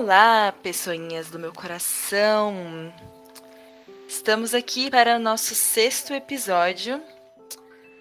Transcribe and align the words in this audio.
Olá, 0.00 0.52
pessoinhas 0.62 1.28
do 1.28 1.40
meu 1.40 1.52
coração. 1.52 2.54
Estamos 4.06 4.54
aqui 4.54 4.88
para 4.88 5.16
o 5.16 5.18
nosso 5.18 5.56
sexto 5.56 6.14
episódio 6.14 7.02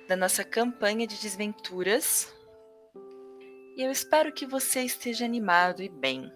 da 0.07 0.15
nossa 0.15 0.43
campanha 0.43 1.07
de 1.07 1.19
desventuras. 1.19 2.31
E 3.75 3.81
eu 3.81 3.89
espero 3.89 4.31
que 4.31 4.45
você 4.45 4.83
esteja 4.83 5.25
animado 5.25 5.81
e 5.81 5.89
bem. 5.89 6.31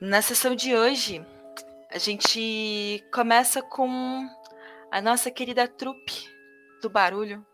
Na 0.00 0.22
sessão 0.22 0.54
de 0.54 0.72
hoje, 0.72 1.26
a 1.90 1.98
gente 1.98 3.04
começa 3.12 3.60
com 3.60 4.24
a 4.88 5.02
nossa 5.02 5.32
querida 5.32 5.66
trupe 5.66 6.32
do 6.80 6.88
barulho, 6.88 7.44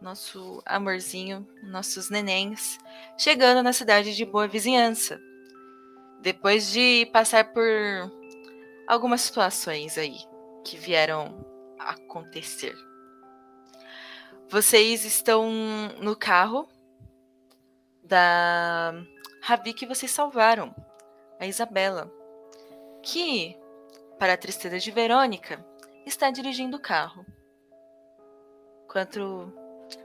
nosso 0.00 0.62
amorzinho, 0.64 1.46
nossos 1.62 2.08
nenéns, 2.10 2.78
chegando 3.16 3.62
na 3.62 3.72
cidade 3.72 4.14
de 4.14 4.24
Boa 4.24 4.46
Vizinhança. 4.46 5.20
Depois 6.20 6.70
de 6.70 7.08
passar 7.12 7.52
por 7.52 7.64
algumas 8.86 9.20
situações 9.20 9.98
aí 9.98 10.16
que 10.64 10.76
vieram 10.76 11.44
acontecer. 11.78 12.74
Vocês 14.48 15.04
estão 15.04 15.50
no 16.00 16.16
carro 16.16 16.68
da 18.02 18.94
Ravi 19.42 19.74
que 19.74 19.86
vocês 19.86 20.10
salvaram, 20.10 20.74
a 21.38 21.46
Isabela, 21.46 22.10
que, 23.02 23.56
para 24.18 24.32
a 24.32 24.36
tristeza 24.36 24.78
de 24.78 24.90
Verônica, 24.90 25.64
está 26.06 26.30
dirigindo 26.30 26.78
o 26.78 26.80
carro. 26.80 27.24
Enquanto 28.84 29.52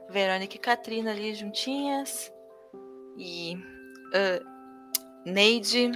Verônica 0.10 0.56
e 0.56 0.60
Katrina 0.60 1.12
ali 1.12 1.34
juntinhas. 1.34 2.32
E 3.18 3.56
uh, 3.56 4.46
Neide, 5.26 5.92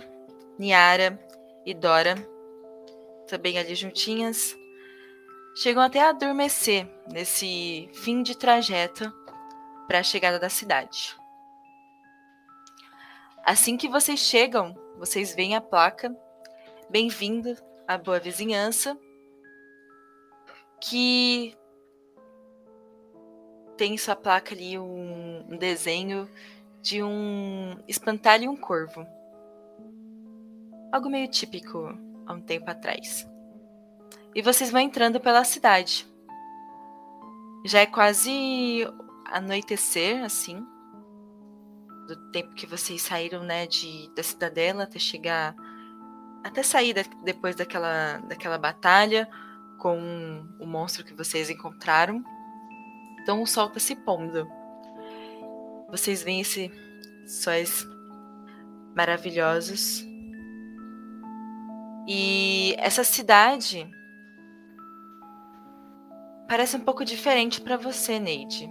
Niara 0.58 1.20
e 1.66 1.74
Dora 1.74 2.16
também 3.28 3.60
ali 3.60 3.76
juntinhas. 3.76 4.56
Chegam 5.56 5.84
até 5.84 6.00
a 6.02 6.10
adormecer 6.10 6.88
nesse 7.12 7.90
fim 7.94 8.24
de 8.24 8.38
trajeto 8.38 9.12
para 9.88 10.00
a 10.00 10.04
chegada 10.04 10.40
da 10.40 10.50
cidade. 10.50 11.16
Assim 13.44 13.78
que 13.78 13.88
vocês 13.88 14.20
chegam, 14.20 14.76
vocês 14.98 15.34
veem 15.34 15.56
a 15.56 15.62
placa 15.62 16.16
Bem-vindo 16.90 17.58
à 17.88 17.98
Boa 17.98 18.20
Vizinhança, 18.20 18.98
que 20.82 21.57
tem 23.78 23.94
em 23.94 23.97
sua 23.97 24.16
placa 24.16 24.53
ali 24.53 24.78
um, 24.78 25.58
desenho 25.58 26.28
de 26.81 27.03
um 27.03 27.78
espantalho 27.88 28.45
e 28.45 28.50
um 28.50 28.58
corvo. 28.58 29.06
Algo 30.92 31.09
meio 31.09 31.28
típico 31.30 31.98
há 32.25 32.33
um 32.33 32.42
tempo 32.42 32.70
atrás. 32.70 33.28
E 34.33 34.42
vocês 34.42 34.72
vão 34.72 34.81
entrando 34.81 35.20
pela 35.20 35.44
cidade. 35.44 36.08
Já 37.66 37.80
é 37.80 37.86
quase 37.86 38.88
anoitecer, 39.25 40.23
assim, 40.23 40.66
do 42.08 42.16
tempo 42.31 42.53
que 42.55 42.66
vocês 42.66 43.02
saíram, 43.02 43.44
né, 43.44 43.67
de, 43.67 44.09
da 44.16 44.23
cidadela 44.23 44.83
até 44.83 44.98
chegar, 44.98 45.55
até 46.44 46.64
sair 46.64 46.95
depois 47.23 47.55
daquela, 47.55 48.17
daquela 48.20 48.58
batalha 48.58 49.30
com 49.78 50.48
o 50.59 50.66
monstro 50.66 51.04
que 51.04 51.14
vocês 51.14 51.49
encontraram. 51.49 52.23
Então 53.27 53.42
o 53.42 53.45
sol 53.45 53.67
está 53.67 53.77
se 53.82 53.93
pondo. 53.93 54.49
Vocês 55.89 56.23
veem 56.23 56.39
esses 56.39 56.71
sóis 57.26 57.86
maravilhosos. 58.95 60.02
E 62.08 62.73
essa 62.77 63.04
cidade 63.04 63.86
parece 66.48 66.77
um 66.77 66.80
pouco 66.80 67.04
diferente 67.04 67.60
para 67.60 67.76
você, 67.76 68.17
Neide. 68.17 68.70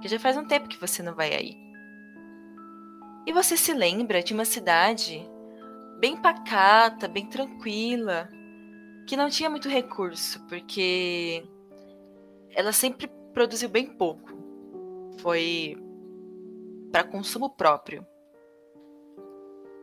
Que 0.00 0.06
já 0.06 0.20
faz 0.20 0.36
um 0.36 0.46
tempo 0.46 0.68
que 0.68 0.80
você 0.80 1.02
não 1.02 1.16
vai 1.16 1.34
aí. 1.34 1.56
E 3.26 3.32
você 3.32 3.56
se 3.56 3.74
lembra 3.74 4.22
de 4.22 4.32
uma 4.32 4.44
cidade 4.44 5.28
bem 5.98 6.16
pacata, 6.16 7.08
bem 7.08 7.26
tranquila, 7.26 8.28
que 9.08 9.16
não 9.16 9.28
tinha 9.28 9.50
muito 9.50 9.68
recurso, 9.68 10.40
porque 10.46 11.44
ela 12.54 12.70
sempre 12.70 13.17
produziu 13.38 13.68
bem 13.68 13.86
pouco. 13.86 14.32
Foi 15.20 15.76
para 16.90 17.04
consumo 17.04 17.48
próprio. 17.48 18.04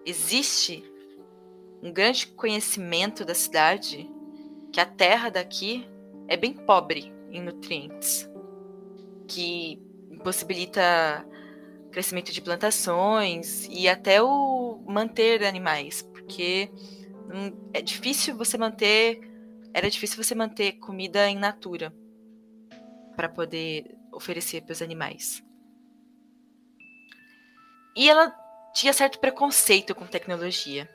Existe 0.05 0.83
um 1.81 1.89
grande 1.89 2.27
conhecimento 2.27 3.23
da 3.23 3.33
cidade 3.33 4.11
que 4.73 4.81
a 4.81 4.85
terra 4.85 5.29
daqui 5.29 5.87
é 6.27 6.35
bem 6.35 6.51
pobre 6.51 7.13
em 7.31 7.41
nutrientes, 7.41 8.29
que 9.25 9.81
impossibilita 10.11 11.25
crescimento 11.91 12.33
de 12.33 12.41
plantações 12.41 13.69
e 13.71 13.87
até 13.87 14.21
o 14.21 14.83
manter 14.85 15.45
animais, 15.45 16.01
porque 16.01 16.69
é 17.71 17.81
difícil 17.81 18.35
você 18.35 18.57
manter, 18.57 19.21
era 19.73 19.89
difícil 19.89 20.21
você 20.21 20.35
manter 20.35 20.73
comida 20.73 21.29
em 21.29 21.37
natura 21.37 21.93
para 23.15 23.29
poder 23.29 23.97
oferecer 24.11 24.61
para 24.61 24.73
os 24.73 24.81
animais. 24.81 25.43
E 27.95 28.09
ela 28.09 28.29
tinha 28.73 28.91
certo 28.91 29.19
preconceito 29.19 29.95
com 29.95 30.05
tecnologia. 30.05 30.89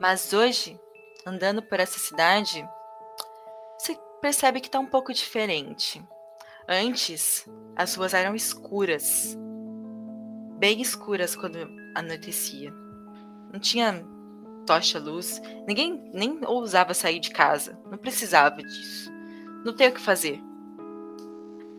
Mas 0.00 0.32
hoje, 0.32 0.78
andando 1.24 1.62
por 1.62 1.78
essa 1.78 1.98
cidade, 1.98 2.68
você 3.78 3.96
percebe 4.20 4.60
que 4.60 4.66
está 4.66 4.80
um 4.80 4.86
pouco 4.86 5.12
diferente. 5.12 6.04
Antes, 6.68 7.48
as 7.76 7.94
ruas 7.94 8.14
eram 8.14 8.34
escuras, 8.34 9.36
bem 10.58 10.80
escuras 10.80 11.36
quando 11.36 11.58
anoitecia. 11.94 12.72
Não 13.52 13.60
tinha 13.60 14.04
tocha 14.66 14.98
luz, 14.98 15.40
ninguém 15.66 16.10
nem 16.12 16.44
ousava 16.44 16.92
sair 16.92 17.20
de 17.20 17.30
casa, 17.30 17.80
não 17.90 17.96
precisava 17.96 18.56
disso. 18.62 19.17
Não 19.64 19.74
tem 19.74 19.88
o 19.88 19.94
que 19.94 20.00
fazer. 20.00 20.40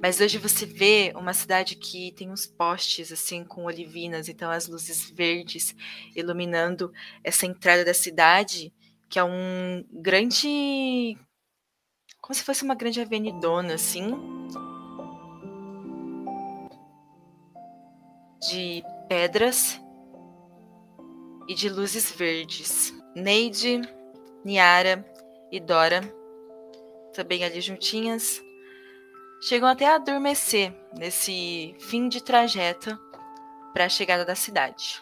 Mas 0.02 0.22
hoje 0.22 0.38
você 0.38 0.66
vê 0.66 1.12
uma 1.16 1.34
cidade 1.34 1.76
que 1.76 2.14
tem 2.14 2.32
uns 2.32 2.46
postes 2.46 3.12
assim 3.12 3.44
com 3.44 3.66
olivinas, 3.66 4.30
então 4.30 4.50
as 4.50 4.68
luzes 4.68 5.10
verdes 5.10 5.76
iluminando 6.16 6.92
essa 7.22 7.46
entrada 7.46 7.84
da 7.84 7.94
cidade, 7.94 8.74
que 9.10 9.20
é 9.20 9.24
um 9.24 9.84
grande 9.92 11.18
como 12.22 12.34
se 12.34 12.44
fosse 12.44 12.64
uma 12.64 12.76
grande 12.76 13.02
avenidona 13.02 13.74
assim, 13.74 14.16
de 18.50 18.84
pedras 19.10 19.82
e 21.48 21.56
de 21.56 21.68
luzes 21.68 22.12
verdes. 22.12 22.94
Neide, 23.16 23.82
Niara 24.46 25.04
e 25.52 25.60
Dora 25.60 26.19
também 27.14 27.44
ali 27.44 27.62
juntinhas 27.62 28.42
chegam 29.42 29.70
até 29.70 29.88
a 29.88 29.96
adormecer 29.96 30.74
nesse 30.98 31.76
fim 31.80 32.10
de 32.10 32.22
trajeto 32.22 33.00
para 33.74 33.86
a 33.86 33.90
chegada 33.90 34.26
da 34.26 34.36
cidade. 34.36 35.02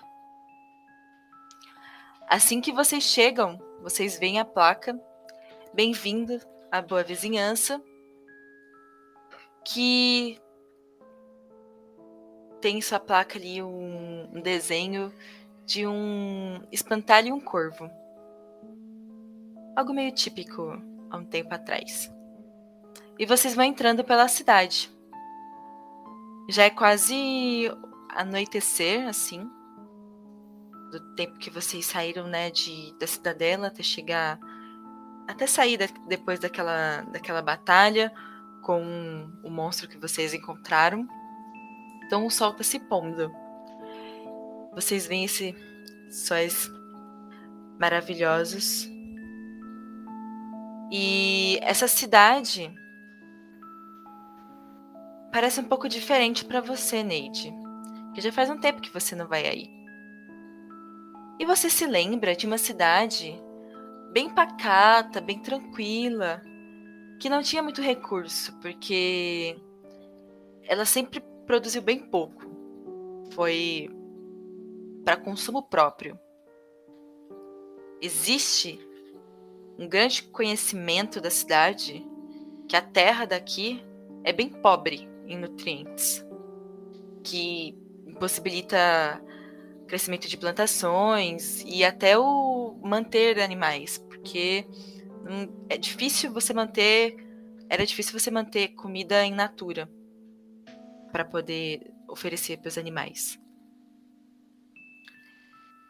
Assim 2.29 2.61
que 2.61 2.72
vocês 2.72 3.03
chegam, 3.03 3.59
vocês 3.81 4.20
veem 4.20 4.40
a 4.40 4.46
placa 4.46 4.99
Bem-vindo 5.73 6.40
à 6.72 6.81
Boa 6.81 7.03
Vizinhança, 7.03 7.81
que 9.64 10.40
tem 12.59 12.78
em 12.78 12.81
sua 12.81 12.99
placa 12.99 13.37
ali 13.37 13.61
um, 13.61 14.29
um 14.34 14.41
desenho 14.41 15.14
de 15.66 15.85
um 15.85 16.61
espantalho 16.72 17.28
e 17.28 17.31
um 17.31 17.40
corvo. 17.40 17.90
Algo 19.76 19.93
meio 19.93 20.11
típico 20.11 20.81
há 21.09 21.17
um 21.17 21.25
tempo 21.25 21.53
atrás. 21.53 22.11
E 23.19 23.25
vocês 23.25 23.55
vão 23.55 23.65
entrando 23.65 24.03
pela 24.03 24.27
cidade. 24.27 24.91
Já 26.49 26.63
é 26.63 26.69
quase 26.69 27.69
anoitecer, 28.09 29.07
assim. 29.07 29.49
Do 30.91 31.15
tempo 31.15 31.37
que 31.37 31.49
vocês 31.49 31.85
saíram, 31.85 32.27
né, 32.27 32.49
de, 32.51 32.93
da 32.99 33.07
cidadela 33.07 33.67
até 33.67 33.83
chegar. 33.83 34.39
Até 35.27 35.45
sair 35.47 35.77
depois 36.07 36.39
daquela, 36.39 37.01
daquela 37.11 37.41
batalha 37.41 38.13
com 38.61 39.29
o 39.43 39.49
monstro 39.49 39.87
que 39.87 39.97
vocês 39.97 40.33
encontraram. 40.33 41.07
Então 42.05 42.25
o 42.25 42.31
sol 42.31 42.51
está 42.51 42.63
se 42.63 42.79
pondo. 42.79 43.31
Vocês 44.73 45.07
veem 45.07 45.25
esses 45.25 45.55
sóis 46.09 46.69
maravilhosos. 47.79 48.89
E 50.91 51.59
essa 51.61 51.87
cidade 51.87 52.73
parece 55.31 55.59
um 55.59 55.66
pouco 55.66 55.89
diferente 55.89 56.45
para 56.45 56.61
você, 56.61 57.03
Neide. 57.03 57.53
Que 58.13 58.22
já 58.22 58.31
faz 58.31 58.49
um 58.49 58.59
tempo 58.59 58.81
que 58.81 58.93
você 58.93 59.16
não 59.16 59.28
vai 59.28 59.45
aí. 59.45 59.69
E 61.39 61.45
você 61.45 61.69
se 61.69 61.85
lembra 61.85 62.35
de 62.35 62.47
uma 62.47 62.57
cidade 62.57 63.39
bem 64.11 64.29
pacata, 64.29 65.22
bem 65.22 65.39
tranquila, 65.39 66.41
que 67.19 67.29
não 67.29 67.43
tinha 67.43 67.61
muito 67.61 67.81
recurso, 67.81 68.57
porque 68.59 69.55
ela 70.63 70.85
sempre 70.85 71.22
produziu 71.45 71.81
bem 71.81 71.99
pouco. 71.99 72.43
Foi 73.33 73.90
para 75.03 75.17
consumo 75.17 75.61
próprio. 75.61 76.19
Existe 78.01 78.79
um 79.78 79.88
grande 79.88 80.24
conhecimento 80.24 81.22
da 81.22 81.29
cidade 81.29 82.06
que 82.68 82.76
a 82.76 82.82
terra 82.82 83.26
daqui 83.26 83.84
é 84.24 84.34
bem 84.34 84.50
pobre 84.50 85.08
em 85.26 85.38
nutrientes, 85.38 86.26
que 87.24 87.78
impossibilita 88.06 89.22
crescimento 89.88 90.28
de 90.28 90.38
plantações 90.38 91.64
e 91.66 91.84
até 91.84 92.18
o 92.18 92.78
manter 92.82 93.40
animais, 93.40 93.97
porque 93.97 94.68
é 95.70 95.78
difícil 95.78 96.32
você 96.32 96.53
manter, 96.53 97.16
era 97.70 97.85
difícil 97.85 98.18
você 98.18 98.32
manter 98.32 98.70
comida 98.70 99.24
em 99.26 99.34
natura 99.34 99.90
para 101.12 101.24
poder 101.24 101.91
oferecer 102.08 102.58
para 102.58 102.70
os 102.70 102.78
animais. 102.78 103.40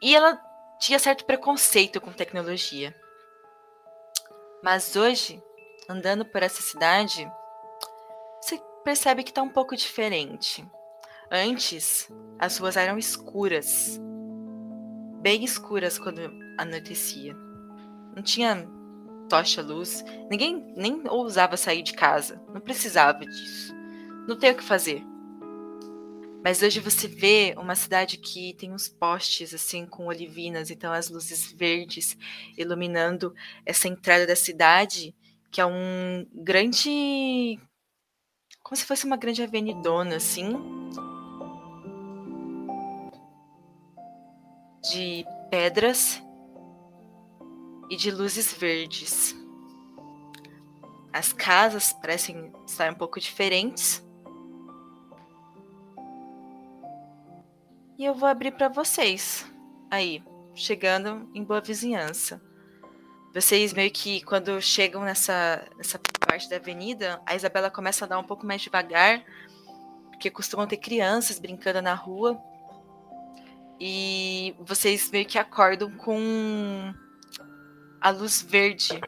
E 0.01 0.15
ela 0.15 0.39
tinha 0.79 0.99
certo 0.99 1.25
preconceito 1.25 1.99
com 1.99 2.11
tecnologia. 2.11 2.95
Mas 4.63 4.95
hoje, 4.95 5.41
andando 5.89 6.25
por 6.25 6.41
essa 6.41 6.61
cidade, 6.61 7.29
você 8.41 8.59
percebe 8.83 9.23
que 9.23 9.31
está 9.31 9.41
um 9.41 9.49
pouco 9.49 9.75
diferente. 9.75 10.65
Antes, 11.31 12.09
as 12.39 12.57
ruas 12.57 12.77
eram 12.77 12.97
escuras, 12.97 13.99
bem 15.21 15.43
escuras 15.43 15.99
quando 15.99 16.21
anoitecia. 16.57 17.35
Não 18.15 18.23
tinha 18.23 18.67
tocha 19.29 19.61
luz, 19.61 20.03
ninguém 20.29 20.73
nem 20.75 21.03
ousava 21.09 21.57
sair 21.57 21.83
de 21.83 21.93
casa, 21.93 22.41
não 22.53 22.61
precisava 22.61 23.25
disso. 23.25 23.75
Não 24.27 24.37
tem 24.37 24.51
o 24.51 24.55
que 24.55 24.63
fazer. 24.63 25.03
Mas 26.47 26.63
hoje 26.63 26.79
você 26.79 27.09
vê 27.09 27.53
uma 27.57 27.75
cidade 27.75 28.17
que 28.17 28.53
tem 28.53 28.71
uns 28.71 28.87
postes 28.87 29.53
assim 29.53 29.85
com 29.85 30.05
olivinas, 30.05 30.71
então 30.71 30.93
as 30.93 31.09
luzes 31.09 31.51
verdes 31.51 32.17
iluminando 32.57 33.35
essa 33.65 33.89
entrada 33.89 34.25
da 34.25 34.33
cidade, 34.33 35.13
que 35.51 35.59
é 35.59 35.65
um 35.65 36.25
grande 36.33 37.59
como 38.63 38.77
se 38.77 38.85
fosse 38.85 39.05
uma 39.05 39.17
grande 39.17 39.43
avenidona 39.43 40.15
assim, 40.15 40.53
de 44.89 45.25
pedras 45.51 46.23
e 47.89 47.97
de 47.97 48.09
luzes 48.09 48.53
verdes. 48.53 49.35
As 51.11 51.33
casas 51.33 51.91
parecem 51.91 52.53
estar 52.65 52.89
um 52.89 52.95
pouco 52.95 53.19
diferentes 53.19 54.06
E 57.97 58.05
eu 58.05 58.13
vou 58.13 58.29
abrir 58.29 58.51
para 58.51 58.69
vocês. 58.69 59.43
Aí, 59.89 60.23
chegando 60.53 61.27
em 61.33 61.43
boa 61.43 61.59
vizinhança. 61.59 62.39
Vocês 63.33 63.73
meio 63.73 63.89
que 63.89 64.21
quando 64.21 64.61
chegam 64.61 65.03
nessa, 65.03 65.67
nessa 65.75 65.99
parte 66.19 66.47
da 66.47 66.57
avenida, 66.57 67.19
a 67.25 67.35
Isabela 67.35 67.71
começa 67.71 68.05
a 68.05 68.07
dar 68.07 68.19
um 68.19 68.23
pouco 68.23 68.45
mais 68.45 68.61
devagar, 68.61 69.23
porque 70.11 70.29
costumam 70.29 70.67
ter 70.67 70.77
crianças 70.77 71.39
brincando 71.39 71.81
na 71.81 71.95
rua. 71.95 72.39
E 73.79 74.55
vocês 74.59 75.09
meio 75.09 75.25
que 75.25 75.39
acordam 75.39 75.89
com 75.97 76.93
a 77.99 78.11
luz 78.11 78.43
verde 78.43 79.01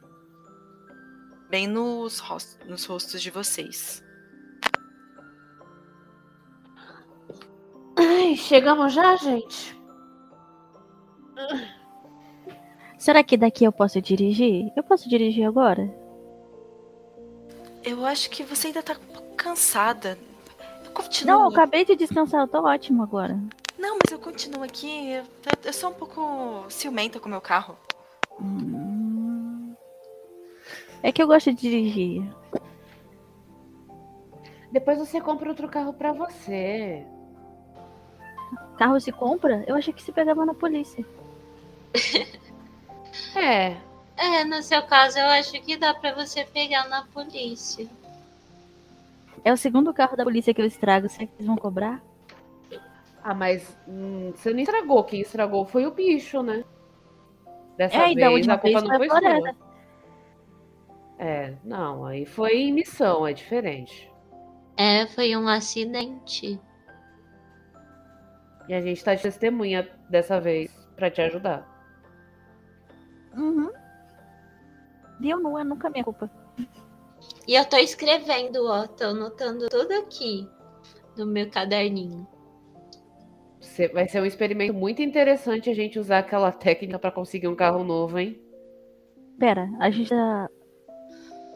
bem 1.47 1.67
nos, 1.67 2.17
rostos, 2.17 2.57
nos 2.67 2.85
rostos 2.85 3.21
de 3.21 3.29
vocês. 3.29 4.03
Ai, 8.19 8.35
chegamos 8.35 8.93
já, 8.93 9.15
gente? 9.15 9.79
Será 12.97 13.23
que 13.23 13.37
daqui 13.37 13.63
eu 13.63 13.71
posso 13.71 14.01
dirigir? 14.01 14.73
Eu 14.75 14.83
posso 14.83 15.07
dirigir 15.07 15.47
agora? 15.47 15.89
Eu 17.81 18.05
acho 18.05 18.29
que 18.29 18.43
você 18.43 18.67
ainda 18.67 18.83
tá 18.83 18.91
um 18.91 19.13
pouco 19.13 19.35
cansada. 19.37 20.19
Eu 20.83 20.91
continuo. 20.91 21.33
Não, 21.33 21.43
eu 21.43 21.49
acabei 21.49 21.85
de 21.85 21.95
descansar, 21.95 22.41
eu 22.41 22.47
tô 22.49 22.61
ótimo 22.61 23.03
agora. 23.03 23.39
Não, 23.77 23.97
mas 24.03 24.11
eu 24.11 24.19
continuo 24.19 24.63
aqui. 24.63 25.11
Eu, 25.11 25.23
eu 25.63 25.71
sou 25.71 25.89
um 25.89 25.93
pouco 25.93 26.65
ciumenta 26.69 27.21
com 27.21 27.27
o 27.27 27.31
meu 27.31 27.39
carro. 27.39 27.77
Hum... 28.41 29.73
É 31.01 31.09
que 31.13 31.23
eu 31.23 31.27
gosto 31.27 31.53
de 31.53 31.61
dirigir. 31.61 32.21
Depois 34.73 34.97
você 34.97 35.21
compra 35.21 35.47
outro 35.47 35.69
carro 35.69 35.93
para 35.93 36.11
você. 36.11 37.07
Carro 38.79 38.97
se 38.97 39.11
compra? 39.11 39.65
Eu 39.67 39.75
achei 39.75 39.91
que 39.91 40.01
se 40.01 40.09
pegava 40.09 40.45
na 40.45 40.53
polícia. 40.53 41.05
é. 43.35 43.75
É, 44.15 44.45
no 44.45 44.63
seu 44.63 44.81
caso, 44.83 45.19
eu 45.19 45.25
acho 45.25 45.51
que 45.61 45.75
dá 45.75 45.93
para 45.93 46.15
você 46.15 46.45
pegar 46.45 46.87
na 46.87 47.03
polícia. 47.07 47.85
É 49.43 49.51
o 49.51 49.57
segundo 49.57 49.93
carro 49.93 50.15
da 50.15 50.23
polícia 50.23 50.53
que 50.53 50.61
eu 50.61 50.65
estrago. 50.65 51.09
Será 51.09 51.25
que 51.25 51.33
eles 51.35 51.45
vão 51.45 51.57
cobrar? 51.57 52.01
Ah, 53.21 53.33
mas 53.33 53.77
hum, 53.85 54.31
você 54.33 54.53
não 54.53 54.59
estragou. 54.61 55.03
Quem 55.03 55.19
estragou 55.19 55.65
foi 55.65 55.85
o 55.85 55.91
bicho, 55.91 56.41
né? 56.41 56.63
Dessa 57.75 57.97
é, 57.97 58.13
vez 58.13 58.47
a 58.47 58.57
culpa 58.57 58.81
não 58.81 58.95
foi 58.95 59.09
sua. 59.09 59.55
É, 61.17 61.53
não, 61.65 62.05
aí 62.05 62.25
foi 62.25 62.71
missão, 62.71 63.27
é 63.27 63.33
diferente. 63.33 64.09
É, 64.77 65.05
foi 65.07 65.35
um 65.35 65.49
acidente. 65.49 66.57
E 68.69 68.73
a 68.75 68.81
gente 68.81 69.03
tá 69.03 69.15
de 69.15 69.23
testemunha 69.23 69.89
dessa 70.07 70.39
vez 70.39 70.71
para 70.95 71.09
te 71.09 71.19
ajudar. 71.23 71.67
Uhum. 73.35 73.71
Deu 75.19 75.39
não 75.39 75.57
é 75.57 75.63
nunca 75.63 75.89
minha 75.89 76.03
culpa. 76.03 76.29
E 77.47 77.55
eu 77.55 77.65
tô 77.65 77.77
escrevendo, 77.77 78.67
ó, 78.67 78.85
tô 78.85 79.05
anotando 79.05 79.67
tudo 79.69 79.91
aqui 79.93 80.47
no 81.17 81.25
meu 81.25 81.49
caderninho. 81.49 82.27
Vai 83.91 84.07
ser 84.07 84.21
um 84.21 84.25
experimento 84.25 84.73
muito 84.73 85.01
interessante 85.01 85.69
a 85.69 85.73
gente 85.73 85.97
usar 85.97 86.19
aquela 86.19 86.51
técnica 86.51 86.99
para 86.99 87.11
conseguir 87.11 87.47
um 87.47 87.55
carro 87.55 87.83
novo, 87.83 88.19
hein? 88.19 88.39
Pera, 89.39 89.67
a 89.79 89.89
gente 89.89 90.09
tá 90.09 90.47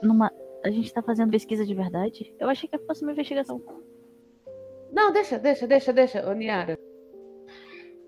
numa 0.02 0.32
a 0.66 0.72
gente 0.72 0.92
tá 0.92 1.04
fazendo 1.04 1.30
pesquisa 1.30 1.66
de 1.66 1.76
verdade? 1.76 2.34
Eu 2.40 2.50
achei 2.50 2.68
que 2.68 2.78
fosse 2.80 3.04
uma 3.04 3.12
investigação. 3.12 3.62
Não, 4.92 5.12
deixa, 5.12 5.38
deixa, 5.38 5.68
deixa, 5.68 5.94
deixa, 5.94 6.28
ô 6.28 6.34
Niara. 6.34 6.80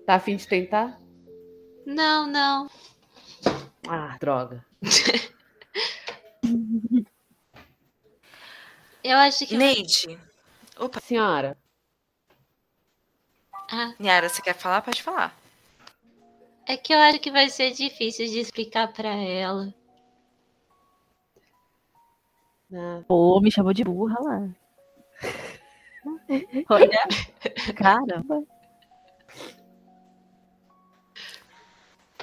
Tá 0.06 0.14
afim 0.14 0.36
de 0.36 0.46
tentar? 0.46 1.00
Não, 1.84 2.28
não. 2.28 2.70
Ah, 3.88 4.16
droga. 4.20 4.64
eu 9.02 9.18
acho 9.18 9.44
que. 9.46 9.56
Neide. 9.56 10.16
Opa. 10.78 11.00
Senhora. 11.00 11.58
Ah. 13.68 13.94
Niara, 13.98 14.28
você 14.28 14.40
quer 14.40 14.54
falar? 14.54 14.80
Pode 14.80 15.02
falar. 15.02 15.36
É 16.68 16.76
que 16.76 16.94
eu 16.94 17.00
acho 17.00 17.18
que 17.18 17.32
vai 17.32 17.48
ser 17.48 17.72
difícil 17.72 18.26
de 18.26 18.38
explicar 18.38 18.92
para 18.92 19.08
ela. 19.08 19.74
Ah. 22.72 23.02
Pô, 23.08 23.40
me 23.40 23.50
chamou 23.50 23.72
de 23.72 23.82
burra 23.82 24.20
lá. 24.20 24.48
Olha. 26.70 27.08
Caramba. 27.76 28.44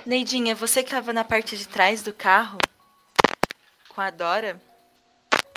Neidinha, 0.06 0.54
você 0.54 0.84
que 0.84 0.90
estava 0.90 1.14
na 1.14 1.24
parte 1.24 1.58
de 1.58 1.66
trás 1.66 2.04
do 2.04 2.14
carro 2.14 2.58
com 3.88 4.02
a 4.02 4.10
Dora, 4.10 4.62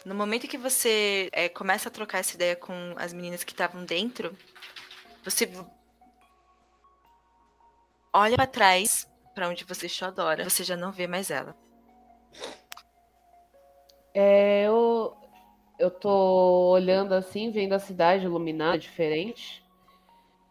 no 0.05 0.15
momento 0.15 0.47
que 0.47 0.57
você 0.57 1.29
é, 1.33 1.49
começa 1.49 1.89
a 1.89 1.93
trocar 1.93 2.19
essa 2.19 2.37
ideia 2.37 2.55
com 2.55 2.95
as 2.97 3.13
meninas 3.13 3.43
que 3.43 3.51
estavam 3.51 3.85
dentro, 3.85 4.37
você 5.25 5.51
olha 8.13 8.37
para 8.37 8.47
trás, 8.47 9.11
para 9.35 9.49
onde 9.49 9.65
você 9.65 9.83
deixou 9.83 10.07
a 10.07 10.13
Dora, 10.13 10.49
você 10.49 10.63
já 10.63 10.77
não 10.77 10.93
vê 10.93 11.09
mais 11.09 11.29
ela. 11.29 11.57
É, 14.15 14.63
eu, 14.63 15.17
eu 15.77 15.91
tô 15.91 16.71
olhando 16.71 17.15
assim, 17.15 17.51
vendo 17.51 17.73
a 17.73 17.81
cidade 17.81 18.27
iluminada, 18.27 18.79
diferente. 18.79 19.65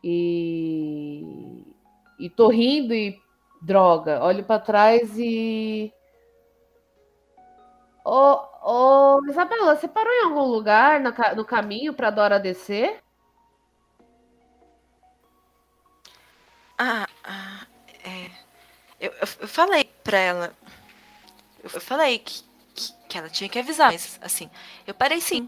E, 0.03 1.63
e 2.19 2.29
tô 2.29 2.49
rindo 2.49 2.93
e 2.93 3.24
droga, 3.65 4.23
olho 4.23 4.43
para 4.43 4.59
trás 4.59 5.17
e. 5.17 5.91
Ô, 8.03 8.55
Ô, 8.67 9.21
Isabela, 9.29 9.75
você 9.75 9.87
parou 9.87 10.11
em 10.11 10.23
algum 10.23 10.41
lugar 10.41 10.99
no 11.35 11.45
caminho 11.45 11.93
pra 11.93 12.09
Dora 12.09 12.39
descer? 12.39 12.99
Ah, 16.75 17.07
ah, 17.23 17.67
é. 18.03 18.31
Eu, 18.99 19.13
eu, 19.21 19.47
falei 19.47 19.83
pra 20.03 20.17
ela. 20.17 20.55
Eu, 21.63 21.69
eu 21.75 21.79
falei 21.79 22.17
que, 22.17 22.41
que, 22.73 22.93
que 23.07 23.17
ela 23.19 23.29
tinha 23.29 23.47
que 23.47 23.59
avisar, 23.59 23.91
mas 23.91 24.17
assim, 24.19 24.49
eu 24.87 24.95
parei 24.95 25.21
sim. 25.21 25.47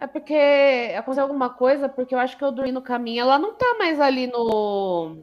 É 0.00 0.08
porque 0.08 0.92
aconteceu 0.98 1.22
alguma 1.22 1.50
coisa, 1.50 1.88
porque 1.88 2.16
eu 2.16 2.18
acho 2.18 2.36
que 2.36 2.42
eu 2.42 2.50
dormi 2.50 2.72
no 2.72 2.82
caminho. 2.82 3.20
Ela 3.22 3.38
não 3.38 3.54
tá 3.54 3.76
mais 3.78 4.00
ali 4.00 4.26
no. 4.26 5.22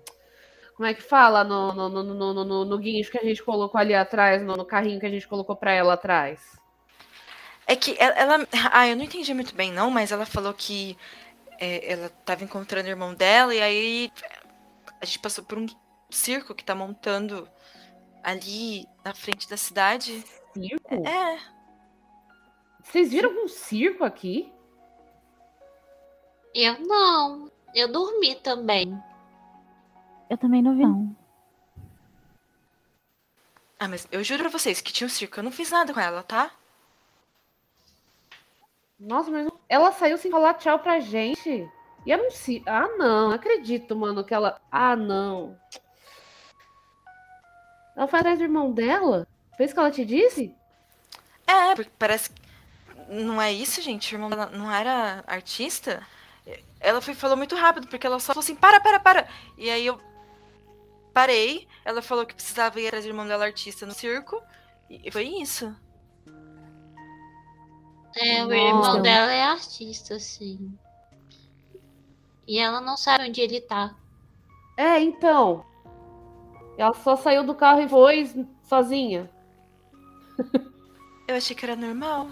Como 0.79 0.87
é 0.89 0.95
que 0.95 1.03
fala? 1.03 1.43
No, 1.43 1.73
no, 1.75 1.89
no, 1.89 2.03
no, 2.03 2.33
no, 2.33 2.43
no- 2.43 2.65
no 2.65 2.77
guincho 2.79 3.11
que 3.11 3.19
a 3.19 3.23
gente 3.23 3.43
colocou 3.43 3.79
ali 3.79 3.93
atrás, 3.93 4.41
no, 4.41 4.57
no 4.57 4.65
carrinho 4.65 4.99
que 4.99 5.05
a 5.05 5.09
gente 5.11 5.27
colocou 5.27 5.55
pra 5.55 5.71
ela 5.73 5.93
atrás. 5.93 6.57
É 7.67 7.75
que 7.75 7.95
ela, 7.99 8.15
ela- 8.15 8.47
Ah, 8.71 8.87
eu 8.87 8.95
não 8.95 9.03
entendi 9.03 9.33
muito 9.33 9.53
bem, 9.55 9.71
não, 9.71 9.91
mas 9.91 10.11
ela 10.11 10.25
falou 10.25 10.53
que 10.53 10.97
é, 11.59 11.93
ela 11.93 12.09
tava 12.25 12.43
encontrando 12.43 12.87
o 12.87 12.91
irmão 12.91 13.13
dela 13.13 13.53
e 13.53 13.61
aí 13.61 14.11
a 15.01 15.05
gente 15.05 15.19
passou 15.19 15.43
por 15.45 15.57
um 15.57 15.67
circo 16.09 16.55
que 16.55 16.63
tá 16.65 16.75
montando 16.75 17.49
ali 18.23 18.85
na 19.05 19.15
frente 19.15 19.49
da 19.49 19.57
cidade. 19.57 20.23
Circo? 20.53 21.07
É. 21.07 21.39
Vocês 22.83 23.09
viram 23.11 23.31
um 23.43 23.47
circo 23.47 24.03
aqui? 24.03 24.51
Eu 26.53 26.79
não. 26.81 27.51
Eu 27.73 27.91
dormi 27.91 28.35
também. 28.35 28.95
Eu 30.29 30.37
também 30.37 30.61
não 30.61 30.75
vi, 30.77 30.83
não. 30.83 31.15
Ah, 33.79 33.87
mas 33.87 34.07
eu 34.11 34.23
juro 34.23 34.43
pra 34.43 34.51
vocês 34.51 34.81
que 34.81 34.93
tinha 34.93 35.07
um 35.07 35.09
circo. 35.09 35.39
Eu 35.39 35.43
não 35.43 35.51
fiz 35.51 35.71
nada 35.71 35.93
com 35.93 35.99
ela, 35.99 36.21
tá? 36.21 36.51
Nossa, 38.99 39.31
mas 39.31 39.49
ela 39.69 39.91
saiu 39.93 40.17
sem 40.17 40.29
falar 40.29 40.53
tchau 40.55 40.77
pra 40.79 40.99
gente. 40.99 41.67
E 42.05 42.11
era 42.11 42.21
um 42.21 42.29
circo. 42.29 42.69
Ah, 42.69 42.87
não, 42.97 43.29
não 43.29 43.31
acredito, 43.31 43.95
mano, 43.95 44.23
que 44.23 44.33
ela. 44.33 44.61
Ah, 44.69 44.95
não. 44.95 45.57
Ela 47.95 48.07
foi 48.07 48.19
atrás 48.19 48.37
do 48.37 48.43
irmão 48.43 48.71
dela? 48.71 49.25
Foi 49.55 49.65
isso 49.65 49.73
que 49.73 49.79
ela 49.79 49.91
te 49.91 50.05
disse? 50.05 50.53
É, 51.47 51.73
porque 51.73 51.91
parece 51.97 52.29
que. 52.29 52.41
Não 53.07 53.41
é 53.41 53.51
isso, 53.51 53.81
gente? 53.81 54.13
O 54.13 54.15
irmão 54.15 54.29
dela 54.29 54.47
não 54.47 54.71
era 54.71 55.23
artista? 55.25 56.05
Ela 56.79 57.01
foi, 57.01 57.13
falou 57.13 57.37
muito 57.37 57.55
rápido, 57.55 57.87
porque 57.87 58.05
ela 58.05 58.19
só 58.19 58.33
falou 58.33 58.43
assim: 58.43 58.55
para, 58.55 58.79
para, 58.79 58.99
para. 58.99 59.27
E 59.57 59.69
aí 59.69 59.85
eu 59.85 60.08
parei. 61.13 61.67
Ela 61.85 62.01
falou 62.01 62.25
que 62.25 62.35
precisava 62.35 62.79
ir 62.79 62.87
atrás 62.87 63.03
do 63.05 63.09
irmão 63.09 63.27
dela, 63.27 63.45
artista, 63.45 63.85
no 63.85 63.93
circo. 63.93 64.41
E 64.89 65.11
foi 65.11 65.25
isso. 65.25 65.75
É, 68.15 68.43
o 68.43 68.47
Nossa. 68.49 68.55
irmão 68.55 69.01
dela 69.01 69.31
é 69.31 69.43
artista, 69.43 70.19
sim. 70.19 70.73
E 72.47 72.57
ela 72.57 72.81
não 72.81 72.97
sabe 72.97 73.29
onde 73.29 73.39
ele 73.41 73.61
tá. 73.61 73.95
É, 74.75 74.99
então. 74.99 75.63
Ela 76.77 76.93
só 76.93 77.15
saiu 77.15 77.43
do 77.43 77.53
carro 77.53 77.81
e 77.81 77.89
foi 77.89 78.47
sozinha. 78.63 79.29
Eu 81.27 81.35
achei 81.35 81.55
que 81.55 81.65
era 81.65 81.75
normal. 81.75 82.27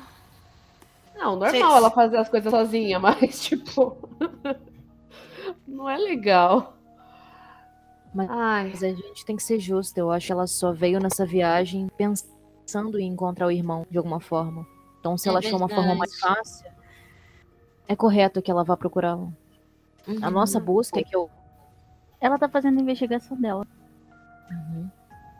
Não, 1.16 1.36
normal 1.36 1.50
Vocês- 1.52 1.64
ela 1.64 1.92
fazer 1.92 2.18
as 2.18 2.30
coisas 2.30 2.50
sozinha, 2.52 2.98
mas, 3.00 3.44
tipo. 3.44 3.98
não 5.68 5.90
é 5.90 5.98
legal. 5.98 6.77
Mas- 8.18 8.30
Ai. 8.32 8.70
Mas 8.72 8.84
a 8.84 8.90
gente 8.90 9.24
tem 9.24 9.36
que 9.36 9.44
ser 9.44 9.60
justo. 9.60 9.96
Eu 9.98 10.12
acho 10.12 10.26
que 10.26 10.32
ela 10.32 10.48
só 10.48 10.74
veio 10.74 11.00
nessa 11.00 11.24
viagem 11.24 11.88
pensando 11.96 13.00
em 13.00 13.08
encontrar 13.08 13.46
o 13.46 13.52
irmão 13.52 13.86
de 13.92 13.98
alguma 13.98 14.20
forma. 14.20 14.66
Então, 15.00 15.16
se 15.18 15.28
É 15.28 15.30
ela 15.30 15.40
achou 15.40 15.58
uma 15.58 15.70
forma 15.70 15.94
mais 15.94 16.20
fácil, 16.20 16.68
é 17.88 17.96
correto 17.96 18.42
que 18.42 18.50
ela 18.50 18.64
vá 18.64 18.76
procurá-lo. 18.76 19.32
A 20.08 20.12
Uhum. 20.12 20.32
nossa 20.32 20.60
busca 20.60 21.00
é 21.00 21.04
que 21.04 21.16
eu. 21.16 21.30
Ela 22.20 22.40
tá 22.40 22.50
fazendo 22.50 22.80
a 22.80 22.82
investigação 22.82 23.40
dela. 23.40 23.68
Uhum. 24.50 24.90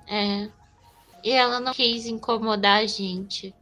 É. 0.08 0.50
E 1.24 1.32
ela 1.32 1.60
não 1.60 1.74
quis 1.74 2.06
incomodar 2.06 2.82
a 2.84 2.86
gente. 2.86 3.56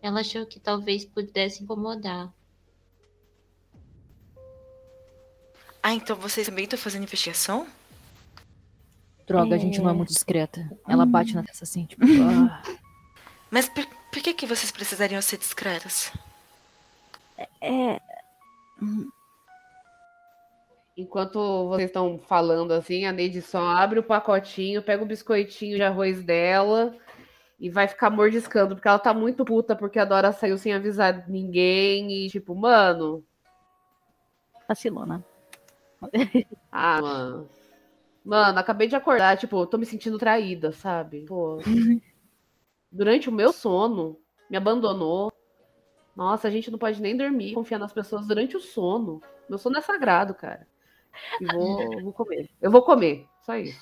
Ela 0.00 0.20
achou 0.20 0.46
que 0.46 0.58
talvez 0.58 1.04
pudesse 1.04 1.62
incomodar. 1.62 2.32
Ah, 5.82 5.92
então 5.94 6.16
vocês 6.16 6.46
também 6.46 6.64
estão 6.64 6.78
fazendo 6.78 7.02
investigação? 7.02 7.66
Droga, 9.30 9.54
a 9.54 9.58
gente 9.58 9.80
não 9.80 9.88
é 9.88 9.92
É. 9.92 9.96
muito 9.96 10.08
discreta. 10.12 10.68
Ela 10.88 11.04
Hum. 11.04 11.10
bate 11.10 11.34
na 11.34 11.42
testa 11.42 11.64
assim, 11.64 11.86
tipo. 11.86 12.04
ah. 12.04 12.62
Mas 13.50 13.68
por, 13.68 13.84
por 13.86 14.20
que, 14.22 14.34
que 14.34 14.46
vocês 14.46 14.70
precisariam 14.72 15.22
ser 15.22 15.38
discretas? 15.38 16.12
É. 17.60 18.00
Enquanto 20.96 21.68
vocês 21.68 21.88
estão 21.88 22.18
falando 22.18 22.72
assim, 22.72 23.06
a 23.06 23.12
Neide 23.12 23.40
só 23.40 23.60
abre 23.64 23.98
o 23.98 24.02
pacotinho, 24.02 24.82
pega 24.82 25.02
o 25.02 25.06
biscoitinho 25.06 25.76
de 25.76 25.82
arroz 25.82 26.22
dela 26.22 26.94
e 27.58 27.70
vai 27.70 27.86
ficar 27.88 28.10
mordiscando, 28.10 28.74
porque 28.74 28.88
ela 28.88 28.98
tá 28.98 29.14
muito 29.14 29.44
puta 29.44 29.74
porque 29.76 29.98
a 29.98 30.04
Dora 30.04 30.32
saiu 30.32 30.58
sem 30.58 30.72
avisar 30.74 31.28
ninguém 31.28 32.10
e 32.26 32.28
tipo, 32.28 32.54
mano, 32.54 33.24
Vacilona. 34.68 35.24
ah, 36.70 37.00
mano. 37.00 37.48
Mano, 38.24 38.58
acabei 38.58 38.86
de 38.86 38.96
acordar, 38.96 39.36
tipo, 39.36 39.66
tô 39.66 39.78
me 39.78 39.86
sentindo 39.86 40.18
traída, 40.18 40.72
sabe? 40.72 41.24
Pô. 41.26 41.58
Durante 42.92 43.28
o 43.28 43.32
meu 43.32 43.52
sono, 43.52 44.18
me 44.48 44.56
abandonou. 44.56 45.32
Nossa, 46.14 46.48
a 46.48 46.50
gente 46.50 46.70
não 46.70 46.78
pode 46.78 47.00
nem 47.00 47.16
dormir, 47.16 47.54
confiar 47.54 47.78
nas 47.78 47.92
pessoas 47.92 48.26
durante 48.26 48.56
o 48.56 48.60
sono. 48.60 49.22
Meu 49.48 49.58
sono 49.58 49.78
é 49.78 49.80
sagrado, 49.80 50.34
cara. 50.34 50.66
E 51.40 51.46
vou, 51.46 52.02
vou 52.02 52.12
comer. 52.12 52.50
Eu 52.60 52.70
vou 52.70 52.82
comer, 52.82 53.26
só 53.46 53.56
isso. 53.56 53.80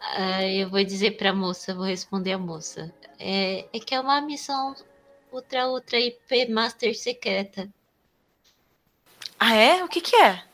Ah, 0.00 0.46
eu 0.46 0.68
vou 0.68 0.84
dizer 0.84 1.16
pra 1.16 1.32
moça, 1.32 1.74
vou 1.74 1.84
responder 1.84 2.32
a 2.32 2.38
moça. 2.38 2.92
É, 3.18 3.66
é 3.72 3.80
que 3.80 3.94
é 3.94 4.00
uma 4.00 4.20
missão 4.20 4.74
ultra, 5.32 5.68
ultra 5.68 5.98
IP 5.98 6.48
Master 6.48 6.96
secreta. 6.96 7.68
Ah, 9.38 9.54
é? 9.54 9.84
O 9.84 9.88
que 9.88 10.00
que 10.00 10.16
é? 10.16 10.44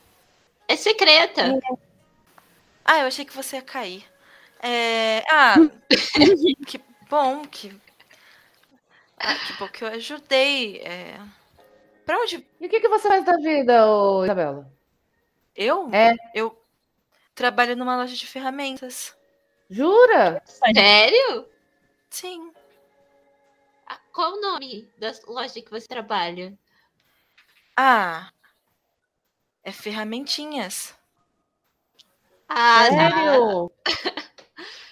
É 0.68 0.76
secreta! 0.76 1.58
Ah, 2.84 3.00
eu 3.00 3.06
achei 3.06 3.24
que 3.24 3.34
você 3.34 3.56
ia 3.56 3.62
cair. 3.62 4.04
É... 4.60 5.22
Ah, 5.30 5.54
que 6.66 6.80
bom 7.08 7.44
que... 7.44 7.74
Ah, 9.18 9.34
que 9.38 9.52
bom 9.58 9.68
que 9.68 9.84
eu 9.84 9.88
ajudei. 9.88 10.78
É... 10.80 11.18
Pra 12.06 12.18
onde... 12.20 12.46
E 12.60 12.66
o 12.66 12.70
que, 12.70 12.80
que 12.80 12.88
você 12.88 13.08
faz 13.08 13.24
da 13.24 13.36
vida, 13.36 13.86
ô 13.86 14.24
Isabela? 14.24 14.70
Eu? 15.56 15.90
É. 15.92 16.14
Eu 16.34 16.56
trabalho 17.34 17.76
numa 17.76 17.96
loja 17.96 18.16
de 18.16 18.26
ferramentas. 18.26 19.16
Jura? 19.70 20.42
Sério? 20.46 21.48
Sim. 22.10 22.52
Ah, 23.86 23.98
Qual 24.12 24.34
o 24.34 24.40
nome 24.42 24.86
da 24.98 25.10
loja 25.26 25.62
que 25.62 25.70
você 25.70 25.86
trabalha? 25.88 26.56
Ah, 27.76 28.32
é 29.64 29.72
ferramentinhas. 29.72 30.94
Ah. 32.56 32.86
Sério? 32.88 33.72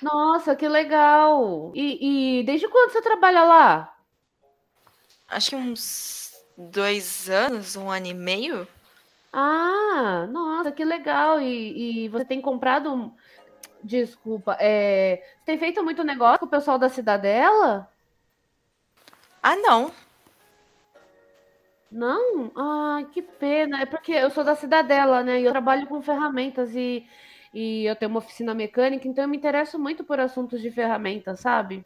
Nossa, 0.03 0.57
que 0.57 0.67
legal. 0.67 1.71
E, 1.77 2.41
e 2.41 2.43
desde 2.43 2.67
quando 2.69 2.91
você 2.91 3.01
trabalha 3.01 3.45
lá? 3.45 3.97
Acho 5.29 5.51
que 5.51 5.57
uns 5.57 6.33
dois 6.57 7.31
anos, 7.31 7.77
um 7.77 7.89
ano 7.89 8.07
e 8.09 8.15
meio. 8.15 8.67
Ah, 9.33 10.27
nossa, 10.29 10.73
que 10.73 10.85
legal. 10.85 11.41
E, 11.41 12.05
e 12.05 12.09
você 12.09 12.25
tem 12.25 12.41
comprado. 12.41 13.15
Desculpa, 13.83 14.57
é... 14.61 15.23
você 15.39 15.45
tem 15.47 15.59
feito 15.59 15.83
muito 15.85 16.05
negócio 16.05 16.41
com 16.41 16.47
o 16.47 16.51
pessoal 16.51 16.79
da 16.79 16.89
Cidadela? 16.89 17.89
Ah, 19.41 19.57
não. 19.57 19.93
Não? 21.91 22.51
Ai, 22.57 23.05
que 23.07 23.23
pena. 23.23 23.83
É 23.83 23.87
porque 23.87 24.13
eu 24.13 24.31
sou 24.31 24.43
da 24.43 24.57
Cidadela, 24.57 25.23
né? 25.23 25.41
E 25.41 25.45
eu 25.45 25.53
trabalho 25.53 25.87
com 25.87 26.03
ferramentas 26.03 26.75
e, 26.75 27.07
e 27.53 27.85
eu 27.85 27.95
tenho 27.97 28.11
uma 28.11 28.19
oficina 28.19 28.55
mecânica, 28.55 29.07
então 29.07 29.25
eu 29.25 29.29
me 29.29 29.37
interesso 29.37 29.79
muito 29.79 30.03
por 30.05 30.19
assuntos 30.19 30.61
de 30.61 30.71
ferramentas, 30.71 31.41
sabe? 31.41 31.85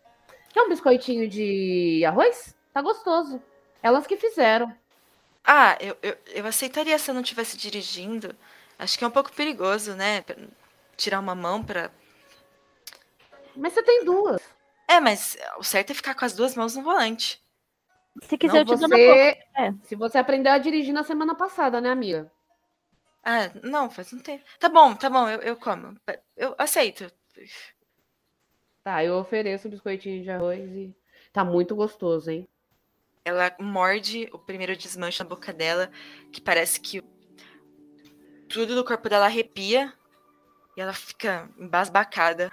Quer 0.53 0.63
um 0.63 0.69
biscoitinho 0.69 1.29
de 1.29 2.05
arroz? 2.07 2.55
Tá 2.73 2.81
gostoso. 2.81 3.43
Elas 3.83 4.07
que 4.07 4.17
fizeram. 4.17 4.73
Ah, 5.45 5.77
eu, 5.81 5.97
eu, 6.03 6.17
eu 6.35 6.47
aceitaria 6.47 6.99
se 6.99 7.11
eu 7.11 7.15
não 7.15 7.23
estivesse 7.23 7.57
dirigindo. 7.57 8.35
Acho 8.79 8.99
que 8.99 9.05
é 9.05 9.07
um 9.07 9.11
pouco 9.13 9.33
perigoso, 9.33 9.95
né? 9.95 10.25
Tirar 10.97 11.21
uma 11.21 11.35
mão 11.35 11.63
pra. 11.63 11.91
Mas 13.55 13.73
você 13.73 13.83
tem 13.83 14.05
duas. 14.05 14.41
É, 14.89 15.01
mas 15.01 15.37
o 15.59 15.63
certo 15.65 15.91
é 15.91 15.95
ficar 15.95 16.15
com 16.15 16.25
as 16.25 16.35
duas 16.35 16.55
mãos 16.55 16.77
no 16.77 16.83
volante. 16.83 17.43
Se 18.23 18.37
quiser, 18.39 18.55
Não, 18.55 18.61
eu 18.61 18.65
te 18.65 18.77
dou 18.77 18.89
na 18.89 18.97
boca. 18.97 18.99
você... 18.99 19.39
É. 19.57 19.73
Se 19.83 19.95
você 19.95 20.19
aprendeu 20.19 20.53
a 20.53 20.59
dirigir 20.59 20.93
na 20.93 21.03
semana 21.03 21.35
passada, 21.35 21.81
né, 21.81 21.91
amiga? 21.91 22.31
Ah, 23.29 23.51
não, 23.65 23.91
faz 23.91 24.13
um 24.13 24.21
tempo. 24.21 24.45
Tá 24.57 24.69
bom, 24.69 24.95
tá 24.95 25.11
bom, 25.11 25.29
eu, 25.29 25.41
eu 25.41 25.57
como. 25.57 25.97
Eu 26.37 26.55
aceito. 26.57 27.11
Tá, 28.85 29.03
eu 29.03 29.17
ofereço 29.17 29.67
o 29.67 29.71
biscoitinho 29.73 30.23
de 30.23 30.31
arroz 30.31 30.71
e. 30.71 30.97
Tá 31.33 31.45
muito 31.45 31.75
gostoso, 31.75 32.31
hein? 32.31 32.49
Ela 33.25 33.53
morde 33.59 34.29
o 34.33 34.39
primeiro 34.39 34.77
desmanche 34.77 35.21
na 35.21 35.29
boca 35.29 35.53
dela, 35.53 35.91
que 36.33 36.41
parece 36.41 36.79
que 36.81 37.03
tudo 38.49 38.77
no 38.77 38.85
corpo 38.85 39.09
dela 39.09 39.27
arrepia 39.27 39.93
e 40.77 40.81
ela 40.81 40.93
fica 40.93 41.51
embasbacada. 41.59 42.49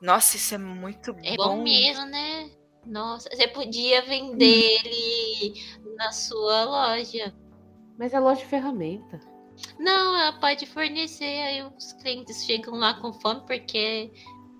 Nossa, 0.00 0.38
isso 0.38 0.54
é 0.54 0.58
muito 0.58 1.12
É 1.22 1.36
bom. 1.36 1.58
bom 1.58 1.62
mesmo, 1.62 2.06
né? 2.06 2.50
Nossa, 2.86 3.28
você 3.28 3.46
podia 3.46 4.00
vender 4.00 4.78
ele 4.82 5.62
na 5.94 6.10
sua 6.10 6.64
loja. 6.64 7.34
Mas 7.98 8.14
é 8.14 8.18
loja 8.18 8.40
de 8.40 8.46
ferramenta. 8.46 9.35
Não, 9.78 10.18
ela 10.18 10.32
pode 10.34 10.66
fornecer, 10.66 11.24
aí 11.24 11.62
os 11.62 11.92
clientes 11.94 12.44
chegam 12.44 12.74
lá 12.74 12.94
com 12.94 13.12
fome, 13.12 13.42
porque 13.46 14.12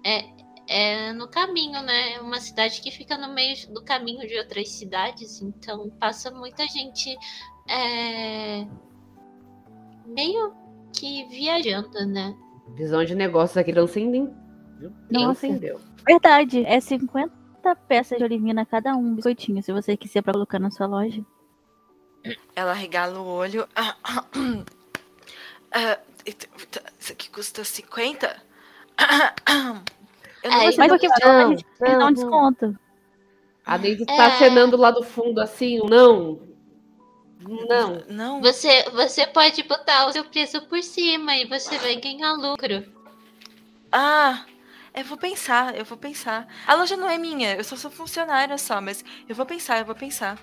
é, 0.05 0.25
é 0.69 1.13
no 1.13 1.29
caminho, 1.29 1.83
né? 1.83 2.15
É 2.15 2.21
uma 2.21 2.41
cidade 2.41 2.81
que 2.81 2.91
fica 2.91 3.17
no 3.17 3.33
meio 3.33 3.55
do 3.73 3.83
caminho 3.85 4.27
de 4.27 4.39
outras 4.39 4.69
cidades, 4.71 5.41
então 5.43 5.91
passa 6.01 6.31
muita 6.31 6.67
gente 6.67 7.17
é, 7.69 8.67
meio 10.07 10.55
que 10.93 11.27
viajando, 11.29 12.07
né? 12.07 12.37
Visão 12.75 13.05
de 13.05 13.15
negócios 13.15 13.57
aqui 13.57 13.73
transcendem. 13.73 14.33
Viu? 14.79 14.91
Nossa. 15.11 15.41
Transcendeu. 15.41 15.81
Verdade, 16.07 16.65
é 16.65 16.81
50 16.81 17.31
peças 17.89 18.19
de 18.19 18.25
olivina 18.25 18.65
cada 18.65 18.95
um, 18.97 19.15
biscoitinho, 19.15 19.63
se 19.63 19.73
você 19.73 19.97
quiser 19.97 20.23
pra 20.23 20.33
colocar 20.33 20.59
na 20.59 20.71
sua 20.71 20.87
loja. 20.87 21.25
Ela 22.55 22.73
regala 22.73 23.21
o 23.21 23.27
olho. 23.27 23.67
Ah, 25.77 25.99
isso 26.99 27.13
aqui 27.13 27.29
custa 27.29 27.63
50? 27.63 28.35
Eu 30.43 30.51
não 30.51 30.59
vou 30.61 30.77
Mas 30.79 30.93
o 30.93 30.99
que 30.99 31.09
Não, 31.09 31.53
a 31.53 31.57
gente 31.57 31.67
vai 31.79 31.91
dar 31.91 31.99
não, 31.99 31.99
um 31.99 32.01
não. 32.01 32.13
desconto. 32.15 32.79
A 33.67 33.77
Daisy 33.77 34.03
está 34.03 34.15
É. 34.15 34.27
acenando 34.27 34.77
lá 34.77 34.91
do 34.91 35.03
fundo 35.03 35.39
assim, 35.39 35.79
não. 35.89 36.41
Não. 37.41 38.03
Não. 38.09 38.41
Você, 38.41 38.85
você 38.91 39.27
pode 39.27 39.63
botar 39.65 40.07
o 40.07 40.13
seu 40.13 40.25
preço 40.25 40.63
por 40.63 40.83
cima 40.83 41.37
e 41.37 41.47
você 41.47 41.77
vai 41.79 41.97
ganhar 41.97 42.33
lucro. 42.33 42.85
Ah, 43.93 44.47
eu 44.95 45.05
vou 45.05 45.19
pensar, 45.19 45.77
eu 45.77 45.85
vou 45.85 45.99
pensar. 45.99 46.49
A 46.67 46.75
loja 46.75 46.97
não 46.97 47.11
é 47.11 47.19
minha, 47.19 47.55
eu 47.55 47.65
só 47.65 47.77
sou 47.77 47.91
funcionária 47.91 48.57
só, 48.57 48.81
mas 48.81 49.05
eu 49.29 49.35
vou 49.35 49.45
pensar, 49.45 49.79
eu 49.79 49.85
vou 49.85 49.95
pensar. 49.95 50.39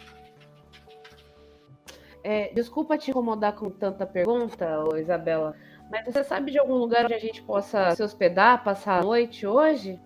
É, 2.24 2.54
desculpa 2.54 2.98
te 2.98 3.12
incomodar 3.12 3.54
com 3.54 3.70
tanta 3.70 4.06
pergunta, 4.06 4.66
Isabela, 4.98 5.56
mas 5.92 6.06
você 6.06 6.24
sabe 6.24 6.52
de 6.52 6.58
algum 6.58 6.76
lugar 6.76 7.04
onde 7.06 7.14
a 7.14 7.20
gente 7.20 7.42
possa 7.42 7.94
se 7.96 8.02
hospedar, 8.02 8.64
passar 8.64 9.00
a 9.00 9.04
noite 9.04 9.46
hoje? 9.46 10.00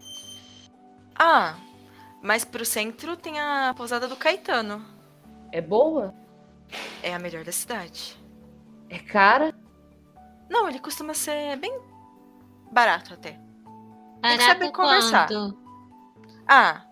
Ah, 1.17 1.55
mas 2.21 2.43
pro 2.43 2.65
centro 2.65 3.15
tem 3.15 3.39
a 3.39 3.73
pousada 3.77 4.07
do 4.07 4.15
Caetano. 4.15 4.83
É 5.51 5.61
boa? 5.61 6.13
É 7.03 7.13
a 7.13 7.19
melhor 7.19 7.43
da 7.43 7.51
cidade. 7.51 8.17
É 8.89 8.97
cara? 8.97 9.53
Não, 10.49 10.67
ele 10.67 10.79
costuma 10.79 11.13
ser 11.13 11.55
bem 11.57 11.79
barato 12.71 13.13
até. 13.13 13.33
que 13.33 13.39
Barato 14.21 14.43
saber 14.43 14.71
conversar. 14.71 15.27
quanto? 15.27 15.57
Ah, 16.47 16.85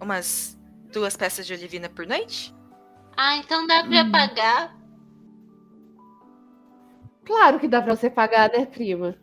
umas 0.00 0.58
duas 0.92 1.16
peças 1.16 1.46
de 1.46 1.54
olivina 1.54 1.88
por 1.88 2.06
noite? 2.06 2.54
Ah, 3.16 3.36
então 3.36 3.66
dá 3.66 3.84
pra 3.84 4.02
Hum. 4.04 4.10
pagar. 4.12 4.76
Claro 7.24 7.60
que 7.60 7.68
dá 7.68 7.80
pra 7.80 7.94
você 7.94 8.10
pagar, 8.10 8.50
né, 8.50 8.66
prima? 8.66 9.16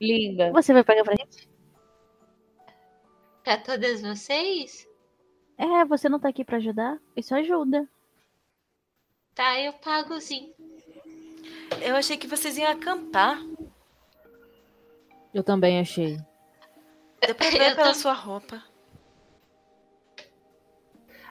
Linda. 0.00 0.50
Você 0.52 0.72
vai 0.72 0.82
pagar 0.82 1.04
pra 1.04 1.14
gente? 1.14 1.48
Pra 3.44 3.58
todas 3.58 4.02
vocês? 4.02 4.88
É, 5.56 5.84
você 5.84 6.08
não 6.08 6.18
tá 6.18 6.28
aqui 6.28 6.44
pra 6.44 6.56
ajudar? 6.56 6.98
Isso 7.16 7.34
ajuda. 7.34 7.88
Tá, 9.34 9.60
eu 9.60 9.72
pago 9.74 10.20
sim. 10.20 10.52
Eu 11.80 11.96
achei 11.96 12.16
que 12.16 12.26
vocês 12.26 12.58
iam 12.58 12.70
acampar. 12.70 13.38
Eu 15.32 15.42
também 15.42 15.80
achei. 15.80 16.18
Deu 17.24 17.34
pra 17.34 17.46
ver 17.50 17.70
Eu 17.70 17.76
pela 17.76 17.86
tam- 17.88 17.94
sua 17.94 18.12
roupa. 18.12 18.62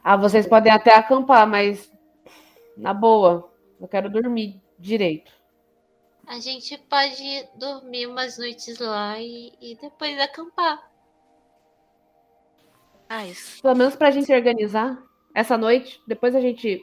Ah, 0.04 0.18
vocês 0.18 0.48
podem 0.48 0.72
até 0.72 0.96
acampar, 0.96 1.48
mas 1.48 1.92
na 2.76 2.94
boa, 2.94 3.52
eu 3.80 3.88
quero 3.88 4.10
dormir 4.10 4.62
direito. 4.80 5.32
A 6.28 6.40
gente 6.40 6.78
pode 6.78 7.48
dormir 7.56 8.08
umas 8.08 8.38
noites 8.38 8.80
lá 8.80 9.20
e, 9.20 9.54
e 9.62 9.76
depois 9.76 10.20
acampar. 10.20 10.90
Ah, 13.10 13.28
isso. 13.28 13.62
Pelo 13.62 13.76
menos 13.76 13.96
pra 13.96 14.12
gente 14.12 14.26
se 14.28 14.34
organizar 14.34 14.98
essa 15.36 15.58
noite. 15.58 16.02
Depois 16.08 16.34
a 16.34 16.40
gente 16.40 16.82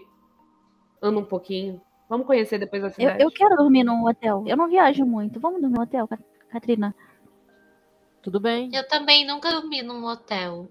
anda 1.01 1.19
um 1.19 1.25
pouquinho. 1.25 1.81
Vamos 2.09 2.27
conhecer 2.27 2.59
depois 2.59 2.83
da 2.83 2.89
Eu, 2.89 2.93
cidade. 2.93 3.23
eu 3.23 3.31
quero 3.31 3.57
dormir 3.57 3.85
num 3.85 4.07
hotel. 4.07 4.45
Eu 4.47 4.57
não 4.57 4.69
viajo 4.69 5.05
muito. 5.07 5.41
Vamos 5.41 5.61
dormir 5.61 5.77
no 5.77 5.83
hotel, 5.83 6.09
Katrina? 6.51 6.95
Tudo 8.23 8.41
bem. 8.41 8.71
Eu 8.75 8.87
também 8.89 9.27
nunca 9.27 9.51
dormi 9.51 9.83
num 9.83 10.05
hotel. 10.05 10.69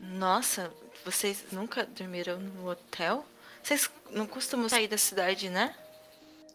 Nossa, 0.00 0.72
vocês 1.04 1.44
nunca 1.52 1.84
dormiram 1.84 2.38
no 2.38 2.68
hotel? 2.70 3.24
Vocês 3.62 3.90
não 4.10 4.26
costumam 4.26 4.68
sair 4.68 4.88
da 4.88 4.96
cidade, 4.98 5.48
né? 5.50 5.74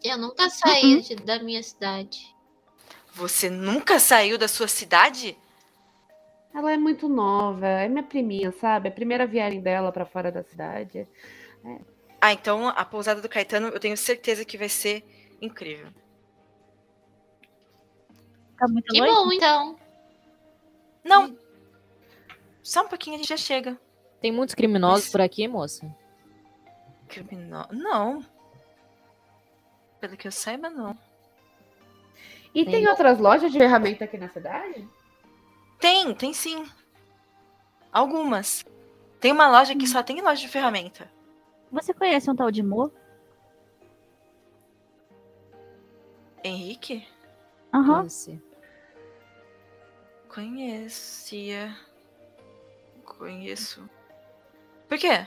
Eu 0.02 0.18
nunca 0.18 0.50
saí 0.50 1.00
de- 1.00 1.16
da 1.16 1.38
minha 1.42 1.62
cidade. 1.62 2.34
Você 3.14 3.48
nunca 3.48 3.98
saiu 3.98 4.36
da 4.36 4.48
sua 4.48 4.68
cidade? 4.68 5.38
Ela 6.52 6.72
é 6.72 6.76
muito 6.76 7.08
nova, 7.08 7.66
é 7.66 7.88
minha 7.88 8.02
priminha, 8.02 8.52
sabe? 8.52 8.88
É 8.88 8.90
a 8.92 8.94
primeira 8.94 9.26
viagem 9.26 9.60
dela 9.60 9.92
pra 9.92 10.04
fora 10.04 10.30
da 10.32 10.42
cidade. 10.42 11.06
Ah, 12.20 12.32
então 12.32 12.68
a 12.68 12.84
pousada 12.84 13.20
do 13.20 13.28
Caetano 13.28 13.68
eu 13.68 13.78
tenho 13.80 13.96
certeza 13.96 14.44
que 14.44 14.58
vai 14.58 14.68
ser 14.68 15.04
incrível. 15.40 15.88
Tá 18.58 18.66
muito 18.68 18.86
Que 18.92 18.98
noite? 18.98 19.14
bom, 19.14 19.32
então. 19.32 19.78
Não. 21.04 21.36
Só 22.66 22.82
um 22.82 22.88
pouquinho 22.88 23.14
a 23.14 23.18
gente 23.18 23.28
já 23.28 23.36
chega. 23.36 23.80
Tem 24.20 24.32
muitos 24.32 24.52
criminosos 24.52 25.04
Mas- 25.04 25.12
por 25.12 25.20
aqui, 25.20 25.46
moça? 25.46 25.86
Criminoso. 27.06 27.68
Não. 27.70 28.26
Pelo 30.00 30.16
que 30.16 30.26
eu 30.26 30.32
saiba, 30.32 30.68
não. 30.68 30.98
E 32.52 32.64
Tem. 32.64 32.72
tem 32.74 32.88
outras 32.88 33.20
lojas 33.20 33.52
de 33.52 33.58
ferramenta 33.58 34.04
aqui 34.04 34.18
na 34.18 34.28
cidade? 34.30 34.88
Tem, 35.78 36.12
tem 36.12 36.32
sim. 36.34 36.66
Algumas. 37.92 38.64
Tem 39.20 39.30
uma 39.30 39.46
loja 39.48 39.72
que 39.76 39.86
só 39.86 40.02
tem 40.02 40.20
loja 40.20 40.40
de 40.40 40.48
ferramenta. 40.48 41.08
Você 41.70 41.94
conhece 41.94 42.28
um 42.28 42.34
tal 42.34 42.50
de 42.50 42.64
Mo? 42.64 42.90
Henrique? 46.42 47.06
Aham. 47.72 48.06
Esse. 48.06 48.42
Conhecia. 50.28 51.72
Conheço. 53.18 53.88
Por 54.88 54.98
quê? 54.98 55.26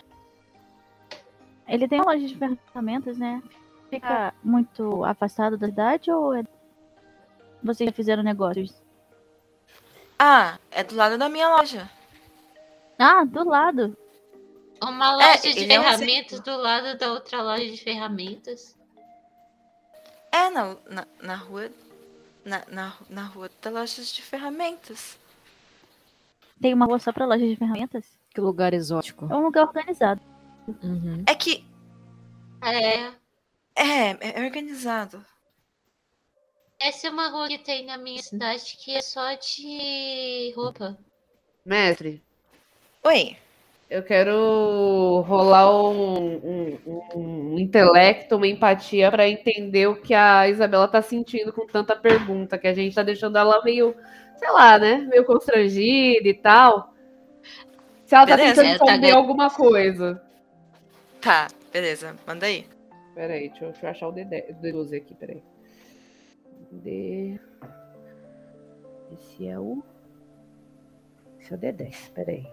Ele 1.68 1.88
tem 1.88 2.02
uma 2.02 2.14
loja 2.14 2.28
de 2.28 2.36
ferramentas, 2.36 3.18
né? 3.18 3.44
Fica 3.90 4.34
muito 4.44 5.04
afastado 5.04 5.58
da 5.58 5.68
cidade 5.68 6.12
ou 6.12 6.34
é... 6.34 6.44
vocês 7.64 7.90
já 7.90 7.94
fizeram 7.94 8.24
negócios? 8.24 8.74
Ah, 10.18 10.58
é 10.72 10.84
do 10.84 10.96
lado 10.96 11.18
da 11.18 11.30
minha 11.30 11.50
loja. 11.50 11.90
Ah, 12.98 13.24
do 13.24 13.48
lado. 13.48 13.98
Uma 14.82 15.14
É, 15.22 15.36
loja 15.36 15.54
de 15.54 15.72
é 15.72 15.80
um 15.80 15.84
ferramentas 15.84 16.40
do 16.40 16.58
lado 16.58 16.98
da 16.98 17.12
outra 17.12 17.42
loja 17.42 17.66
de 17.66 17.78
ferramentas. 17.78 18.76
É, 20.32 20.50
na, 20.50 20.76
na, 20.90 21.08
na 21.22 21.36
rua. 21.36 21.70
Na, 22.46 22.64
na, 22.68 22.94
na 23.10 23.24
rua 23.26 23.50
da 23.62 23.70
loja 23.70 24.02
de 24.02 24.22
ferramentas. 24.22 25.19
Tem 26.62 26.74
uma 26.74 26.86
rua 26.86 27.00
só 27.00 27.12
pra 27.12 27.26
loja 27.26 27.46
de 27.48 27.56
ferramentas? 27.56 28.06
Que 28.34 28.42
lugar 28.42 28.74
exótico. 28.74 29.28
É 29.32 29.36
um 29.36 29.44
lugar 29.44 29.66
organizado. 29.68 30.22
Uhum. 30.84 31.24
É 31.28 31.34
que. 31.36 31.66
É. 32.64 33.12
É, 33.76 34.40
é 34.42 34.46
organizado. 34.46 35.24
Essa 36.80 37.08
é 37.08 37.10
uma 37.10 37.30
rua 37.30 37.48
que 37.48 37.58
tem 37.58 37.86
na 37.86 37.98
minha 37.98 38.22
cidade 38.22 38.78
que 38.78 38.96
é 38.96 39.02
só 39.02 39.34
de 39.34 40.54
roupa. 40.56 40.98
Mestre, 41.66 42.22
Oi. 43.04 43.36
eu 43.90 44.02
quero 44.02 45.22
rolar 45.28 45.70
um, 45.72 46.36
um- 46.86 47.02
um 47.16 47.60
intelecto, 47.60 48.38
uma 48.38 48.48
empatia 48.48 49.12
pra 49.12 49.28
entender 49.28 49.88
o 49.88 50.02
que 50.02 50.14
a 50.14 50.48
Isabela 50.48 50.88
tá 50.88 51.02
sentindo 51.02 51.52
com 51.52 51.68
tanta 51.68 51.96
pergunta, 51.96 52.58
que 52.58 52.68
a 52.68 52.74
gente 52.74 52.96
tá 52.96 53.04
deixando 53.04 53.38
ela 53.38 53.62
meio, 53.64 53.94
sei 54.40 54.50
lá, 54.52 54.80
né? 54.80 54.98
Meio 54.98 55.26
constrangida 55.26 56.28
e 56.28 56.34
tal. 56.34 56.94
Se 58.06 58.16
ela 58.16 58.26
tá 58.26 58.36
Beleza, 58.38 58.56
tentando 58.56 58.66
tá 58.66 58.86
esconder 58.86 59.02
ganhando. 59.02 59.18
alguma 59.18 59.50
coisa. 59.52 60.22
Tá, 61.22 61.48
beleza. 61.72 62.16
Manda 62.26 62.46
aí. 62.48 62.66
Peraí, 63.14 63.50
deixa 63.50 63.66
eu, 63.66 63.72
deixa 63.72 63.86
eu 63.86 63.90
achar 63.92 64.08
o 64.08 64.14
D10 64.14 64.56
D12 64.62 64.98
aqui, 64.98 65.14
peraí. 65.14 65.44
D. 66.72 67.40
Esse 69.12 69.48
é 69.48 69.60
o. 69.60 69.84
Esse 71.40 71.54
é 71.54 71.56
o 71.56 71.60
D10, 71.60 72.12
peraí. 72.14 72.48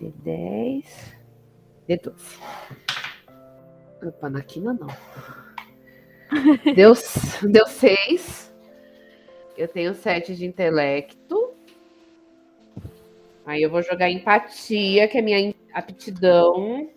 D10. 0.00 0.84
D12. 1.88 2.40
Opa, 4.06 4.30
na 4.30 4.42
quina 4.42 4.72
não. 4.72 4.88
Deu, 6.74 6.92
deu 7.50 7.66
6. 7.66 8.49
Eu 9.60 9.68
tenho 9.68 9.94
7 9.94 10.34
de 10.34 10.46
intelecto. 10.46 11.54
Aí 13.44 13.60
eu 13.60 13.68
vou 13.68 13.82
jogar 13.82 14.10
empatia, 14.10 15.06
que 15.06 15.18
é 15.18 15.20
minha 15.20 15.54
aptidão. 15.74 16.90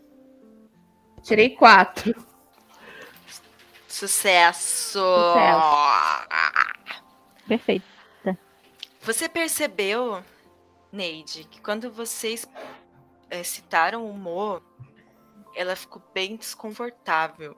Tirei 1.21 1.49
4. 1.49 2.15
Sucesso! 3.85 5.03
Perfeito. 7.45 7.85
Você 9.01 9.27
percebeu, 9.27 10.23
Neide, 10.89 11.43
que 11.43 11.59
quando 11.59 11.91
vocês 11.91 12.47
é, 13.29 13.43
citaram 13.43 14.09
o 14.09 14.13
Mo, 14.13 14.61
ela 15.53 15.75
ficou 15.75 16.01
bem 16.13 16.37
desconfortável. 16.37 17.57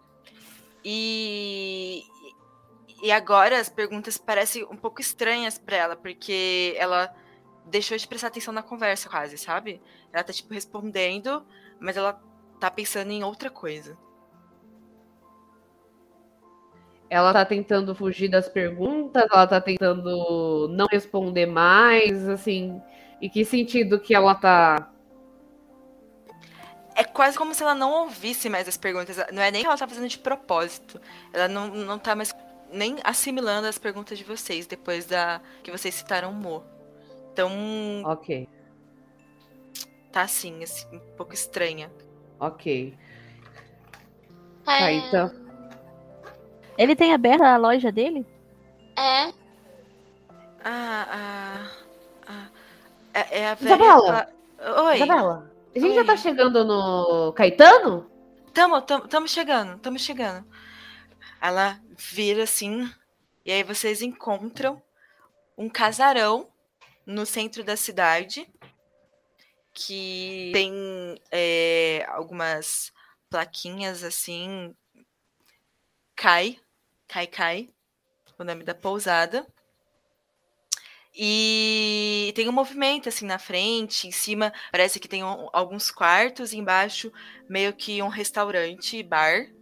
E, 0.83 2.03
e 3.05 3.11
agora 3.11 3.59
as 3.59 3.69
perguntas 3.69 4.17
parecem 4.17 4.63
um 4.63 4.75
pouco 4.75 4.99
estranhas 4.99 5.59
para 5.59 5.77
ela, 5.77 5.95
porque 5.95 6.73
ela 6.75 7.13
deixou 7.67 7.95
de 7.95 8.07
prestar 8.07 8.29
atenção 8.29 8.51
na 8.51 8.63
conversa 8.63 9.07
quase, 9.07 9.37
sabe? 9.37 9.79
Ela 10.11 10.23
tá 10.23 10.33
tipo 10.33 10.51
respondendo, 10.51 11.45
mas 11.79 11.97
ela 11.97 12.19
tá 12.59 12.71
pensando 12.71 13.11
em 13.11 13.23
outra 13.23 13.51
coisa. 13.51 13.95
Ela 17.07 17.31
tá 17.31 17.45
tentando 17.45 17.93
fugir 17.93 18.27
das 18.27 18.49
perguntas, 18.49 19.27
ela 19.31 19.45
tá 19.45 19.61
tentando 19.61 20.67
não 20.71 20.87
responder 20.91 21.45
mais, 21.45 22.27
assim, 22.27 22.81
em 23.21 23.29
que 23.29 23.45
sentido 23.45 23.99
que 23.99 24.15
ela 24.15 24.33
tá 24.33 24.91
é 26.95 27.03
quase 27.03 27.37
como 27.37 27.53
se 27.53 27.61
ela 27.61 27.75
não 27.75 27.91
ouvisse 27.91 28.49
mais 28.49 28.69
as 28.69 28.77
perguntas. 28.77 29.17
Não 29.31 29.43
é 29.43 29.51
nem 29.51 29.61
que 29.61 29.67
ela 29.67 29.77
tá 29.77 29.85
fazendo 29.85 30.07
de 30.07 30.17
propósito. 30.17 30.99
Ela 31.33 31.49
não, 31.49 31.67
não 31.67 31.99
tá 31.99 32.15
mais 32.15 32.33
nem 32.75 32.97
assimilando 33.03 33.67
as 33.67 33.77
perguntas 33.77 34.17
de 34.17 34.23
vocês 34.23 34.67
depois 34.67 35.05
da 35.05 35.41
que 35.63 35.71
vocês 35.71 35.93
citaram 35.95 36.31
o 36.31 36.33
Mo. 36.33 36.63
Então. 37.31 37.51
Ok. 38.05 38.47
Tá 40.11 40.21
assim, 40.21 40.63
assim 40.63 40.87
um 40.95 41.15
pouco 41.17 41.33
estranha. 41.33 41.91
Ok. 42.39 42.97
É, 44.67 44.79
Tá, 44.79 44.91
então. 44.91 45.31
Ele 46.77 46.95
tem 46.95 47.13
aberta 47.13 47.47
a 47.47 47.57
loja 47.57 47.91
dele? 47.91 48.25
é, 48.97 49.31
Ah, 50.63 51.07
ah, 51.11 51.67
ah. 52.27 52.47
É, 53.13 53.39
é 53.41 53.49
a 53.51 53.57
Isabela! 53.61 54.11
velha- 54.59 54.81
Oi. 54.83 54.95
Isabela, 54.95 55.51
a 55.75 55.79
gente 55.79 55.93
já 55.93 56.01
Oi. 56.01 56.07
tá 56.07 56.17
chegando 56.17 56.65
no 56.65 57.31
Caetano? 57.33 58.09
Tamo, 58.53 58.81
tamo, 58.81 59.07
tamo 59.07 59.27
chegando, 59.27 59.77
tamo 59.79 59.99
chegando. 59.99 60.45
Ela 61.45 61.79
vira 61.95 62.41
assim, 62.41 62.91
e 63.45 63.51
aí 63.51 63.61
vocês 63.61 64.01
encontram 64.01 64.81
um 65.55 65.69
casarão 65.69 66.51
no 67.05 67.23
centro 67.23 67.63
da 67.63 67.77
cidade 67.77 68.51
que 69.71 70.49
tem 70.51 71.21
é, 71.31 72.03
algumas 72.09 72.91
plaquinhas 73.29 74.03
assim. 74.03 74.75
Cai, 76.15 76.59
cai, 77.07 77.27
cai, 77.27 77.69
o 78.39 78.43
nome 78.43 78.63
da 78.63 78.73
pousada. 78.73 79.45
E 81.13 82.33
tem 82.35 82.49
um 82.49 82.53
movimento 82.53 83.07
assim 83.07 83.27
na 83.27 83.37
frente, 83.37 84.07
em 84.07 84.11
cima 84.11 84.51
parece 84.71 84.99
que 84.99 85.07
tem 85.07 85.23
um- 85.23 85.47
alguns 85.53 85.91
quartos, 85.91 86.53
embaixo 86.53 87.13
meio 87.47 87.71
que 87.71 88.01
um 88.01 88.07
restaurante, 88.07 89.03
bar. 89.03 89.54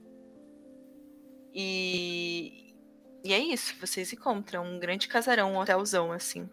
E, 1.54 2.74
e 3.24 3.34
é 3.34 3.38
isso, 3.40 3.76
vocês 3.80 4.12
encontram 4.12 4.66
um 4.66 4.80
grande 4.80 5.08
casarão, 5.08 5.54
um 5.54 5.58
hotelzão 5.58 6.12
assim. 6.12 6.50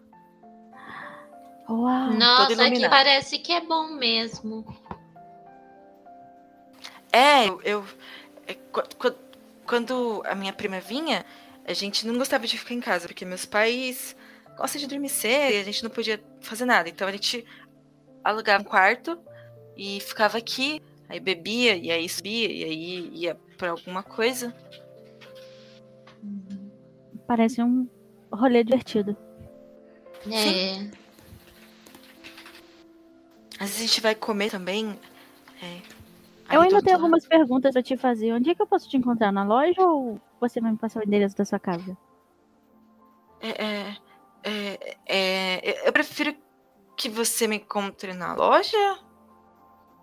Uau! 1.69 2.11
nossa, 2.13 2.47
que 2.47 2.53
iluminado. 2.53 2.89
parece 2.89 3.39
que 3.39 3.51
é 3.51 3.61
bom 3.61 3.87
mesmo. 3.93 4.65
É, 7.11 7.47
eu, 7.47 7.61
eu- 7.63 7.85
é, 8.47 8.53
qu- 8.53 8.95
qu- 8.97 9.15
quando 9.65 10.21
a 10.25 10.35
minha 10.35 10.53
prima 10.53 10.79
vinha, 10.79 11.25
a 11.65 11.73
gente 11.73 12.05
não 12.05 12.17
gostava 12.17 12.45
de 12.47 12.57
ficar 12.57 12.73
em 12.73 12.79
casa, 12.79 13.07
porque 13.07 13.25
meus 13.25 13.45
pais 13.45 14.15
gostam 14.57 14.79
de 14.79 14.87
dormir 14.87 15.09
cedo 15.09 15.53
e 15.53 15.59
a 15.59 15.63
gente 15.63 15.83
não 15.83 15.89
podia 15.89 16.21
fazer 16.41 16.65
nada. 16.65 16.89
Então 16.89 17.07
a 17.07 17.11
gente 17.11 17.45
alugava 18.23 18.61
um 18.61 18.65
quarto 18.65 19.17
e 19.77 19.99
ficava 20.01 20.37
aqui, 20.37 20.81
aí 21.09 21.19
bebia, 21.19 21.75
e 21.75 21.91
aí 21.91 22.07
subia, 22.07 22.51
e 22.51 22.63
aí 22.63 23.09
ia 23.13 23.35
pra 23.57 23.71
alguma 23.71 24.03
coisa. 24.03 24.53
Parece 27.31 27.63
um 27.63 27.87
rolê 28.29 28.61
divertido. 28.61 29.15
É. 30.29 30.81
Às 33.57 33.69
vezes 33.69 33.77
a 33.77 33.85
gente 33.85 34.01
vai 34.01 34.13
comer 34.13 34.51
também. 34.51 34.99
é, 35.63 35.81
Eu 36.53 36.59
ainda 36.59 36.81
tenho 36.81 36.97
algumas 36.97 37.25
perguntas 37.25 37.71
pra 37.71 37.81
te 37.81 37.95
fazer. 37.95 38.33
Onde 38.33 38.49
é 38.49 38.53
que 38.53 38.61
eu 38.61 38.67
posso 38.67 38.89
te 38.89 38.97
encontrar? 38.97 39.31
Na 39.31 39.45
loja 39.45 39.81
ou 39.81 40.19
você 40.41 40.59
vai 40.59 40.73
me 40.73 40.77
passar 40.77 40.99
o 40.99 41.07
endereço 41.07 41.37
da 41.37 41.45
sua 41.45 41.57
casa? 41.57 41.97
É, 43.39 43.63
é, 43.63 43.97
é, 44.43 44.99
é, 45.07 45.87
eu 45.87 45.93
prefiro 45.93 46.35
que 46.97 47.07
você 47.07 47.47
me 47.47 47.55
encontre 47.55 48.11
na 48.11 48.35
loja. 48.35 48.99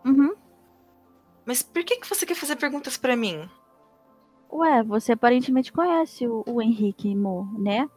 Uhum. 0.03 0.35
Mas 1.45 1.63
por 1.63 1.85
que, 1.85 1.97
que 1.97 2.09
você 2.09 2.25
quer 2.25 2.37
fazer 2.37 2.57
perguntas 2.57 2.97
pra 2.97 3.15
mim? 3.15 3.47
Ué, 4.51 4.83
você 4.83 5.13
aparentemente 5.13 5.73
conhece 5.73 6.27
o, 6.27 6.43
o 6.47 6.63
Henrique 6.63 7.15
Mo, 7.15 7.49
né? 7.59 7.89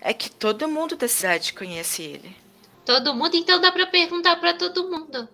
É 0.00 0.12
que 0.12 0.30
todo 0.30 0.68
mundo 0.68 0.96
da 0.96 1.08
cidade 1.08 1.52
conhece 1.54 2.02
ele. 2.02 2.36
Todo 2.84 3.14
mundo, 3.14 3.34
então 3.36 3.60
dá 3.60 3.72
pra 3.72 3.86
perguntar 3.86 4.36
pra 4.38 4.54
todo 4.54 4.88
mundo. 4.90 5.28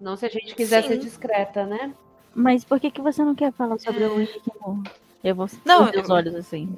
Não 0.00 0.16
se 0.16 0.26
a 0.26 0.28
gente 0.28 0.54
quiser 0.54 0.82
Sim. 0.82 0.88
ser 0.88 0.98
discreta, 0.98 1.64
né? 1.64 1.94
Mas 2.34 2.64
por 2.64 2.80
que, 2.80 2.90
que 2.90 3.00
você 3.00 3.22
não 3.22 3.34
quer 3.34 3.52
falar 3.52 3.78
sobre 3.78 4.04
o 4.04 4.20
Henrique 4.20 4.50
Mo? 4.60 4.82
Eu 5.22 5.34
vou 5.34 5.48
Não, 5.64 5.82
não, 5.92 6.02
os 6.02 6.08
eu- 6.08 6.14
olhos 6.14 6.34
assim. 6.34 6.76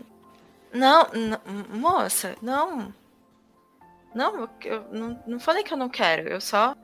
Não, 0.73 1.07
não, 1.15 1.41
moça, 1.79 2.37
não. 2.43 2.93
Não, 4.15 4.41
eu, 4.43 4.49
eu 4.65 4.85
não, 4.93 5.23
não 5.27 5.41
falei 5.41 5.63
que 5.63 5.73
eu 5.73 5.79
não 5.79 5.89
quero. 5.89 6.29
Eu 6.29 6.41
só. 6.41 6.77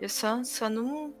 Eu 0.00 0.08
só, 0.08 0.42
só 0.44 0.68
não. 0.70 1.12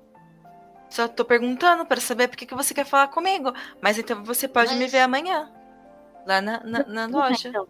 Só 0.90 1.06
tô 1.08 1.24
perguntando 1.24 1.86
pra 1.86 2.00
saber 2.00 2.28
por 2.28 2.36
que, 2.36 2.44
que 2.46 2.54
você 2.54 2.74
quer 2.74 2.84
falar 2.84 3.08
comigo. 3.08 3.52
Mas 3.80 3.98
então 3.98 4.24
você 4.24 4.48
pode 4.48 4.74
me 4.74 4.80
Mas- 4.80 4.92
ver 4.92 5.00
amanhã. 5.00 5.50
Lá 6.26 6.40
na, 6.40 6.60
na, 6.64 6.84
na 6.84 7.06
loja. 7.06 7.48
então. 7.48 7.66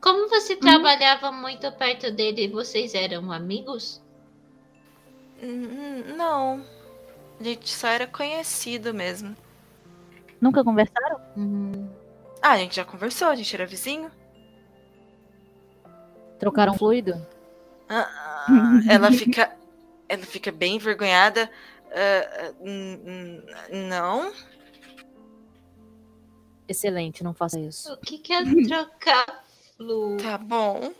Como 0.00 0.28
você 0.28 0.54
trabalhava 0.56 1.32
muito 1.32 1.70
perto 1.72 2.10
dele, 2.12 2.48
vocês 2.48 2.94
eram 2.94 3.32
amigos? 3.32 4.00
Hum, 5.42 6.14
Não. 6.16 6.62
A 7.38 7.42
gente 7.42 7.70
só 7.70 7.88
era 7.88 8.06
conhecido 8.06 8.92
mesmo. 8.92 9.34
Nunca 10.38 10.62
conversaram? 10.62 11.18
Ah, 12.42 12.52
a 12.52 12.58
gente 12.58 12.76
já 12.76 12.84
conversou, 12.84 13.28
a 13.28 13.34
gente 13.34 13.54
era 13.54 13.64
vizinho. 13.66 14.10
Trocaram 16.38 16.74
fluido? 16.76 17.14
Ah, 17.88 18.08
ah, 18.48 18.80
ela 18.88 19.10
fica. 19.12 19.50
Ela 20.08 20.22
fica 20.24 20.50
bem 20.50 20.76
envergonhada. 20.76 21.50
Ah, 21.92 22.52
ah, 22.52 23.74
não. 23.74 24.32
Excelente, 26.68 27.24
não 27.24 27.34
faça 27.34 27.58
isso. 27.58 27.92
O 27.92 27.96
que 27.98 28.18
que 28.18 28.32
é 28.32 28.42
trocar 28.64 29.44
flu? 29.76 30.16
Tá 30.18 30.38
bom. 30.38 30.92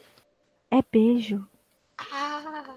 É 0.70 0.83
beijo. 0.90 1.46
Ah, 2.12 2.76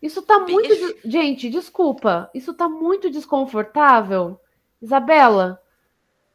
Isso 0.00 0.20
tá 0.22 0.38
muito. 0.38 0.68
Beijo. 0.68 0.94
des- 1.02 1.12
Gente, 1.12 1.48
desculpa. 1.50 2.30
Isso 2.34 2.52
tá 2.54 2.68
muito 2.68 3.10
desconfortável. 3.10 4.38
Isabela, 4.80 5.60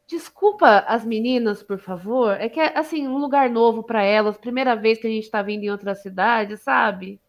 desculpa 0.07 0.79
as 0.87 1.05
meninas, 1.05 1.61
por 1.61 1.77
favor. 1.79 2.31
É 2.39 2.49
que 2.49 2.59
é, 2.59 2.77
assim, 2.77 3.07
um 3.07 3.17
lugar 3.17 3.49
novo 3.49 3.83
pra 3.83 4.03
elas, 4.03 4.37
primeira 4.37 4.75
vez 4.75 4.97
que 4.99 5.05
a 5.05 5.09
gente 5.09 5.29
tá 5.29 5.41
vindo 5.43 5.63
em 5.63 5.69
outra 5.71 5.93
cidade, 5.93 6.57
sabe? 6.57 7.19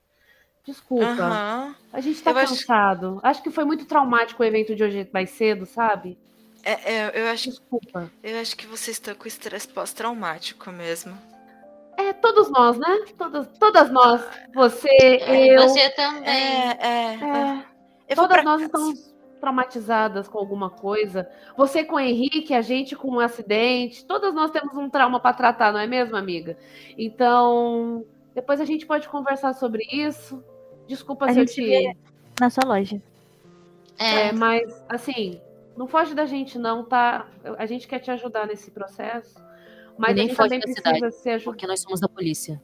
Desculpa. 0.66 1.06
Aham. 1.06 1.74
A 1.92 2.00
gente 2.00 2.22
tá 2.22 2.30
Eu 2.30 2.38
acho- 2.38 2.54
cansado. 2.54 3.20
Acho 3.22 3.42
que 3.42 3.50
foi 3.50 3.64
muito 3.64 3.84
traumático 3.86 4.42
o 4.42 4.46
evento 4.46 4.74
de 4.74 4.84
hoje 4.84 5.08
mais 5.12 5.30
cedo, 5.30 5.66
sabe? 5.66 6.18
É, 6.62 6.92
é, 6.94 7.12
eu, 7.22 7.28
acho, 7.28 7.48
Desculpa. 7.50 8.10
eu 8.22 8.38
acho 8.40 8.54
que 8.56 8.66
vocês 8.66 8.96
estão 8.96 9.14
com 9.14 9.26
estresse 9.26 9.66
pós-traumático 9.68 10.70
mesmo. 10.70 11.16
É, 11.96 12.12
todos 12.12 12.50
nós, 12.50 12.78
né? 12.78 13.04
Todas, 13.16 13.48
todas 13.58 13.90
nós. 13.90 14.22
Você, 14.54 14.88
é, 14.90 15.56
eu. 15.56 15.62
você 15.68 15.88
também. 15.90 16.28
É, 16.28 16.78
é. 16.80 17.64
é, 18.08 18.14
todas 18.14 18.30
pra 18.30 18.42
nós 18.42 18.60
casa. 18.60 18.64
estamos 18.66 19.14
traumatizadas 19.40 20.28
com 20.28 20.38
alguma 20.38 20.68
coisa. 20.68 21.28
Você 21.56 21.82
com 21.82 21.96
o 21.96 22.00
Henrique, 22.00 22.52
a 22.54 22.60
gente 22.60 22.94
com 22.94 23.08
um 23.08 23.20
acidente. 23.20 24.04
Todas 24.04 24.34
nós 24.34 24.50
temos 24.50 24.76
um 24.76 24.88
trauma 24.90 25.18
para 25.18 25.34
tratar, 25.34 25.72
não 25.72 25.80
é 25.80 25.86
mesmo, 25.86 26.14
amiga? 26.16 26.58
Então, 26.96 28.04
depois 28.40 28.60
a 28.60 28.64
gente 28.64 28.86
pode 28.86 29.08
conversar 29.08 29.52
sobre 29.54 29.84
isso. 29.92 30.42
Desculpa 30.86 31.26
A 31.26 31.32
se 31.32 31.40
eu 31.40 31.46
gente 31.46 31.54
te. 31.62 31.96
na 32.40 32.50
sua 32.50 32.64
loja. 32.66 33.00
É, 33.98 34.28
É, 34.28 34.32
mas, 34.32 34.82
assim, 34.88 35.40
não 35.76 35.86
foge 35.86 36.14
da 36.14 36.24
gente, 36.26 36.58
não, 36.58 36.84
tá? 36.84 37.26
A 37.58 37.66
gente 37.66 37.86
quer 37.86 37.98
te 38.00 38.10
ajudar 38.10 38.46
nesse 38.46 38.70
processo. 38.70 39.34
Mas 39.98 40.14
nem 40.16 40.24
a 40.24 40.28
gente 40.28 40.36
foge 40.36 40.48
também 40.48 40.58
da 40.60 40.64
precisa 40.64 40.94
cidade, 40.94 41.14
ser 41.16 41.30
ajudado. 41.32 41.52
Porque 41.54 41.66
nós 41.66 41.80
somos 41.80 42.00
da 42.00 42.08
polícia. 42.08 42.60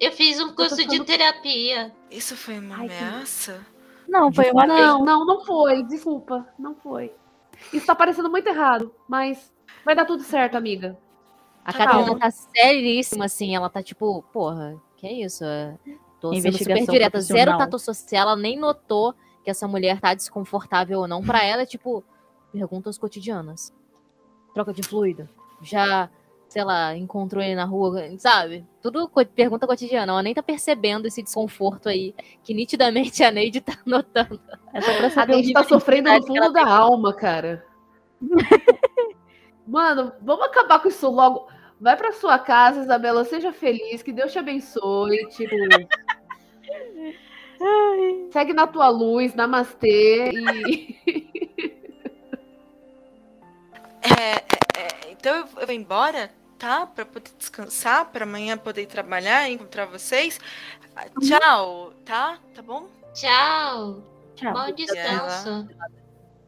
eu 0.00 0.10
fiz 0.12 0.40
um 0.40 0.52
curso 0.54 0.76
de 0.76 0.82
ficando- 0.82 1.04
terapia. 1.04 1.92
Isso 2.10 2.36
foi 2.36 2.58
uma 2.58 2.76
Ai, 2.76 2.88
que- 2.88 2.94
ameaça? 2.94 3.64
Não, 4.08 4.32
foi 4.32 4.50
uma. 4.50 4.66
Não, 4.66 5.04
não, 5.04 5.24
não 5.26 5.44
foi. 5.44 5.82
Desculpa, 5.84 6.46
não 6.58 6.74
foi. 6.74 7.12
Isso 7.72 7.86
tá 7.86 7.94
parecendo 7.94 8.30
muito 8.30 8.46
errado, 8.48 8.92
mas 9.08 9.52
vai 9.84 9.94
dar 9.94 10.04
tudo 10.06 10.22
certo, 10.22 10.56
amiga. 10.56 10.96
A 11.64 11.72
Calma. 11.72 11.92
Catarina 11.92 12.18
tá 12.18 12.30
seríssima, 12.30 13.24
assim. 13.26 13.54
Ela 13.54 13.68
tá 13.68 13.82
tipo, 13.82 14.22
porra, 14.32 14.80
que 14.98 15.06
é 15.06 15.12
isso? 15.24 15.44
É, 15.44 15.74
Tô 16.20 16.28
sendo 16.34 16.38
Investigação 16.38 16.80
super 16.84 16.92
direta. 16.92 17.20
Zero 17.20 17.56
tato 17.56 17.78
social. 17.78 18.22
Ela 18.22 18.36
nem 18.36 18.58
notou 18.58 19.14
que 19.44 19.50
essa 19.50 19.66
mulher 19.68 20.00
tá 20.00 20.12
desconfortável 20.14 21.00
ou 21.00 21.08
não. 21.08 21.22
Pra 21.22 21.44
ela 21.44 21.62
é 21.62 21.66
tipo, 21.66 22.04
perguntas 22.52 22.98
cotidianas. 22.98 23.72
Troca 24.52 24.72
de 24.72 24.82
fluido. 24.82 25.28
Já, 25.62 26.10
sei 26.48 26.64
lá, 26.64 26.96
encontrou 26.96 27.42
ele 27.42 27.54
na 27.54 27.64
rua, 27.64 28.02
sabe? 28.18 28.66
Tudo 28.82 29.08
co- 29.08 29.24
pergunta 29.24 29.66
cotidiana. 29.66 30.12
Ela 30.12 30.22
nem 30.22 30.34
tá 30.34 30.42
percebendo 30.42 31.06
esse 31.06 31.22
desconforto 31.22 31.88
aí. 31.88 32.14
Que 32.42 32.52
nitidamente 32.52 33.22
a 33.22 33.30
Neide 33.30 33.60
tá 33.60 33.74
notando. 33.86 34.40
É 34.74 34.80
só 34.80 34.96
pra 34.96 35.06
A 35.06 35.10
saber 35.10 35.34
gente 35.34 35.46
nível 35.48 35.62
tá 35.62 35.68
sofrendo 35.68 36.10
no 36.12 36.26
fundo 36.26 36.52
da 36.52 36.66
alma, 36.66 37.14
cara. 37.14 37.64
Mano, 39.66 40.12
vamos 40.22 40.46
acabar 40.46 40.80
com 40.80 40.88
isso 40.88 41.08
logo. 41.10 41.46
Vai 41.80 41.96
pra 41.96 42.12
sua 42.12 42.38
casa, 42.38 42.80
Isabela, 42.80 43.24
seja 43.24 43.52
feliz, 43.52 44.02
que 44.02 44.12
Deus 44.12 44.32
te 44.32 44.38
abençoe, 44.38 45.28
tipo... 45.28 45.54
Segue 48.32 48.52
na 48.52 48.66
tua 48.66 48.88
luz, 48.88 49.34
namastê 49.34 50.30
e... 50.32 50.98
É, 54.02 54.36
é, 54.36 54.38
é, 54.76 55.10
então 55.10 55.36
eu, 55.36 55.48
eu 55.60 55.66
vou 55.66 55.74
embora, 55.74 56.30
tá? 56.58 56.86
Pra 56.86 57.04
poder 57.04 57.30
descansar, 57.36 58.06
pra 58.06 58.24
amanhã 58.24 58.56
poder 58.56 58.86
trabalhar 58.86 59.48
e 59.48 59.54
encontrar 59.54 59.86
vocês. 59.86 60.40
Tchau, 61.20 61.92
tá? 62.04 62.38
Tá 62.54 62.62
bom? 62.62 62.88
Tchau. 63.14 64.02
Tchau. 64.34 64.52
Bom 64.52 64.72
descanso. 64.72 65.68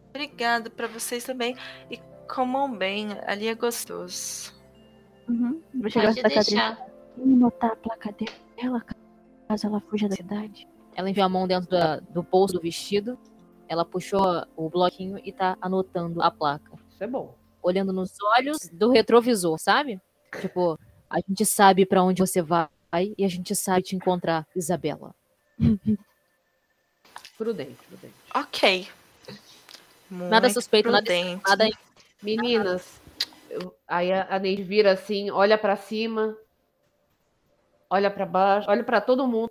Obrigada 0.09 0.71
pra 0.71 0.87
vocês 0.87 1.25
também. 1.25 1.57
E 1.90 1.99
comam 2.29 2.71
bem, 2.73 3.09
ali 3.27 3.49
é 3.49 3.55
gostoso. 3.55 4.60
Uhum. 5.31 5.61
Vou 5.75 5.90
chegar 5.90 6.14
Pode 6.14 6.23
deixar. 6.23 6.87
e 7.16 7.21
notar 7.27 7.71
a 7.73 7.77
placa 7.77 8.12
dela, 8.57 8.85
caso 9.49 9.66
ela 9.66 9.81
fuja 9.81 10.09
da 10.09 10.16
cidade. 10.16 10.66
Ela 10.95 11.09
enfiou 11.11 11.25
a 11.27 11.29
mão 11.29 11.47
dentro 11.47 11.71
da- 11.71 12.01
do 12.01 12.23
bolso 12.23 12.55
do 12.55 12.61
vestido. 12.61 13.19
Ela 13.69 13.85
puxou 13.85 14.21
o 14.57 14.69
bloquinho 14.69 15.21
e 15.25 15.33
tá 15.33 15.57
anotando 15.61 16.21
a 16.21 16.31
placa. 16.31 16.73
Isso 16.90 17.05
é 17.05 17.07
bom. 17.07 17.37
olhando 17.62 17.93
nos 17.93 18.12
olhos 18.38 18.69
do 18.73 18.90
retrovisor, 18.90 19.59
sabe? 19.59 20.01
Tipo, 20.40 20.79
a 21.11 21.19
gente 21.21 21.45
sabe 21.45 21.85
pra 21.85 22.03
onde 22.03 22.21
você 22.23 22.40
vai 22.40 22.69
e 23.19 23.23
a 23.25 23.29
gente 23.29 23.55
sabe 23.55 23.83
te 23.83 23.95
encontrar, 23.95 24.47
Isabela. 24.57 25.14
Prudente, 27.37 27.77
prudente. 27.88 28.14
Ok. 28.35 28.88
Nada 30.11 30.47
Muito 30.49 30.55
suspeito, 30.55 30.90
nada 30.90 31.05
prudente. 31.05 31.43
Nada 31.47 31.69
Meninas, 32.23 33.00
eu- 33.51 33.75
aí 33.87 34.13
a, 34.13 34.27
a 34.35 34.39
Neide 34.39 34.63
vira 34.63 34.93
assim, 34.93 35.31
olha 35.31 35.59
pra 35.59 35.77
cima, 35.77 36.37
olha 37.89 38.11
pra 38.11 38.25
baixo, 38.27 38.71
olha 38.71 38.85
pra 38.85 39.01
todo 39.01 39.27
mundo. 39.27 39.51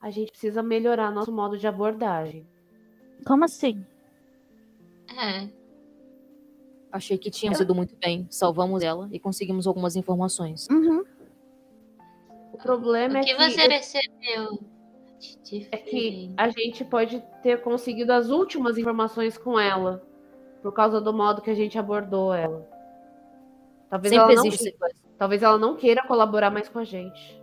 A 0.00 0.10
gente 0.10 0.30
precisa 0.30 0.62
melhorar 0.62 1.10
nosso 1.10 1.32
modo 1.32 1.58
de 1.58 1.66
abordagem. 1.66 2.46
Como 3.26 3.44
assim? 3.44 3.84
É. 5.18 5.48
Achei 6.92 7.18
que 7.18 7.30
tínhamos 7.30 7.60
ido 7.60 7.74
muito 7.74 7.94
bem. 7.96 8.26
Salvamos 8.30 8.82
ela 8.82 9.08
e 9.12 9.20
conseguimos 9.20 9.66
algumas 9.66 9.94
informações. 9.96 10.66
Uhum. 10.70 11.04
O 12.52 12.56
problema 12.58 13.14
O 13.14 13.18
é 13.18 13.20
que 13.22 13.34
que, 13.34 13.50
você 13.50 13.68
percebeu? 13.68 14.58
é 15.70 15.76
que 15.76 16.34
a 16.36 16.48
gente 16.48 16.84
pode 16.84 17.22
ter 17.42 17.60
conseguido 17.62 18.12
as 18.12 18.30
últimas 18.30 18.78
informações 18.78 19.36
com 19.38 19.58
ela, 19.60 20.02
por 20.62 20.72
causa 20.72 21.00
do 21.00 21.12
modo 21.12 21.42
que 21.42 21.50
a 21.50 21.54
gente 21.54 21.78
abordou 21.78 22.32
ela. 22.34 22.66
Talvez, 23.90 24.14
Sempre 24.14 24.32
ela 24.32 24.34
não, 24.34 24.46
existe 24.46 24.76
talvez 25.18 25.42
ela 25.42 25.58
não 25.58 25.76
queira 25.76 26.06
colaborar 26.06 26.50
mais 26.50 26.68
com 26.68 26.78
a 26.78 26.84
gente. 26.84 27.42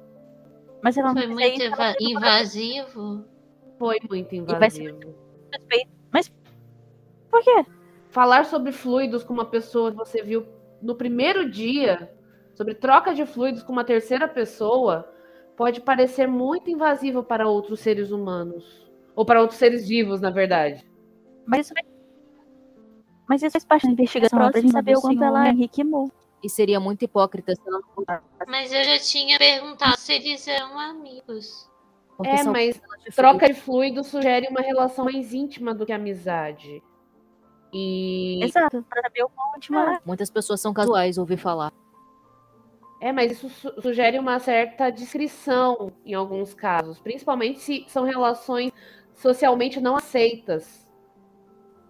Mas 0.82 0.98
ela 0.98 1.14
não 1.14 1.22
Foi 1.22 1.28
muito 1.28 1.62
isso, 1.62 1.74
ela 1.74 1.96
invasivo. 2.00 3.26
Foi 3.78 3.98
muito 4.10 4.34
invasivo. 4.34 5.14
Mas 6.12 6.32
por 7.30 7.44
quê? 7.44 7.66
falar 8.10 8.46
sobre 8.46 8.72
fluidos 8.72 9.24
com 9.24 9.34
uma 9.34 9.46
pessoa 9.46 9.92
que 9.92 9.98
você 9.98 10.24
viu 10.24 10.46
no 10.82 10.96
primeiro 10.96 11.50
dia, 11.50 12.12
sobre 12.56 12.74
troca 12.74 13.14
de 13.14 13.26
fluidos 13.26 13.62
com 13.62 13.72
uma 13.72 13.84
terceira 13.84 14.28
pessoa, 14.28 15.08
pode 15.56 15.82
parecer 15.82 16.28
muito 16.28 16.70
invasivo 16.70 17.24
para 17.24 17.48
outros 17.48 17.80
seres 17.80 18.12
humanos. 18.12 18.90
Ou 19.16 19.26
para 19.26 19.42
outros 19.42 19.60
seres 19.60 19.88
vivos, 19.88 20.22
na 20.22 20.30
verdade. 20.30 20.84
Mas 21.46 21.68
isso, 21.68 21.74
mas 23.28 23.42
isso 23.44 23.52
faz 23.52 23.66
parte 23.66 23.86
da 23.86 23.94
investigação 23.94 24.40
Próxima 24.40 24.72
saber 24.72 24.98
o 24.98 25.02
quanto 25.02 25.24
ela 25.24 25.48
é. 25.48 25.54
E 26.44 26.50
seria 26.50 26.80
muito 26.80 27.04
hipócrita 27.04 27.56
se 27.56 27.62
ela 27.68 27.80
não 27.80 28.06
Mas 28.48 28.72
eu 28.72 28.84
já 28.84 29.00
tinha 29.00 29.38
perguntado 29.40 29.98
se 29.98 30.14
eles 30.14 30.48
eram 30.48 30.78
amigos. 30.80 31.70
porque 32.16 32.30
É, 32.32 32.44
mas 32.44 32.80
troca 33.16 33.48
de 33.48 33.56
fluidos 33.56 34.08
sugere 34.08 34.48
uma 34.48 34.62
relação 34.62 35.06
mais 35.06 35.34
íntima 35.34 35.74
do 35.74 35.86
que 35.86 35.92
amizade. 35.92 36.82
E 37.74 38.40
Exato, 38.44 38.84
pra 38.90 39.02
saber 39.02 39.24
o 39.24 39.30
íntimo 39.58 39.78
ela 39.80 39.96
é. 39.96 40.00
Muitas 40.06 40.30
pessoas 40.30 40.62
são 40.62 40.74
casuais, 40.74 41.18
ouvi 41.18 41.36
falar. 41.38 41.72
é, 43.02 43.12
mas 43.12 43.32
isso 43.32 43.50
su- 43.50 43.82
sugere 43.82 44.18
uma 44.20 44.40
certa 44.40 44.90
discrição 44.90 45.92
em 46.06 46.14
alguns 46.14 46.54
casos, 46.54 47.00
principalmente 47.00 47.60
se 47.60 47.84
são 47.90 48.04
relações 48.04 48.72
socialmente 49.16 49.82
não 49.82 49.96
aceitas. 49.96 50.88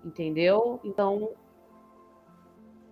Entendeu? 0.04 0.80
Então 0.84 1.32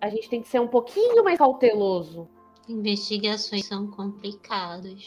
a 0.06 0.10
gente 0.10 0.28
tem 0.28 0.40
que 0.42 0.48
ser 0.48 0.60
um 0.60 0.68
pouquinho 0.68 1.22
mais 1.24 1.38
cauteloso. 1.38 2.28
Investigações 2.68 3.66
são 3.66 3.86
complicadas. 3.90 5.04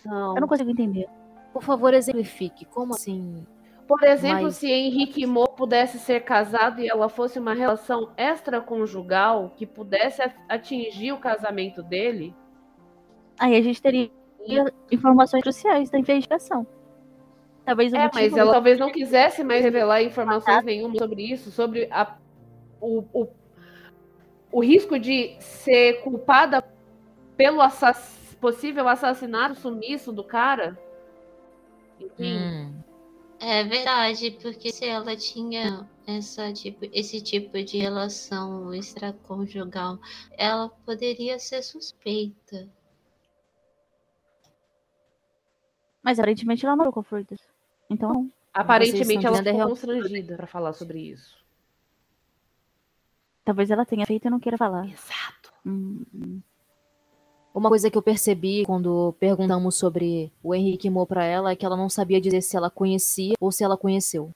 Então, 0.00 0.34
Eu 0.34 0.40
não 0.40 0.48
consigo 0.48 0.70
entender. 0.70 1.06
Por 1.52 1.62
favor, 1.62 1.92
exemplifique. 1.94 2.64
Como 2.64 2.94
assim? 2.94 3.46
por 3.88 4.04
exemplo, 4.04 4.44
mas- 4.44 4.54
se 4.56 4.70
Henrique 4.70 5.26
Mo 5.26 5.48
pudesse 5.48 5.98
ser 5.98 6.20
casado 6.20 6.80
e 6.80 6.88
ela 6.88 7.08
fosse 7.08 7.40
uma 7.40 7.52
relação 7.54 8.10
extraconjugal 8.16 9.50
que 9.56 9.66
pudesse 9.66 10.22
a- 10.22 10.32
atingir 10.48 11.10
o 11.12 11.18
casamento 11.18 11.82
dele, 11.82 12.34
Aí 13.38 13.56
a 13.56 13.62
gente 13.62 13.80
teria 13.82 14.10
informações 14.92 15.42
cruciais 15.42 15.88
da 15.90 15.98
investigação. 15.98 16.64
Talvez 17.64 17.92
o 17.92 17.96
É, 17.96 18.10
mas 18.12 18.36
ela 18.36 18.52
talvez 18.52 18.78
não 18.78 18.92
quisesse 18.92 19.42
mais 19.42 19.62
revelar 19.64 20.02
informações 20.02 20.62
nenhuma 20.64 20.94
sobre 20.96 21.22
isso, 21.22 21.50
sobre 21.50 21.88
a- 21.90 22.16
o, 22.80 23.02
o, 23.12 23.28
o 24.52 24.60
risco 24.62 24.98
de 24.98 25.36
ser 25.40 26.02
culpada 26.02 26.62
pelo 27.36 27.60
assass- 27.60 28.36
possível 28.40 28.88
assassinato 28.88 29.54
sumiço 29.60 30.12
do 30.12 30.24
cara. 30.24 30.78
Enfim, 32.00 32.38
Hum, 32.38 32.80
É 33.38 33.64
verdade, 33.64 34.32
porque 34.42 34.70
se 34.70 34.84
ela 34.86 35.16
tinha 35.16 35.88
essa 36.06 36.52
tipo, 36.52 36.84
esse 36.92 37.22
tipo 37.22 37.62
de 37.62 37.78
relação 37.78 38.74
extraconjugal, 38.74 39.98
ela 40.36 40.68
poderia 40.84 41.38
ser 41.38 41.62
suspeita. 41.62 42.68
Mas 46.02 46.18
aparentemente 46.18 46.64
ela 46.66 46.76
morou 46.76 46.92
com 46.92 47.02
fluidos. 47.02 47.38
Então, 47.88 48.12
não. 48.12 48.30
aparentemente 48.52 49.26
ela 49.26 49.38
é 49.38 49.42
ficou 49.44 49.68
constrangida 49.68 50.36
para 50.36 50.46
falar 50.46 50.72
sobre 50.72 50.98
isso. 51.00 51.39
Talvez 53.50 53.70
ela 53.70 53.84
tenha 53.84 54.06
feito 54.06 54.26
e 54.26 54.30
não 54.30 54.38
queira 54.38 54.56
falar. 54.56 54.86
Exato. 54.86 55.52
Hum. 55.66 56.40
Uma 57.52 57.68
coisa 57.68 57.90
que 57.90 57.98
eu 57.98 58.02
percebi 58.02 58.64
quando 58.64 59.12
perguntamos 59.18 59.74
sobre 59.74 60.32
o 60.42 60.54
Henrique 60.54 60.88
Mo 60.88 61.04
pra 61.04 61.24
ela 61.24 61.50
é 61.50 61.56
que 61.56 61.66
ela 61.66 61.76
não 61.76 61.88
sabia 61.88 62.20
dizer 62.20 62.40
se 62.42 62.56
ela 62.56 62.70
conhecia 62.70 63.34
ou 63.40 63.50
se 63.50 63.64
ela 63.64 63.76
conheceu. 63.76 64.30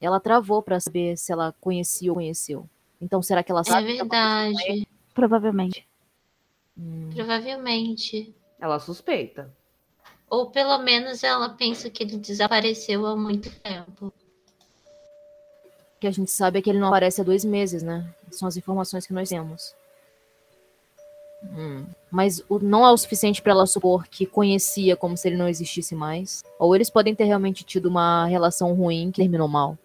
Ela 0.00 0.18
travou 0.18 0.60
pra 0.60 0.80
saber 0.80 1.16
se 1.16 1.32
ela 1.32 1.54
conhecia 1.60 2.10
ou 2.10 2.16
conheceu. 2.16 2.68
Então, 3.00 3.22
será 3.22 3.42
que 3.44 3.52
ela 3.52 3.60
É 3.60 3.64
sabe? 3.64 3.96
ela- 3.96 4.08
verdade, 4.08 4.88
Provavelmente. 5.14 5.86
Hum, 6.76 7.08
provavelmente. 7.14 8.34
Ela 8.60 8.78
suspeita. 8.80 9.54
Ou 10.28 10.50
pelo 10.50 10.76
menos 10.78 11.22
ela 11.22 11.48
pensa 11.50 11.88
que 11.88 12.02
ele 12.02 12.18
desapareceu 12.18 13.06
há 13.06 13.16
muito 13.16 13.50
tempo. 13.60 14.12
Que 16.00 16.06
a 16.06 16.10
gente 16.10 16.30
sabe 16.30 16.58
é 16.58 16.62
que 16.62 16.70
ele 16.70 16.78
não 16.78 16.88
aparece 16.88 17.20
há 17.20 17.24
dois 17.24 17.44
meses, 17.44 17.82
né? 17.82 18.06
São 18.30 18.46
as 18.46 18.56
informações 18.56 19.06
que 19.06 19.12
nós 19.14 19.28
temos. 19.28 19.74
Hum. 21.44 21.86
Mas 22.10 22.42
o, 22.48 22.58
não 22.58 22.84
é 22.86 22.90
o 22.90 22.96
suficiente 22.96 23.40
para 23.42 23.52
ela 23.52 23.66
supor 23.66 24.06
que 24.08 24.26
conhecia 24.26 24.96
como 24.96 25.16
se 25.16 25.28
ele 25.28 25.36
não 25.36 25.48
existisse 25.48 25.94
mais. 25.94 26.42
Ou 26.58 26.74
eles 26.74 26.90
podem 26.90 27.14
ter 27.14 27.24
realmente 27.24 27.64
tido 27.64 27.86
uma 27.86 28.26
relação 28.26 28.74
ruim 28.74 29.10
que 29.10 29.20
terminou 29.22 29.48
mal. 29.48 29.78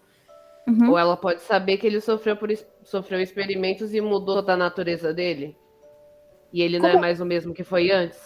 Uhum. 0.67 0.91
Ou 0.91 0.97
ela 0.97 1.17
pode 1.17 1.41
saber 1.41 1.77
que 1.77 1.87
ele 1.87 1.99
sofreu, 2.01 2.35
por, 2.37 2.49
sofreu 2.83 3.19
experimentos 3.19 3.93
e 3.93 4.01
mudou 4.01 4.35
toda 4.35 4.53
a 4.53 4.57
natureza 4.57 5.13
dele. 5.13 5.55
E 6.53 6.61
ele 6.61 6.79
não 6.79 6.87
é 6.87 6.91
Como- 6.91 7.01
mais 7.01 7.19
o 7.21 7.25
mesmo 7.25 7.53
que 7.53 7.63
foi 7.63 7.91
antes. 7.91 8.19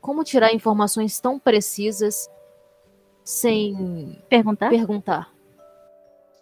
Como 0.00 0.22
tirar 0.24 0.52
informações 0.52 1.18
tão 1.18 1.38
precisas 1.38 2.28
sem 3.24 4.18
Perguntar? 4.28 4.68
perguntar? 4.68 5.33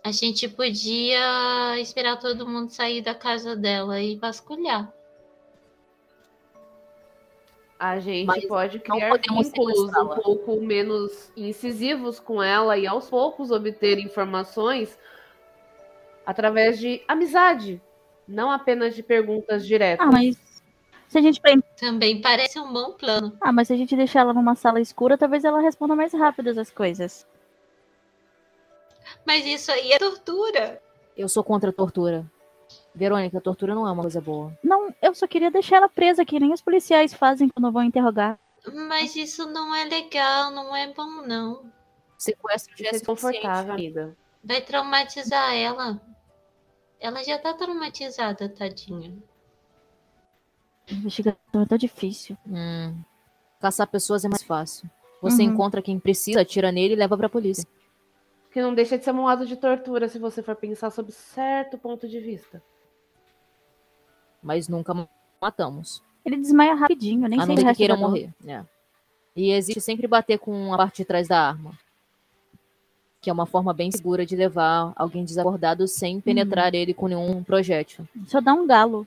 A 0.05 0.11
gente 0.11 0.49
podia 0.49 1.79
esperar 1.79 2.19
todo 2.19 2.49
mundo 2.49 2.71
sair 2.71 3.03
da 3.03 3.15
casa 3.15 3.55
dela 3.55 4.01
e 4.01 4.17
vasculhar. 4.17 4.93
A 7.79 7.99
gente 7.99 8.27
Mas 8.27 8.45
pode 8.47 8.79
criar 8.79 9.19
vínculos 9.19 9.91
um 9.97 10.09
pouco 10.23 10.61
menos 10.61 11.33
incisivos 11.37 12.21
com 12.21 12.43
ela 12.43 12.77
e 12.79 12.87
aos 12.87 13.09
poucos 13.11 13.51
obter 13.51 13.99
informações 13.99 14.97
através 16.25 16.79
de 16.79 17.03
amizade, 17.09 17.83
não 18.27 18.51
apenas 18.53 18.95
de 18.95 19.03
perguntas 19.03 19.67
diretas. 19.67 20.07
Ah, 20.07 20.11
mas 20.11 20.37
se 21.09 21.19
a 21.19 21.21
gente. 21.21 21.41
Também 21.77 22.21
parece 22.21 22.59
um 22.59 22.73
bom 22.73 22.93
plano. 22.93 23.37
Ah, 23.41 23.53
mas 23.53 23.69
se 23.69 23.75
a 23.75 23.77
gente 23.77 23.95
deixar 23.95 24.21
ela 24.21 24.33
numa 24.33 24.55
sala 24.55 24.81
escura, 24.81 25.19
talvez 25.19 25.45
ela 25.45 25.61
responda 25.61 25.95
mais 25.95 26.13
rápido 26.13 26.59
as 26.59 26.71
coisas. 26.71 27.27
Mas 29.27 29.45
isso 29.47 29.71
aí 29.73 29.93
é 29.93 29.99
tortura. 29.99 30.81
Eu 31.17 31.29
sou 31.29 31.43
contra 31.45 31.71
a 31.71 31.73
tortura. 31.73 32.25
Verônica, 32.95 33.41
tortura 33.41 33.75
não 33.75 33.87
é 33.87 33.93
uma 33.93 34.03
coisa 34.03 34.21
boa. 34.21 34.57
Não, 34.63 34.95
eu 35.03 35.15
só 35.15 35.27
queria 35.27 35.51
deixar 35.51 35.77
ela 35.77 35.89
presa, 35.89 36.25
que 36.25 36.39
nem 36.39 36.53
os 36.53 36.61
policiais 36.63 37.13
fazem 37.13 37.49
quando 37.49 37.73
vão 37.73 37.83
interrogar. 37.83 38.39
Mas 38.89 39.17
isso 39.17 39.47
não 39.47 39.75
é 39.75 39.85
legal, 39.85 40.51
não 40.51 40.75
é 40.75 40.93
bom, 40.93 41.23
não. 41.27 41.65
Sequestro 42.17 42.75
já 42.77 42.89
é 42.89 42.93
Ser 42.93 43.05
suficiente. 43.05 43.07
confortável, 43.41 43.73
amiga. 43.75 44.17
Vai 44.45 44.61
traumatizar 44.61 45.55
ela. 45.55 46.01
Ela 47.01 47.23
já 47.25 47.39
tá 47.39 47.53
traumatizada, 47.55 48.49
tadinha. 48.49 49.13
Investigação 50.91 51.63
é 51.63 51.67
tão 51.67 51.79
difícil. 51.79 52.37
Hum. 52.47 52.95
Caçar 53.61 53.87
pessoas 53.87 54.25
é 54.25 54.29
mais 54.29 54.43
fácil. 54.43 54.89
Você 55.21 55.43
Uhum. 55.43 55.51
encontra 55.53 55.81
quem 55.83 55.99
precisa, 55.99 56.41
atira 56.41 56.73
nele 56.73 56.95
e 56.95 56.97
leva 56.97 57.17
pra 57.17 57.29
polícia. 57.29 57.67
Que 58.53 58.61
não 58.61 58.75
deixa 58.75 58.99
de 58.99 59.05
ser 59.05 59.13
um 59.13 59.27
ato 59.27 59.47
de 59.47 59.57
tortura 59.57 60.09
se 60.09 60.19
você 60.19 60.43
for 60.43 60.55
pensar 60.55 60.91
sob 60.91 61.11
certo 61.11 61.79
ponto 61.79 62.07
de 62.07 62.21
vista. 62.21 62.63
Mas 64.43 64.69
nunca 64.69 65.09
matamos. 65.41 66.03
Ele 66.25 66.37
desmaia 66.37 66.75
rapidinho, 66.75 67.27
nem 67.29 67.41
a 67.41 67.47
ser 67.47 67.57
que 67.57 67.75
queiram 67.75 67.97
morrer. 67.97 68.31
É. 68.47 68.63
E 69.35 69.51
existe 69.53 69.81
sempre 69.81 70.07
bater 70.07 70.39
com 70.39 70.73
a 70.73 70.77
parte 70.77 70.99
de 70.99 71.05
trás 71.05 71.27
da 71.27 71.49
arma. 71.49 71.73
Que 73.21 73.31
é 73.31 73.33
uma 73.33 73.47
forma 73.47 73.73
bem 73.73 73.91
segura 73.91 74.27
de 74.27 74.37
levar 74.37 74.93
alguém 74.97 75.25
desacordado 75.25 75.89
sem 75.89 76.21
penetrar 76.21 76.75
ele 76.75 76.93
com 76.93 77.09
nenhum 77.09 77.43
projétil. 77.43 78.07
Só 78.27 78.41
dá 78.41 78.53
um 78.53 78.67
galo. 78.67 79.07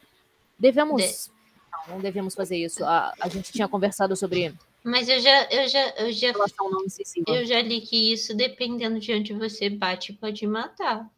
Devemos. 0.58 1.32
Não, 1.72 1.96
não 1.96 2.00
devemos 2.02 2.34
fazer 2.34 2.58
isso. 2.58 2.84
A, 2.84 3.14
a 3.20 3.30
gente 3.30 3.52
tinha 3.52 3.68
conversado 3.68 4.16
sobre 4.16 4.56
Mas 4.86 5.10
eu 5.10 5.20
já, 5.20 5.46
eu 5.46 5.68
já, 5.68 5.90
eu 5.98 6.12
já, 6.12 6.28
relação 6.28 6.70
não 6.70 6.86
incisiva. 6.86 7.26
eu 7.28 7.44
já 7.44 7.60
li 7.60 7.82
que 7.82 8.14
isso, 8.14 8.38
dependendo 8.38 9.00
de 9.00 9.12
onde 9.14 9.34
você 9.34 9.68
bate, 9.68 10.14
pode 10.14 10.46
matar. 10.46 11.10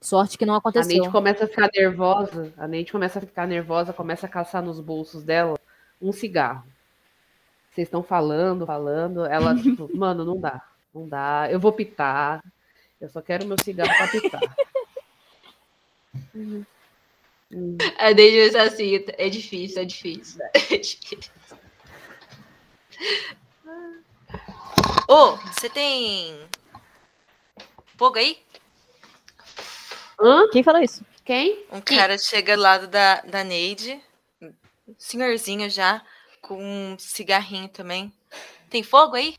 Sorte 0.00 0.36
que 0.36 0.44
não 0.44 0.54
A 0.54 0.58
aconteceu. 0.58 0.88
Neide 0.88 1.08
começa 1.08 1.44
a 1.44 1.46
ficar 1.46 1.70
nervosa. 1.72 2.52
A 2.56 2.66
Neide 2.66 2.90
começa 2.90 3.20
a 3.20 3.22
ficar 3.22 3.46
nervosa, 3.46 3.92
começa 3.92 4.26
a 4.26 4.28
caçar 4.28 4.60
nos 4.60 4.80
bolsos 4.80 5.22
dela 5.22 5.56
um 6.02 6.10
cigarro. 6.10 6.66
Vocês 7.70 7.86
estão 7.86 8.02
falando, 8.02 8.66
falando. 8.66 9.24
Ela, 9.24 9.54
tipo, 9.62 9.88
mano, 9.96 10.24
não 10.24 10.40
dá. 10.40 10.68
Não 10.92 11.08
dá. 11.08 11.46
Eu 11.48 11.60
vou 11.60 11.72
pitar. 11.72 12.42
Eu 13.00 13.08
só 13.08 13.22
quero 13.22 13.46
meu 13.46 13.56
cigarro 13.62 13.96
pra 13.96 14.08
pitar. 14.08 14.40
Hum. 16.34 16.64
A 17.98 18.12
Deide 18.12 18.56
assim, 18.56 19.04
é 19.16 19.28
difícil, 19.28 19.80
é 19.80 19.84
difícil. 19.84 20.40
É 20.54 20.76
difícil. 20.76 21.30
Ô, 25.08 25.36
você 25.36 25.68
tem. 25.68 26.38
Fogo 27.96 28.18
aí? 28.18 28.38
Hã? 30.20 30.48
Quem 30.50 30.62
falou 30.62 30.82
isso? 30.82 31.04
Quem? 31.24 31.64
Um 31.70 31.80
cara 31.80 32.16
chega 32.18 32.56
do 32.56 32.62
lado 32.62 32.86
da, 32.86 33.20
da 33.22 33.44
Neide, 33.44 34.00
senhorzinho 34.98 35.68
já, 35.68 36.02
com 36.40 36.62
um 36.62 36.98
cigarrinho 36.98 37.68
também. 37.68 38.12
Tem 38.68 38.82
fogo 38.82 39.16
aí? 39.16 39.34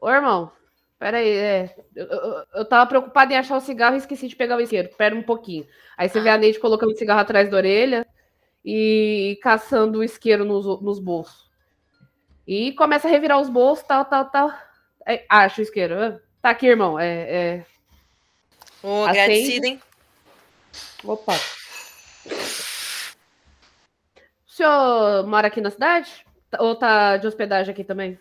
Ô, 0.00 0.10
irmão. 0.10 0.52
Pera 0.98 1.18
aí, 1.18 1.28
é. 1.28 1.76
Eu, 1.94 2.06
eu, 2.06 2.44
eu 2.54 2.64
tava 2.64 2.86
preocupada 2.86 3.32
em 3.32 3.36
achar 3.36 3.56
o 3.56 3.60
cigarro 3.60 3.96
e 3.96 3.98
esqueci 3.98 4.28
de 4.28 4.36
pegar 4.36 4.56
o 4.56 4.60
isqueiro. 4.60 4.88
Pera 4.96 5.14
um 5.14 5.22
pouquinho. 5.22 5.66
Aí 5.96 6.08
você 6.08 6.20
vê 6.20 6.30
a 6.30 6.38
Neide 6.38 6.58
colocando 6.58 6.92
o 6.92 6.96
cigarro 6.96 7.20
atrás 7.20 7.50
da 7.50 7.56
orelha 7.56 8.06
e 8.64 9.38
caçando 9.42 9.98
o 9.98 10.04
isqueiro 10.04 10.44
nos, 10.44 10.64
nos 10.82 10.98
bolsos. 10.98 11.45
E 12.46 12.72
começa 12.72 13.08
a 13.08 13.10
revirar 13.10 13.40
os 13.40 13.48
bolsos, 13.48 13.84
tal, 13.86 14.04
tal, 14.04 14.26
tal. 14.26 14.52
Aí, 15.04 15.24
acha 15.28 15.60
o 15.60 15.64
isqueiro. 15.64 16.00
Ah, 16.00 16.26
Tá 16.46 16.50
aqui, 16.50 16.66
irmão. 16.66 16.96
É, 16.96 17.06
é... 17.06 17.66
Ô, 18.80 19.02
Acende. 19.02 19.18
agradecida, 19.18 19.66
hein? 19.66 19.82
Opa. 21.02 21.32
O 24.46 24.50
senhor 24.50 25.26
mora 25.26 25.48
aqui 25.48 25.60
na 25.60 25.70
cidade? 25.70 26.24
Ou 26.60 26.76
tá 26.76 27.16
de 27.16 27.26
hospedagem 27.26 27.72
aqui 27.72 27.82
também? 27.82 28.16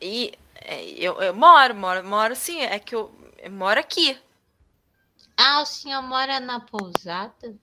E 0.00 0.38
é, 0.56 0.82
eu, 0.90 1.20
eu 1.22 1.34
moro, 1.34 1.74
moro, 1.74 2.04
moro 2.04 2.36
sim, 2.36 2.60
é 2.60 2.78
que 2.78 2.94
eu, 2.94 3.10
eu 3.38 3.50
moro 3.50 3.80
aqui. 3.80 4.20
Ah, 5.34 5.62
o 5.62 5.66
senhor 5.66 6.02
mora 6.02 6.40
na 6.40 6.60
pousada? 6.60 7.56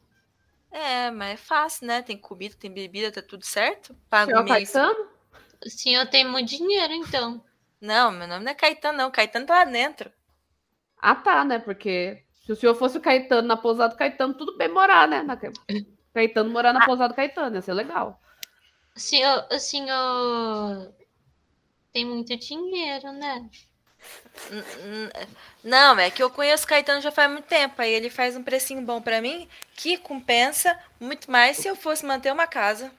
É, 0.75 1.09
mas 1.09 1.35
é 1.35 1.37
fácil, 1.37 1.87
né? 1.87 2.01
Tem 2.01 2.17
comida, 2.17 2.53
tem 2.59 2.69
bebida, 2.69 3.09
tá 3.09 3.21
tudo 3.21 3.45
certo. 3.45 3.93
O 3.93 4.09
Pago 4.09 4.29
senhor 4.29 4.43
mês. 4.43 4.73
Caetano? 4.73 5.07
O 5.65 5.69
senhor 5.69 6.05
tem 6.07 6.27
muito 6.27 6.49
dinheiro, 6.49 6.91
então. 6.91 7.41
Não, 7.79 8.11
meu 8.11 8.27
nome 8.27 8.43
não 8.43 8.51
é 8.51 8.55
Caetano, 8.55 8.97
não. 8.97 9.09
Caetano 9.09 9.45
tá 9.45 9.59
lá 9.59 9.63
dentro. 9.63 10.11
Ah, 10.97 11.15
tá, 11.15 11.45
né? 11.45 11.59
Porque 11.59 12.25
se 12.45 12.51
o 12.51 12.57
senhor 12.57 12.75
fosse 12.75 12.97
o 12.97 13.01
Caetano 13.01 13.47
na 13.47 13.55
pousada 13.55 13.93
do 13.93 13.97
Caetano, 13.97 14.33
tudo 14.33 14.57
bem 14.57 14.67
morar, 14.67 15.07
né? 15.07 15.23
Na... 15.23 15.39
Caetano 16.13 16.49
morar 16.49 16.73
na 16.73 16.85
pousada 16.85 17.13
do 17.13 17.15
Caetano, 17.15 17.55
ia 17.55 17.61
ser 17.61 17.73
legal. 17.73 18.21
O 18.93 18.99
senhor, 18.99 19.47
o 19.49 19.57
senhor 19.57 20.93
tem 21.93 22.03
muito 22.03 22.35
dinheiro, 22.35 23.13
né? 23.13 23.49
Não, 25.63 25.97
é 25.97 26.11
que 26.11 26.21
eu 26.21 26.29
conheço 26.29 26.65
o 26.65 26.67
Caetano 26.67 27.01
já 27.01 27.11
faz 27.11 27.31
muito 27.31 27.45
tempo. 27.45 27.81
Aí 27.81 27.91
ele 27.91 28.09
faz 28.09 28.35
um 28.35 28.43
precinho 28.43 28.81
bom 28.81 29.01
pra 29.01 29.21
mim 29.21 29.47
que 29.75 29.97
compensa 29.97 30.77
muito 30.99 31.29
mais 31.31 31.57
se 31.57 31.67
eu 31.67 31.75
fosse 31.75 32.05
manter 32.05 32.31
uma 32.31 32.47
casa. 32.47 32.91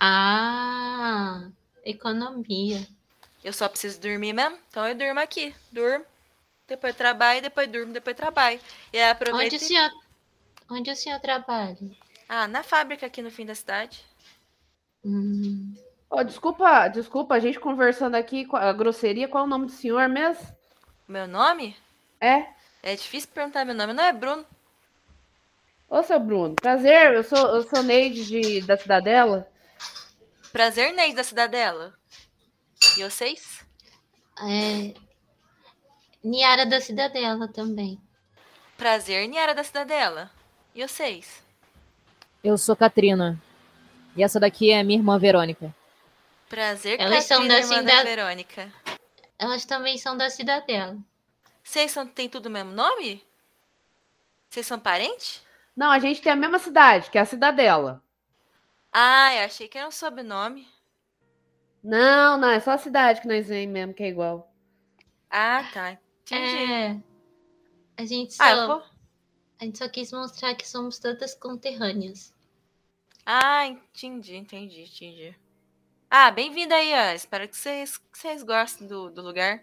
Ah, 0.00 1.48
economia. 1.84 2.86
Eu 3.42 3.52
só 3.52 3.68
preciso 3.68 4.00
dormir 4.00 4.32
mesmo, 4.32 4.58
então 4.68 4.86
eu 4.86 4.94
durmo 4.94 5.20
aqui. 5.20 5.54
Durmo, 5.70 6.04
depois 6.66 6.94
trabalho, 6.96 7.40
depois 7.40 7.68
durmo, 7.68 7.92
depois 7.92 8.16
trabalho. 8.16 8.60
E 8.92 8.98
aí 8.98 9.10
aproveito. 9.10 9.54
Onde 9.54 9.64
o 9.64 9.66
senhor, 9.66 9.90
onde 10.68 10.90
o 10.90 10.96
senhor 10.96 11.20
trabalha? 11.20 11.78
Ah, 12.28 12.48
na 12.48 12.62
fábrica 12.62 13.06
aqui 13.06 13.22
no 13.22 13.30
fim 13.30 13.46
da 13.46 13.54
cidade. 13.54 14.04
Hum, 15.04 15.76
Ó, 16.10 16.22
desculpa, 16.22 16.88
desculpa, 16.88 17.34
a 17.34 17.38
gente 17.38 17.58
conversando 17.58 18.14
aqui 18.14 18.44
com 18.44 18.56
a 18.56 18.72
grosseria, 18.72 19.28
qual 19.28 19.44
é 19.44 19.46
o 19.46 19.50
nome 19.50 19.66
do 19.66 19.72
senhor 19.72 20.08
mesmo? 20.08 20.46
Meu 21.06 21.26
nome? 21.26 21.76
É? 22.20 22.46
É 22.82 22.94
difícil 22.94 23.30
perguntar 23.34 23.64
meu 23.64 23.74
nome. 23.74 23.92
Não 23.92 24.04
é 24.04 24.12
Bruno. 24.12 24.44
Ô, 25.88 26.02
seu 26.02 26.18
Bruno, 26.18 26.54
prazer, 26.54 27.14
eu 27.14 27.22
sou, 27.22 27.38
eu 27.38 27.62
sou 27.62 27.82
Neide 27.82 28.24
de, 28.26 28.60
da 28.62 28.76
Cidadela. 28.76 29.48
Prazer, 30.52 30.92
Neide 30.92 31.14
da 31.14 31.22
Cidadela. 31.24 31.94
E 32.96 33.02
vocês? 33.02 33.64
é, 34.42 34.94
Niara 36.22 36.66
da 36.66 36.80
Cidadela 36.80 37.48
também. 37.48 38.00
Prazer, 38.76 39.26
Niara 39.28 39.54
da 39.54 39.64
Cidadela. 39.64 40.30
E 40.74 40.86
vocês? 40.86 41.42
Eu 42.42 42.58
sou 42.58 42.76
Katrina. 42.76 43.40
E 44.16 44.22
essa 44.22 44.38
daqui 44.38 44.70
é 44.70 44.80
a 44.80 44.84
minha 44.84 44.98
irmã 44.98 45.18
Verônica. 45.18 45.74
Prazer, 46.48 47.00
Elas 47.00 47.24
são 47.24 47.46
da 47.46 47.62
cidade- 47.62 48.08
Verônica. 48.08 48.72
Elas 49.38 49.64
também 49.64 49.98
são 49.98 50.16
da 50.16 50.30
Cidadela. 50.30 50.96
Vocês 51.62 51.90
são, 51.90 52.06
têm 52.06 52.28
tudo 52.28 52.46
o 52.46 52.50
mesmo 52.50 52.72
nome? 52.72 53.22
Vocês 54.48 54.66
são 54.66 54.78
parentes? 54.78 55.42
Não, 55.76 55.90
a 55.90 55.98
gente 55.98 56.22
tem 56.22 56.32
a 56.32 56.36
mesma 56.36 56.58
cidade, 56.58 57.10
que 57.10 57.18
é 57.18 57.20
a 57.20 57.26
Cidadela. 57.26 58.02
Ah, 58.92 59.34
eu 59.34 59.44
achei 59.44 59.68
que 59.68 59.76
era 59.76 59.88
um 59.88 59.90
sobrenome. 59.90 60.66
Não, 61.82 62.38
não, 62.38 62.48
é 62.48 62.60
só 62.60 62.72
a 62.72 62.78
cidade 62.78 63.20
que 63.20 63.28
nós 63.28 63.46
vem 63.48 63.66
mesmo, 63.66 63.92
que 63.92 64.02
é 64.02 64.08
igual. 64.08 64.50
Ah, 65.28 65.64
tá. 65.74 65.98
Entendi. 66.22 66.72
É. 66.72 66.96
A 67.98 68.04
gente 68.06 68.34
só, 68.34 68.42
Ah, 68.42 68.50
eu 68.52 68.66
vou. 68.68 68.82
a 69.60 69.64
gente 69.64 69.78
só 69.78 69.88
quis 69.88 70.12
mostrar 70.12 70.54
que 70.54 70.66
somos 70.66 70.98
todas 70.98 71.34
conterrâneas. 71.34 72.32
Ah, 73.24 73.66
entendi, 73.66 74.36
entendi, 74.36 74.82
entendi. 74.84 75.36
Ah, 76.18 76.30
bem-vindo 76.30 76.72
aí, 76.72 76.94
ó. 76.94 77.14
Espero 77.14 77.46
que 77.46 77.54
vocês, 77.54 77.98
que 77.98 78.16
vocês 78.18 78.42
gostem 78.42 78.86
do, 78.86 79.10
do 79.10 79.20
lugar. 79.20 79.62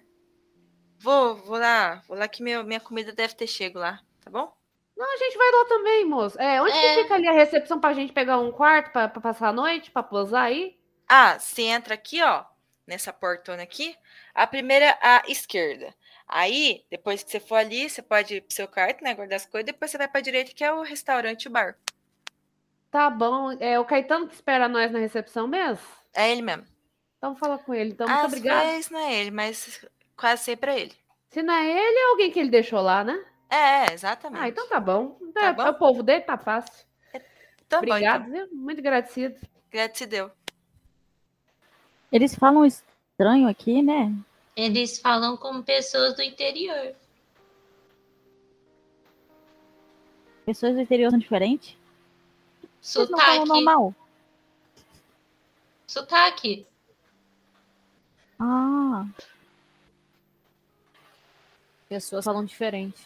Vou, 0.99 1.35
vou 1.35 1.57
lá, 1.57 2.03
vou 2.07 2.15
lá 2.15 2.27
que 2.27 2.43
meu, 2.43 2.63
minha 2.63 2.79
comida 2.79 3.11
deve 3.11 3.33
ter 3.33 3.47
chego 3.47 3.79
lá, 3.79 3.99
tá 4.23 4.29
bom? 4.29 4.55
Não, 4.95 5.13
a 5.15 5.17
gente 5.17 5.35
vai 5.35 5.51
lá 5.51 5.65
também, 5.65 6.05
moço. 6.05 6.39
É, 6.39 6.61
onde 6.61 6.71
É. 6.77 6.95
que 6.95 7.01
fica 7.01 7.15
ali 7.15 7.27
a 7.27 7.31
recepção 7.31 7.79
pra 7.79 7.93
gente 7.93 8.13
pegar 8.13 8.37
um 8.37 8.51
quarto 8.51 8.91
pra, 8.91 9.07
pra 9.07 9.19
passar 9.19 9.47
a 9.47 9.51
noite, 9.51 9.89
pra 9.89 10.03
pousar 10.03 10.43
aí? 10.43 10.77
Ah, 11.09 11.39
você 11.39 11.63
entra 11.63 11.95
aqui, 11.95 12.21
ó, 12.21 12.45
nessa 12.85 13.11
portona 13.11 13.63
aqui. 13.63 13.97
A 14.31 14.45
primeira 14.45 14.95
à 15.01 15.23
esquerda. 15.27 15.91
Aí, 16.27 16.85
depois 16.87 17.23
que 17.23 17.31
você 17.31 17.39
for 17.39 17.55
ali, 17.55 17.89
você 17.89 18.03
pode 18.03 18.35
ir 18.35 18.41
pro 18.41 18.55
seu 18.55 18.67
quarto, 18.67 19.03
né, 19.03 19.15
guardar 19.15 19.37
as 19.37 19.47
coisas. 19.47 19.65
Depois 19.65 19.89
você 19.89 19.97
vai 19.97 20.07
pra 20.07 20.21
direita, 20.21 20.53
que 20.53 20.63
é 20.63 20.71
o 20.71 20.83
restaurante, 20.83 21.47
o 21.47 21.51
bar. 21.51 21.75
Tá 22.91 23.09
bom. 23.09 23.53
É 23.59 23.79
o 23.79 23.85
Caetano 23.85 24.27
que 24.27 24.35
espera 24.35 24.69
nós 24.69 24.91
na 24.91 24.99
recepção 24.99 25.47
mesmo? 25.47 26.02
É 26.13 26.31
ele 26.31 26.41
mesmo. 26.41 26.65
Então 27.17 27.35
fala 27.35 27.57
com 27.57 27.73
ele. 27.73 27.91
Então, 27.91 28.07
muito 28.07 28.19
Às 28.19 28.25
obrigada. 28.25 28.65
vezes 28.65 28.89
não 28.89 28.99
é 28.99 29.13
ele, 29.21 29.31
mas 29.31 29.85
quase 30.15 30.43
sempre 30.43 30.71
é 30.71 30.79
ele. 30.81 30.93
Se 31.29 31.41
não 31.41 31.53
é 31.53 31.65
ele, 31.69 31.97
é 31.99 32.09
alguém 32.11 32.31
que 32.31 32.39
ele 32.39 32.49
deixou 32.49 32.81
lá, 32.81 33.03
né? 33.03 33.25
É, 33.49 33.93
exatamente. 33.93 34.41
Ah, 34.41 34.47
então 34.49 34.67
tá 34.67 34.79
bom. 34.79 35.17
Tá 35.33 35.45
é, 35.45 35.53
bom? 35.53 35.63
é 35.63 35.69
o 35.69 35.73
povo 35.75 36.03
dele, 36.03 36.21
tá 36.21 36.37
fácil. 36.37 36.85
Tá 37.69 37.81
bom, 37.81 37.87
Obrigado, 37.87 38.27
então. 38.27 38.47
viu? 38.47 38.55
Muito 38.55 38.79
agradecido. 38.79 39.35
Gratidão. 39.71 40.31
Eles 42.11 42.35
falam 42.35 42.65
estranho 42.65 43.47
aqui, 43.47 43.81
né? 43.81 44.13
Eles 44.55 44.99
falam 44.99 45.35
como 45.35 45.63
pessoas 45.63 46.15
do 46.15 46.21
interior. 46.21 46.93
Pessoas 50.45 50.75
do 50.75 50.81
interior 50.81 51.09
são 51.09 51.17
diferentes. 51.19 51.75
Eles 52.95 53.09
não 53.09 53.17
falam 53.17 53.45
Sotaque. 53.45 53.47
normal. 53.47 53.95
Sotaque. 55.97 56.65
Ah, 58.39 59.05
Pessoas 61.87 62.25
falam 62.25 62.43
diferente. 62.43 63.05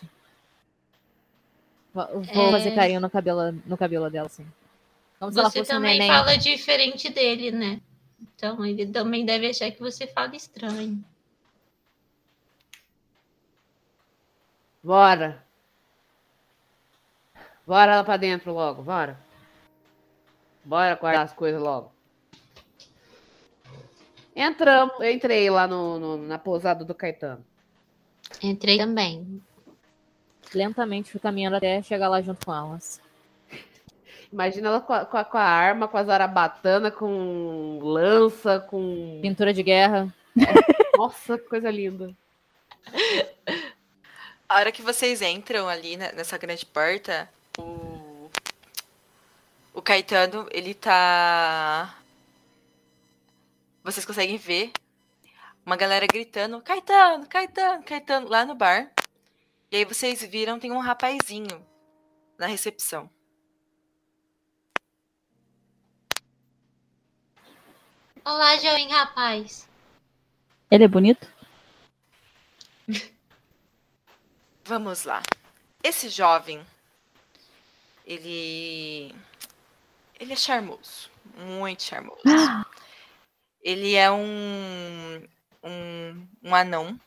Vou 1.93 2.21
É. 2.23 2.51
fazer 2.51 2.73
carinho 2.73 3.01
no 3.01 3.09
cabelo, 3.09 3.51
no 3.65 3.77
cabelo 3.77 4.09
dela, 4.09 4.27
assim. 4.27 4.47
Como 5.19 5.33
se 5.33 5.39
ela 5.39 5.49
Você 5.49 5.59
fosse 5.59 5.71
um 5.73 5.75
também 5.75 5.99
neném. 5.99 6.07
fala 6.09 6.37
diferente 6.37 7.09
dele, 7.09 7.51
né? 7.51 7.81
Então 8.21 8.63
ele 8.65 8.87
também 8.87 9.25
deve 9.25 9.49
achar 9.49 9.69
que 9.69 9.79
você 9.81 10.07
fala 10.07 10.33
estranho. 10.37 11.03
Bora. 14.81 15.43
Bora 17.65 17.97
lá 17.97 18.03
pra 18.05 18.15
dentro 18.15 18.53
logo, 18.53 18.81
bora. 18.81 19.19
Bora 20.63 20.95
guardar 20.95 21.25
as 21.25 21.33
coisas 21.33 21.61
logo. 21.61 21.91
Entramos, 24.39 24.93
eu 24.99 25.09
entrei 25.11 25.49
lá 25.49 25.65
no, 25.67 25.97
no- 25.99 26.17
na 26.17 26.37
pousada 26.37 26.85
do 26.85 26.93
Caetano. 26.93 27.43
Entrei 28.41 28.77
também. 28.77 29.41
Lentamente 30.53 31.09
fui 31.11 31.19
caminhando 31.19 31.55
até 31.57 31.81
chegar 31.81 32.07
lá 32.07 32.21
junto 32.21 32.45
com 32.45 32.53
elas. 32.53 33.01
Imagina 34.31 34.67
ela 34.67 34.79
com 34.81 34.93
a, 34.93 35.05
com 35.05 35.17
a- 35.17 35.25
com 35.25 35.37
a 35.37 35.43
arma, 35.43 35.87
com 35.87 35.97
as 35.97 36.07
arabatanas, 36.07 36.93
com 36.93 37.79
lança, 37.81 38.59
com. 38.59 39.19
Pintura 39.21 39.51
de 39.53 39.63
guerra. 39.63 40.13
Nossa, 40.95 41.37
que 41.37 41.45
coisa 41.49 41.71
linda. 41.71 42.13
A 44.47 44.55
hora 44.57 44.71
que 44.71 44.81
vocês 44.81 45.21
entram 45.21 45.67
ali 45.67 45.97
nessa 45.97 46.37
grande 46.37 46.65
porta, 46.65 47.27
o, 47.57 48.29
o 49.73 49.81
Caetano, 49.81 50.47
ele 50.51 50.73
tá. 50.75 51.95
Vocês 53.87 54.05
conseguem 54.05 54.35
ver 54.35 54.73
uma 55.65 55.77
galera 55.77 56.05
gritando: 56.05 56.61
Caetano, 56.61 57.25
Caetano, 57.25 57.81
Caetano, 57.83 58.27
lá 58.27 58.43
no 58.43 58.53
bar. 58.53 58.91
E 59.71 59.77
aí 59.77 59.85
vocês 59.85 60.21
viram, 60.23 60.59
tem 60.59 60.73
um 60.73 60.79
rapazinho 60.79 61.65
na 62.37 62.47
recepção. 62.47 63.09
Olá, 68.25 68.57
jovem 68.57 68.89
rapaz. 68.89 69.69
ele 70.69 70.83
é 70.83 70.87
bonito? 70.89 71.25
Vamos 74.65 75.05
lá. 75.05 75.23
Esse 75.81 76.09
jovem, 76.09 76.61
ele. 78.05 79.15
Ele 80.19 80.33
é 80.33 80.35
charmoso. 80.35 81.09
Muito 81.37 81.83
charmoso. 81.83 82.19
Ele 83.67 83.95
é 83.95 84.09
um. 84.09 85.27
Um, 85.61 86.27
um 86.41 86.55
anão. 86.55 86.97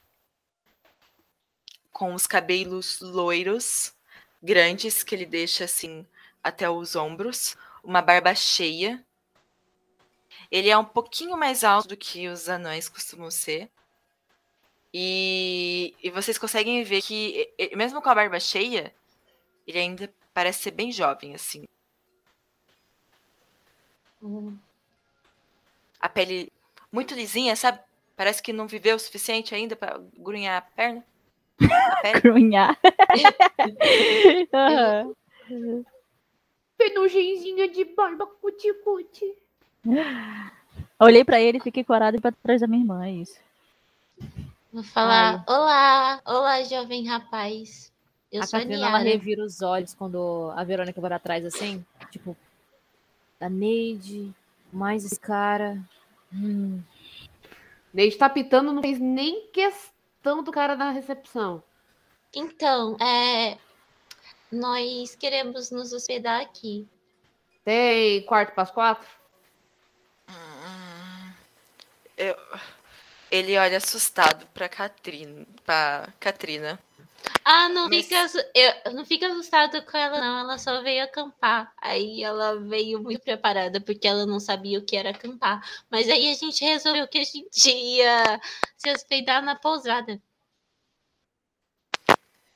Com 1.90 2.12
os 2.14 2.26
cabelos 2.26 3.00
loiros, 3.00 3.94
grandes, 4.42 5.02
que 5.02 5.14
ele 5.14 5.24
deixa 5.24 5.64
assim 5.64 6.06
até 6.44 6.68
os 6.68 6.94
ombros. 6.94 7.56
Uma 7.82 8.02
barba 8.02 8.34
cheia. 8.34 9.02
Ele 10.50 10.68
é 10.68 10.76
um 10.76 10.84
pouquinho 10.84 11.34
mais 11.34 11.64
alto 11.64 11.88
do 11.88 11.96
que 11.96 12.28
os 12.28 12.46
anões 12.46 12.90
costumam 12.90 13.30
ser. 13.30 13.70
E, 14.92 15.94
e 16.02 16.10
vocês 16.10 16.36
conseguem 16.36 16.84
ver 16.84 17.00
que, 17.00 17.50
mesmo 17.74 18.02
com 18.02 18.10
a 18.10 18.14
barba 18.14 18.38
cheia, 18.38 18.94
ele 19.66 19.78
ainda 19.78 20.12
parece 20.34 20.64
ser 20.64 20.72
bem 20.72 20.92
jovem, 20.92 21.34
assim. 21.34 21.66
A 26.00 26.08
pele 26.08 26.50
muito 26.90 27.14
lisinha, 27.14 27.54
sabe? 27.56 27.78
Parece 28.16 28.42
que 28.42 28.52
não 28.52 28.66
viveu 28.66 28.96
o 28.96 28.98
suficiente 28.98 29.54
ainda 29.54 29.76
pra 29.76 30.00
grunhar 30.18 30.58
a 30.58 30.60
perna. 30.62 31.04
A 31.60 31.96
pele. 32.02 32.20
Grunhar. 32.20 32.78
Aham. 34.54 35.14
Penugenzinha 36.76 37.68
de 37.68 37.84
barba 37.84 38.26
cuti-cuti. 38.26 39.34
Olhei 40.98 41.24
pra 41.24 41.40
ele 41.40 41.58
e 41.58 41.62
fiquei 41.62 41.84
corada 41.84 42.16
e 42.16 42.20
pra 42.20 42.32
trás 42.32 42.60
da 42.60 42.66
minha 42.66 42.82
irmã, 42.82 43.04
é 43.04 43.10
isso. 43.10 43.38
Vou 44.72 44.82
falar: 44.82 45.44
Olá, 45.46 46.20
olá, 46.24 46.62
jovem 46.62 47.06
rapaz. 47.06 47.90
Eu 48.32 48.42
a 48.42 48.46
sou 48.46 48.58
a 48.58 48.60
Catrina, 48.60 48.86
ela 48.86 48.98
Niara. 49.00 49.10
revira 49.10 49.44
os 49.44 49.60
olhos 49.60 49.92
quando 49.94 50.52
a 50.54 50.62
Verônica 50.62 51.00
vai 51.00 51.10
pra 51.10 51.18
trás, 51.18 51.44
assim. 51.44 51.84
Tipo, 52.10 52.36
a 53.40 53.48
Neide, 53.48 54.32
mais 54.72 55.04
esse 55.04 55.18
cara. 55.18 55.80
Hum, 56.32 56.82
Neide 57.92 58.16
tá 58.16 58.28
pitando, 58.28 58.72
não 58.72 58.82
fez 58.82 58.98
nem 58.98 59.48
questão 59.48 60.42
do 60.42 60.52
cara 60.52 60.76
da 60.76 60.90
recepção. 60.90 61.62
Então, 62.34 62.96
é, 63.00 63.58
nós 64.52 65.16
queremos 65.16 65.70
nos 65.70 65.92
hospedar 65.92 66.40
aqui. 66.40 66.86
Tem 67.64 68.22
quarto 68.24 68.54
para 68.54 68.62
as 68.62 68.70
quatro? 68.70 69.08
Hum, 70.28 71.32
eu- 72.16 72.36
ele 73.30 73.56
olha 73.58 73.76
assustado 73.78 74.46
pra 74.54 74.68
Catrina. 74.68 75.46
Pra 75.64 76.08
Catrina. 76.20 76.78
Ah, 77.44 77.68
não 77.68 77.88
Mas- 77.88 78.06
fica, 78.06 78.50
eu, 78.54 78.92
não 78.92 79.04
fica 79.04 79.26
assustado 79.28 79.82
com 79.84 79.96
ela, 79.96 80.20
não. 80.20 80.38
Ela 80.40 80.58
só 80.58 80.82
veio 80.82 81.02
acampar. 81.04 81.72
Aí 81.80 82.22
ela 82.22 82.58
veio 82.60 83.00
muito 83.02 83.20
preparada, 83.22 83.80
porque 83.80 84.06
ela 84.06 84.26
não 84.26 84.38
sabia 84.38 84.78
o 84.78 84.84
que 84.84 84.96
era 84.96 85.10
acampar. 85.10 85.60
Mas 85.90 86.08
aí 86.08 86.30
a 86.30 86.34
gente 86.34 86.64
resolveu 86.64 87.08
que 87.08 87.18
a 87.18 87.24
gente 87.24 87.70
ia 87.70 88.40
se 88.76 88.90
hospedar 88.92 89.42
na 89.42 89.56
pousada. 89.56 90.20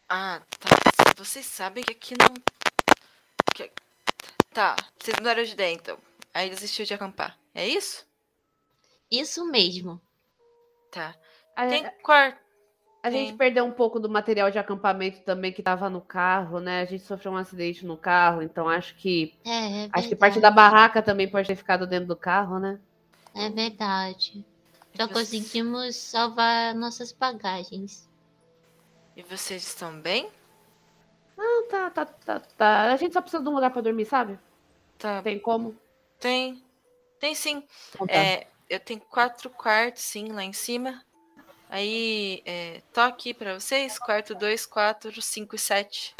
Ah, 0.08 0.40
tá. 0.60 1.14
Vocês 1.16 1.46
sabem 1.46 1.82
que 1.82 1.92
aqui 1.92 2.14
não. 2.18 2.34
que- 3.54 3.72
Tá, 4.52 4.76
vocês 5.00 5.16
mudaram 5.18 5.42
de 5.42 5.52
ideia 5.52 5.72
então. 5.72 5.98
Aí 6.32 6.50
desistiu 6.50 6.84
de 6.84 6.94
acampar. 6.94 7.38
É 7.54 7.66
isso? 7.66 8.06
Isso 9.10 9.44
mesmo. 9.46 10.00
Tá. 10.90 11.14
Tem 11.68 11.88
quarto. 12.02 12.43
A 13.04 13.10
gente 13.10 13.34
perdeu 13.34 13.66
um 13.66 13.70
pouco 13.70 14.00
do 14.00 14.08
material 14.08 14.50
de 14.50 14.58
acampamento 14.58 15.20
também 15.20 15.52
que 15.52 15.62
tava 15.62 15.90
no 15.90 16.00
carro, 16.00 16.58
né? 16.58 16.80
A 16.80 16.84
gente 16.86 17.04
sofreu 17.04 17.32
um 17.32 17.36
acidente 17.36 17.84
no 17.84 17.98
carro, 17.98 18.40
então 18.40 18.66
acho 18.66 18.94
que 18.94 19.34
É, 19.44 19.84
é 19.84 19.88
acho 19.92 20.08
que 20.08 20.16
parte 20.16 20.40
da 20.40 20.50
barraca 20.50 21.02
também 21.02 21.28
pode 21.28 21.46
ter 21.46 21.54
ficado 21.54 21.86
dentro 21.86 22.08
do 22.08 22.16
carro, 22.16 22.58
né? 22.58 22.80
É 23.34 23.50
verdade. 23.50 24.42
Só 24.96 25.06
conseguimos 25.06 25.96
salvar 25.96 26.74
nossas 26.74 27.12
bagagens. 27.12 28.08
E 29.14 29.22
vocês 29.22 29.62
estão 29.66 30.00
bem? 30.00 30.30
Não, 31.36 31.68
tá, 31.68 31.90
tá, 31.90 32.06
tá, 32.06 32.40
tá. 32.40 32.82
A 32.90 32.96
gente 32.96 33.12
só 33.12 33.20
precisa 33.20 33.42
de 33.42 33.48
um 33.50 33.54
lugar 33.54 33.70
para 33.70 33.82
dormir, 33.82 34.06
sabe? 34.06 34.38
Tá. 34.96 35.20
Tem 35.20 35.38
como? 35.38 35.76
Tem. 36.18 36.64
Tem 37.20 37.34
sim. 37.34 37.64
então 37.94 38.06
tá. 38.06 38.14
É, 38.14 38.46
eu 38.70 38.80
tenho 38.80 39.00
quatro 39.00 39.50
quartos, 39.50 40.02
sim, 40.04 40.32
lá 40.32 40.42
em 40.42 40.54
cima. 40.54 41.04
Aí, 41.74 42.40
é, 42.46 42.82
toque 42.92 43.34
pra 43.34 43.58
vocês. 43.58 43.98
Quarto 43.98 44.32
2, 44.32 44.64
4, 44.64 45.20
5 45.20 45.56
e 45.56 45.58
7. 45.58 46.14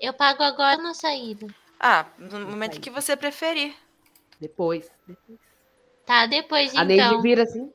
Eu 0.00 0.14
pago 0.14 0.42
agora 0.42 0.78
na 0.78 0.94
saída. 0.94 1.46
Ah, 1.78 2.06
no 2.16 2.46
momento 2.46 2.80
que 2.80 2.88
você 2.88 3.14
preferir. 3.14 3.76
Depois. 4.40 4.90
depois. 5.06 5.38
Tá, 6.06 6.24
depois 6.24 6.74
A 6.74 6.84
Neide 6.84 7.02
então. 7.02 7.20
vira 7.20 7.42
assim. 7.42 7.70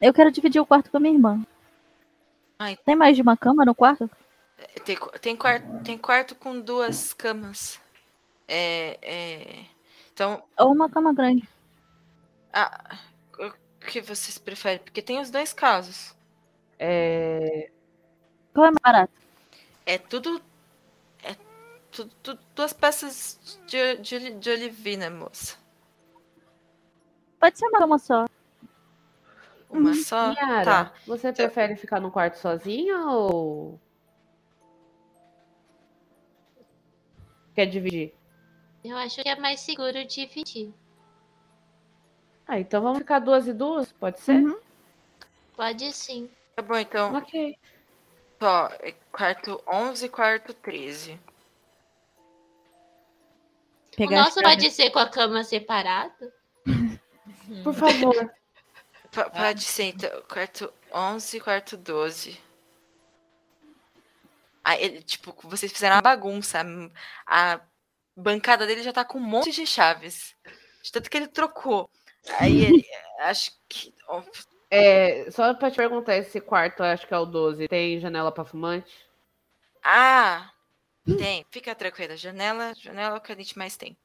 Eu 0.00 0.14
quero 0.14 0.30
dividir 0.30 0.60
o 0.60 0.66
quarto 0.66 0.88
com 0.88 0.98
a 0.98 1.00
minha 1.00 1.14
irmã. 1.14 1.44
Ai. 2.60 2.76
Tem 2.76 2.94
mais 2.94 3.16
de 3.16 3.22
uma 3.22 3.36
cama 3.36 3.64
no 3.64 3.74
quarto? 3.74 4.08
Tem, 4.84 4.96
tem, 5.20 5.36
quarto, 5.36 5.82
tem 5.82 5.98
quarto 5.98 6.36
com 6.36 6.60
duas 6.60 7.12
camas. 7.12 7.80
É, 8.46 8.96
é, 9.02 9.64
então, 10.12 10.40
Ou 10.56 10.70
uma 10.70 10.88
cama 10.88 11.12
grande? 11.12 11.48
ah, 12.52 12.96
que 13.86 14.00
vocês 14.00 14.36
preferem? 14.38 14.78
Porque 14.78 15.00
tem 15.02 15.20
os 15.20 15.30
dois 15.30 15.52
casos. 15.52 16.14
É, 16.78 17.70
Qual 18.52 18.66
é 18.66 18.70
mais 18.70 18.82
barato? 18.82 19.12
É 19.86 19.96
tudo. 19.98 20.42
É 21.22 21.34
tudo, 21.90 22.10
tudo- 22.22 22.40
duas 22.54 22.72
peças 22.72 23.58
de, 23.66 23.96
de, 23.96 24.30
de 24.34 24.50
olivina, 24.50 25.08
moça. 25.10 25.56
Pode 27.40 27.58
ser 27.58 27.66
uma 27.66 27.98
só. 27.98 28.26
Uma 29.70 29.94
só? 29.94 30.32
Yara, 30.32 30.64
Tá. 30.64 30.92
você 31.06 31.32
prefere 31.32 31.76
ficar 31.76 32.00
no 32.00 32.10
quarto 32.10 32.36
sozinha 32.38 32.98
ou. 33.08 33.78
Quer 37.54 37.66
dividir? 37.66 38.14
Eu 38.84 38.96
acho 38.98 39.22
que 39.22 39.28
é 39.28 39.36
mais 39.36 39.60
seguro 39.60 40.04
dividir. 40.06 40.72
Ah, 42.46 42.60
então 42.60 42.80
vamos 42.82 42.98
ficar 42.98 43.18
duas 43.18 43.46
e 43.48 43.52
duas? 43.52 43.90
Pode 43.92 44.20
ser? 44.20 44.36
Uhum. 44.36 44.58
Pode 45.56 45.92
sim. 45.92 46.30
Tá 46.54 46.62
bom, 46.62 46.76
então. 46.76 47.14
Ok. 47.14 47.58
Ó, 48.40 48.68
é 48.80 48.92
quarto 49.10 49.60
11 49.66 50.06
e 50.06 50.08
quarto 50.08 50.54
13. 50.54 51.18
O 53.92 53.96
Pegar 53.96 54.20
as 54.20 54.24
nosso 54.26 54.42
pode 54.42 54.70
ser 54.70 54.90
com 54.90 54.98
a 54.98 55.08
cama 55.08 55.42
separada? 55.42 56.32
Por 57.64 57.74
favor. 57.74 58.14
P- 59.10 59.30
pode 59.30 59.64
ser, 59.64 59.84
então. 59.84 60.22
Quarto 60.22 60.72
11 60.92 61.36
e 61.36 61.40
quarto 61.40 61.76
12. 61.76 62.40
Aí, 64.62 64.82
ele, 64.84 65.02
tipo, 65.02 65.34
vocês 65.44 65.72
fizeram 65.72 65.96
uma 65.96 66.02
bagunça. 66.02 66.60
A, 67.26 67.54
a 67.54 67.60
bancada 68.16 68.66
dele 68.66 68.82
já 68.82 68.92
tá 68.92 69.04
com 69.04 69.18
um 69.18 69.22
monte 69.22 69.50
de 69.52 69.66
chaves. 69.66 70.34
De 70.82 70.92
tanto 70.92 71.08
que 71.08 71.16
ele 71.16 71.28
trocou. 71.28 71.88
Aí. 72.38 72.84
Acho 73.20 73.52
que. 73.68 73.94
É, 74.70 75.30
só 75.30 75.54
pra 75.54 75.70
te 75.70 75.76
perguntar, 75.76 76.16
esse 76.16 76.40
quarto, 76.40 76.82
acho 76.82 77.06
que 77.06 77.14
é 77.14 77.18
o 77.18 77.24
12, 77.24 77.68
tem 77.68 78.00
janela 78.00 78.32
pra 78.32 78.44
fumante? 78.44 78.92
Ah! 79.82 80.50
Tem, 81.18 81.46
fica 81.50 81.74
tranquila. 81.74 82.16
Janela, 82.16 82.74
janela 82.74 83.14
é 83.14 83.18
o 83.18 83.20
que 83.20 83.32
a 83.32 83.36
gente 83.36 83.56
mais 83.56 83.76
tem. 83.76 83.96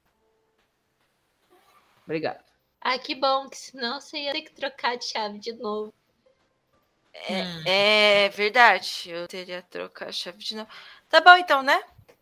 Obrigado. 2.03 2.43
Ah, 2.79 2.97
que 2.99 3.15
bom, 3.15 3.49
que 3.49 3.57
senão 3.57 3.99
você 3.99 4.17
ia 4.17 4.31
ter 4.31 4.43
que 4.43 4.53
trocar 4.53 4.97
de 4.97 5.05
chave 5.05 5.39
de 5.39 5.53
novo. 5.53 5.93
É, 7.13 8.25
é 8.25 8.29
verdade. 8.29 9.09
Eu 9.09 9.27
teria 9.27 9.61
trocado 9.63 10.09
a 10.09 10.13
chave 10.13 10.37
de 10.37 10.55
novo. 10.55 10.69
Tá 11.09 11.19
bom, 11.19 11.35
então, 11.37 11.63
né? 11.63 11.81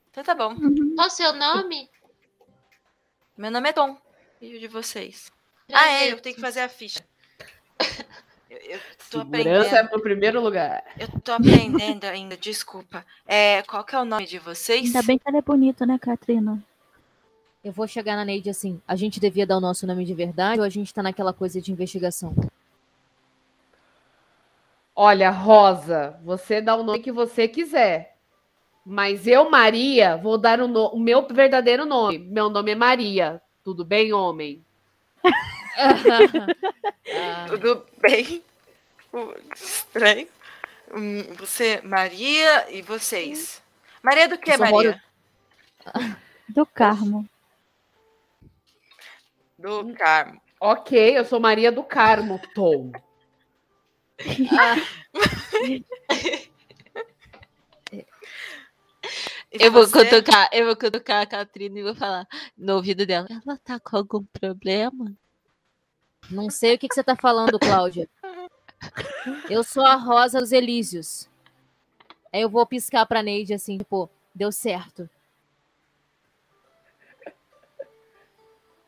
Então 0.10 0.24
tá 0.24 0.34
bom. 0.34 0.56
Qual 0.96 1.08
o 1.08 1.12
seu 1.12 1.34
nome? 1.34 1.90
Meu 3.38 3.52
nome 3.52 3.70
é 3.70 3.74
Tom. 3.74 3.98
E 4.42 4.56
o 4.56 4.60
de 4.60 4.68
vocês? 4.68 5.32
Ah, 5.72 5.90
é, 5.90 6.12
eu 6.12 6.20
tenho 6.20 6.36
que 6.36 6.42
fazer 6.42 6.62
a 6.62 6.70
ficha. 6.70 7.00
Eu, 8.50 8.58
eu 8.58 8.80
tô 9.12 9.20
Segurança 9.20 9.68
é 9.68 9.70
aprendendo. 9.74 9.90
pro 9.92 10.02
primeiro 10.02 10.42
lugar. 10.42 10.84
Eu 11.00 11.08
tô 11.22 11.32
aprendendo 11.34 12.06
ainda, 12.06 12.36
desculpa. 12.36 13.06
É, 13.28 13.62
qual 13.62 13.84
que 13.84 13.94
é 13.96 14.00
o 14.00 14.06
nome 14.06 14.26
de 14.26 14.40
vocês? 14.40 14.88
Ainda 14.88 15.04
bem 15.04 15.20
que 15.20 15.30
ela 15.30 15.38
é 15.38 15.42
bonita, 15.42 15.86
né, 15.86 16.00
Katrina? 16.00 16.60
Eu 17.64 17.72
vou 17.72 17.88
chegar 17.88 18.16
na 18.16 18.26
Neide 18.26 18.50
assim. 18.50 18.82
A 18.88 18.96
gente 18.96 19.20
devia 19.20 19.46
dar 19.46 19.58
o 19.58 19.62
nosso 19.62 19.86
nome 19.86 20.04
de 20.04 20.16
verdade 20.16 20.60
ou 20.60 20.66
a 20.66 20.70
gente 20.70 20.92
tá 20.92 21.04
naquela 21.04 21.32
coisa 21.32 21.62
de 21.62 21.72
investigação? 21.72 22.34
Olha, 24.96 25.30
Rosa, 25.30 26.20
você 26.24 26.60
dá 26.60 26.76
o 26.76 26.82
nome 26.84 27.00
que 27.00 27.12
você 27.12 27.48
quiser. 27.48 28.18
Mas 28.84 29.28
eu, 29.28 29.48
Maria, 29.50 30.18
vou 30.18 30.40
dar 30.40 30.60
o, 30.60 30.68
no- 30.68 30.88
o 30.90 31.00
meu 31.00 31.28
verdadeiro 31.28 31.86
nome. 31.86 32.18
Meu 32.18 32.50
nome 32.50 32.72
é 32.72 32.76
Maria. 32.76 33.40
Tudo 33.64 33.86
bem, 33.86 34.12
homem? 34.12 34.66
Ah, 37.12 37.46
Tudo 37.48 37.86
bem? 38.00 38.44
Uh, 39.12 39.34
Estranho. 39.54 40.28
Hum, 40.94 41.24
Você, 41.38 41.82
Maria 41.84 42.72
e 42.72 42.82
vocês? 42.82 43.62
Maria 44.04 44.28
do 44.28 44.38
que, 44.38 44.56
Maria? 44.58 45.02
Do 46.50 46.66
Carmo. 46.66 47.28
Do 49.58 49.94
Carmo. 49.96 50.42
Ok, 50.60 51.18
eu 51.18 51.26
sou 51.26 51.40
Maria 51.40 51.72
do 51.72 51.84
Carmo, 51.84 52.40
Tom. 52.54 52.92
E 59.52 59.64
Eu 59.64 59.72
vou 59.72 59.86
você? 59.86 60.06
cutucar, 60.06 60.50
eu 60.52 60.66
vou 60.66 60.76
cutucar 60.76 61.22
a 61.22 61.26
Catrina 61.26 61.80
e 61.80 61.84
vou 61.84 61.96
falar 61.96 62.28
no 62.58 62.76
ouvido 62.76 63.06
dela. 63.06 63.28
Ela 63.30 63.58
tá 63.58 63.80
com 63.80 63.98
algum 63.98 64.24
problema? 64.26 65.16
não 66.30 66.50
sei 66.50 66.76
o 66.76 66.78
que, 66.78 66.88
que 66.88 66.94
você 66.94 67.04
tá 67.04 67.16
falando, 67.16 67.58
Cláudia. 67.60 68.08
Eu 69.50 69.64
sou 69.64 69.84
a 69.84 69.96
Rosa 69.96 70.40
dos 70.40 70.52
Elísios. 70.52 71.28
Aí 72.32 72.42
eu 72.42 72.50
vou 72.50 72.66
piscar 72.66 73.06
pra 73.06 73.24
Neide 73.24 73.54
assim, 73.54 73.78
tipo, 73.80 74.10
deu 74.34 74.52
certo. 74.52 75.10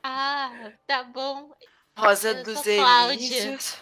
Ah, 0.03 0.71
tá 0.85 1.03
bom. 1.03 1.51
Rosa 1.97 2.29
Eu 2.29 2.43
dos. 2.43 2.65
Elísios. 2.65 3.81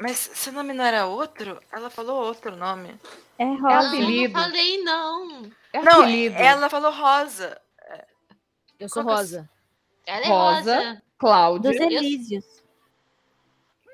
Mas 0.00 0.16
seu 0.18 0.52
nome 0.52 0.72
não 0.72 0.84
era 0.84 1.06
outro? 1.06 1.60
Ela 1.72 1.90
falou 1.90 2.24
outro 2.24 2.54
nome. 2.56 2.98
É 3.38 3.42
É 3.42 3.46
rosa. 3.46 3.58
Não, 3.60 3.88
apelido. 3.88 4.32
não 4.34 4.40
falei 4.42 4.82
não. 4.84 5.52
É 5.72 5.82
Não, 5.82 6.02
apelido. 6.02 6.36
ela 6.36 6.70
falou 6.70 6.92
Rosa. 6.92 7.60
Eu 8.78 8.88
sou 8.88 9.02
Qual 9.02 9.16
que 9.16 9.20
é 9.22 9.22
Rosa. 9.22 9.50
Ela 10.06 10.24
é 10.24 10.28
Rosa. 10.28 10.76
rosa. 10.76 11.02
Cláudia. 11.18 11.70
Dos 11.72 11.80
Elísios. 11.80 12.44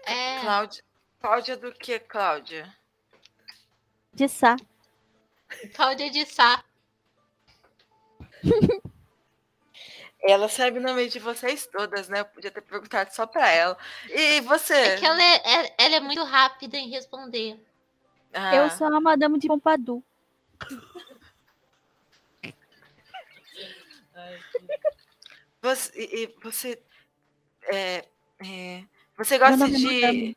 É. 0.05 0.41
Cláudia. 0.41 0.85
Cláudia 1.21 1.57
do 1.57 1.73
que, 1.73 1.99
Cláudia? 1.99 2.77
De 4.13 4.29
Sá. 4.29 4.57
Cláudia 5.75 6.11
de 6.11 6.27
Sá. 6.27 6.63
Ela 10.27 10.49
sabe 10.49 10.79
o 10.79 10.83
nome 10.83 11.07
de 11.09 11.19
vocês 11.19 11.67
todas, 11.67 12.09
né? 12.09 12.21
Eu 12.21 12.25
podia 12.25 12.51
ter 12.51 12.63
perguntado 12.63 13.13
só 13.13 13.27
pra 13.27 13.49
ela. 13.51 13.77
E 14.09 14.41
você? 14.41 14.73
É 14.75 14.97
que 14.97 15.05
ela 15.05 15.23
é, 15.23 15.37
é- 15.67 15.75
ela 15.79 15.97
é 15.97 16.01
muito 16.01 16.23
rápida 16.25 16.79
em 16.79 16.89
responder. 16.89 17.61
Ah, 18.33 18.55
Eu 18.57 18.71
sou 18.71 18.87
a 18.87 19.01
Madame 19.01 19.39
de 19.39 19.47
Pompadour. 19.47 20.03
Você, 25.63 25.93
e, 25.99 26.23
e 26.25 26.35
você, 26.43 26.79
é, 27.65 28.05
é, 28.45 28.85
você 29.17 29.39
gosta 29.39 29.65
é 29.65 29.69
de. 29.69 30.37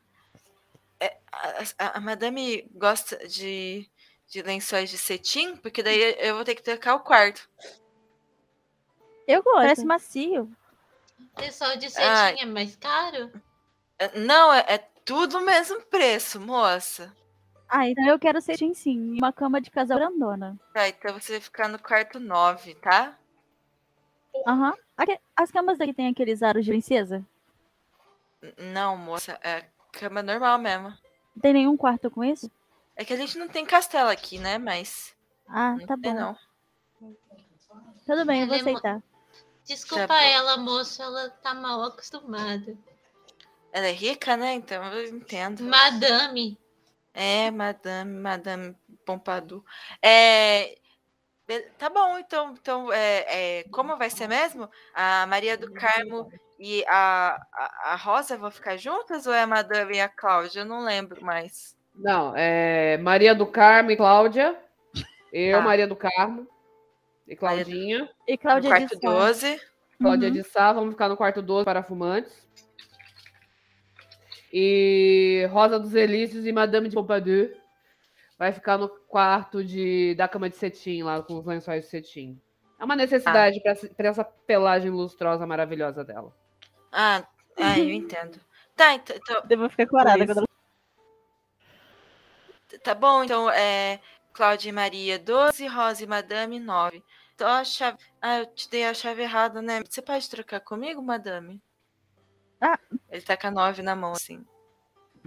É, 1.00 1.16
a, 1.30 1.62
a- 1.78 1.98
a 1.98 2.00
madame 2.00 2.68
gosta 2.74 3.16
de, 3.28 3.88
de 4.28 4.42
lençóis 4.42 4.90
de 4.90 4.98
cetim? 4.98 5.56
Porque 5.56 5.82
daí 5.82 6.16
eu 6.18 6.34
vou 6.34 6.44
ter 6.44 6.54
que 6.54 6.62
trocar 6.62 6.94
o 6.94 7.00
quarto. 7.00 7.48
Eu 9.28 9.42
gosto. 9.42 9.56
Parece 9.60 9.84
macio. 9.84 10.50
Pessoal 11.36 11.76
de 11.76 11.90
cetim 11.90 12.40
é 12.40 12.46
mais 12.46 12.74
caro? 12.76 13.30
É, 13.98 14.18
Não, 14.18 14.52
é, 14.52 14.64
é 14.66 14.78
tudo 15.04 15.36
o 15.38 15.44
mesmo 15.44 15.82
preço, 15.82 16.40
moça. 16.40 17.14
Ah, 17.68 17.86
então 17.86 18.06
eu 18.06 18.18
quero 18.18 18.40
cetim 18.40 18.72
sim. 18.72 19.18
Uma 19.18 19.30
cama 19.32 19.60
de 19.60 19.70
casal 19.70 19.98
grandona. 19.98 20.58
Tá, 20.72 20.88
então 20.88 21.12
você 21.20 21.32
vai 21.32 21.40
ficar 21.42 21.68
no 21.68 21.78
quarto 21.78 22.18
9, 22.18 22.74
tá? 22.76 23.16
Aham. 24.46 24.72
Aque- 24.96 25.20
As 25.36 25.50
camas 25.50 25.76
daqui 25.78 25.92
tem 25.92 26.08
aqueles 26.08 26.42
aros 26.42 26.64
de 26.64 26.70
princesa? 26.70 27.22
Não, 28.56 28.96
moça, 28.96 29.38
é 29.42 29.66
cama 29.92 30.22
normal 30.22 30.58
mesmo. 30.58 30.88
Não 30.88 31.42
tem 31.42 31.52
nenhum 31.52 31.76
quarto 31.76 32.10
com 32.10 32.24
isso? 32.24 32.50
É 32.96 33.04
que 33.04 33.12
a 33.12 33.16
gente 33.16 33.36
não 33.36 33.48
tem 33.48 33.66
castelo 33.66 34.08
aqui, 34.08 34.38
né? 34.38 34.56
Mas 34.58 35.14
Ah, 35.46 35.76
não 35.76 35.86
tá 35.86 35.96
tem 35.96 36.14
bom. 36.14 36.18
não. 36.20 36.36
Tudo 38.06 38.24
bem, 38.24 38.40
eu 38.42 38.46
vou 38.46 38.56
aceitar. 38.56 39.02
Desculpa 39.68 40.06
bom. 40.06 40.14
ela, 40.14 40.56
moço. 40.56 41.02
Ela 41.02 41.28
tá 41.28 41.52
mal 41.54 41.84
acostumada. 41.84 42.76
Ela 43.70 43.86
é 43.86 43.92
rica, 43.92 44.36
né? 44.36 44.54
Então 44.54 44.82
eu 44.92 45.14
entendo. 45.14 45.62
Madame. 45.64 46.58
É, 47.12 47.50
Madame, 47.50 48.18
Madame 48.20 48.76
Pompadour. 49.04 49.62
É, 50.02 50.78
Tá 51.78 51.88
bom, 51.88 52.18
então, 52.18 52.54
então 52.60 52.92
é, 52.92 53.60
é, 53.60 53.64
como 53.70 53.96
vai 53.96 54.10
ser 54.10 54.28
mesmo? 54.28 54.68
A 54.92 55.24
Maria 55.26 55.56
do 55.56 55.72
Carmo 55.72 56.30
e 56.58 56.84
a, 56.86 57.40
a, 57.54 57.92
a 57.92 57.96
Rosa 57.96 58.36
vão 58.36 58.50
ficar 58.50 58.76
juntas 58.76 59.26
ou 59.26 59.32
é 59.32 59.40
a 59.42 59.46
Madame 59.46 59.96
e 59.96 60.00
a 60.00 60.10
Cláudia? 60.10 60.60
Eu 60.60 60.66
não 60.66 60.84
lembro 60.84 61.24
mais. 61.24 61.74
Não, 61.94 62.34
é 62.36 62.98
Maria 62.98 63.34
do 63.34 63.46
Carmo 63.46 63.90
e 63.90 63.96
Cláudia. 63.96 64.54
Eu, 65.32 65.58
Tá. 65.58 65.64
Maria 65.64 65.86
do 65.86 65.96
Carmo 65.96 66.46
e 67.28 67.36
Claudinha. 67.36 68.08
E 68.26 68.32
No 68.32 68.38
Cláudia 68.38 68.70
quarto 68.70 68.88
de 68.96 69.00
Sá. 69.00 69.10
12. 69.10 69.60
Cláudia 70.00 70.28
Uhum. 70.28 70.34
de 70.34 70.42
Sá, 70.44 70.72
vamos 70.72 70.90
ficar 70.94 71.08
no 71.08 71.16
quarto 71.16 71.42
12 71.42 71.64
para 71.64 71.82
fumantes. 71.82 72.48
E 74.52 75.46
Rosa 75.50 75.78
dos 75.78 75.94
Elíseos 75.94 76.46
e 76.46 76.52
Madame 76.52 76.88
de 76.88 76.94
Pompadour 76.94 77.50
vai 78.38 78.52
ficar 78.52 78.78
no 78.78 78.88
quarto 78.88 79.62
de, 79.62 80.14
da 80.14 80.26
cama 80.28 80.48
de 80.48 80.56
cetim, 80.56 81.02
lá 81.02 81.20
com 81.22 81.34
os 81.38 81.44
lençóis 81.44 81.84
de 81.84 81.90
cetim. 81.90 82.40
É 82.78 82.84
uma 82.84 82.94
necessidade 82.96 83.60
para 83.96 84.08
essa 84.08 84.24
pelagem 84.24 84.90
lustrosa 84.90 85.44
maravilhosa 85.46 86.04
dela. 86.04 86.32
Ah, 86.92 87.24
ah, 87.58 87.78
eu 87.78 87.90
entendo. 87.90 88.40
Tá, 88.76 88.94
então, 88.94 89.16
então- 89.16 89.42
Eu 89.50 89.58
vou 89.58 89.68
ficar 89.68 89.86
corada 89.88 90.24
quando 90.24 90.46
tá 92.82 92.94
bom, 92.94 93.24
então 93.24 93.50
é 93.50 93.98
Cláudia 94.32 94.68
e 94.68 94.72
Maria 94.72 95.18
12, 95.18 95.66
Rosa 95.66 96.04
e 96.04 96.06
Madame 96.06 96.60
9. 96.60 97.02
Então 97.38 97.48
a 97.48 97.62
chave. 97.62 97.98
Ah, 98.20 98.40
eu 98.40 98.46
te 98.46 98.68
dei 98.68 98.84
a 98.84 98.92
chave 98.92 99.22
errada, 99.22 99.62
né? 99.62 99.80
Você 99.88 100.02
pode 100.02 100.28
trocar 100.28 100.58
comigo, 100.58 101.00
Madame? 101.00 101.62
Ah. 102.60 102.76
Ele 103.08 103.22
tá 103.22 103.36
com 103.36 103.46
a 103.46 103.50
9 103.52 103.80
na 103.80 103.94
mão, 103.94 104.10
assim. 104.10 104.44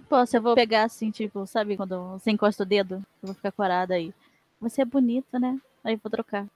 Posso, 0.09 0.35
eu 0.35 0.41
vou 0.41 0.53
pegar 0.53 0.83
assim, 0.83 1.09
tipo, 1.09 1.47
sabe 1.47 1.77
quando 1.77 2.19
você 2.19 2.29
encosta 2.31 2.63
o 2.63 2.65
dedo? 2.65 2.95
Eu 3.23 3.27
vou 3.27 3.33
ficar 3.33 3.53
corada 3.53 3.93
aí. 3.93 4.13
Você 4.59 4.81
é 4.81 4.85
bonita, 4.85 5.39
né? 5.39 5.57
Aí 5.85 5.93
eu 5.93 5.99
vou 6.03 6.11
trocar. 6.11 6.47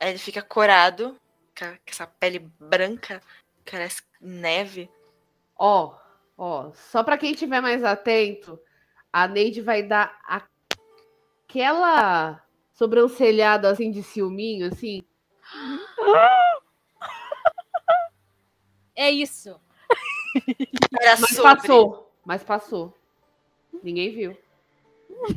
Aí 0.00 0.08
ele 0.08 0.18
fica 0.18 0.40
corado, 0.40 1.20
com 1.54 1.66
essa 1.86 2.06
pele 2.06 2.38
branca, 2.58 3.20
parece 3.70 4.00
neve. 4.22 4.90
Ó, 5.54 5.94
ó, 6.34 6.72
só 6.72 7.04
para 7.04 7.18
quem 7.18 7.32
estiver 7.32 7.60
mais 7.60 7.84
atento, 7.84 8.58
a 9.12 9.28
Neide 9.28 9.60
vai 9.60 9.82
dar 9.82 10.18
aquela 11.46 12.42
sobrancelhada 12.82 13.70
assim 13.70 13.92
de 13.92 14.02
ciúminho, 14.02 14.66
assim. 14.66 15.02
É 18.96 19.08
isso. 19.08 19.60
Era 21.00 21.20
Mas 21.20 21.30
sobre. 21.30 21.42
passou, 21.42 22.12
mas 22.24 22.42
passou. 22.42 22.98
Ninguém 23.84 24.12
viu. 24.12 24.36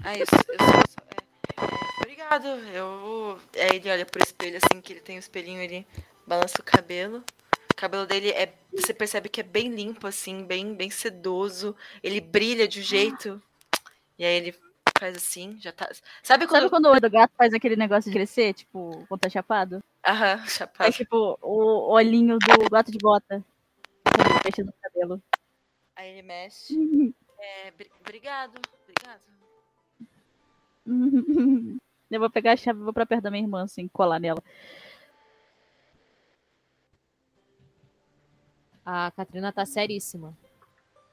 Ah, 0.03 0.17
eu, 0.17 0.25
sou- 0.25 0.39
eu 0.53 0.59
sou- 0.59 0.83
sou- 0.89 1.05
é, 1.11 1.63
é, 1.63 1.97
obrigado. 2.01 2.47
Eu, 2.73 3.39
aí 3.53 3.75
ele 3.77 3.91
olha 3.91 4.05
pro 4.07 4.23
espelho, 4.23 4.57
assim, 4.57 4.81
que 4.81 4.93
ele 4.93 5.01
tem 5.01 5.17
o 5.17 5.19
espelhinho, 5.19 5.61
ele 5.61 5.85
balança 6.25 6.59
o 6.59 6.63
cabelo. 6.63 7.23
O 7.71 7.75
cabelo 7.75 8.07
dele 8.07 8.29
é. 8.31 8.53
Você 8.73 8.93
percebe 8.93 9.29
que 9.29 9.41
é 9.41 9.43
bem 9.43 9.69
limpo, 9.69 10.07
assim, 10.07 10.43
bem, 10.43 10.73
bem 10.73 10.89
sedoso. 10.89 11.75
Ele 12.01 12.19
brilha 12.19 12.67
de 12.67 12.79
um 12.79 12.83
jeito. 12.83 13.41
E 14.17 14.25
aí 14.25 14.33
ele 14.35 14.55
faz 14.99 15.15
assim, 15.17 15.57
já 15.59 15.71
tá. 15.71 15.89
Sabe 16.23 16.45
quando. 16.47 16.61
Sabe 16.61 16.69
quando 16.69 16.85
o 16.85 16.89
olho 16.91 17.01
do 17.01 17.09
gato 17.09 17.33
faz 17.37 17.53
aquele 17.53 17.75
negócio 17.75 18.09
de 18.11 18.15
crescer, 18.17 18.53
tipo, 18.53 19.05
quando 19.07 19.21
tá 19.21 19.29
chapado? 19.29 19.83
Aham, 20.07 20.43
É 20.43 20.47
chapado. 20.47 20.91
tipo 20.93 21.37
o 21.41 21.91
olhinho 21.91 22.37
do 22.39 22.69
gato 22.69 22.91
de 22.91 22.97
bota. 22.97 23.43
Fecha 24.43 24.63
no 24.63 24.73
cabelo. 24.81 25.21
Aí 25.95 26.11
ele 26.11 26.21
mexe. 26.21 26.73
É, 27.37 27.69
bri- 27.71 27.91
obrigado, 27.99 28.59
obrigado. 28.83 29.21
Eu 32.09 32.19
vou 32.19 32.29
pegar 32.29 32.53
a 32.53 32.55
chave 32.55 32.79
e 32.79 32.83
vou 32.83 32.93
pra 32.93 33.05
perto 33.05 33.23
da 33.23 33.29
minha 33.29 33.43
irmã, 33.43 33.63
assim, 33.65 33.87
colar 33.89 34.19
nela. 34.19 34.41
A 38.85 39.11
Katrina 39.11 39.51
tá 39.51 39.65
seríssima. 39.65 40.35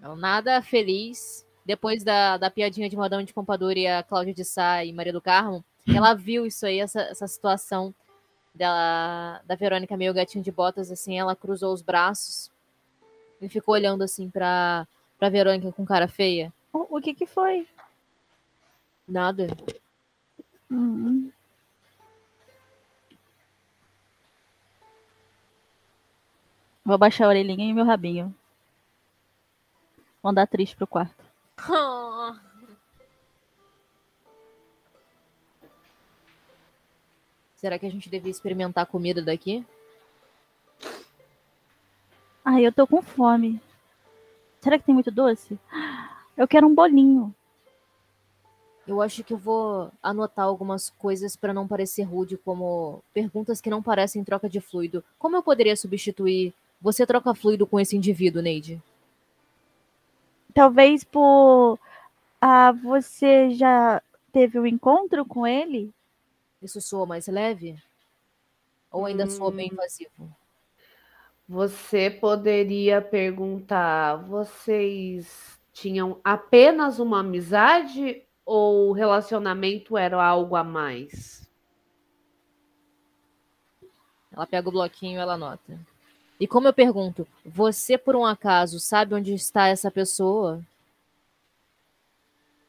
Ela 0.00 0.14
nada 0.16 0.62
feliz. 0.62 1.46
Depois 1.64 2.02
da, 2.02 2.36
da 2.36 2.50
piadinha 2.50 2.88
de 2.88 2.96
Madame 2.96 3.24
de 3.24 3.32
Pompadour 3.32 3.72
e 3.76 3.86
a 3.86 4.02
Cláudia 4.02 4.34
de 4.34 4.44
Sá 4.44 4.84
e 4.84 4.92
Maria 4.92 5.12
do 5.12 5.20
Carmo, 5.20 5.64
ela 5.86 6.14
viu 6.14 6.44
isso 6.44 6.66
aí, 6.66 6.80
essa, 6.80 7.00
essa 7.02 7.26
situação 7.26 7.94
dela, 8.54 9.40
da 9.44 9.54
Verônica 9.54 9.96
meio 9.96 10.12
gatinho 10.12 10.44
de 10.44 10.50
botas, 10.50 10.90
assim, 10.90 11.18
ela 11.18 11.36
cruzou 11.36 11.72
os 11.72 11.82
braços 11.82 12.50
e 13.40 13.48
ficou 13.48 13.74
olhando 13.74 14.02
assim 14.02 14.28
pra, 14.28 14.86
pra 15.18 15.28
Verônica 15.28 15.72
com 15.72 15.84
cara 15.84 16.08
feia. 16.08 16.52
O, 16.72 16.98
o 16.98 17.00
que 17.00 17.14
que 17.14 17.26
foi? 17.26 17.66
Nada. 19.06 19.48
Hum. 20.70 21.30
Vou 26.84 26.98
baixar 26.98 27.26
a 27.26 27.28
orelhinha 27.28 27.70
e 27.70 27.72
meu 27.72 27.84
rabinho. 27.84 28.34
Vou 30.22 30.30
andar 30.30 30.46
triste 30.46 30.76
pro 30.76 30.86
quarto. 30.86 31.31
Será 37.56 37.78
que 37.78 37.86
a 37.86 37.90
gente 37.90 38.10
devia 38.10 38.30
experimentar 38.30 38.82
a 38.82 38.86
comida 38.86 39.22
daqui? 39.22 39.64
Ai, 42.44 42.66
eu 42.66 42.72
tô 42.72 42.86
com 42.88 43.00
fome. 43.00 43.60
Será 44.60 44.76
que 44.78 44.84
tem 44.84 44.94
muito 44.94 45.12
doce? 45.12 45.56
Eu 46.36 46.48
quero 46.48 46.66
um 46.66 46.74
bolinho. 46.74 47.32
Eu 48.84 49.00
acho 49.00 49.22
que 49.22 49.32
eu 49.32 49.38
vou 49.38 49.92
anotar 50.02 50.44
algumas 50.44 50.90
coisas 50.90 51.36
para 51.36 51.54
não 51.54 51.68
parecer 51.68 52.02
rude, 52.02 52.36
como 52.36 53.00
perguntas 53.14 53.60
que 53.60 53.70
não 53.70 53.80
parecem 53.80 54.24
troca 54.24 54.48
de 54.48 54.60
fluido. 54.60 55.04
Como 55.18 55.36
eu 55.36 55.42
poderia 55.42 55.76
substituir? 55.76 56.52
Você 56.80 57.06
troca 57.06 57.32
fluido 57.32 57.64
com 57.64 57.78
esse 57.78 57.96
indivíduo, 57.96 58.42
Neide? 58.42 58.82
Talvez 60.54 61.04
por. 61.04 61.78
Ah, 62.40 62.72
você 62.72 63.50
já 63.50 64.02
teve 64.32 64.58
um 64.58 64.66
encontro 64.66 65.24
com 65.24 65.46
ele? 65.46 65.92
Isso 66.60 66.80
soa 66.80 67.06
mais 67.06 67.26
leve? 67.26 67.76
Ou 68.90 69.06
ainda 69.06 69.26
soa 69.26 69.50
bem 69.50 69.68
Hum. 69.68 69.72
invasivo? 69.72 70.36
Você 71.48 72.10
poderia 72.10 73.00
perguntar: 73.02 74.16
vocês 74.16 75.60
tinham 75.72 76.20
apenas 76.24 76.98
uma 76.98 77.20
amizade 77.20 78.22
ou 78.44 78.90
o 78.90 78.92
relacionamento 78.92 79.96
era 79.96 80.22
algo 80.22 80.56
a 80.56 80.64
mais? 80.64 81.48
Ela 84.32 84.46
pega 84.46 84.68
o 84.68 84.72
bloquinho 84.72 85.18
e 85.18 85.20
ela 85.22 85.34
anota. 85.34 85.78
E 86.42 86.46
como 86.48 86.66
eu 86.66 86.72
pergunto, 86.72 87.24
você 87.46 87.96
por 87.96 88.16
um 88.16 88.26
acaso 88.26 88.80
sabe 88.80 89.14
onde 89.14 89.32
está 89.32 89.68
essa 89.68 89.92
pessoa? 89.92 90.60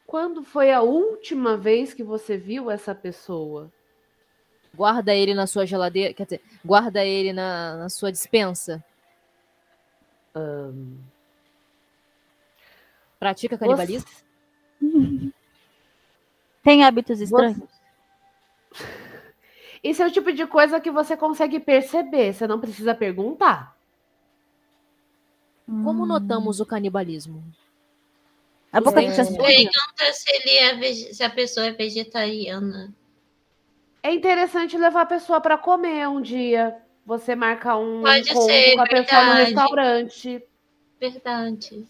Quando 0.06 0.44
foi 0.44 0.70
a 0.70 0.80
última 0.80 1.56
vez 1.56 1.92
que 1.92 2.04
você 2.04 2.36
viu 2.36 2.70
essa 2.70 2.94
pessoa? 2.94 3.68
Guarda 4.72 5.12
ele 5.12 5.34
na 5.34 5.48
sua 5.48 5.66
geladeira, 5.66 6.14
quer 6.14 6.22
dizer, 6.22 6.40
guarda 6.64 7.04
ele 7.04 7.32
na, 7.32 7.76
na 7.78 7.88
sua 7.88 8.12
dispensa? 8.12 8.80
Pratica 13.18 13.58
canibalismo? 13.58 14.08
Tem 16.62 16.84
hábitos 16.84 17.20
estranhos? 17.20 17.58
Esse 19.84 20.02
é 20.02 20.06
o 20.06 20.10
tipo 20.10 20.32
de 20.32 20.46
coisa 20.46 20.80
que 20.80 20.90
você 20.90 21.14
consegue 21.14 21.60
perceber, 21.60 22.32
você 22.32 22.46
não 22.46 22.58
precisa 22.58 22.94
perguntar. 22.94 23.76
Como 25.66 26.04
Hum. 26.04 26.06
notamos 26.06 26.58
o 26.58 26.64
canibalismo? 26.64 27.44
A 28.72 28.80
boca 28.80 29.00
É. 29.02 29.04
Pergunta 29.04 30.12
se, 30.12 30.24
ele 30.32 30.56
é 30.56 30.92
se 31.12 31.22
a 31.22 31.28
pessoa 31.28 31.66
é 31.66 31.72
vegetariana. 31.72 32.94
É 34.02 34.12
interessante 34.12 34.76
levar 34.78 35.02
a 35.02 35.06
pessoa 35.06 35.38
para 35.40 35.58
comer 35.58 36.08
um 36.08 36.20
dia. 36.20 36.76
Você 37.06 37.34
marca 37.36 37.76
um 37.76 38.02
Pode 38.02 38.30
encontro 38.30 38.42
ser, 38.52 38.74
com 38.74 38.80
a 38.80 38.86
pessoa 38.86 39.20
no 39.24 39.32
verdade. 39.34 39.44
restaurante. 39.44 40.42
Verdade. 40.98 41.86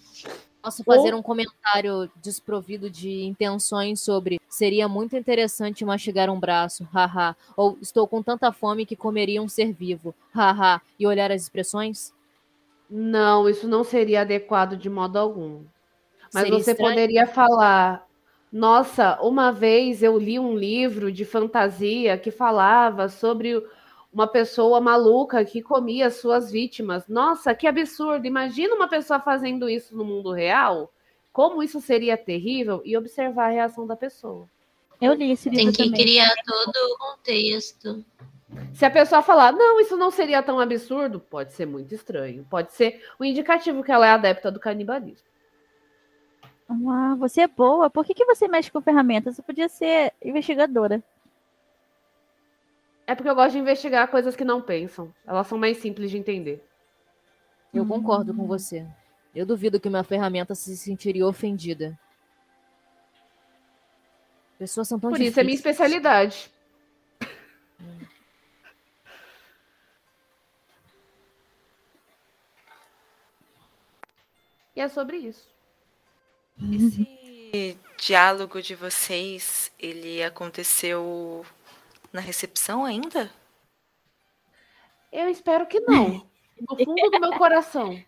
Posso 0.64 0.82
fazer 0.82 1.12
Ou- 1.12 1.20
um 1.20 1.22
comentário 1.22 2.10
desprovido 2.16 2.88
de 2.88 3.22
intenções 3.24 4.00
sobre 4.00 4.40
seria 4.48 4.88
muito 4.88 5.14
interessante 5.14 5.84
mastigar 5.84 6.30
um 6.30 6.40
braço, 6.40 6.88
haha. 6.90 7.36
Ou 7.54 7.76
estou 7.82 8.08
com 8.08 8.22
tanta 8.22 8.50
fome 8.50 8.86
que 8.86 8.96
comeria 8.96 9.42
um 9.42 9.48
ser 9.48 9.74
vivo, 9.74 10.14
haha. 10.34 10.80
E 10.98 11.06
olhar 11.06 11.30
as 11.30 11.42
expressões? 11.42 12.14
Não, 12.88 13.46
isso 13.46 13.68
não 13.68 13.84
seria 13.84 14.22
adequado 14.22 14.76
de 14.76 14.88
modo 14.88 15.18
algum. 15.18 15.64
Mas 16.32 16.44
Seria 16.44 16.58
você 16.58 16.70
estranho. 16.70 16.90
poderia 16.92 17.26
falar: 17.26 18.06
Nossa, 18.50 19.18
uma 19.20 19.52
vez 19.52 20.02
eu 20.02 20.16
li 20.18 20.38
um 20.38 20.56
livro 20.56 21.12
de 21.12 21.26
fantasia 21.26 22.16
que 22.16 22.30
falava 22.30 23.08
sobre 23.10 23.62
uma 24.14 24.28
pessoa 24.28 24.80
maluca 24.80 25.44
que 25.44 25.60
comia 25.60 26.08
suas 26.08 26.50
vítimas. 26.50 27.08
Nossa, 27.08 27.52
que 27.52 27.66
absurdo! 27.66 28.26
Imagina 28.26 28.76
uma 28.76 28.86
pessoa 28.86 29.18
fazendo 29.18 29.68
isso 29.68 29.96
no 29.96 30.04
mundo 30.04 30.30
real. 30.30 30.92
Como 31.32 31.60
isso 31.64 31.80
seria 31.80 32.16
terrível? 32.16 32.80
E 32.84 32.96
observar 32.96 33.46
a 33.46 33.52
reação 33.52 33.84
da 33.88 33.96
pessoa. 33.96 34.48
Eu 35.00 35.14
li 35.14 35.32
esse 35.32 35.50
livro 35.50 35.64
Tem 35.64 35.72
que 35.72 35.84
também. 35.90 36.00
criar 36.00 36.32
todo 36.46 36.76
o 36.92 36.98
contexto. 36.98 38.04
Se 38.72 38.84
a 38.84 38.90
pessoa 38.90 39.20
falar, 39.20 39.50
não, 39.50 39.80
isso 39.80 39.96
não 39.96 40.12
seria 40.12 40.40
tão 40.40 40.60
absurdo, 40.60 41.18
pode 41.18 41.52
ser 41.52 41.66
muito 41.66 41.92
estranho. 41.92 42.46
Pode 42.48 42.72
ser 42.72 43.02
o 43.18 43.24
indicativo 43.24 43.82
que 43.82 43.90
ela 43.90 44.06
é 44.06 44.10
adepta 44.10 44.48
do 44.48 44.60
canibalismo. 44.60 45.26
Ah, 46.68 47.16
você 47.18 47.42
é 47.42 47.48
boa. 47.48 47.90
Por 47.90 48.04
que, 48.04 48.14
que 48.14 48.24
você 48.24 48.46
mexe 48.46 48.70
com 48.70 48.80
ferramentas? 48.80 49.34
Você 49.34 49.42
podia 49.42 49.68
ser 49.68 50.12
investigadora. 50.24 51.02
É 53.06 53.14
porque 53.14 53.28
eu 53.28 53.34
gosto 53.34 53.52
de 53.52 53.58
investigar 53.58 54.08
coisas 54.08 54.34
que 54.34 54.44
não 54.44 54.62
pensam. 54.62 55.14
Elas 55.26 55.46
são 55.46 55.58
mais 55.58 55.76
simples 55.78 56.10
de 56.10 56.16
entender. 56.16 56.66
Eu 57.72 57.86
concordo 57.86 58.32
com 58.32 58.46
você. 58.46 58.86
Eu 59.34 59.44
duvido 59.44 59.80
que 59.80 59.88
uma 59.88 60.04
ferramenta 60.04 60.54
se 60.54 60.76
sentiria 60.76 61.26
ofendida. 61.26 61.98
Pessoas 64.58 64.88
são 64.88 64.98
tão 64.98 65.10
Por 65.10 65.20
isso 65.20 65.38
é 65.38 65.42
minha 65.42 65.56
difíceis. 65.56 65.74
especialidade. 65.74 66.50
E 74.76 74.80
é 74.80 74.88
sobre 74.88 75.18
isso. 75.18 75.48
Esse 76.72 77.78
diálogo 77.98 78.60
de 78.62 78.74
vocês, 78.74 79.72
ele 79.78 80.22
aconteceu 80.22 81.44
na 82.14 82.20
recepção 82.20 82.84
ainda? 82.84 83.28
Eu 85.12 85.28
espero 85.28 85.66
que 85.66 85.80
não. 85.80 86.24
No 86.56 86.76
fundo 86.76 87.10
do 87.10 87.20
meu 87.20 87.32
coração. 87.36 88.00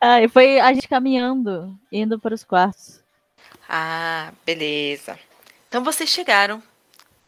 Ah, 0.00 0.16
foi 0.32 0.58
a 0.58 0.72
gente 0.72 0.88
caminhando, 0.88 1.78
indo 1.92 2.18
para 2.18 2.34
os 2.34 2.42
quartos. 2.42 3.04
Ah, 3.68 4.32
beleza. 4.46 5.18
Então 5.68 5.84
vocês 5.84 6.08
chegaram 6.08 6.62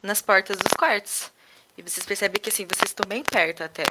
nas 0.03 0.23
portas 0.23 0.57
dos 0.57 0.73
quartos. 0.73 1.31
E 1.77 1.83
vocês 1.83 2.07
percebem 2.07 2.41
que 2.41 2.49
assim, 2.49 2.65
vocês 2.67 2.89
estão 2.89 3.07
bem 3.07 3.23
perto 3.23 3.63
até. 3.63 3.85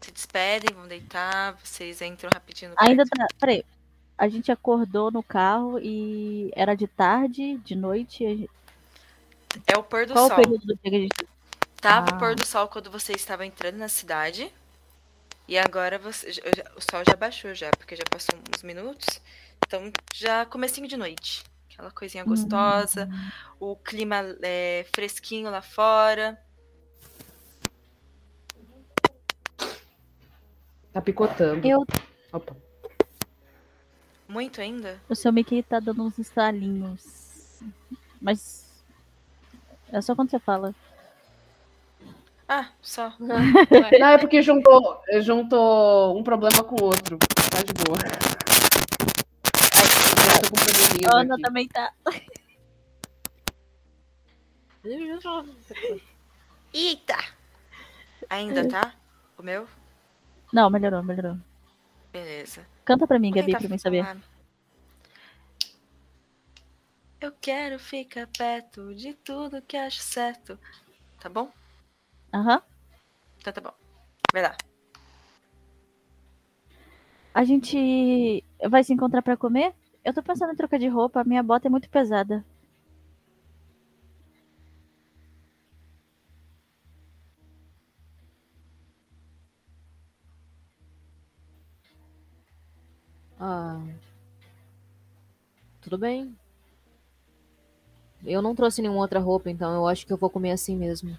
Se 0.00 0.10
despedem, 0.12 0.74
vão 0.74 0.86
deitar, 0.86 1.54
vocês 1.64 2.02
entram 2.02 2.30
rapidinho 2.32 2.72
no 2.72 2.76
Ainda 2.78 3.04
quarto. 3.06 3.30
tá. 3.30 3.36
Peraí. 3.40 3.64
A 4.22 4.28
gente 4.28 4.52
acordou 4.52 5.10
no 5.10 5.20
carro 5.20 5.80
e 5.80 6.52
era 6.54 6.76
de 6.76 6.86
tarde, 6.86 7.58
de 7.58 7.74
noite. 7.74 8.18
gente- 8.24 8.50
É 9.66 9.76
o 9.76 9.82
pôr 9.82 10.06
do 10.06 10.12
Qual 10.12 10.26
o 10.26 10.28
sol. 10.28 10.36
período 10.36 10.64
do 10.64 10.76
dia 10.76 10.90
que 10.90 10.96
a 10.96 11.00
gente. 11.00 11.28
Tava 11.80 12.12
Ah. 12.12 12.14
o 12.14 12.18
pôr 12.20 12.36
do 12.36 12.46
sol 12.46 12.68
quando 12.68 12.88
você 12.88 13.14
estava 13.14 13.44
entrando 13.44 13.78
na 13.78 13.88
cidade. 13.88 14.48
E 15.48 15.58
agora 15.58 15.98
você, 15.98 16.28
o 16.76 16.80
sol 16.80 17.02
já 17.04 17.16
baixou 17.16 17.52
já, 17.52 17.68
porque 17.72 17.96
já 17.96 18.04
passou 18.08 18.38
uns 18.54 18.62
minutos. 18.62 19.20
Então 19.66 19.90
já 20.14 20.46
comecinho 20.46 20.86
de 20.86 20.96
noite. 20.96 21.42
Aquela 21.72 21.90
coisinha 21.90 22.22
gostosa. 22.22 23.08
O 23.58 23.74
clima 23.74 24.18
é, 24.40 24.86
fresquinho 24.94 25.50
lá 25.50 25.62
fora. 25.62 26.40
Tá 30.92 31.00
picotando. 31.00 31.66
Eu, 31.66 31.84
Opa. 32.32 32.54
Muito 34.32 34.62
ainda? 34.62 34.98
o 35.10 35.14
seu 35.14 35.30
Mickey 35.30 35.62
tá 35.62 35.78
dando 35.78 36.02
uns 36.02 36.18
estalinhos. 36.18 37.60
Mas. 38.18 38.66
É 39.92 40.00
só 40.00 40.16
quando 40.16 40.30
você 40.30 40.38
fala. 40.38 40.74
Ah, 42.48 42.70
só. 42.80 43.12
Não, 43.20 43.36
é 44.08 44.16
porque 44.16 44.40
juntou, 44.40 45.02
juntou 45.20 46.18
um 46.18 46.22
problema 46.22 46.64
com 46.64 46.82
o 46.82 46.84
outro. 46.84 47.18
Tá 47.18 47.62
de 47.62 47.74
boa. 47.74 47.98
Ai, 49.76 50.38
eu 50.38 50.48
tô 50.48 51.10
com 51.10 51.18
Ana 51.18 51.34
aqui. 51.34 51.42
também 51.42 51.68
tá. 51.68 51.92
Eita! 56.72 57.18
Ainda 58.30 58.66
tá? 58.66 58.94
O 59.36 59.42
meu? 59.42 59.68
Não, 60.50 60.70
melhorou, 60.70 61.02
melhorou. 61.02 61.36
Beleza. 62.10 62.71
Canta 62.84 63.06
pra 63.06 63.18
mim, 63.18 63.30
Vou 63.30 63.36
Gabi, 63.36 63.46
tentar 63.52 63.60
pra 63.60 63.68
mim 63.68 63.78
saber. 63.78 64.02
falar. 64.04 64.18
Eu 67.20 67.32
quero 67.40 67.78
ficar 67.78 68.26
perto 68.26 68.94
de 68.94 69.14
tudo 69.14 69.62
que 69.62 69.76
acho 69.76 70.00
certo. 70.00 70.58
Tá 71.20 71.28
bom? 71.28 71.50
Aham. 72.34 72.60
Então 73.38 73.52
tá 73.52 73.60
bom. 73.60 73.72
Vai 74.32 74.42
lá. 74.42 74.56
A 77.32 77.44
gente 77.44 78.44
vai 78.68 78.82
se 78.82 78.92
encontrar 78.92 79.22
pra 79.22 79.36
comer? 79.36 79.72
Eu 80.04 80.12
tô 80.12 80.22
pensando 80.22 80.52
em 80.52 80.56
trocar 80.56 80.78
de 80.78 80.88
roupa, 80.88 81.22
minha 81.24 81.42
bota 81.42 81.68
é 81.68 81.70
muito 81.70 81.88
pesada. 81.88 82.44
Tudo 95.92 96.00
bem. 96.00 96.34
Eu 98.24 98.40
não 98.40 98.54
trouxe 98.54 98.80
nenhuma 98.80 99.02
outra 99.02 99.20
roupa, 99.20 99.50
então 99.50 99.74
eu 99.74 99.86
acho 99.86 100.06
que 100.06 100.12
eu 100.14 100.16
vou 100.16 100.30
comer 100.30 100.52
assim 100.52 100.74
mesmo. 100.74 101.18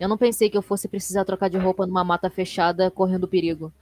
Eu 0.00 0.08
não 0.08 0.18
pensei 0.18 0.50
que 0.50 0.58
eu 0.58 0.62
fosse 0.62 0.88
precisar 0.88 1.24
trocar 1.24 1.48
de 1.48 1.56
roupa 1.56 1.86
numa 1.86 2.02
mata 2.02 2.28
fechada 2.28 2.90
correndo 2.90 3.28
perigo. 3.28 3.72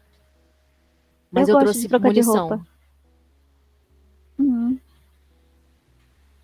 Mas 1.32 1.48
Eu 1.48 1.54
eu, 1.54 1.60
trouxe 1.60 1.80
de 1.80 1.88
trocar 1.88 2.12
de 2.12 2.20
munição. 2.20 2.48
roupa. 2.48 2.66
Uhum. 4.38 4.78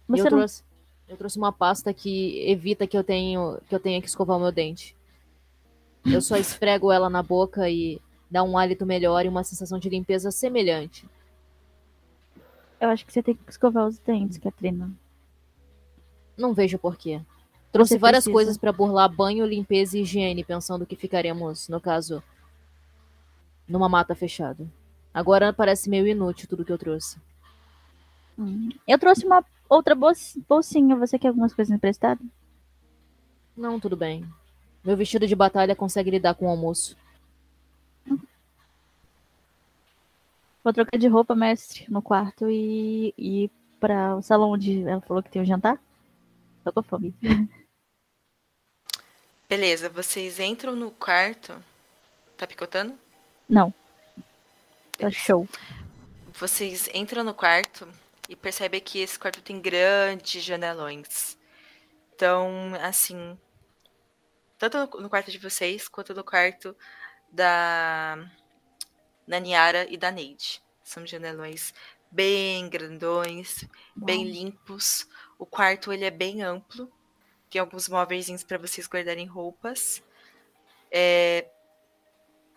Eu 0.08 0.16
não... 0.16 0.24
trouxe, 0.24 0.64
eu 1.06 1.16
trouxe 1.18 1.36
uma 1.36 1.52
pasta 1.52 1.92
que 1.92 2.50
evita 2.50 2.86
que 2.86 2.96
eu 2.96 3.04
tenho 3.04 3.58
que 3.68 3.74
eu 3.74 3.80
tenha 3.80 4.00
que 4.00 4.08
escovar 4.08 4.38
o 4.38 4.40
meu 4.40 4.52
dente. 4.52 4.96
Eu 6.06 6.22
só 6.22 6.36
esfrego 6.40 6.90
ela 6.90 7.10
na 7.10 7.22
boca 7.22 7.68
e 7.68 8.00
dá 8.30 8.42
um 8.42 8.56
hálito 8.56 8.86
melhor 8.86 9.26
e 9.26 9.28
uma 9.28 9.44
sensação 9.44 9.78
de 9.78 9.90
limpeza 9.90 10.30
semelhante. 10.30 11.06
Eu 12.82 12.88
acho 12.88 13.06
que 13.06 13.12
você 13.12 13.22
tem 13.22 13.36
que 13.36 13.48
escovar 13.48 13.86
os 13.86 13.96
dentes, 13.98 14.38
Katrina. 14.38 14.90
Não 16.36 16.52
vejo 16.52 16.78
porquê. 16.80 17.20
Trouxe 17.70 17.90
Você 17.94 17.98
várias 17.98 18.24
precisa. 18.24 18.32
coisas 18.34 18.58
pra 18.58 18.72
burlar 18.72 19.08
banho, 19.08 19.46
limpeza 19.46 19.96
e 19.96 20.02
higiene, 20.02 20.42
pensando 20.42 20.84
que 20.84 20.96
ficaremos, 20.96 21.68
no 21.68 21.80
caso, 21.80 22.20
numa 23.68 23.88
mata 23.88 24.16
fechada. 24.16 24.66
Agora 25.14 25.52
parece 25.52 25.88
meio 25.88 26.08
inútil 26.08 26.48
tudo 26.48 26.64
que 26.64 26.72
eu 26.72 26.76
trouxe. 26.76 27.18
Hum. 28.36 28.70
Eu 28.84 28.98
trouxe 28.98 29.24
uma 29.24 29.44
outra 29.68 29.94
bols- 29.94 30.36
bolsinha. 30.48 30.96
Você 30.96 31.20
quer 31.20 31.28
algumas 31.28 31.54
coisas 31.54 31.72
emprestadas? 31.72 32.26
Não, 33.56 33.78
tudo 33.78 33.96
bem. 33.96 34.26
Meu 34.82 34.96
vestido 34.96 35.24
de 35.28 35.36
batalha 35.36 35.76
consegue 35.76 36.10
lidar 36.10 36.34
com 36.34 36.46
o 36.46 36.50
almoço. 36.50 36.96
Vou 40.64 40.72
trocar 40.72 40.96
de 40.96 41.08
roupa, 41.08 41.34
mestre, 41.34 41.86
no 41.88 42.00
quarto 42.00 42.48
e 42.48 43.12
ir 43.18 43.50
para 43.80 44.14
o 44.14 44.22
salão 44.22 44.52
onde 44.52 44.82
ela 44.86 45.00
falou 45.00 45.22
que 45.22 45.30
tem 45.30 45.42
o 45.42 45.44
jantar. 45.44 45.80
Tô 46.64 46.72
com 46.72 46.82
fome. 46.82 47.14
Beleza, 49.48 49.88
vocês 49.88 50.38
entram 50.38 50.76
no 50.76 50.92
quarto. 50.92 51.52
Tá 52.36 52.46
picotando? 52.46 52.96
Não. 53.48 53.74
Tá 54.96 55.10
show. 55.10 55.48
Vocês 56.32 56.88
entram 56.94 57.24
no 57.24 57.34
quarto 57.34 57.88
e 58.28 58.36
percebem 58.36 58.80
que 58.80 59.00
esse 59.00 59.18
quarto 59.18 59.42
tem 59.42 59.60
grandes 59.60 60.42
janelões. 60.42 61.36
Então, 62.14 62.72
assim, 62.80 63.36
tanto 64.58 65.00
no 65.00 65.10
quarto 65.10 65.30
de 65.30 65.38
vocês 65.38 65.88
quanto 65.88 66.14
no 66.14 66.22
quarto 66.22 66.74
da, 67.32 68.16
da 69.26 69.38
Niara 69.40 69.86
e 69.90 69.96
da 69.96 70.10
Neide. 70.10 70.62
São 70.82 71.06
janelões 71.06 71.72
bem 72.10 72.68
grandões, 72.68 73.64
bem 73.96 74.24
limpos. 74.24 75.08
O 75.38 75.46
quarto 75.46 75.92
ele 75.92 76.04
é 76.04 76.10
bem 76.10 76.42
amplo. 76.42 76.90
Tem 77.50 77.60
alguns 77.60 77.88
móveis 77.88 78.42
para 78.44 78.58
vocês 78.58 78.86
guardarem 78.88 79.26
roupas. 79.26 80.02
É, 80.90 81.46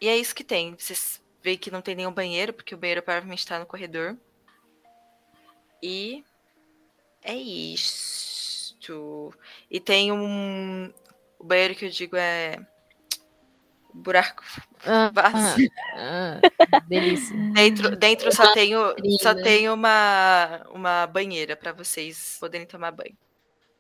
E 0.02 0.08
é 0.08 0.18
isso 0.18 0.36
que 0.36 0.44
tem. 0.44 0.76
Vocês 0.76 1.22
veem 1.42 1.58
que 1.58 1.72
não 1.72 1.82
tem 1.82 1.96
nenhum 1.96 2.12
banheiro, 2.14 2.54
porque 2.54 2.76
o 2.76 2.78
banheiro 2.78 3.02
provavelmente 3.04 3.40
está 3.40 3.60
no 3.60 3.66
corredor. 3.66 4.18
E 5.82 6.24
é 7.22 7.36
isto. 7.36 9.34
E 9.70 9.80
tem 9.80 10.12
um. 10.12 10.94
O 11.40 11.44
banheiro 11.44 11.76
que 11.76 11.86
eu 11.86 11.90
digo 11.90 12.16
é. 12.16 12.58
Buraco. 13.96 14.44
Ah, 14.86 15.10
Vaso. 15.14 15.58
ah, 15.96 16.42
delícia. 16.88 17.36
Dentro, 17.54 17.96
dentro 17.96 18.36
só 18.36 18.54
tem, 18.54 18.76
o- 18.76 18.94
só 19.22 19.34
tem 19.34 19.70
uma, 19.70 20.62
uma 20.72 21.08
banheira 21.08 21.56
para 21.56 21.72
vocês 21.72 22.38
poderem 22.40 22.68
tomar 22.68 22.92
banho. 22.92 23.16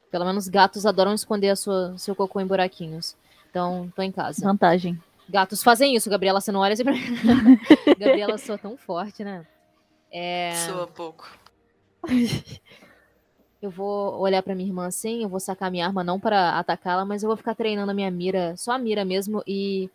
Pelo 0.09 0.25
menos 0.25 0.47
gatos 0.47 0.85
adoram 0.85 1.13
esconder 1.13 1.49
a 1.49 1.55
sua, 1.55 1.95
seu 1.97 2.15
cocô 2.15 2.39
em 2.39 2.47
buraquinhos. 2.47 3.15
Então, 3.49 3.91
tô 3.95 4.01
em 4.01 4.11
casa. 4.11 4.41
Vantagem. 4.43 4.97
Gatos 5.27 5.61
fazem 5.63 5.95
isso, 5.95 6.09
Gabriela, 6.09 6.39
você 6.39 6.51
não 6.51 6.61
olha 6.61 6.73
assim 6.73 6.83
pra 6.83 6.93
mim. 6.93 7.01
Gabriela 7.99 8.37
soa 8.37 8.57
tão 8.57 8.77
forte, 8.77 9.23
né? 9.23 9.45
É, 10.11 10.53
Soa 10.67 10.87
pouco. 10.87 11.29
eu 13.61 13.69
vou 13.71 14.19
olhar 14.19 14.41
pra 14.43 14.55
minha 14.55 14.69
irmã 14.69 14.87
assim, 14.87 15.23
eu 15.23 15.29
vou 15.29 15.39
sacar 15.39 15.71
minha 15.71 15.85
arma 15.85 16.03
não 16.03 16.19
pra 16.19 16.57
atacá-la, 16.59 17.03
mas 17.03 17.23
eu 17.23 17.27
vou 17.27 17.35
ficar 17.37 17.55
treinando 17.55 17.91
a 17.91 17.93
minha 17.95 18.11
mira, 18.11 18.55
só 18.57 18.71
a 18.73 18.77
mira 18.77 19.03
mesmo, 19.03 19.43
e 19.47 19.89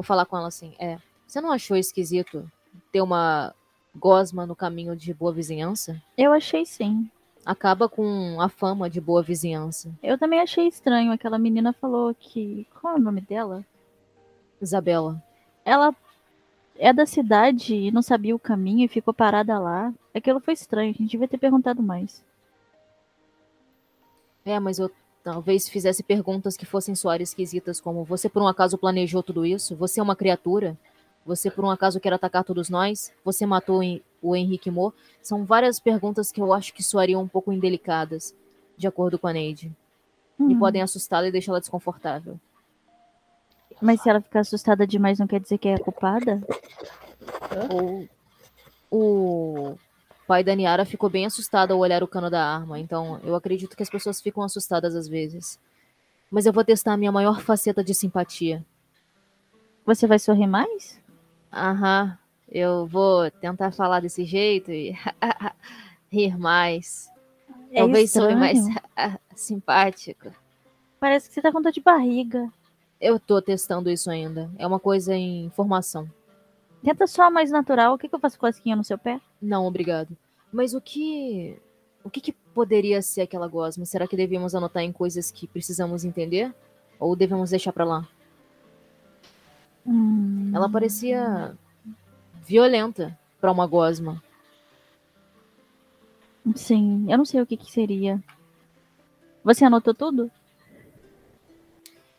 vou 0.00 0.02
falar 0.02 0.24
com 0.24 0.36
ela 0.36 0.48
assim: 0.48 0.74
é, 0.78 0.98
você 1.26 1.40
não 1.40 1.52
achou 1.52 1.76
esquisito 1.76 2.50
ter 2.90 3.02
uma 3.02 3.54
gosma 3.94 4.46
no 4.46 4.56
caminho 4.56 4.96
de 4.96 5.12
boa 5.12 5.32
vizinhança? 5.32 6.00
Eu 6.16 6.32
achei 6.32 6.64
sim. 6.64 7.10
Acaba 7.44 7.88
com 7.88 8.40
a 8.40 8.48
fama 8.48 8.88
de 8.88 9.00
boa 9.00 9.22
vizinhança. 9.22 9.90
Eu 10.02 10.18
também 10.18 10.40
achei 10.40 10.66
estranho. 10.66 11.12
Aquela 11.12 11.38
menina 11.38 11.72
falou 11.72 12.14
que. 12.14 12.66
Qual 12.80 12.94
é 12.94 12.96
o 12.96 13.02
nome 13.02 13.20
dela? 13.20 13.64
Isabela. 14.60 15.22
Ela 15.64 15.94
é 16.78 16.92
da 16.92 17.04
cidade 17.04 17.74
e 17.74 17.90
não 17.90 18.02
sabia 18.02 18.34
o 18.34 18.38
caminho 18.38 18.84
e 18.84 18.88
ficou 18.88 19.12
parada 19.12 19.58
lá. 19.58 19.92
Aquilo 20.14 20.40
foi 20.40 20.54
estranho. 20.54 20.90
A 20.90 20.94
gente 20.94 21.10
devia 21.10 21.28
ter 21.28 21.38
perguntado 21.38 21.82
mais. 21.82 22.24
É, 24.44 24.58
mas 24.58 24.78
eu 24.78 24.90
talvez 25.22 25.68
fizesse 25.68 26.02
perguntas 26.02 26.56
que 26.56 26.66
fossem 26.66 26.94
soar 26.94 27.20
esquisitas, 27.20 27.80
como 27.80 28.04
você 28.04 28.28
por 28.28 28.42
um 28.42 28.48
acaso 28.48 28.78
planejou 28.78 29.22
tudo 29.22 29.44
isso? 29.44 29.76
Você 29.76 30.00
é 30.00 30.02
uma 30.02 30.16
criatura? 30.16 30.76
Você 31.24 31.50
por 31.50 31.64
um 31.64 31.70
acaso 31.70 32.00
quer 32.00 32.12
atacar 32.12 32.44
todos 32.44 32.68
nós? 32.70 33.12
Você 33.24 33.44
matou 33.44 33.80
o 34.22 34.36
Henrique 34.36 34.70
Mo? 34.70 34.92
São 35.22 35.44
várias 35.44 35.78
perguntas 35.78 36.32
que 36.32 36.40
eu 36.40 36.52
acho 36.52 36.72
que 36.72 36.82
soariam 36.82 37.22
um 37.22 37.28
pouco 37.28 37.52
indelicadas, 37.52 38.34
de 38.76 38.86
acordo 38.86 39.18
com 39.18 39.26
a 39.26 39.32
Neide. 39.32 39.74
E 40.38 40.42
Hum, 40.42 40.58
podem 40.58 40.80
assustá-la 40.80 41.28
e 41.28 41.32
deixá-la 41.32 41.60
desconfortável. 41.60 42.40
Mas 43.80 44.00
se 44.00 44.08
ela 44.08 44.20
ficar 44.20 44.40
assustada 44.40 44.86
demais, 44.86 45.18
não 45.18 45.26
quer 45.26 45.40
dizer 45.40 45.58
que 45.58 45.68
é 45.68 45.74
a 45.74 45.78
culpada? 45.78 46.42
Ou 47.70 48.08
o 48.90 49.76
pai 50.30 50.44
da 50.44 50.54
Niara 50.54 50.84
ficou 50.84 51.10
bem 51.10 51.26
assustado 51.26 51.72
ao 51.72 51.80
olhar 51.80 52.04
o 52.04 52.06
cano 52.06 52.30
da 52.30 52.40
arma, 52.40 52.78
então 52.78 53.18
eu 53.24 53.34
acredito 53.34 53.76
que 53.76 53.82
as 53.82 53.90
pessoas 53.90 54.20
ficam 54.20 54.44
assustadas 54.44 54.94
às 54.94 55.08
vezes. 55.08 55.58
Mas 56.30 56.46
eu 56.46 56.52
vou 56.52 56.64
testar 56.64 56.92
a 56.92 56.96
minha 56.96 57.10
maior 57.10 57.40
faceta 57.40 57.82
de 57.82 57.92
simpatia. 57.92 58.64
Você 59.84 60.06
vai 60.06 60.20
sorrir 60.20 60.46
mais? 60.46 61.00
Aham, 61.52 62.16
eu 62.48 62.86
vou 62.86 63.28
tentar 63.28 63.72
falar 63.72 63.98
desse 63.98 64.24
jeito 64.24 64.70
e 64.70 64.96
rir 66.08 66.38
mais. 66.38 67.10
É 67.72 67.80
Talvez 67.80 68.12
sorrir 68.12 68.36
mais 68.36 68.58
estranho. 68.58 69.18
simpático. 69.34 70.32
Parece 71.00 71.26
que 71.26 71.34
você 71.34 71.42
tá 71.42 71.50
com 71.50 71.60
dor 71.60 71.72
de 71.72 71.80
barriga. 71.80 72.48
Eu 73.00 73.18
tô 73.18 73.42
testando 73.42 73.90
isso 73.90 74.08
ainda. 74.08 74.48
É 74.56 74.64
uma 74.64 74.78
coisa 74.78 75.12
em 75.12 75.50
formação. 75.56 76.08
Tenta 76.84 77.08
só 77.08 77.32
mais 77.32 77.50
natural. 77.50 77.94
O 77.94 77.98
que, 77.98 78.08
que 78.08 78.14
eu 78.14 78.20
faço 78.20 78.38
com 78.38 78.46
a 78.46 78.50
esquinha 78.50 78.76
no 78.76 78.84
seu 78.84 78.96
pé? 78.96 79.20
Não, 79.40 79.66
obrigado. 79.66 80.16
Mas 80.52 80.74
o 80.74 80.80
que. 80.80 81.56
O 82.02 82.08
que, 82.10 82.20
que 82.20 82.32
poderia 82.32 83.02
ser 83.02 83.20
aquela 83.22 83.46
gosma? 83.46 83.84
Será 83.84 84.06
que 84.08 84.16
devíamos 84.16 84.54
anotar 84.54 84.82
em 84.82 84.90
coisas 84.92 85.30
que 85.30 85.46
precisamos 85.46 86.04
entender? 86.04 86.54
Ou 86.98 87.14
devemos 87.14 87.50
deixar 87.50 87.72
pra 87.72 87.84
lá? 87.84 88.08
Hum, 89.86 90.50
Ela 90.54 90.68
parecia 90.68 91.56
violenta 92.42 93.18
pra 93.40 93.52
uma 93.52 93.66
gosma. 93.66 94.22
Sim, 96.54 97.06
eu 97.10 97.18
não 97.18 97.24
sei 97.24 97.40
o 97.42 97.46
que, 97.46 97.56
que 97.56 97.70
seria. 97.70 98.22
Você 99.44 99.64
anotou 99.64 99.94
tudo? 99.94 100.30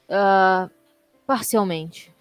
Ah, 0.09 0.69
parcialmente. 1.25 2.13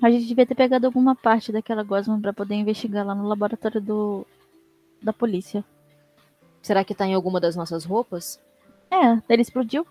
A 0.00 0.10
gente 0.10 0.26
devia 0.26 0.46
ter 0.46 0.54
pegado 0.54 0.86
alguma 0.86 1.14
parte 1.14 1.50
daquela 1.50 1.82
gosma 1.82 2.20
pra 2.20 2.32
poder 2.32 2.54
investigar 2.54 3.06
lá 3.06 3.14
no 3.14 3.26
laboratório 3.26 3.80
do 3.80 4.26
da 5.02 5.12
polícia. 5.12 5.64
Será 6.60 6.84
que 6.84 6.94
tá 6.94 7.06
em 7.06 7.14
alguma 7.14 7.40
das 7.40 7.54
nossas 7.56 7.84
roupas? 7.84 8.40
É, 8.90 9.22
ele 9.32 9.42
explodiu. 9.42 9.86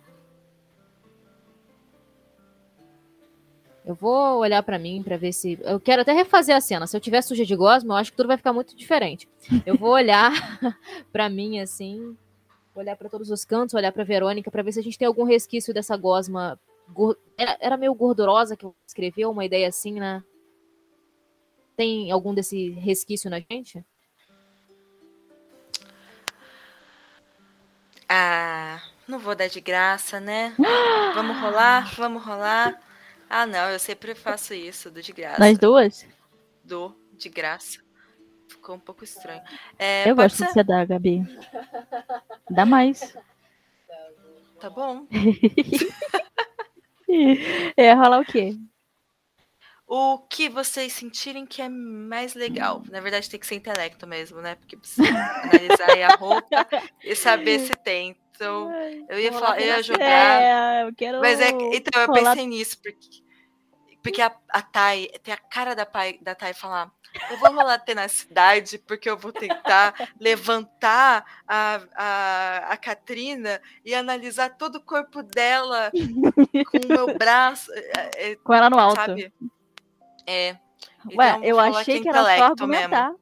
Eu 3.85 3.93
vou 3.93 4.39
olhar 4.39 4.63
pra 4.63 4.79
mim 4.79 5.03
pra 5.03 5.15
ver 5.15 5.31
se. 5.31 5.59
Eu 5.61 5.79
quero 5.79 6.01
até 6.01 6.11
refazer 6.11 6.55
a 6.55 6.61
cena. 6.61 6.87
Se 6.87 6.97
eu 6.97 7.01
tiver 7.01 7.21
suja 7.21 7.45
de 7.45 7.55
gosma, 7.55 7.93
eu 7.93 7.97
acho 7.97 8.11
que 8.11 8.17
tudo 8.17 8.27
vai 8.27 8.37
ficar 8.37 8.51
muito 8.51 8.75
diferente. 8.75 9.27
Eu 9.65 9.77
vou 9.77 9.91
olhar 9.91 10.31
pra 11.13 11.29
mim 11.29 11.59
assim, 11.59 12.17
olhar 12.73 12.95
pra 12.95 13.09
todos 13.09 13.29
os 13.29 13.45
cantos, 13.45 13.75
olhar 13.75 13.91
pra 13.91 14.03
Verônica 14.03 14.49
pra 14.49 14.63
ver 14.63 14.71
se 14.71 14.79
a 14.79 14.83
gente 14.83 14.97
tem 14.97 15.07
algum 15.07 15.23
resquício 15.23 15.73
dessa 15.73 15.95
gosma. 15.95 16.59
Era, 17.37 17.57
era 17.59 17.77
meio 17.77 17.93
gordurosa 17.93 18.55
que 18.55 18.65
eu 18.65 18.75
escrevi, 18.87 19.25
uma 19.25 19.45
ideia 19.45 19.67
assim, 19.67 19.99
né? 19.99 20.23
Tem 21.75 22.11
algum 22.11 22.33
desse 22.33 22.69
resquício 22.71 23.29
na 23.29 23.39
gente? 23.39 23.85
Ah, 28.07 28.81
não 29.07 29.19
vou 29.19 29.35
dar 29.35 29.47
de 29.47 29.59
graça, 29.59 30.19
né? 30.19 30.55
Vamos 31.13 31.37
rolar? 31.37 31.93
Vamos 31.95 32.23
rolar? 32.23 32.79
Ah, 33.29 33.45
não, 33.45 33.69
eu 33.69 33.79
sempre 33.79 34.13
faço 34.15 34.53
isso, 34.53 34.91
do 34.91 35.01
de 35.01 35.11
graça. 35.11 35.39
Nós 35.39 35.57
duas? 35.57 36.05
Dou 36.63 36.95
de 37.13 37.29
graça. 37.29 37.79
Ficou 38.47 38.75
um 38.75 38.79
pouco 38.79 39.03
estranho. 39.03 39.41
É, 39.77 40.09
eu 40.09 40.15
gosto 40.15 40.37
ser? 40.37 40.45
que 40.45 40.53
você 40.53 40.63
dá, 40.63 40.85
Gabi. 40.85 41.23
Dá 42.49 42.65
mais. 42.65 43.15
Tá 44.59 44.69
bom. 44.69 45.07
É, 47.77 47.93
rolar 47.93 48.19
o 48.21 48.25
quê? 48.25 48.55
O 49.87 50.17
que 50.17 50.49
vocês 50.49 50.93
sentirem 50.93 51.45
que 51.45 51.61
é 51.61 51.69
mais 51.69 52.33
legal. 52.33 52.81
Na 52.89 52.99
verdade, 52.99 53.29
tem 53.29 53.39
que 53.39 53.45
ser 53.45 53.55
intelecto 53.55 54.07
mesmo, 54.07 54.41
né? 54.41 54.55
Porque 54.55 54.75
precisa 54.75 55.03
analisar 55.43 55.91
aí 55.91 56.01
a 56.03 56.15
roupa 56.15 56.67
e 57.03 57.15
saber 57.15 57.59
se 57.59 57.75
tem. 57.75 58.15
Então, 58.35 58.69
eu 59.07 59.19
ia, 59.19 59.31
falar, 59.31 59.61
eu 59.61 59.67
ia 59.67 59.83
jogar. 59.83 60.41
É, 60.41 60.83
eu 60.83 60.93
quero. 60.95 61.19
Mas 61.21 61.39
é 61.39 61.49
então, 61.49 62.01
eu 62.01 62.07
rolar- 62.07 62.33
pensei 62.33 62.47
nisso, 62.47 62.77
porque, 62.81 63.23
porque 64.05 64.21
a, 64.21 64.31
a 64.49 64.61
Thay 64.61 65.09
tem 65.23 65.33
a 65.33 65.37
cara 65.37 65.73
da, 65.75 65.83
pai, 65.83 66.19
da 66.21 66.35
Thay 66.35 66.53
falar. 66.53 66.91
Eu 67.31 67.39
vou 67.39 67.51
rolar 67.51 67.79
tenacidade, 67.79 68.77
porque 68.77 69.09
eu 69.09 69.17
vou 69.17 69.33
tentar 69.33 69.95
levantar 70.21 71.25
a, 71.47 71.81
a, 71.95 72.57
a 72.73 72.77
Katrina 72.77 73.59
e 73.83 73.95
analisar 73.95 74.57
todo 74.57 74.75
o 74.75 74.81
corpo 74.81 75.23
dela 75.23 75.89
com 76.69 76.77
o 76.77 76.87
meu 76.87 77.17
braço. 77.17 77.71
é, 77.73 78.31
é, 78.31 78.35
Com 78.35 78.53
ela 78.53 78.69
no 78.69 78.77
alto. 78.77 78.95
Sabe? 78.95 79.33
É. 80.27 80.55
Ué, 81.17 81.29
Então, 81.29 81.43
eu 81.43 81.59
achei 81.59 81.99
que 81.99 82.07
era 82.07 82.19
só 82.23 82.31
intelecto 82.31 82.67
mesmo. 82.67 82.85
argumentar. 82.85 83.15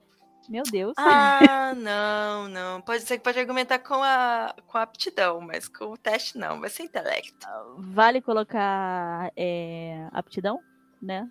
Meu 0.49 0.63
Deus. 0.63 0.93
Ah, 0.97 1.73
não, 1.73 2.49
não. 2.49 2.81
Pode 2.81 3.03
ser 3.03 3.17
que 3.17 3.23
pode 3.23 3.39
argumentar 3.39 3.79
com 3.79 4.03
a, 4.03 4.53
com 4.67 4.77
a 4.77 4.81
aptidão, 4.81 5.39
mas 5.39 5.69
com 5.69 5.86
o 5.86 5.97
teste 5.97 6.38
não. 6.38 6.59
Vai 6.59 6.69
ser 6.69 6.84
intelecto. 6.84 7.47
Vale 7.77 8.21
colocar 8.21 9.31
é, 9.38 10.05
aptidão, 10.11 10.59
né? 11.03 11.29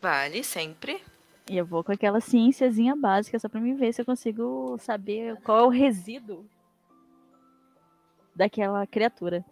Vale, 0.00 0.44
sempre. 0.44 1.02
E 1.48 1.56
eu 1.56 1.64
vou 1.66 1.82
com 1.84 1.92
aquela 1.92 2.20
ciênciazinha 2.20 2.94
básica 2.96 3.38
só 3.38 3.48
pra 3.48 3.60
me 3.60 3.74
ver 3.74 3.92
se 3.92 4.00
eu 4.00 4.06
consigo 4.06 4.76
saber 4.80 5.36
qual 5.42 5.58
é 5.58 5.62
o 5.62 5.68
resíduo 5.68 6.44
daquela 8.34 8.86
criatura. 8.86 9.44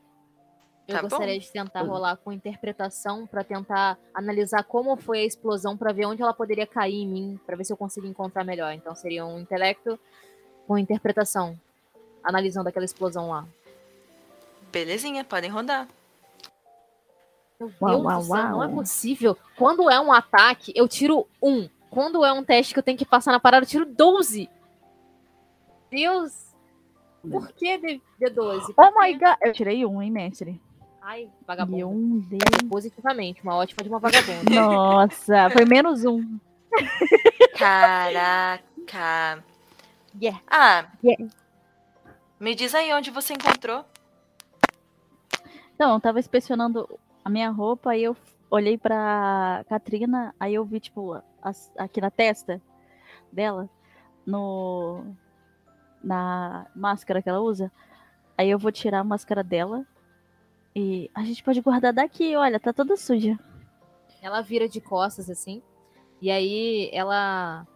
Eu 0.87 0.97
Tá 0.97 1.03
bom. 1.03 1.09
gostaria 1.09 1.39
de 1.39 1.51
tentar 1.51 1.80
rolar 1.82 2.16
com 2.18 2.30
interpretação 2.30 3.26
pra 3.26 3.43
tentar 3.43 3.99
analisar 4.12 4.62
como 4.64 4.97
foi 4.97 5.20
a 5.20 5.24
explosão 5.24 5.76
pra 5.76 5.93
ver 5.93 6.05
onde 6.05 6.20
ela 6.22 6.35
poderia 6.35 6.66
cair 6.66 6.97
em 7.03 7.09
mim, 7.09 7.41
pra 7.47 7.57
ver 7.57 7.64
se 7.64 7.72
eu 7.72 7.76
consigo 7.76 8.07
encontrar 8.07 8.45
melhor. 8.45 8.72
Então 8.72 8.95
seria 8.95 9.24
um 9.24 9.39
intelecto 9.41 9.99
com 10.66 10.76
interpretação, 10.76 11.59
analisando 12.22 12.68
aquela 12.68 12.85
explosão 12.85 13.30
lá. 13.30 13.47
Belezinha, 14.70 15.24
podem 15.24 15.49
rodar. 15.51 15.89
Meu 17.67 17.75
Uau, 17.81 17.91
Deus 17.91 18.05
uau, 18.05 18.19
do 18.21 18.25
céu, 18.27 18.49
não 18.51 18.62
é 18.62 18.67
uau. 18.67 18.77
possível. 18.77 19.37
Quando 19.57 19.89
é 19.91 19.99
um 20.01 20.12
ataque, 20.12 20.73
eu 20.75 20.87
tiro 20.89 21.27
um. 21.43 21.69
Quando 21.91 22.25
é 22.25 22.33
um 22.33 22.43
teste 22.45 22.73
que 22.73 22.79
eu 22.79 22.83
tenho 22.83 22.99
que 22.99 23.05
passar 23.07 23.33
na 23.33 23.39
parada, 23.41 23.65
eu 23.65 23.69
tiro 23.69 23.87
12. 23.87 24.49
Deus! 25.91 26.53
Por 27.31 27.49
que 27.53 27.79
D- 27.79 28.01
D12? 28.21 28.75
Por 28.75 28.85
Oh 28.85 29.01
my 29.01 29.12
god! 29.15 29.37
Eu 29.41 29.53
tirei 29.53 29.87
um, 29.87 30.03
hein, 30.03 30.11
mestre? 30.11 30.61
Ai, 31.01 31.29
vagabundo. 31.47 31.89
um 31.89 32.19
D. 32.19 32.39
Positivamente, 32.69 33.43
uma 33.43 33.55
ótima 33.57 33.83
de 33.83 33.89
uma 33.89 33.99
vagabunda. 33.99 34.51
Nossa, 34.51 35.51
foi 35.51 35.65
menos 35.65 36.05
um. 36.05 36.39
Caraca. 37.57 39.45
Yeah. 40.21 40.41
Ah, 40.51 40.87
Yeah. 41.03 41.27
me 42.41 42.55
diz 42.55 42.75
aí 42.75 42.93
onde 42.93 43.11
você 43.11 43.35
encontrou. 43.35 43.85
Não, 45.79 45.95
eu 45.95 46.01
tava 46.01 46.21
inspecionando 46.21 46.89
a 47.25 47.31
minha 47.31 47.51
roupa, 47.51 47.91
aí 47.93 48.05
eu 48.05 48.16
olhei 48.51 48.77
pra 48.79 49.64
Katrina, 49.68 50.35
aí 50.39 50.55
eu 50.55 50.64
vi, 50.64 50.79
tipo, 50.81 51.20
as- 51.43 51.72
aqui 51.79 52.01
na 52.01 52.11
testa 52.11 52.61
dela, 53.33 53.68
no. 54.27 55.05
na 56.03 56.66
máscara 56.75 57.22
que 57.22 57.29
ela 57.29 57.41
usa. 57.41 57.72
Aí 58.37 58.51
eu 58.51 58.59
vou 58.59 58.70
tirar 58.70 59.01
a 59.01 59.05
máscara 59.05 59.43
dela. 59.43 59.87
E 60.77 61.11
a 61.14 61.22
gente 61.22 61.43
pode 61.43 61.61
guardar 61.62 61.93
daqui, 61.95 62.37
olha, 62.37 62.61
tá 62.61 62.72
toda 62.72 62.97
suja. 62.97 63.39
Ela 64.20 64.43
vira 64.43 64.68
de 64.68 64.81
costas 64.81 65.31
assim. 65.31 65.62
E 66.20 66.31
aí 66.31 66.91
ela 66.93 67.66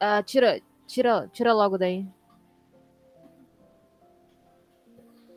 Ah, 0.00 0.22
tira, 0.22 0.60
tira, 0.86 1.28
tira 1.32 1.52
logo 1.54 1.78
daí. 1.78 2.06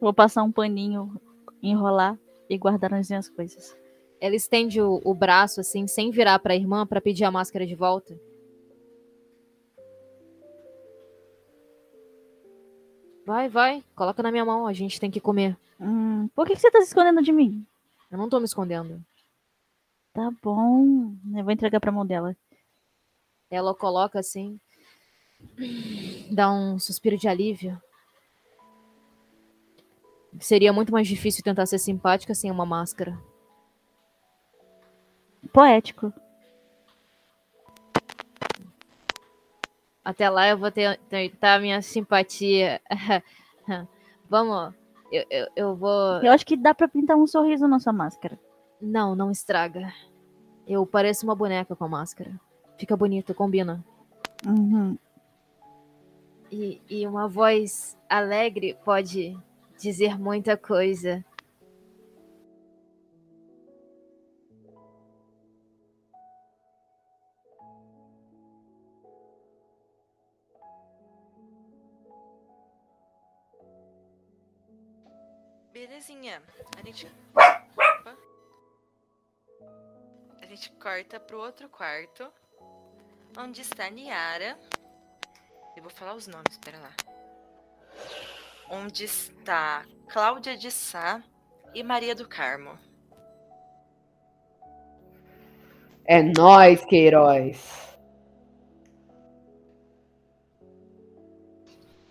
Vou 0.01 0.14
passar 0.14 0.43
um 0.43 0.51
paninho, 0.51 1.20
enrolar 1.62 2.18
e 2.50 2.58
guardar 2.58 2.91
nas 2.91 3.10
minhas 3.10 3.30
coisas. 3.30 3.76
Ela 4.20 4.36
estende 4.36 4.82
o, 4.82 5.02
o 5.04 5.14
braço 5.14 5.62
assim, 5.62 5.88
sem 5.88 6.12
virar 6.12 6.39
pra 6.39 6.56
irmã, 6.56 6.86
pra 6.86 7.02
pedir 7.02 7.24
a 7.24 7.32
máscara 7.32 7.66
de 7.66 7.76
volta. 7.76 8.20
Vai, 13.26 13.50
vai, 13.50 13.84
coloca 13.93 14.24
na 14.24 14.32
minha 14.32 14.45
mão, 14.45 14.66
a 14.66 14.74
gente 14.74 15.00
tem 15.00 15.12
que 15.12 15.20
comer. 15.20 15.58
Hum, 15.80 16.30
por 16.30 16.48
que 16.48 16.56
que 16.56 16.62
você 16.62 16.72
tá 16.72 16.80
se 16.80 16.88
escondendo 16.88 17.22
de 17.22 17.32
mim? 17.32 17.66
Eu 18.10 18.18
não 18.18 18.30
tô 18.30 18.39
me 18.39 18.45
escondendo. 18.45 19.04
Tá 20.14 20.32
bom. 20.41 21.14
Eu 21.36 21.43
vou 21.43 21.52
entregar 21.52 21.80
pra 21.80 21.91
mão 21.91 22.06
dela. 22.06 22.36
Ela 23.52 23.76
coloca 23.76 24.20
assim, 24.20 24.60
dá 26.32 26.52
um 26.52 26.80
suspiro 26.80 27.18
de 27.18 27.28
alívio. 27.28 27.80
Seria 30.40 30.72
muito 30.72 30.92
mais 30.92 31.08
difícil 31.08 31.44
tentar 31.44 31.66
ser 31.66 31.80
simpática 31.80 32.34
sem 32.34 32.52
uma 32.52 32.66
máscara. 32.66 33.18
Poético. 35.52 36.14
Até 40.04 40.30
lá 40.30 40.48
eu 40.48 40.58
vou 40.58 40.72
tentar 40.72 41.60
minha 41.60 41.82
simpatia. 41.82 42.82
Vamos, 44.30 44.74
eu, 45.12 45.26
eu, 45.30 45.48
eu 45.56 45.76
vou. 45.76 46.22
Eu 46.22 46.32
acho 46.32 46.46
que 46.46 46.56
dá 46.56 46.74
pra 46.74 46.88
pintar 46.88 47.18
um 47.18 47.28
sorriso 47.28 47.68
na 47.68 47.80
sua 47.80 47.94
máscara. 47.94 48.40
Não, 48.82 49.16
não 49.16 49.32
estraga. 49.32 49.94
Eu 50.68 50.86
pareço 50.86 51.26
uma 51.26 51.36
boneca 51.36 51.76
com 51.76 51.86
a 51.86 51.90
máscara. 51.90 52.40
Fica 52.78 52.96
bonito, 52.96 53.34
combina. 53.34 53.84
Uhum. 54.46 54.98
E, 56.52 56.82
e 56.90 57.08
uma 57.08 57.28
voz 57.28 57.98
alegre 58.10 58.78
pode 58.86 59.38
dizer 59.78 60.20
muita 60.20 60.58
coisa. 60.58 61.24
Belezinha. 75.72 76.42
A 76.78 76.84
gente. 76.84 77.08
Opa. 77.36 78.18
A 80.42 80.46
gente 80.48 80.72
corta 80.72 81.20
pro 81.20 81.40
outro 81.40 81.70
quarto. 81.70 82.32
Onde 83.38 83.62
está 83.62 83.86
a 83.86 83.90
Niara. 83.90 84.58
Eu 85.76 85.84
vou 85.84 85.92
falar 85.92 86.16
os 86.16 86.26
nomes, 86.26 86.58
pera 86.58 86.80
lá. 86.80 87.16
Onde 88.70 89.05
está 89.05 89.86
Cláudia 90.07 90.57
de 90.57 90.72
Sá 90.72 91.24
e 91.74 91.84
Maria 91.84 92.15
do 92.15 92.28
Carmo. 92.28 92.78
É 96.05 96.24
nós, 96.24 96.84
Queiroz. 96.86 97.97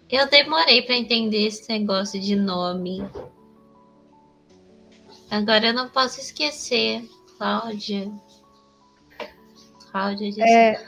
Eu 0.09 0.29
demorei 0.29 0.83
pra 0.83 0.95
entender 0.95 1.47
esse 1.47 1.69
negócio 1.69 2.21
de 2.21 2.37
nome. 2.37 3.01
Agora 5.31 5.67
eu 5.67 5.75
não 5.75 5.89
posso 5.89 6.21
esquecer. 6.21 7.09
Cláudia. 7.37 8.11
Cláudia 9.91 10.31
de 10.31 10.43
É, 10.43 10.87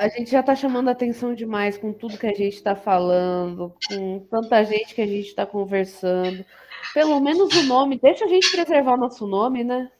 a 0.00 0.08
gente 0.08 0.30
já 0.30 0.42
tá 0.42 0.56
chamando 0.56 0.88
atenção 0.88 1.34
demais 1.34 1.76
com 1.76 1.92
tudo 1.92 2.16
que 2.16 2.26
a 2.26 2.32
gente 2.32 2.62
tá 2.62 2.74
falando, 2.74 3.76
com 3.86 4.18
tanta 4.30 4.64
gente 4.64 4.94
que 4.94 5.02
a 5.02 5.06
gente 5.06 5.34
tá 5.34 5.44
conversando. 5.44 6.42
Pelo 6.94 7.20
menos 7.20 7.54
o 7.54 7.64
nome, 7.64 8.00
deixa 8.00 8.24
a 8.24 8.28
gente 8.28 8.50
preservar 8.50 8.96
nosso 8.96 9.26
nome, 9.26 9.62
né? 9.62 9.92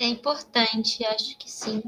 É 0.00 0.06
importante, 0.06 1.04
acho 1.04 1.36
que 1.36 1.50
sim. 1.50 1.82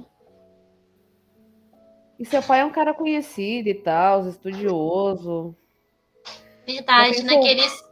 E 2.20 2.26
seu 2.26 2.43
pai 2.43 2.61
é 2.61 2.64
um 2.66 2.70
cara 2.70 2.93
conhecido 2.93 3.70
e 3.70 3.74
tal, 3.74 4.28
estudioso. 4.28 5.57
Verdade, 6.66 7.22
naqueles, 7.22 7.85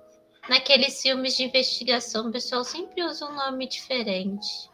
naqueles 0.51 1.01
filmes 1.01 1.35
de 1.35 1.45
investigação, 1.45 2.29
o 2.29 2.33
pessoal 2.33 2.63
sempre 2.63 3.03
usa 3.03 3.25
um 3.25 3.35
nome 3.35 3.67
diferente. 3.67 4.71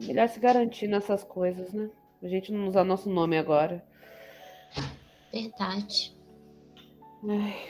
Melhor 0.00 0.28
se 0.28 0.38
garantir 0.40 0.88
nessas 0.88 1.24
coisas, 1.24 1.72
né? 1.72 1.90
A 2.22 2.28
gente 2.28 2.52
não 2.52 2.68
usar 2.68 2.84
nosso 2.84 3.08
nome 3.10 3.36
agora. 3.36 3.84
Verdade. 5.32 6.16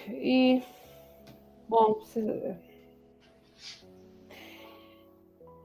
E. 0.08 0.62
Bom, 1.68 1.94
você. 1.94 2.56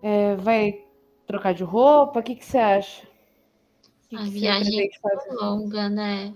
É, 0.02 0.36
vai 0.36 0.86
trocar 1.26 1.54
de 1.54 1.64
roupa? 1.64 2.20
O 2.20 2.24
que, 2.24 2.36
que 2.36 2.46
você 2.46 2.58
acha? 2.58 3.08
Que 4.10 4.16
A 4.16 4.24
que 4.24 4.30
viagem 4.30 4.90
fazer? 5.02 5.32
longa, 5.32 5.90
né? 5.90 6.34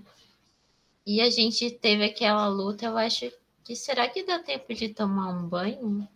E 1.06 1.20
a 1.20 1.30
gente 1.30 1.70
teve 1.70 2.04
aquela 2.04 2.48
luta, 2.48 2.86
eu 2.86 2.96
acho 2.96 3.30
que 3.64 3.74
será 3.74 4.08
que 4.08 4.24
dá 4.24 4.38
tempo 4.42 4.72
de 4.74 4.90
tomar 4.90 5.30
um 5.30 5.48
banho? 5.48 6.08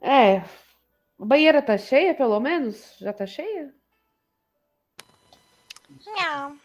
É. 0.00 0.38
A 1.18 1.24
banheira 1.24 1.62
tá 1.62 1.78
cheia, 1.78 2.14
pelo 2.14 2.38
menos? 2.40 2.96
Já 2.98 3.12
tá 3.12 3.26
cheia? 3.26 3.74
Não. 6.06 6.58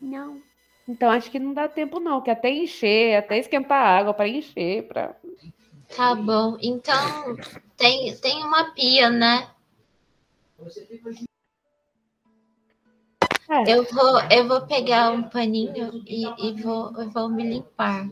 Não. 0.00 0.42
Então 0.88 1.10
acho 1.10 1.30
que 1.30 1.38
não 1.38 1.52
dá 1.52 1.68
tempo, 1.68 2.00
não, 2.00 2.22
que 2.22 2.30
até 2.30 2.50
encher, 2.50 3.16
até 3.16 3.38
esquentar 3.38 3.82
a 3.82 3.98
água 3.98 4.14
para 4.14 4.28
encher, 4.28 4.88
para. 4.88 5.14
Tá 5.94 6.14
bom. 6.14 6.56
Então, 6.62 7.36
tem, 7.76 8.16
tem 8.16 8.42
uma 8.42 8.72
pia, 8.72 9.10
né? 9.10 9.50
É. 13.50 13.74
Eu 13.74 13.84
vou, 13.84 14.20
eu 14.30 14.48
vou 14.48 14.66
pegar 14.66 15.10
um 15.10 15.22
paninho 15.22 16.02
e, 16.06 16.24
e 16.26 16.62
vou, 16.62 16.92
eu 16.98 17.10
vou 17.10 17.28
me 17.28 17.42
limpar. 17.42 18.08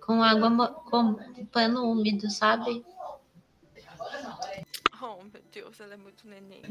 Com 0.00 0.22
água, 0.22 0.68
com 0.90 1.14
pano 1.50 1.90
úmido, 1.90 2.30
sabe? 2.30 2.84
Oh, 5.02 5.22
meu 5.22 5.42
Deus, 5.52 5.80
ela 5.80 5.94
é 5.94 5.96
muito 5.96 6.26
neném. 6.26 6.62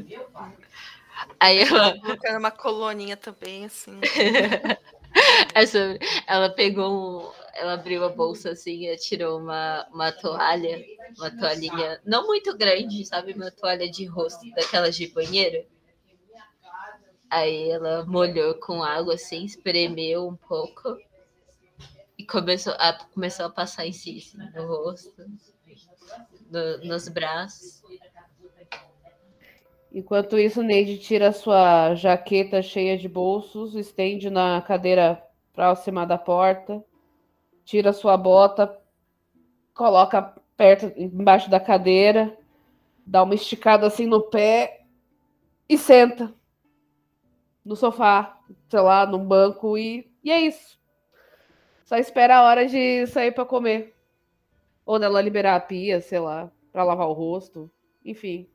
Aí 1.40 1.58
ela, 1.58 1.92
Vou 1.92 2.00
colocar 2.00 2.38
uma 2.38 2.50
coloninha 2.50 3.16
também, 3.16 3.64
assim. 3.64 4.00
é 5.54 5.66
sobre- 5.66 5.98
ela 6.26 6.50
pegou 6.50 6.90
um, 7.28 7.32
ela 7.54 7.74
abriu 7.74 8.04
a 8.04 8.08
bolsa 8.08 8.50
assim 8.50 8.86
e 8.88 8.96
tirou 8.96 9.38
uma, 9.40 9.86
uma 9.92 10.12
toalha, 10.12 10.84
uma 11.18 11.30
toalhinha 11.30 12.00
não 12.04 12.26
muito 12.26 12.56
grande, 12.56 13.04
sabe? 13.06 13.32
Uma 13.32 13.50
toalha 13.50 13.90
de 13.90 14.04
rosto, 14.06 14.44
daquelas 14.54 14.96
de 14.96 15.06
banheiro. 15.08 15.64
Aí 17.30 17.70
ela 17.70 18.04
molhou 18.04 18.54
com 18.58 18.82
água 18.82 19.14
assim, 19.14 19.44
espremeu 19.44 20.26
um 20.26 20.34
pouco 20.36 20.96
e 22.18 22.24
começou 22.24 22.72
a, 22.78 22.92
começou 23.14 23.46
a 23.46 23.50
passar 23.50 23.86
em 23.86 23.92
si, 23.92 24.18
assim, 24.18 24.38
no 24.54 24.66
rosto, 24.66 25.12
no- 26.50 26.78
nos 26.84 27.08
braços. 27.08 27.82
Enquanto 29.96 30.38
isso, 30.38 30.62
Neide 30.62 30.98
tira 30.98 31.32
sua 31.32 31.94
jaqueta 31.94 32.60
cheia 32.60 32.98
de 32.98 33.08
bolsos, 33.08 33.74
estende 33.74 34.28
na 34.28 34.60
cadeira 34.60 35.26
próxima 35.54 36.06
da 36.06 36.18
porta, 36.18 36.84
tira 37.64 37.94
sua 37.94 38.14
bota, 38.14 38.78
coloca 39.72 40.34
perto, 40.54 40.92
embaixo 40.98 41.48
da 41.48 41.58
cadeira, 41.58 42.36
dá 43.06 43.22
uma 43.22 43.34
esticada 43.34 43.86
assim 43.86 44.04
no 44.04 44.20
pé 44.20 44.84
e 45.66 45.78
senta 45.78 46.30
no 47.64 47.74
sofá, 47.74 48.38
sei 48.68 48.80
lá, 48.80 49.06
num 49.06 49.24
banco 49.24 49.78
e, 49.78 50.12
e 50.22 50.30
é 50.30 50.42
isso. 50.42 50.78
Só 51.86 51.96
espera 51.96 52.36
a 52.36 52.42
hora 52.42 52.66
de 52.66 53.06
sair 53.06 53.32
para 53.32 53.46
comer. 53.46 53.96
Ou 54.84 54.98
dela 54.98 55.22
liberar 55.22 55.56
a 55.56 55.60
pia, 55.60 56.02
sei 56.02 56.18
lá, 56.18 56.52
para 56.70 56.84
lavar 56.84 57.08
o 57.08 57.14
rosto, 57.14 57.70
enfim. 58.04 58.46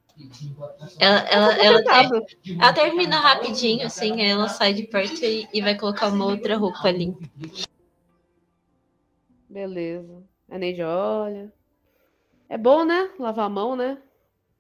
Ela, 1.00 1.20
ela, 1.30 1.54
ela, 1.54 1.84
Coitado. 1.84 2.26
ela 2.60 2.74
termina 2.74 3.20
rapidinho, 3.20 3.86
assim, 3.86 4.22
ela 4.22 4.48
sai 4.48 4.74
de 4.74 4.84
perto 4.84 5.24
e, 5.24 5.48
e 5.54 5.62
vai 5.62 5.76
colocar 5.76 6.10
uma 6.10 6.26
outra 6.26 6.58
roupa 6.58 6.88
ali. 6.88 7.14
Beleza. 9.50 10.24
A 10.50 10.58
Neide 10.58 10.84
olha. 10.84 11.52
É 12.50 12.58
bom, 12.58 12.84
né? 12.86 13.10
Lavar 13.20 13.46
a 13.46 13.50
mão, 13.50 13.76
né? 13.76 13.98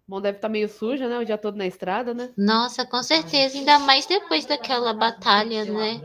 A 0.07 0.11
mão 0.11 0.21
deve 0.21 0.37
estar 0.37 0.49
meio 0.49 0.67
suja, 0.67 1.07
né? 1.07 1.19
O 1.19 1.25
dia 1.25 1.37
todo 1.37 1.57
na 1.57 1.67
estrada, 1.67 2.13
né? 2.13 2.33
Nossa, 2.37 2.85
com 2.85 3.01
certeza, 3.03 3.57
ainda 3.57 3.79
mais 3.79 4.05
depois 4.05 4.45
daquela 4.45 4.93
batalha, 4.93 5.65
né? 5.65 6.01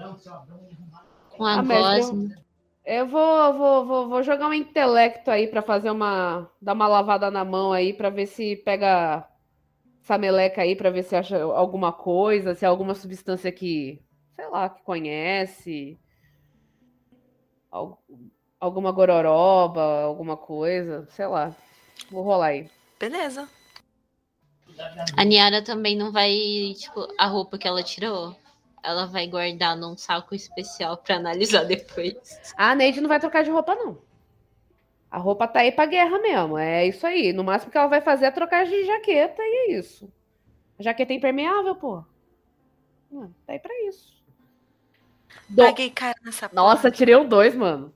Com 1.36 1.44
a 1.44 1.54
Ah, 1.54 1.62
mas 1.62 2.06
gosma. 2.06 2.28
Eu 2.84 3.06
vou, 3.08 3.52
vou, 3.54 3.86
vou, 3.86 4.08
vou 4.08 4.22
jogar 4.22 4.46
um 4.46 4.54
intelecto 4.54 5.30
aí 5.30 5.48
pra 5.48 5.60
fazer 5.60 5.90
uma. 5.90 6.48
dar 6.62 6.74
uma 6.74 6.86
lavada 6.86 7.30
na 7.30 7.44
mão 7.44 7.72
aí 7.72 7.92
pra 7.92 8.10
ver 8.10 8.26
se 8.26 8.56
pega 8.56 9.26
essa 10.06 10.16
meleca 10.16 10.62
aí, 10.62 10.76
pra 10.76 10.88
ver 10.88 11.02
se 11.02 11.16
acha 11.16 11.36
alguma 11.42 11.92
coisa, 11.92 12.54
se 12.54 12.64
é 12.64 12.68
alguma 12.68 12.94
substância 12.94 13.50
que, 13.50 14.00
sei 14.36 14.46
lá, 14.48 14.68
que 14.68 14.80
conhece. 14.84 15.98
Al- 17.72 18.00
Alguma 18.58 18.90
gororoba, 18.92 19.82
alguma 20.04 20.36
coisa, 20.36 21.06
sei 21.10 21.26
lá. 21.26 21.54
Vou 22.10 22.22
rolar 22.22 22.46
aí. 22.46 22.70
Beleza. 22.98 23.48
A 25.16 25.24
Niara 25.24 25.60
também 25.62 25.94
não 25.96 26.10
vai, 26.12 26.32
tipo, 26.78 27.06
a 27.18 27.26
roupa 27.26 27.58
que 27.58 27.66
ela 27.68 27.82
tirou, 27.82 28.34
ela 28.82 29.06
vai 29.06 29.26
guardar 29.26 29.76
num 29.76 29.96
saco 29.96 30.34
especial 30.34 30.96
pra 30.96 31.16
analisar 31.16 31.64
depois. 31.64 32.14
A 32.56 32.74
Neide 32.74 33.00
não 33.00 33.08
vai 33.08 33.20
trocar 33.20 33.42
de 33.44 33.50
roupa, 33.50 33.74
não. 33.74 33.98
A 35.10 35.18
roupa 35.18 35.46
tá 35.48 35.60
aí 35.60 35.72
pra 35.72 35.86
guerra 35.86 36.18
mesmo. 36.18 36.58
É 36.58 36.86
isso 36.86 37.06
aí. 37.06 37.32
No 37.32 37.44
máximo 37.44 37.70
que 37.72 37.78
ela 37.78 37.86
vai 37.86 38.00
fazer 38.00 38.26
é 38.26 38.30
trocar 38.30 38.64
de 38.66 38.84
jaqueta 38.84 39.42
e 39.42 39.72
é 39.72 39.78
isso. 39.78 40.12
A 40.78 40.82
jaqueta 40.82 41.12
é 41.12 41.16
impermeável, 41.16 41.74
pô. 41.76 42.04
Hum, 43.10 43.30
tá 43.46 43.52
aí 43.52 43.58
pra 43.58 43.72
isso. 43.88 44.16
Do- 45.48 45.64
Paguei 45.64 45.90
cara 45.90 46.16
nessa 46.24 46.50
Nossa, 46.52 46.82
porra. 46.82 46.90
tirei 46.90 47.16
um 47.16 47.26
dois, 47.28 47.54
mano. 47.54 47.94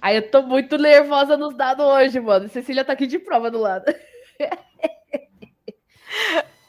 Aí 0.00 0.16
eu 0.16 0.30
tô 0.30 0.42
muito 0.42 0.76
nervosa 0.76 1.36
nos 1.36 1.54
dados 1.56 1.84
hoje, 1.84 2.20
mano. 2.20 2.48
Cecília 2.48 2.84
tá 2.84 2.92
aqui 2.92 3.06
de 3.06 3.18
prova 3.18 3.50
do 3.50 3.58
lado. 3.58 3.84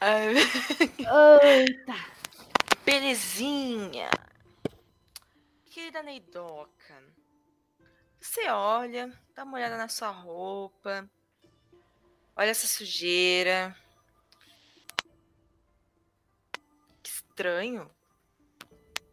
Eita. 0.00 1.94
Belezinha. 2.84 4.08
Querida 5.70 6.02
Neidoca, 6.02 6.94
você 8.18 8.48
olha, 8.48 9.12
dá 9.36 9.44
uma 9.44 9.58
olhada 9.58 9.76
na 9.76 9.86
sua 9.86 10.08
roupa, 10.08 11.08
olha 12.34 12.48
essa 12.50 12.66
sujeira. 12.66 13.76
Que 17.02 17.10
estranho. 17.10 17.90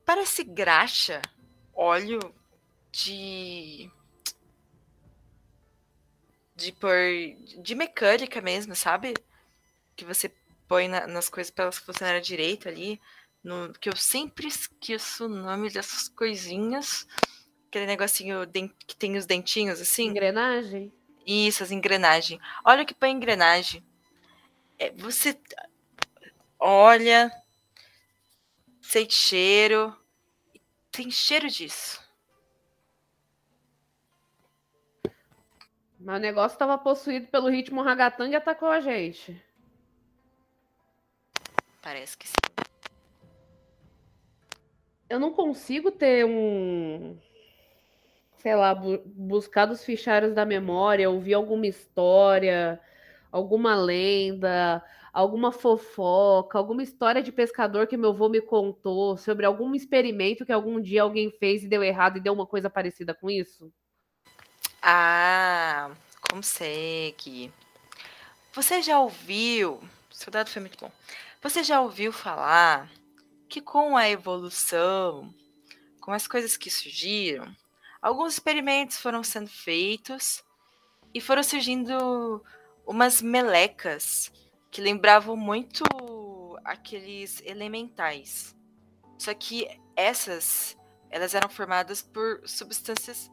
Parece 0.05 0.43
graxa, 0.45 1.21
óleo 1.73 2.19
de. 2.89 3.91
de 6.55 6.71
por. 6.71 6.95
de 7.61 7.75
mecânica 7.75 8.41
mesmo, 8.41 8.75
sabe? 8.75 9.13
Que 9.95 10.05
você 10.05 10.29
põe 10.69 10.87
na- 10.87 11.05
nas 11.05 11.27
coisas 11.27 11.51
para 11.51 11.65
elas 11.65 11.77
funcionarem 11.77 12.21
direito 12.21 12.69
ali. 12.69 12.99
No, 13.43 13.73
que 13.73 13.89
eu 13.89 13.95
sempre 13.97 14.47
esqueço 14.47 15.25
o 15.25 15.29
nome 15.29 15.69
dessas 15.69 16.07
coisinhas. 16.07 17.05
Aquele 17.73 17.87
negocinho 17.87 18.47
que 18.85 18.95
tem 18.95 19.17
os 19.17 19.25
dentinhos 19.25 19.81
assim. 19.81 20.09
Engrenagem? 20.09 20.93
Isso, 21.25 21.63
as 21.63 21.71
engrenagens. 21.71 22.39
Olha 22.63 22.83
o 22.83 22.85
que 22.85 22.93
põe 22.93 23.09
engrenagem. 23.09 23.83
É, 24.77 24.91
você 24.91 25.35
olha, 26.59 27.31
sente 28.79 29.15
cheiro. 29.15 29.91
Tem 30.91 31.09
cheiro 31.09 31.49
disso. 31.49 31.99
Mas 35.99 36.19
o 36.19 36.21
negócio 36.21 36.59
tava 36.59 36.77
possuído 36.77 37.25
pelo 37.25 37.49
ritmo 37.49 37.81
ragatanga 37.81 38.33
e 38.33 38.35
atacou 38.35 38.69
a 38.69 38.81
gente. 38.81 39.43
Parece 41.81 42.15
que 42.15 42.27
sim. 42.27 42.35
Eu 45.09 45.19
não 45.19 45.33
consigo 45.33 45.89
ter 45.89 46.23
um. 46.23 47.19
Sei 48.43 48.53
lá, 48.55 48.75
bu- 48.75 49.01
buscar 49.05 49.65
dos 49.65 49.85
fichários 49.85 50.33
da 50.35 50.45
memória, 50.45 51.09
ouvir 51.09 51.33
alguma 51.33 51.65
história, 51.65 52.77
alguma 53.31 53.73
lenda, 53.73 54.83
alguma 55.13 55.49
fofoca, 55.49 56.57
alguma 56.57 56.83
história 56.83 57.23
de 57.23 57.31
pescador 57.31 57.87
que 57.87 57.95
meu 57.95 58.09
avô 58.09 58.27
me 58.27 58.41
contou 58.41 59.15
sobre 59.15 59.45
algum 59.45 59.73
experimento 59.73 60.45
que 60.45 60.51
algum 60.51 60.81
dia 60.81 61.03
alguém 61.03 61.31
fez 61.31 61.63
e 61.63 61.69
deu 61.69 61.81
errado 61.81 62.17
e 62.17 62.19
deu 62.19 62.33
uma 62.33 62.45
coisa 62.45 62.69
parecida 62.69 63.13
com 63.13 63.29
isso? 63.29 63.71
Ah, 64.81 65.91
consegue. 66.29 67.49
Você 68.51 68.81
já 68.81 68.99
ouviu? 68.99 69.79
Seu 70.11 70.29
dado 70.29 70.49
foi 70.49 70.59
muito 70.61 70.77
bom. 70.77 70.91
Você 71.41 71.63
já 71.63 71.79
ouviu 71.79 72.11
falar 72.11 72.91
que 73.47 73.61
com 73.61 73.95
a 73.95 74.09
evolução, 74.09 75.33
com 76.01 76.11
as 76.11 76.27
coisas 76.27 76.57
que 76.57 76.69
surgiram, 76.69 77.55
alguns 78.03 78.33
experimentos 78.33 78.97
foram 78.97 79.23
sendo 79.23 79.49
feitos 79.49 80.43
e 81.13 81.21
foram 81.21 81.41
surgindo 81.41 82.43
umas 82.85 83.21
melecas 83.21 84.29
que 84.69 84.81
lembravam 84.81 85.37
muito 85.37 85.83
aqueles 86.65 87.41
elementais. 87.45 88.53
Só 89.17 89.33
que 89.33 89.67
essas, 89.95 90.77
elas 91.09 91.33
eram 91.33 91.47
formadas 91.47 92.01
por 92.01 92.41
substâncias 92.45 93.31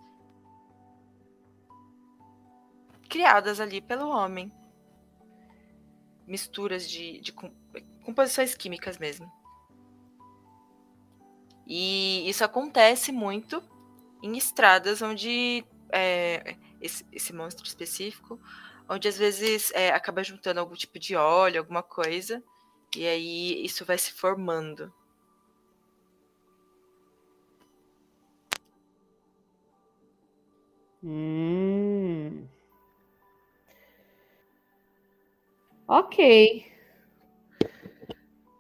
criadas 3.09 3.59
ali 3.59 3.81
pelo 3.81 4.09
homem. 4.09 4.53
Misturas 6.29 6.89
de, 6.89 7.21
de 7.21 7.33
com- 7.33 7.53
composições 8.05 8.55
químicas 8.55 8.99
mesmo. 8.99 9.29
E 11.67 12.29
isso 12.29 12.45
acontece 12.45 13.11
muito 13.11 13.61
em 14.23 14.37
estradas 14.37 15.03
onde 15.03 15.65
é, 15.93 16.57
esse, 16.81 17.05
esse 17.13 17.33
monstro 17.33 17.67
específico, 17.67 18.41
onde 18.89 19.09
às 19.09 19.19
vezes 19.19 19.71
é, 19.73 19.91
acaba 19.91 20.23
juntando 20.25 20.61
algum 20.61 20.75
tipo 20.75 20.99
de 20.99 21.17
óleo, 21.17 21.61
alguma 21.61 21.83
coisa, 21.83 22.43
e 22.97 23.07
aí 23.07 23.65
isso 23.65 23.85
vai 23.85 23.99
se 23.99 24.13
formando. 24.13 24.93
Hum. 31.03 32.47
Ok. 35.87 36.71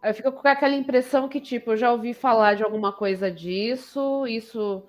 Eu 0.03 0.15
fico 0.15 0.33
com 0.33 0.49
aquela 0.49 0.75
impressão 0.75 1.29
que, 1.29 1.41
tipo, 1.41 1.73
eu 1.73 1.77
já 1.77 1.93
ouvi 1.93 2.15
falar 2.15 2.55
de 2.55 2.63
alguma 2.63 2.93
coisa 2.93 3.31
disso, 3.31 4.27
isso. 4.27 4.83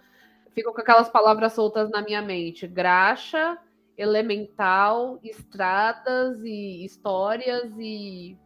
Fico 0.53 0.73
com 0.73 0.81
aquelas 0.81 1.09
palavras 1.09 1.53
soltas 1.53 1.89
na 1.89 2.01
minha 2.01 2.21
mente. 2.21 2.67
Graxa, 2.67 3.57
elemental, 3.97 5.19
estradas 5.23 6.41
e 6.43 6.83
histórias 6.85 7.71
e. 7.77 8.37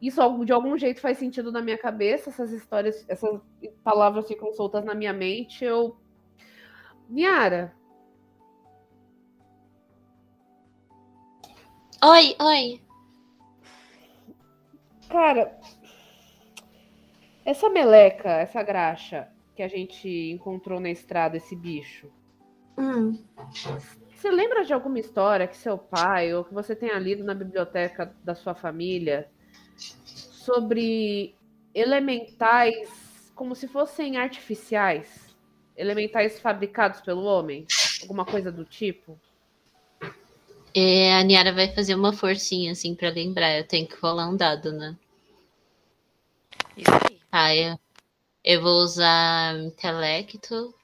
Isso 0.00 0.44
de 0.44 0.52
algum 0.52 0.78
jeito 0.78 1.00
faz 1.00 1.18
sentido 1.18 1.52
na 1.52 1.60
minha 1.60 1.76
cabeça, 1.76 2.30
essas 2.30 2.52
histórias, 2.52 3.04
essas 3.06 3.38
palavras 3.84 4.26
ficam 4.26 4.52
soltas 4.52 4.84
na 4.84 4.94
minha 4.94 5.12
mente. 5.12 5.64
Eu. 5.64 5.96
Miara, 7.06 7.74
Oi, 12.02 12.34
oi. 12.40 12.80
Cara, 15.10 15.54
essa 17.44 17.68
meleca, 17.68 18.30
essa 18.30 18.62
graxa 18.62 19.28
que 19.60 19.64
a 19.64 19.68
gente 19.68 20.08
encontrou 20.30 20.80
na 20.80 20.88
estrada, 20.88 21.36
esse 21.36 21.54
bicho, 21.54 22.10
Hum. 22.78 23.22
você 24.10 24.30
lembra 24.30 24.64
de 24.64 24.72
alguma 24.72 24.98
história 24.98 25.46
que 25.46 25.54
seu 25.54 25.76
pai 25.76 26.32
ou 26.32 26.42
que 26.42 26.54
você 26.54 26.74
tenha 26.74 26.98
lido 26.98 27.22
na 27.24 27.34
biblioteca 27.34 28.16
da 28.24 28.34
sua 28.34 28.54
família 28.54 29.28
sobre 30.06 31.34
elementais 31.74 33.30
como 33.34 33.54
se 33.54 33.68
fossem 33.68 34.16
artificiais? 34.16 35.36
Elementais 35.76 36.40
fabricados 36.40 37.02
pelo 37.02 37.24
homem? 37.24 37.66
Alguma 38.00 38.24
coisa 38.24 38.50
do 38.50 38.64
tipo? 38.64 39.20
É, 40.74 41.12
a 41.16 41.22
Niara 41.22 41.52
vai 41.52 41.68
fazer 41.68 41.94
uma 41.94 42.14
forcinha 42.14 42.72
assim 42.72 42.94
pra 42.94 43.10
lembrar. 43.10 43.58
Eu 43.58 43.66
tenho 43.66 43.86
que 43.86 43.96
rolar 43.96 44.30
um 44.30 44.36
dado, 44.36 44.72
né? 44.72 44.96
Isso 46.74 46.90
aí. 47.10 47.20
Tá, 47.30 47.54
eu, 47.54 47.78
eu 48.44 48.62
vou 48.62 48.78
usar 48.80 49.58
intelecto 49.58 50.74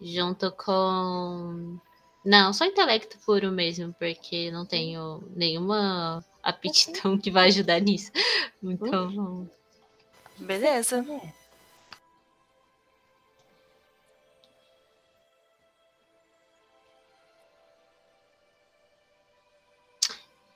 junto 0.00 0.50
com. 0.52 1.78
Não, 2.24 2.52
só 2.52 2.64
intelecto 2.64 3.18
puro 3.24 3.50
mesmo, 3.50 3.94
porque 3.98 4.50
não 4.50 4.64
tenho 4.64 5.22
nenhuma 5.34 6.24
aptidão 6.42 7.18
que 7.18 7.30
vai 7.30 7.48
ajudar 7.48 7.80
nisso. 7.80 8.10
Então, 8.62 9.48
Beleza. 10.38 11.04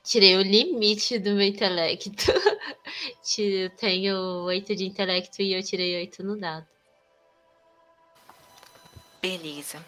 Tirei 0.07 0.37
o 0.37 0.41
limite 0.41 1.19
do 1.19 1.35
meu 1.35 1.45
intelecto. 1.45 2.31
Eu 3.37 3.69
tenho 3.71 4.15
8 4.45 4.75
de 4.75 4.85
intelecto 4.85 5.41
e 5.41 5.53
eu 5.53 5.61
tirei 5.61 5.97
8 5.97 6.23
no 6.23 6.39
dado. 6.39 6.65
Beleza. 9.21 9.85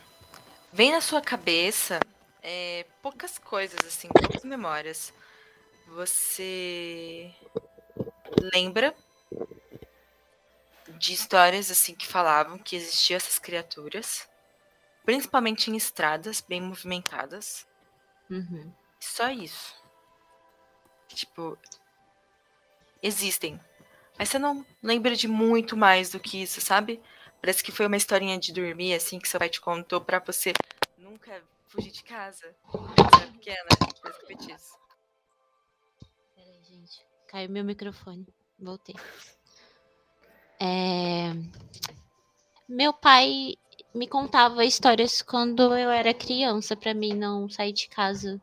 vem 0.72 0.92
na 0.92 1.02
sua 1.02 1.22
cabeça 1.22 2.00
é, 2.44 2.86
poucas 3.02 3.40
coisas, 3.40 3.80
assim, 3.88 4.10
poucas 4.10 4.44
memórias. 4.44 5.14
Você 5.88 7.34
lembra 8.54 8.94
de 11.00 11.14
histórias 11.14 11.72
assim 11.72 11.96
que 11.96 12.06
falavam 12.06 12.58
que 12.58 12.76
existiam 12.76 13.18
essas 13.18 13.40
criaturas, 13.40 14.28
principalmente 15.06 15.72
em 15.72 15.78
estradas 15.78 16.42
bem 16.42 16.62
movimentadas. 16.62 17.66
Uhum. 18.30 18.72
Só 19.00 19.30
isso. 19.30 19.79
Tipo, 21.16 21.58
existem. 23.02 23.60
Mas 24.18 24.30
você 24.30 24.40
não 24.40 24.66
lembra 24.82 25.16
de 25.16 25.28
muito 25.28 25.78
mais 25.78 26.10
do 26.12 26.20
que 26.20 26.42
isso, 26.42 26.60
sabe? 26.62 27.02
Parece 27.42 27.64
que 27.64 27.72
foi 27.72 27.86
uma 27.88 27.98
historinha 27.98 28.38
de 28.38 28.52
dormir, 28.52 28.94
assim, 28.94 29.20
que 29.20 29.30
seu 29.30 29.40
pai 29.40 29.50
te 29.50 29.62
contou 29.62 30.02
pra 30.02 30.20
você 30.20 30.54
nunca 30.98 31.42
fugir 31.68 31.92
de 31.92 32.04
casa. 32.04 32.54
Você 32.66 33.02
era 33.22 33.32
pequena. 33.32 33.68
Foi 34.26 34.36
isso. 34.54 34.78
Peraí, 36.36 36.64
gente. 36.64 37.06
Caiu 37.28 37.50
meu 37.50 37.64
microfone. 37.64 38.28
Voltei. 38.60 38.96
É... 40.60 41.32
Meu 42.68 42.94
pai 42.94 43.56
me 43.96 44.08
contava 44.08 44.66
histórias 44.66 45.22
quando 45.22 45.76
eu 45.76 45.90
era 45.90 46.14
criança, 46.14 46.76
pra 46.76 46.94
mim 46.94 47.14
não 47.14 47.50
sair 47.50 47.72
de 47.72 47.88
casa. 47.88 48.42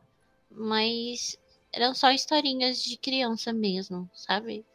Mas 0.49 1.37
eram 1.77 1.93
só 1.93 2.11
historinhas 2.11 2.83
de 2.83 2.97
criança 2.97 3.53
mesmo, 3.53 4.09
sabe? 4.11 4.65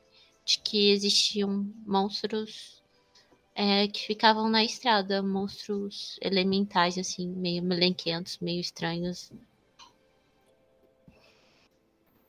De 0.45 0.61
que 0.61 0.93
existiam 0.93 1.67
monstros 1.85 2.81
é, 3.57 3.89
que 3.89 4.07
ficavam 4.07 4.49
na 4.49 4.65
estrada, 4.65 5.21
monstros 5.21 6.17
elementais, 6.23 6.97
assim, 6.97 7.29
meio 7.29 7.63
melenquentos, 7.63 8.39
meio 8.39 8.61
estranhos. 8.61 9.33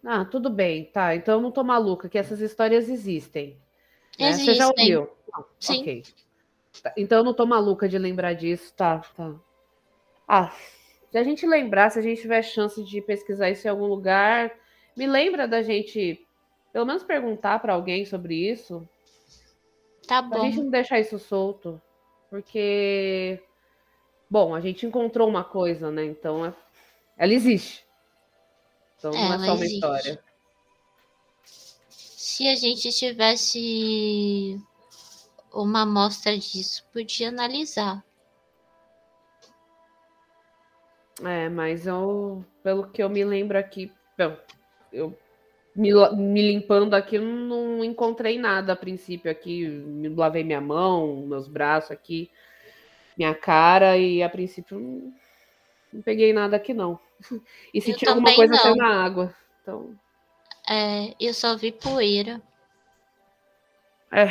Ah, 0.04 0.26
tudo 0.26 0.50
bem, 0.50 0.86
tá. 0.86 1.16
Então 1.16 1.36
eu 1.36 1.42
não 1.42 1.52
tô 1.52 1.64
maluca, 1.64 2.10
que 2.10 2.18
essas 2.18 2.42
histórias 2.42 2.90
existem. 2.90 3.58
né? 4.20 4.34
Você 4.40 4.54
já 4.56 4.68
Existem. 4.68 4.90
ouviu? 4.92 5.10
Não, 5.32 5.46
Sim. 5.60 5.82
ok. 5.82 6.04
Tá, 6.84 6.94
Então 6.98 7.20
eu 7.20 7.24
não 7.24 7.34
tô 7.34 7.46
maluca 7.46 7.88
de 7.88 7.98
lembrar 7.98 8.34
disso, 8.34 8.74
tá, 8.76 9.00
tá. 9.00 9.36
Ah, 10.28 10.52
se 11.12 11.18
a 11.18 11.24
gente 11.24 11.46
lembrar, 11.46 11.90
se 11.92 12.00
a 12.00 12.02
gente 12.02 12.22
tiver 12.22 12.42
chance 12.44 12.84
de 12.84 13.02
pesquisar 13.02 13.50
isso 13.50 13.68
em 13.68 13.70
algum 13.70 13.86
lugar, 13.86 14.52
me 14.96 15.08
lembra 15.08 15.48
da 15.48 15.62
gente, 15.62 16.26
pelo 16.72 16.86
menos 16.86 17.04
perguntar 17.04 17.60
pra 17.60 17.74
alguém 17.74 18.06
sobre 18.06 18.36
isso, 18.52 18.88
Tá 20.08 20.22
pra 20.22 20.38
bom. 20.38 20.46
gente 20.46 20.62
não 20.62 20.70
deixar 20.70 21.00
isso 21.00 21.18
solto, 21.18 21.82
porque, 22.30 23.42
bom, 24.30 24.54
a 24.54 24.60
gente 24.62 24.86
encontrou 24.86 25.28
uma 25.28 25.44
coisa, 25.44 25.90
né? 25.92 26.06
Então 26.06 26.46
é- 26.46 26.54
ela 27.18 27.34
existe. 27.34 27.86
Então 28.98 29.12
não 29.12 29.34
é 29.34 29.38
só 29.40 29.54
uma 29.54 29.66
existe. 29.66 29.76
história. 29.76 30.24
Se 31.90 32.48
a 32.48 32.56
gente 32.56 32.92
tivesse 32.92 34.60
uma 35.54 35.82
amostra 35.84 36.38
disso, 36.38 36.84
podia 36.92 37.30
analisar. 37.30 38.04
É, 41.24 41.48
mas 41.48 41.86
eu, 41.86 42.44
pelo 42.64 42.88
que 42.90 43.04
eu 43.04 43.10
me 43.10 43.24
lembro 43.24 43.58
aqui, 43.58 43.92
bom, 44.18 44.36
eu 44.94 45.18
me, 45.76 45.90
me 46.16 46.42
limpando 46.42 46.94
aqui, 46.94 47.18
não 47.18 47.84
encontrei 47.84 48.38
nada 48.38 48.74
a 48.74 48.76
princípio 48.76 49.30
aqui. 49.30 49.68
Me 49.68 50.08
lavei 50.10 50.44
minha 50.44 50.62
mão, 50.62 51.26
meus 51.26 51.48
braços 51.48 51.92
aqui, 51.92 52.30
minha 53.18 53.34
cara, 53.34 53.98
e 53.98 54.22
a 54.22 54.30
princípio 54.30 54.80
não, 54.80 55.14
não 55.92 56.02
peguei 56.02 56.32
nada 56.32 56.56
aqui, 56.56 56.74
não. 56.74 57.00
E 57.74 57.82
se 57.82 57.92
Eu 57.92 57.98
tinha 57.98 58.12
alguma 58.12 58.34
coisa, 58.34 58.56
saiu 58.56 58.76
na 58.76 59.04
água. 59.04 59.36
Então, 59.62 59.96
É, 60.70 61.14
eu 61.20 61.34
só 61.34 61.56
vi 61.58 61.72
poeira. 61.72 62.42
é. 64.12 64.28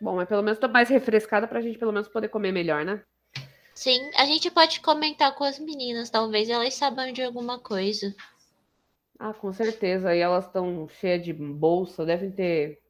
Bom, 0.00 0.14
mas 0.16 0.28
pelo 0.28 0.42
menos 0.42 0.58
tô 0.58 0.68
mais 0.68 0.88
refrescada 0.88 1.46
pra 1.48 1.60
gente 1.60 1.78
pelo 1.78 1.92
menos 1.92 2.08
poder 2.08 2.28
comer 2.28 2.52
melhor, 2.52 2.84
né? 2.84 3.02
Sim, 3.74 4.10
a 4.16 4.24
gente 4.26 4.50
pode 4.50 4.80
comentar 4.80 5.34
com 5.34 5.44
as 5.44 5.58
meninas, 5.58 6.10
talvez 6.10 6.48
elas 6.50 6.74
saibam 6.74 7.12
de 7.12 7.22
alguma 7.22 7.58
coisa. 7.60 8.14
Ah, 9.18 9.34
com 9.34 9.52
certeza. 9.52 10.14
E 10.14 10.20
elas 10.20 10.46
estão 10.46 10.88
cheias 10.88 11.24
de 11.24 11.32
bolsa, 11.32 12.04
devem 12.06 12.30
ter 12.30 12.80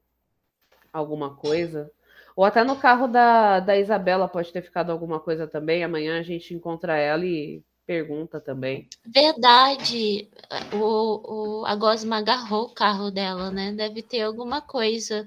alguma 0.93 1.35
coisa. 1.35 1.91
Ou 2.37 2.45
até 2.45 2.63
no 2.63 2.77
carro 2.77 3.09
da, 3.09 3.61
da 3.61 3.77
Isabela 3.77 4.29
pode 4.29 4.53
ter 4.53 4.63
ficado 4.63 4.91
alguma 4.91 5.19
coisa 5.19 5.47
também. 5.47 5.83
Amanhã 5.83 6.19
a 6.19 6.23
gente 6.23 6.55
encontra 6.55 6.97
ela 6.97 7.25
e 7.25 7.63
pergunta 7.87 8.41
também. 8.41 8.89
Verdade, 9.05 10.29
o, 10.73 11.63
o, 11.63 11.67
a 11.67 11.75
Gosma 11.75 12.19
agarrou 12.19 12.67
o 12.67 12.75
carro 12.75 13.11
dela, 13.11 13.51
né? 13.51 13.73
Deve 13.73 14.03
ter 14.03 14.21
alguma 14.23 14.61
coisa 14.61 15.27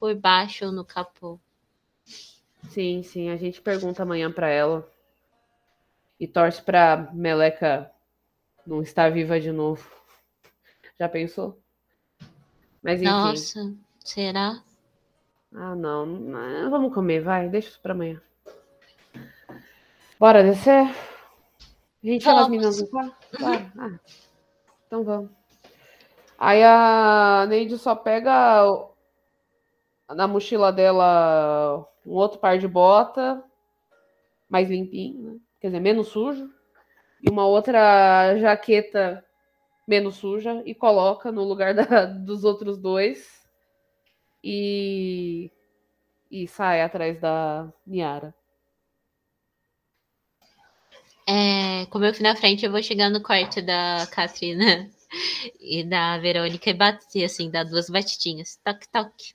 por 0.00 0.14
baixo 0.14 0.64
ou 0.64 0.72
no 0.72 0.84
capô. 0.84 1.38
Sim, 2.70 3.02
sim, 3.02 3.30
a 3.30 3.36
gente 3.36 3.60
pergunta 3.60 4.02
amanhã 4.02 4.32
pra 4.32 4.48
ela. 4.48 4.90
E 6.18 6.26
torce 6.26 6.62
pra 6.62 7.10
Meleca 7.12 7.90
não 8.66 8.82
estar 8.82 9.10
viva 9.10 9.38
de 9.38 9.52
novo. 9.52 9.97
Já 10.98 11.08
pensou? 11.08 11.60
Mas 12.82 13.00
enfim. 13.00 13.10
Nossa, 13.10 13.74
será? 14.00 14.62
Ah, 15.54 15.74
não. 15.74 16.06
Vamos 16.70 16.92
comer, 16.92 17.20
vai. 17.20 17.48
Deixa 17.48 17.68
isso 17.68 17.80
pra 17.80 17.92
amanhã. 17.92 18.20
Bora 20.18 20.42
descer? 20.42 20.86
A 22.02 22.06
gente 22.06 22.24
chama 22.24 22.42
as 22.42 22.48
meninas 22.48 22.80
no 22.80 22.88
quarto? 22.88 23.16
Bora. 23.38 23.72
Ah, 23.78 23.98
então 24.86 25.04
vamos. 25.04 25.30
Aí 26.36 26.62
a 26.62 27.46
Neide 27.48 27.78
só 27.78 27.94
pega 27.94 28.90
na 30.08 30.26
mochila 30.26 30.72
dela 30.72 31.86
um 32.06 32.12
outro 32.12 32.38
par 32.38 32.58
de 32.58 32.66
bota, 32.68 33.42
mais 34.48 34.68
limpinho, 34.68 35.22
né? 35.22 35.38
Quer 35.60 35.68
dizer, 35.68 35.80
menos 35.80 36.08
sujo. 36.08 36.48
E 37.20 37.28
uma 37.28 37.44
outra 37.44 38.36
jaqueta 38.38 39.24
menos 39.88 40.16
suja 40.16 40.62
e 40.66 40.74
coloca 40.74 41.32
no 41.32 41.42
lugar 41.44 41.74
da- 41.74 42.04
dos 42.06 42.44
outros 42.44 42.78
dois 42.78 43.26
e, 44.42 45.50
e 46.30 46.48
sai 46.48 46.82
atrás 46.82 47.20
da 47.20 47.72
Niara. 47.86 48.34
É, 51.26 51.86
como 51.86 52.04
eu 52.04 52.14
fui 52.14 52.22
na 52.22 52.34
frente, 52.34 52.64
eu 52.64 52.72
vou 52.72 52.82
chegar 52.82 53.10
no 53.10 53.22
quarto 53.22 53.60
da 53.62 54.06
Katrina 54.10 54.88
e 55.60 55.84
da 55.84 56.18
Verônica 56.18 56.70
e 56.70 56.74
bater, 56.74 57.24
assim, 57.24 57.50
dar 57.50 57.64
duas 57.64 57.88
batidinhas. 57.90 58.58
Toque, 58.64 58.88
toque. 58.88 59.34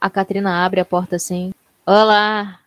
A 0.00 0.10
Katrina 0.10 0.64
abre 0.64 0.80
a 0.80 0.84
porta 0.84 1.16
assim. 1.16 1.52
Olá! 1.86 2.60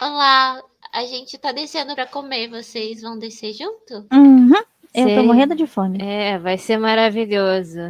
Olá, 0.00 0.62
a 0.92 1.06
gente 1.06 1.38
tá 1.38 1.52
descendo 1.52 1.94
pra 1.94 2.06
comer. 2.06 2.48
Vocês 2.48 3.00
vão 3.00 3.18
descer 3.18 3.54
junto? 3.54 4.06
Uhum. 4.12 4.52
Eu 4.92 5.14
tô 5.14 5.22
morrendo 5.22 5.54
de 5.54 5.66
fome. 5.66 5.98
É, 6.02 6.38
vai 6.38 6.58
ser 6.58 6.76
maravilhoso. 6.76 7.80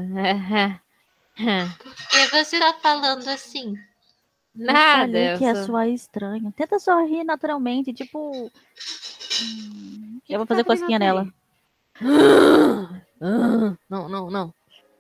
E 1.38 2.26
você 2.30 2.58
tá 2.58 2.74
falando 2.74 3.26
assim? 3.28 3.74
Eu 4.56 4.72
Nada. 4.72 5.18
eu 5.18 5.38
que 5.38 5.44
é 5.44 5.88
estranho. 5.88 6.52
Tenta 6.52 6.78
sorrir 6.78 7.24
naturalmente, 7.24 7.92
tipo. 7.92 8.50
hum, 9.42 10.20
Eu 10.28 10.38
vou 10.38 10.46
fazer 10.46 10.64
cosquinha 10.64 10.98
nela. 10.98 11.28
Ah, 12.00 13.76
Não, 13.90 14.08
não, 14.08 14.30
não. 14.30 14.54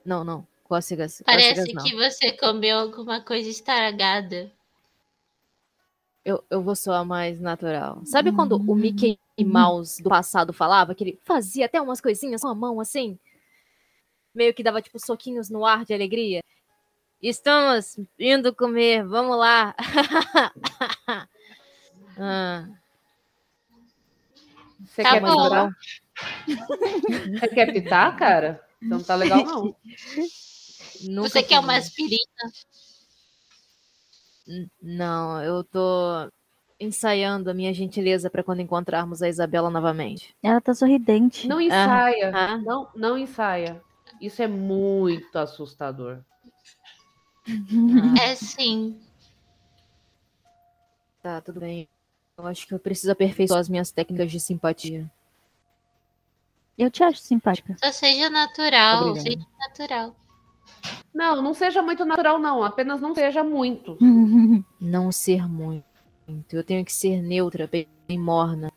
Não, 0.04 0.24
não. 0.24 0.46
Cócegas. 0.64 1.22
Parece 1.24 1.60
cócegas 1.60 1.74
não. 1.74 1.84
que 1.84 1.94
você 1.94 2.32
comeu 2.32 2.78
alguma 2.78 3.20
coisa 3.20 3.48
estragada. 3.48 4.50
Eu, 6.26 6.42
eu 6.50 6.60
vou 6.60 6.74
soar 6.74 7.04
mais 7.04 7.40
natural. 7.40 8.02
Sabe 8.04 8.32
quando 8.32 8.56
o 8.56 8.72
Hum. 8.72 8.74
Mickey 8.74 9.16
Mouse 9.38 10.02
do 10.02 10.08
passado 10.08 10.52
falava 10.52 10.92
que 10.92 11.04
ele 11.04 11.20
fazia 11.22 11.66
até 11.66 11.80
umas 11.80 12.00
coisinhas 12.00 12.40
com 12.40 12.48
a 12.48 12.54
mão 12.54 12.80
assim? 12.80 13.16
Meio 14.34 14.52
que 14.52 14.64
dava 14.64 14.82
tipo 14.82 14.98
soquinhos 14.98 15.48
no 15.48 15.64
ar 15.64 15.84
de 15.84 15.94
alegria? 15.94 16.40
Estamos 17.22 17.96
indo 18.18 18.52
comer, 18.52 19.06
vamos 19.06 19.38
lá. 19.38 19.72
Ah, 22.18 22.66
Você 24.86 25.02
Tá 25.02 25.10
quer 25.12 25.20
bom. 25.20 25.44
pitar? 25.44 25.76
Você 27.38 27.48
quer 27.48 27.72
pitar, 27.72 28.16
cara? 28.16 28.66
Então 28.82 28.98
não 28.98 29.04
tá 29.04 29.14
legal, 29.14 29.44
não. 29.44 29.76
você 31.22 31.42
quer 31.42 31.60
uma 31.60 31.76
aspirina? 31.76 32.18
Não, 34.80 35.42
eu 35.42 35.64
tô 35.64 36.30
ensaiando 36.78 37.50
a 37.50 37.54
minha 37.54 37.72
gentileza 37.72 38.30
para 38.30 38.44
quando 38.44 38.60
encontrarmos 38.60 39.22
a 39.22 39.28
Isabela 39.28 39.70
novamente. 39.70 40.36
Ela 40.42 40.60
tá 40.60 40.74
sorridente. 40.74 41.48
Não 41.48 41.60
ensaia. 41.60 42.32
Ah. 42.34 42.58
Não, 42.58 42.88
não 42.94 43.18
ensaia. 43.18 43.82
Isso 44.20 44.42
é 44.42 44.46
muito 44.46 45.36
assustador. 45.36 46.20
É 48.20 48.34
sim. 48.34 49.00
Tá, 51.22 51.40
tudo 51.40 51.60
bem. 51.60 51.88
Eu 52.38 52.46
acho 52.46 52.66
que 52.66 52.74
eu 52.74 52.78
preciso 52.78 53.10
aperfeiçoar 53.12 53.60
as 53.60 53.68
minhas 53.68 53.90
técnicas 53.90 54.30
de 54.30 54.38
simpatia. 54.38 55.10
Eu 56.76 56.90
te 56.90 57.02
acho 57.02 57.20
simpática. 57.20 57.76
Só 57.82 57.90
seja 57.90 58.28
natural. 58.28 59.08
Obrigado. 59.08 59.22
Seja 59.22 59.46
natural. 59.58 60.16
Não, 61.14 61.40
não 61.40 61.54
seja 61.54 61.80
muito 61.82 62.04
natural, 62.04 62.38
não. 62.38 62.62
Apenas 62.62 63.00
não 63.00 63.14
seja 63.14 63.42
muito. 63.42 63.96
Não 64.80 65.10
ser 65.10 65.48
muito. 65.48 65.84
Eu 66.52 66.62
tenho 66.64 66.84
que 66.84 66.92
ser 66.92 67.22
neutra, 67.22 67.66
bem, 67.66 67.88
bem 68.06 68.18
morna. 68.18 68.70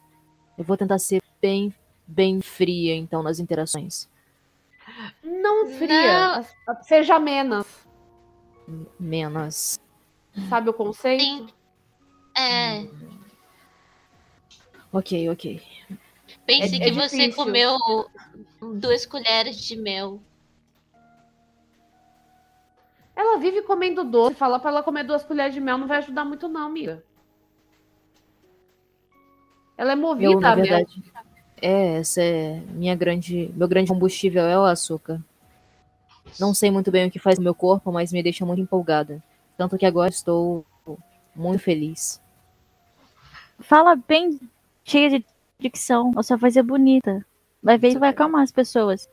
Eu 0.58 0.64
vou 0.64 0.78
tentar 0.78 1.00
ser 1.00 1.22
bem, 1.42 1.74
bem 2.08 2.42
fria, 2.42 2.96
então, 2.96 3.22
nas 3.24 3.40
interações. 3.40 4.08
Não 5.24 5.68
fria. 5.72 6.36
As- 6.68 6.88
Seja 6.88 7.20
menos. 7.20 7.66
Menos. 9.00 9.80
Sabe 10.48 10.70
o 10.70 10.74
conceito? 10.74 11.24
Sim. 11.24 11.48
É. 12.38 12.88
Ok, 14.94 15.30
ok. 15.30 15.62
Pense 16.46 16.76
É- 16.76 16.80
que 16.80 16.90
é 16.90 16.92
você 16.92 17.32
comeu 17.34 17.76
duas 18.76 19.06
colheres 19.06 19.58
de 19.58 19.76
mel. 19.76 20.22
Ela 23.20 23.38
vive 23.38 23.62
comendo 23.64 24.06
doce. 24.06 24.34
Falar 24.38 24.60
pra 24.60 24.72
ela 24.72 24.82
comer 24.82 25.04
duas 25.04 25.26
colheres 25.26 25.54
de 25.54 25.60
mel 25.60 25.78
não 25.78 25.88
vai 25.88 25.98
ajudar 25.98 26.24
muito, 26.24 26.48
não, 26.48 26.68
amiga. 26.68 27.04
Ela 29.78 29.92
é 29.92 29.96
movida 29.96 30.32
Eu, 30.32 30.40
na 30.40 30.56
verdade, 30.56 31.04
é, 31.62 31.98
essa 31.98 32.22
é 32.22 32.62
minha 32.70 32.96
grande, 32.96 33.52
meu 33.58 33.68
grande 33.68 33.90
combustível 33.90 34.44
é 34.46 34.58
o 34.58 34.64
açúcar. 34.64 35.22
Não 36.40 36.54
sei 36.54 36.72
muito 36.72 36.92
bem 36.92 37.08
o 37.08 37.12
que 37.12 37.20
faz 37.20 37.38
no 37.38 37.44
meu 37.44 37.54
corpo, 37.54 37.92
mas 37.92 38.14
me 38.14 38.24
deixa 38.24 38.46
muito 38.46 38.62
empolgada. 38.62 39.22
Tanto 39.58 39.78
que 39.78 39.86
agora 39.86 40.10
estou 40.10 40.66
muito 41.36 41.62
feliz. 41.62 42.22
Fala 43.60 43.98
bem 43.98 44.40
cheia 44.86 45.10
de 45.10 45.26
dicção. 45.60 46.14
A 46.16 46.24
sua 46.24 46.38
voz 46.38 46.56
é 46.56 46.64
bonita. 46.64 47.26
Vai 47.62 47.78
ver 47.78 47.92
e 47.92 48.00
vai 48.00 48.12
acalmar 48.12 48.44
as 48.44 48.52
pessoas. 48.54 49.10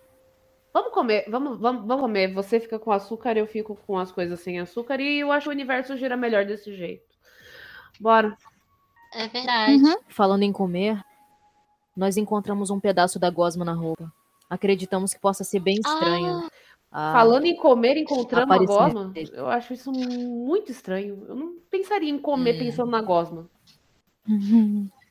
Vamos 0.77 0.93
comer, 0.93 1.25
vamos, 1.31 1.59
vamos, 1.59 1.87
vamos 1.87 2.03
comer. 2.03 2.35
Você 2.35 2.61
fica 2.61 2.79
com 2.79 2.93
açúcar, 2.93 3.35
eu 3.35 3.47
fico 3.47 3.75
com 3.87 3.97
as 3.97 4.13
coisas 4.13 4.39
sem 4.41 4.61
açúcar. 4.61 5.01
E 5.01 5.21
eu 5.21 5.33
acho 5.33 5.45
que 5.45 5.49
o 5.49 5.53
universo 5.53 5.97
gira 5.97 6.19
melhor 6.19 6.45
desse 6.45 6.77
jeito. 6.77 7.03
Bora. 7.99 8.37
É 9.15 9.27
verdade. 9.27 9.73
Uhum. 9.83 9.97
Falando 10.07 10.43
em 10.43 10.53
comer, 10.53 11.03
nós 11.97 12.19
encontramos 12.19 12.69
um 12.69 12.79
pedaço 12.79 13.19
da 13.19 13.31
gosma 13.31 13.65
na 13.65 13.73
roupa. 13.73 14.13
Acreditamos 14.51 15.15
que 15.15 15.19
possa 15.21 15.45
ser 15.45 15.61
bem 15.61 15.77
estranho. 15.77 16.43
Ah, 16.45 16.49
Ah, 16.93 17.13
Falando 17.15 17.47
em 17.47 17.57
comer, 17.57 17.97
encontrando 17.97 18.53
a 18.53 18.59
gosma, 18.59 19.13
eu 19.33 19.49
acho 19.49 19.73
isso 19.73 19.91
muito 19.91 20.71
estranho. 20.71 21.25
Eu 21.27 21.35
não 21.35 21.57
pensaria 21.71 22.11
em 22.11 22.19
comer 22.19 22.55
Hum. 22.55 22.59
pensando 22.59 22.91
na 22.91 23.01
gosma. 23.01 23.49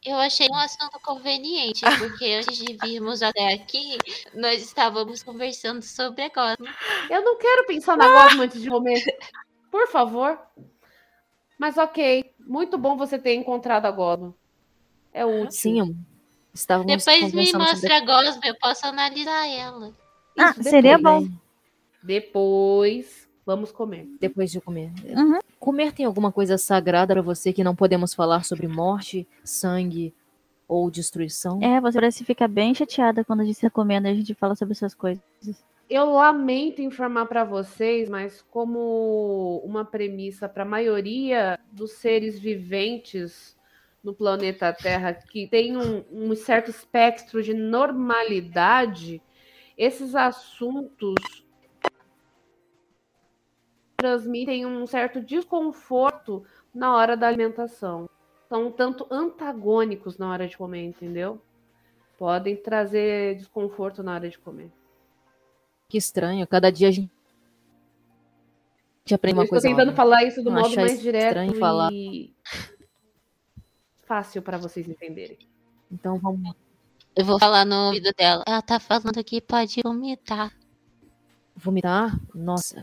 Eu 0.06 0.18
achei 0.18 0.48
um 0.52 0.56
assunto 0.56 1.00
conveniente, 1.02 1.82
porque 1.98 2.26
antes 2.26 2.58
de 2.58 2.78
virmos 2.78 3.24
até 3.24 3.54
aqui, 3.54 3.98
nós 4.34 4.62
estávamos 4.62 5.24
conversando 5.24 5.82
sobre 5.82 6.24
a 6.24 6.30
gosma. 6.30 6.74
Eu 7.10 7.24
não 7.24 7.38
quero 7.38 7.66
pensar 7.66 7.98
na 7.98 8.08
gosma 8.08 8.44
antes 8.44 8.62
de 8.62 8.70
comer. 8.70 9.04
Por 9.72 9.88
favor. 9.88 10.40
Mas 11.58 11.78
ok. 11.78 12.34
Muito 12.40 12.78
bom 12.78 12.96
você 12.96 13.18
ter 13.18 13.34
encontrado 13.34 13.88
a 13.88 13.92
gosma. 13.92 14.34
É 15.12 15.26
útil. 15.26 15.52
Sim, 15.52 15.98
estávamos 16.54 17.04
Depois 17.04 17.34
me 17.34 17.54
mostra 17.54 17.98
a 17.98 18.00
gosma, 18.02 18.42
eu 18.46 18.56
posso 18.60 18.86
analisar 18.86 19.48
ela. 19.48 19.92
Ah, 20.38 20.52
Isso, 20.52 20.64
seria 20.64 20.98
depois. 20.98 21.28
bom. 21.28 21.36
Depois, 22.04 23.28
vamos 23.46 23.72
comer. 23.72 24.08
Depois 24.20 24.52
de 24.52 24.62
comer. 24.62 24.92
Uhum. 25.06 25.40
Comer 25.66 25.92
tem 25.92 26.06
alguma 26.06 26.32
coisa 26.32 26.60
sagrada 26.60 27.16
pra 27.16 27.24
você 27.24 27.52
que 27.52 27.64
não 27.64 27.76
podemos 27.76 28.14
falar 28.14 28.46
sobre 28.46 28.68
morte, 28.68 29.28
sangue 29.44 30.14
ou 30.68 30.92
destruição? 30.92 31.60
É, 31.60 31.82
você 31.82 31.98
parece 31.98 32.24
ficar 32.24 32.48
bem 32.48 32.76
chateada 32.76 33.26
quando 33.26 33.42
a 33.42 33.44
gente 33.44 33.56
está 33.56 33.70
comendo 33.72 34.08
e 34.08 34.12
a 34.12 34.14
gente 34.14 34.36
fala 34.36 34.56
sobre 34.56 34.74
essas 34.74 34.94
coisas. 34.94 35.24
Eu 35.90 36.12
lamento 36.12 36.84
informar 36.84 37.26
para 37.26 37.44
vocês, 37.44 38.08
mas 38.08 38.44
como 38.52 39.60
uma 39.66 39.84
premissa 39.84 40.48
para 40.48 40.62
a 40.62 40.68
maioria 40.68 41.60
dos 41.72 41.94
seres 41.94 42.38
viventes 42.38 43.58
no 44.04 44.14
planeta 44.14 44.72
Terra 44.72 45.16
que 45.16 45.48
tem 45.48 45.76
um, 45.76 46.04
um 46.12 46.36
certo 46.36 46.70
espectro 46.70 47.42
de 47.42 47.56
normalidade, 47.56 49.20
esses 49.76 50.14
assuntos 50.14 51.16
transmitem 53.98 54.66
um 54.66 54.86
certo 54.86 55.22
desconforto 55.22 56.44
na 56.74 56.96
hora 56.96 57.16
da 57.16 57.28
alimentação. 57.28 58.10
São 58.48 58.68
um 58.68 58.72
tanto 58.72 59.08
antagônicos 59.10 60.18
na 60.18 60.30
hora 60.32 60.48
de 60.48 60.58
comer, 60.58 60.84
entendeu? 60.84 61.42
Podem 62.18 62.56
trazer 62.56 63.36
desconforto 63.36 64.04
na 64.04 64.14
hora 64.14 64.30
de 64.30 64.38
comer. 64.38 64.72
Que 65.90 65.98
estranho. 65.98 66.46
Cada 66.48 66.72
dia 66.72 66.88
a 66.88 66.92
gente 66.92 67.10
aprende 69.12 69.36
Eu 69.36 69.40
uma 69.40 69.44
estou 69.44 69.56
coisa 69.56 69.68
tentando 69.68 69.88
nova. 69.88 69.96
falar 69.96 70.24
isso 70.24 70.44
do 70.44 70.52
Não 70.52 70.62
modo 70.62 70.76
mais 70.76 71.02
direto 71.02 71.26
estranho 71.26 71.56
falar. 71.56 71.92
e 71.92 72.34
fácil 74.06 74.42
para 74.42 74.58
vocês 74.58 74.88
entenderem. 74.88 75.38
Então 75.92 76.18
vamos. 76.20 76.54
Eu 77.16 77.26
vou 77.26 77.40
falar 77.40 77.66
no 77.66 77.88
ouvido 77.88 78.12
dela. 78.18 78.44
Ela 78.48 78.62
tá 78.62 78.80
falando 78.80 79.24
que 79.24 79.42
pode 79.42 79.82
vomitar. 79.84 80.52
Vomitar? 81.56 82.20
Nossa. 82.34 82.82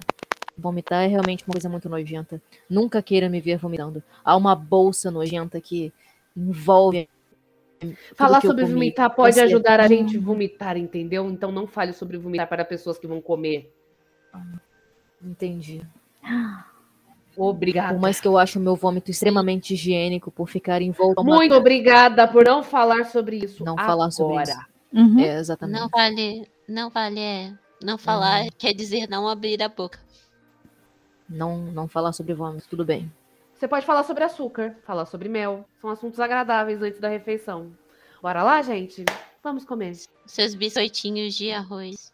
Vomitar 0.63 1.03
é 1.05 1.07
realmente 1.09 1.45
uma 1.47 1.53
coisa 1.53 1.69
muito 1.69 1.89
nojenta. 1.89 2.41
Nunca 2.71 3.03
queira 3.03 3.29
me 3.29 3.41
ver 3.41 3.59
vomitando. 3.59 4.03
Há 4.25 4.37
uma 4.37 4.55
bolsa 4.55 5.11
nojenta 5.11 5.61
que 5.61 5.93
envolve. 6.37 7.09
Falar 8.15 8.41
sobre 8.41 8.63
comi. 8.63 8.75
vomitar 8.75 9.11
pode 9.11 9.35
Você- 9.35 9.41
ajudar 9.43 9.81
a 9.81 9.89
gente 9.89 10.17
a 10.17 10.21
vomitar, 10.21 10.77
entendeu? 10.77 11.29
Então 11.29 11.51
não 11.51 11.67
fale 11.67 11.93
sobre 11.93 12.17
vomitar 12.17 12.49
para 12.49 12.65
pessoas 12.65 12.97
que 12.97 13.09
vão 13.09 13.21
comer. 13.21 13.73
Entendi. 15.21 15.83
Obrigada. 17.37 17.95
Por 17.95 18.01
mais 18.01 18.21
que 18.21 18.29
eu 18.29 18.37
ache 18.37 18.59
o 18.59 18.61
meu 18.61 18.77
vômito 18.77 19.11
extremamente 19.11 19.75
higiênico 19.75 20.31
por 20.31 20.49
ficar 20.49 20.83
envolto 20.83 21.21
uma- 21.23 21.37
Muito 21.37 21.55
obrigada 21.55 22.29
por 22.29 22.45
não 22.45 22.63
falar 22.63 23.05
sobre 23.07 23.37
isso. 23.39 23.65
Não 23.65 23.75
falar 23.77 24.11
sobre 24.11 24.35
agora. 24.35 24.51
isso. 24.51 24.61
Uhum. 24.93 25.19
É, 25.19 25.39
exatamente. 25.39 25.81
Não 25.81 25.89
vale, 25.89 26.49
não 26.69 26.91
vale, 26.91 27.21
é, 27.21 27.53
não 27.83 27.97
falar 27.97 28.47
quer 28.59 28.75
dizer 28.75 29.09
não 29.09 29.27
abrir 29.27 29.63
a 29.63 29.69
boca. 29.69 29.99
Não, 31.33 31.59
não 31.59 31.89
falar 31.89 32.13
sobre 32.13 32.35
vômito, 32.35 32.69
tudo 32.69 32.85
bem. 32.85 33.11
Você 33.55 33.67
pode 33.67 33.87
falar 33.87 34.05
sobre 34.05 34.25
açúcar, 34.25 34.77
falar 34.85 35.07
sobre 35.07 35.29
mel. 35.29 35.65
São 35.81 35.89
assuntos 35.89 36.21
agradáveis 36.21 36.83
antes 36.83 37.01
da 37.01 37.09
refeição. 37.09 37.73
Bora 38.21 38.43
lá, 38.43 38.61
gente? 38.61 39.05
Vamos 39.43 39.65
comer. 39.65 39.97
Seus 40.27 40.55
biscoitinhos 40.55 41.35
de 41.35 41.51
arroz. 41.51 42.13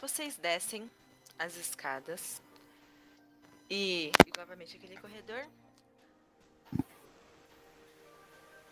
Vocês 0.00 0.36
descem 0.36 0.88
as 1.38 1.56
escadas 1.56 2.40
e, 3.68 4.12
e 4.26 4.38
novamente 4.38 4.76
aquele 4.76 4.96
corredor. 4.96 5.44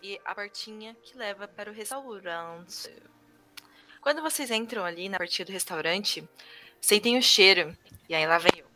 E 0.02 0.20
a 0.24 0.34
portinha 0.34 0.94
que 1.02 1.16
leva 1.16 1.48
para 1.48 1.70
o 1.70 1.74
restaurante. 1.74 2.92
Quando 4.00 4.22
vocês 4.22 4.50
entram 4.50 4.84
ali 4.84 5.08
na 5.08 5.18
portinha 5.18 5.44
do 5.44 5.52
restaurante, 5.52 6.26
sentem 6.86 7.18
o 7.18 7.22
cheiro. 7.22 7.76
E 8.08 8.14
aí 8.14 8.24
lá 8.26 8.38
vem 8.38 8.52
eu. 8.58 8.66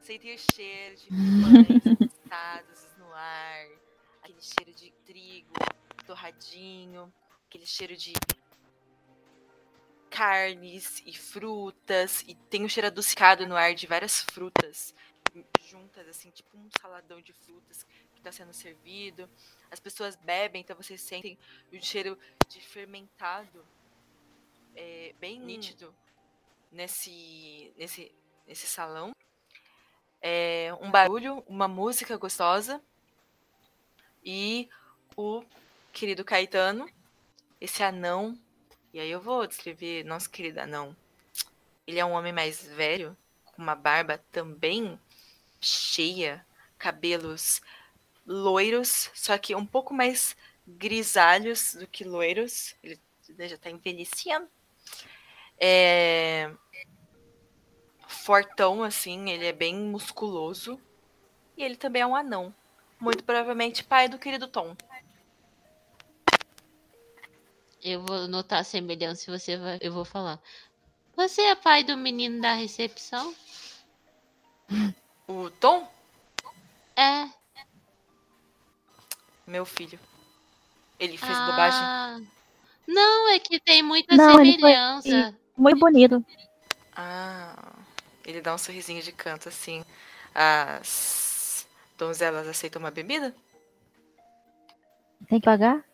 Sentem 0.00 0.34
o 0.34 0.38
cheiro 0.38 0.96
de 0.96 1.06
pães 1.06 2.10
assados 2.26 2.88
no 2.98 3.06
ar. 3.14 3.66
Aquele 4.20 4.42
cheiro 4.42 4.74
de 4.74 4.90
trigo 5.06 5.52
torradinho. 6.04 7.12
Aquele 7.46 7.66
cheiro 7.66 7.96
de 7.96 8.12
carnes 10.10 11.00
e 11.06 11.16
frutas 11.16 12.24
e 12.26 12.34
tem 12.34 12.64
um 12.64 12.68
cheiro 12.68 12.88
adocicado 12.88 13.46
no 13.46 13.54
ar 13.54 13.74
de 13.74 13.86
várias 13.86 14.22
frutas 14.22 14.92
juntas, 15.68 16.08
assim, 16.08 16.30
tipo 16.30 16.56
um 16.56 16.68
saladão 16.80 17.20
de 17.20 17.32
frutas 17.32 17.84
que 18.12 18.18
está 18.18 18.32
sendo 18.32 18.52
servido. 18.52 19.30
As 19.70 19.78
pessoas 19.78 20.16
bebem, 20.16 20.62
então 20.62 20.74
vocês 20.74 21.00
sentem 21.00 21.38
o 21.72 21.80
cheiro 21.80 22.18
de 22.48 22.60
fermentado 22.60 23.64
é, 24.74 25.14
bem 25.20 25.38
nítido 25.38 25.94
nesse, 26.70 27.72
nesse, 27.76 28.14
nesse 28.46 28.66
salão. 28.66 29.12
É, 30.20 30.72
um 30.80 30.90
barulho, 30.90 31.44
uma 31.46 31.68
música 31.68 32.16
gostosa 32.16 32.82
e 34.24 34.68
o 35.16 35.44
querido 35.92 36.24
Caetano, 36.24 36.90
esse 37.60 37.82
anão 37.82 38.38
e 38.92 39.00
aí 39.00 39.10
eu 39.10 39.20
vou 39.20 39.46
descrever 39.46 40.04
nosso 40.04 40.30
querido 40.30 40.60
anão. 40.60 40.96
Ele 41.86 41.98
é 41.98 42.04
um 42.04 42.12
homem 42.12 42.32
mais 42.32 42.62
velho, 42.62 43.16
com 43.44 43.62
uma 43.62 43.74
barba 43.74 44.18
também 44.32 44.98
cheia, 45.60 46.44
cabelos 46.78 47.60
loiros, 48.26 49.10
só 49.14 49.36
que 49.36 49.54
um 49.54 49.66
pouco 49.66 49.92
mais 49.92 50.36
grisalhos 50.66 51.74
do 51.74 51.86
que 51.86 52.02
loiros. 52.02 52.74
Ele 52.82 52.98
já 53.48 53.58
tá 53.58 53.70
envelhecendo. 53.70 54.48
É... 55.60 56.50
fortão, 58.06 58.82
assim, 58.82 59.30
ele 59.30 59.46
é 59.46 59.52
bem 59.52 59.74
musculoso. 59.74 60.80
E 61.56 61.62
ele 61.64 61.76
também 61.76 62.02
é 62.02 62.06
um 62.06 62.14
anão. 62.16 62.54
Muito 63.00 63.22
provavelmente 63.24 63.84
pai 63.84 64.08
do 64.08 64.18
querido 64.18 64.46
Tom. 64.48 64.76
Eu 67.82 68.02
vou 68.04 68.26
notar 68.28 68.60
a 68.60 68.64
semelhança 68.64 69.30
e 69.30 69.38
você 69.38 69.56
vai. 69.56 69.78
Eu 69.80 69.92
vou 69.92 70.04
falar. 70.04 70.40
Você 71.16 71.42
é 71.42 71.54
pai 71.54 71.82
do 71.84 71.96
menino 71.96 72.40
da 72.40 72.54
recepção? 72.54 73.34
O 75.26 75.50
Tom, 75.50 75.88
É. 76.96 77.28
meu 79.46 79.64
filho. 79.64 79.98
Ele 80.98 81.16
fez 81.16 81.38
bobagem. 81.38 81.80
Ah, 81.80 82.20
Não, 82.86 83.28
é 83.30 83.38
que 83.38 83.60
tem 83.60 83.82
muita 83.82 84.16
Não, 84.16 84.40
ele 84.40 84.58
foi- 84.58 84.70
semelhança. 84.72 85.38
Muito 85.58 85.80
bonito. 85.80 86.24
Ah, 86.94 87.74
ele 88.24 88.40
dá 88.40 88.54
um 88.54 88.58
sorrisinho 88.58 89.02
de 89.02 89.10
canto 89.10 89.48
assim. 89.48 89.84
As 90.34 91.66
donzelas 91.98 92.46
aceitam 92.46 92.80
uma 92.80 92.92
bebida? 92.92 93.34
Tem 95.28 95.40
que 95.40 95.44
pagar? 95.44 95.84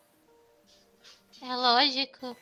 É 1.41 1.57
lógico. 1.57 2.37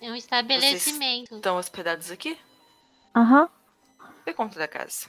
É 0.00 0.10
um 0.10 0.14
estabelecimento. 0.14 1.36
Estão 1.36 1.56
hospedados 1.56 2.10
aqui? 2.10 2.38
Aham. 3.14 3.48
Dê 4.24 4.32
conta 4.32 4.58
da 4.58 4.68
casa. 4.68 5.08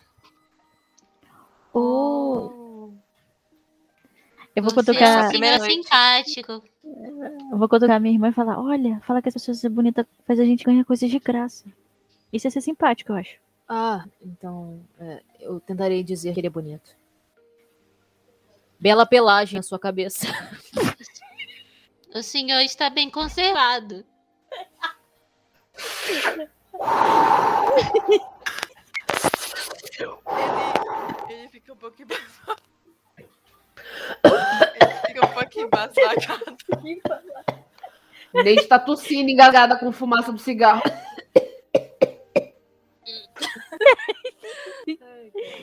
Oh. 1.73 2.62
Eu 4.55 4.61
vou 4.61 4.71
Você 4.71 4.91
é 4.91 5.27
primeira 5.30 5.57
senhor 5.57 5.67
noite. 5.67 5.84
simpático. 5.84 6.63
Eu 7.51 7.57
vou 7.57 7.67
cutucar 7.67 7.99
minha 7.99 8.13
irmã 8.13 8.30
e 8.30 8.34
falar: 8.34 8.59
olha, 8.59 9.01
fala 9.05 9.21
que 9.21 9.30
as 9.30 9.34
pessoas 9.34 9.59
são 9.59 9.71
bonitas 9.71 10.05
faz 10.27 10.39
a 10.39 10.45
gente 10.45 10.63
ganhar 10.63 10.85
coisas 10.85 11.09
de 11.09 11.19
graça. 11.19 11.65
Isso 12.31 12.47
é 12.47 12.49
ser 12.49 12.61
simpático, 12.61 13.11
eu 13.11 13.15
acho. 13.15 13.38
Ah, 13.67 14.05
então 14.21 14.80
é, 14.99 15.23
eu 15.39 15.59
tentarei 15.59 16.03
dizer 16.03 16.34
que 16.34 16.39
ele 16.39 16.47
é 16.47 16.51
bonito. 16.51 16.95
Bela 18.80 19.05
pelagem 19.05 19.57
na 19.57 19.63
sua 19.63 19.80
cabeça. 19.80 20.27
O 22.15 22.21
senhor 22.21 22.59
está 22.59 22.91
bem 22.91 23.09
conservado. 23.09 24.05
Ele, 29.99 31.34
ele 31.34 31.47
fica 31.49 31.73
um 31.73 31.75
pouco 31.75 31.99
embasbacado. 31.99 32.72
Fica 35.07 35.26
um 35.26 35.30
pouco 35.34 35.60
embasbacado. 35.60 36.57
Neide 38.34 38.65
tá 38.68 38.80
tossindo, 38.80 39.30
engasgada 39.30 39.78
com 39.78 39.91
fumaça 39.91 40.32
do 40.32 40.40
cigarro. 40.40 40.82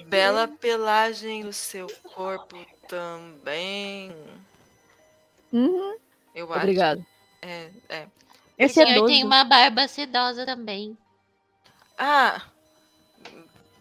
Bela 0.07 0.49
pelagem 0.49 1.43
do 1.43 1.53
seu 1.53 1.87
corpo 2.15 2.57
também. 2.89 4.15
Uhum. 5.53 5.97
Eu 6.35 6.47
acho. 6.53 6.63
Obrigado. 6.63 7.07
É, 7.43 7.71
é. 7.89 8.03
O 8.05 8.09
Esse 8.59 8.83
é 8.83 8.87
senhor 8.87 9.07
tem 9.07 9.17
doce. 9.17 9.25
uma 9.25 9.45
barba 9.45 9.89
sedosa 9.89 10.45
também. 10.45 10.97
Ah, 11.97 12.43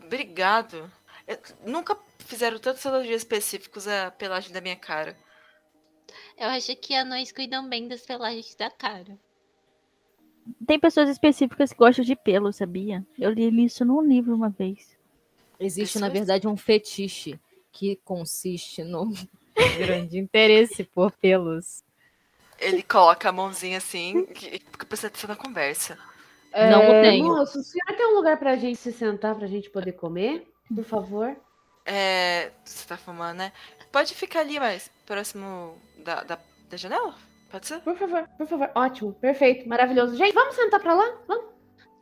obrigado. 0.04 0.92
Eu- 1.28 1.40
nunca 1.66 1.96
fizeram 2.30 2.60
tantos 2.60 2.86
elogios 2.86 3.18
específicos 3.18 3.88
à 3.88 4.12
pelagem 4.12 4.54
da 4.54 4.62
minha 4.62 4.76
cara. 4.76 5.18
Eu 6.38 6.48
acho 6.50 6.76
que 6.76 6.96
anões 6.96 7.32
cuidam 7.32 7.68
bem 7.68 7.88
das 7.88 8.02
pelagens 8.02 8.56
da 8.56 8.70
cara. 8.70 9.18
Tem 10.66 10.80
pessoas 10.80 11.10
específicas 11.10 11.72
que 11.72 11.78
gostam 11.78 12.04
de 12.06 12.16
pelo, 12.16 12.52
sabia? 12.52 13.06
Eu 13.18 13.32
li 13.32 13.66
isso 13.66 13.84
num 13.84 14.02
livro 14.02 14.34
uma 14.34 14.50
vez. 14.50 14.98
Existe, 15.60 16.00
na 16.00 16.10
verdade, 16.10 16.48
um 16.48 16.56
fetiche 16.56 17.40
que 17.72 17.98
consiste 18.04 18.84
no 18.84 19.14
grande 19.78 20.18
interesse 20.18 20.84
por 20.84 21.12
pelos. 21.12 21.84
Ele 22.58 22.82
coloca 22.82 23.30
a 23.30 23.32
mãozinha 23.32 23.78
assim, 23.78 24.26
que 24.26 24.60
fica 24.60 24.86
prestando 24.86 25.14
atenção 25.14 25.28
na 25.30 25.36
conversa. 25.36 25.98
Não 26.54 26.90
o 26.90 27.02
tenho. 27.02 27.26
Moço, 27.26 27.60
o 27.60 27.64
senhor 27.64 27.96
tem 27.96 28.08
um 28.08 28.16
lugar 28.16 28.38
pra 28.38 28.56
gente 28.56 28.78
se 28.78 28.92
sentar, 28.92 29.36
pra 29.36 29.48
gente 29.48 29.70
poder 29.70 29.94
comer? 29.94 30.48
Por 30.74 30.84
favor. 30.84 31.36
É. 31.90 32.52
Você 32.64 32.88
tá 32.88 32.98
fumando, 32.98 33.38
né? 33.38 33.52
Pode 33.92 34.14
ficar 34.14 34.42
ali, 34.42 34.60
mas 34.60 34.92
próximo 35.06 35.76
da, 36.06 36.24
da, 36.24 36.38
da 36.70 36.78
janela? 36.78 37.16
Pode 37.50 37.66
ser? 37.66 37.80
Por 37.80 37.98
favor, 37.98 38.28
por 38.38 38.48
favor. 38.48 38.72
Ótimo, 38.76 39.14
perfeito, 39.14 39.68
maravilhoso. 39.68 40.16
Gente, 40.16 40.34
vamos 40.34 40.56
sentar 40.56 40.80
pra 40.80 40.94
lá? 40.94 41.18
Vamos? 41.28 41.46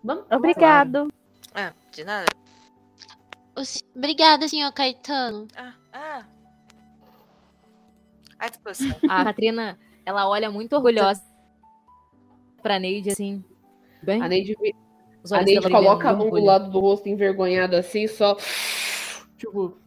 Vamos? 0.04 0.26
Obrigado. 0.30 1.08
Ah, 1.56 1.74
de 1.92 2.04
nada. 2.04 2.26
Obrigada, 3.96 4.48
senhor 4.48 4.72
Caetano. 4.74 5.48
Ah, 5.56 5.74
ah. 5.94 6.26
À 8.38 8.50
disposição. 8.50 8.96
A 9.10 9.24
Katrina, 9.24 9.80
ela 10.06 10.28
olha 10.28 10.52
muito 10.52 10.74
orgulhosa 10.76 11.24
pra 12.62 12.78
Neide, 12.78 13.12
assim. 13.12 13.44
Bem, 14.04 14.22
A 14.22 14.28
Neide, 14.28 14.56
a 15.32 15.42
Neide 15.44 15.70
coloca 15.70 16.10
a 16.10 16.14
mão 16.14 16.30
do 16.30 16.44
lado 16.44 16.70
do 16.70 16.80
rosto 16.80 17.08
envergonhado 17.08 17.76
assim, 17.78 18.06
só. 18.08 18.38
Tipo, 19.38 19.78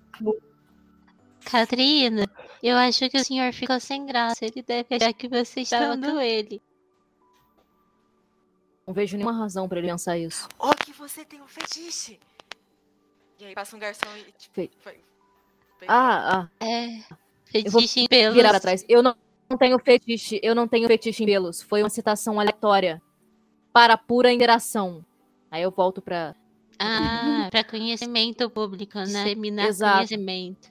Catrina, 1.44 2.28
eu 2.62 2.76
acho 2.76 3.08
que 3.10 3.16
o 3.18 3.24
senhor 3.24 3.52
ficou 3.52 3.80
sem 3.80 4.06
graça. 4.06 4.44
Ele 4.44 4.62
deve 4.62 4.94
achar 4.96 5.12
que 5.12 5.28
você 5.28 5.60
estava 5.60 5.96
com 5.98 6.20
ele. 6.20 6.62
Não 8.86 8.94
vejo 8.94 9.16
nenhuma 9.16 9.36
razão 9.36 9.68
pra 9.68 9.78
ele 9.78 9.88
pensar 9.88 10.18
isso. 10.18 10.48
Oh, 10.58 10.70
que 10.74 10.92
você 10.92 11.24
tem 11.24 11.40
um 11.40 11.46
fetiche! 11.46 12.18
E 13.38 13.44
aí 13.46 13.54
passa 13.54 13.76
um 13.76 13.78
garçom 13.78 14.08
e 14.16 14.32
tipo. 14.32 14.54
Fe- 14.54 14.70
foi- 14.80 15.00
Ah, 15.88 16.42
ah, 16.60 16.64
É. 16.64 16.98
Eu 17.52 17.70
vou 17.72 17.80
Fetiche 17.80 18.00
em 18.00 18.06
pelos. 18.08 18.34
virar 18.36 18.50
pra 18.50 18.60
trás. 18.60 18.84
Eu 18.88 19.02
não, 19.02 19.16
não 19.48 19.56
tenho 19.56 19.78
fetiche, 19.78 20.38
eu 20.42 20.54
não 20.54 20.68
tenho 20.68 20.86
fetiche 20.86 21.22
em 21.22 21.26
pelos. 21.26 21.62
Foi 21.62 21.82
uma 21.82 21.88
citação 21.90 22.38
aleatória. 22.38 23.02
Para 23.72 23.96
pura 23.96 24.32
interação. 24.32 25.04
Aí 25.50 25.62
eu 25.62 25.70
volto 25.70 26.02
pra. 26.02 26.34
Ah, 26.82 27.48
para 27.50 27.62
conhecimento 27.62 28.48
público, 28.48 28.98
né? 28.98 29.04
Disseminar 29.04 29.66
Exato. 29.66 29.96
conhecimento. 29.96 30.70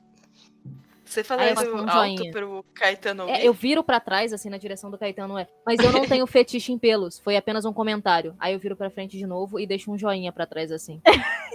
Você 1.06 1.23
fala 1.23 1.49
isso 1.52 1.72
um 1.73 1.77
alto 1.77 1.91
joinha. 1.91 2.31
pro 2.31 2.65
Caetano 2.73 3.23
ouvir? 3.23 3.36
É, 3.36 3.48
eu 3.48 3.53
viro 3.53 3.84
pra 3.84 3.99
trás, 3.99 4.31
assim, 4.34 4.49
na 4.49 4.57
direção 4.57 4.91
do 4.91 4.98
Caetano, 4.98 5.38
é. 5.38 5.48
Mas 5.65 5.80
eu 5.80 5.91
não 5.91 6.07
tenho 6.07 6.26
fetiche 6.27 6.72
em 6.72 6.77
pelos. 6.77 7.19
Foi 7.19 7.36
apenas 7.36 7.65
um 7.65 7.73
comentário. 7.73 8.36
Aí 8.40 8.53
eu 8.53 8.60
viro 8.60 8.76
pra 8.76 8.90
frente 8.91 9.18
de 9.18 9.26
novo 9.26 9.60
e 9.60 9.65
deixo 9.65 9.91
um 9.91 9.98
joinha 9.98 10.31
pra 10.31 10.45
trás, 10.45 10.72
assim. 10.72 11.02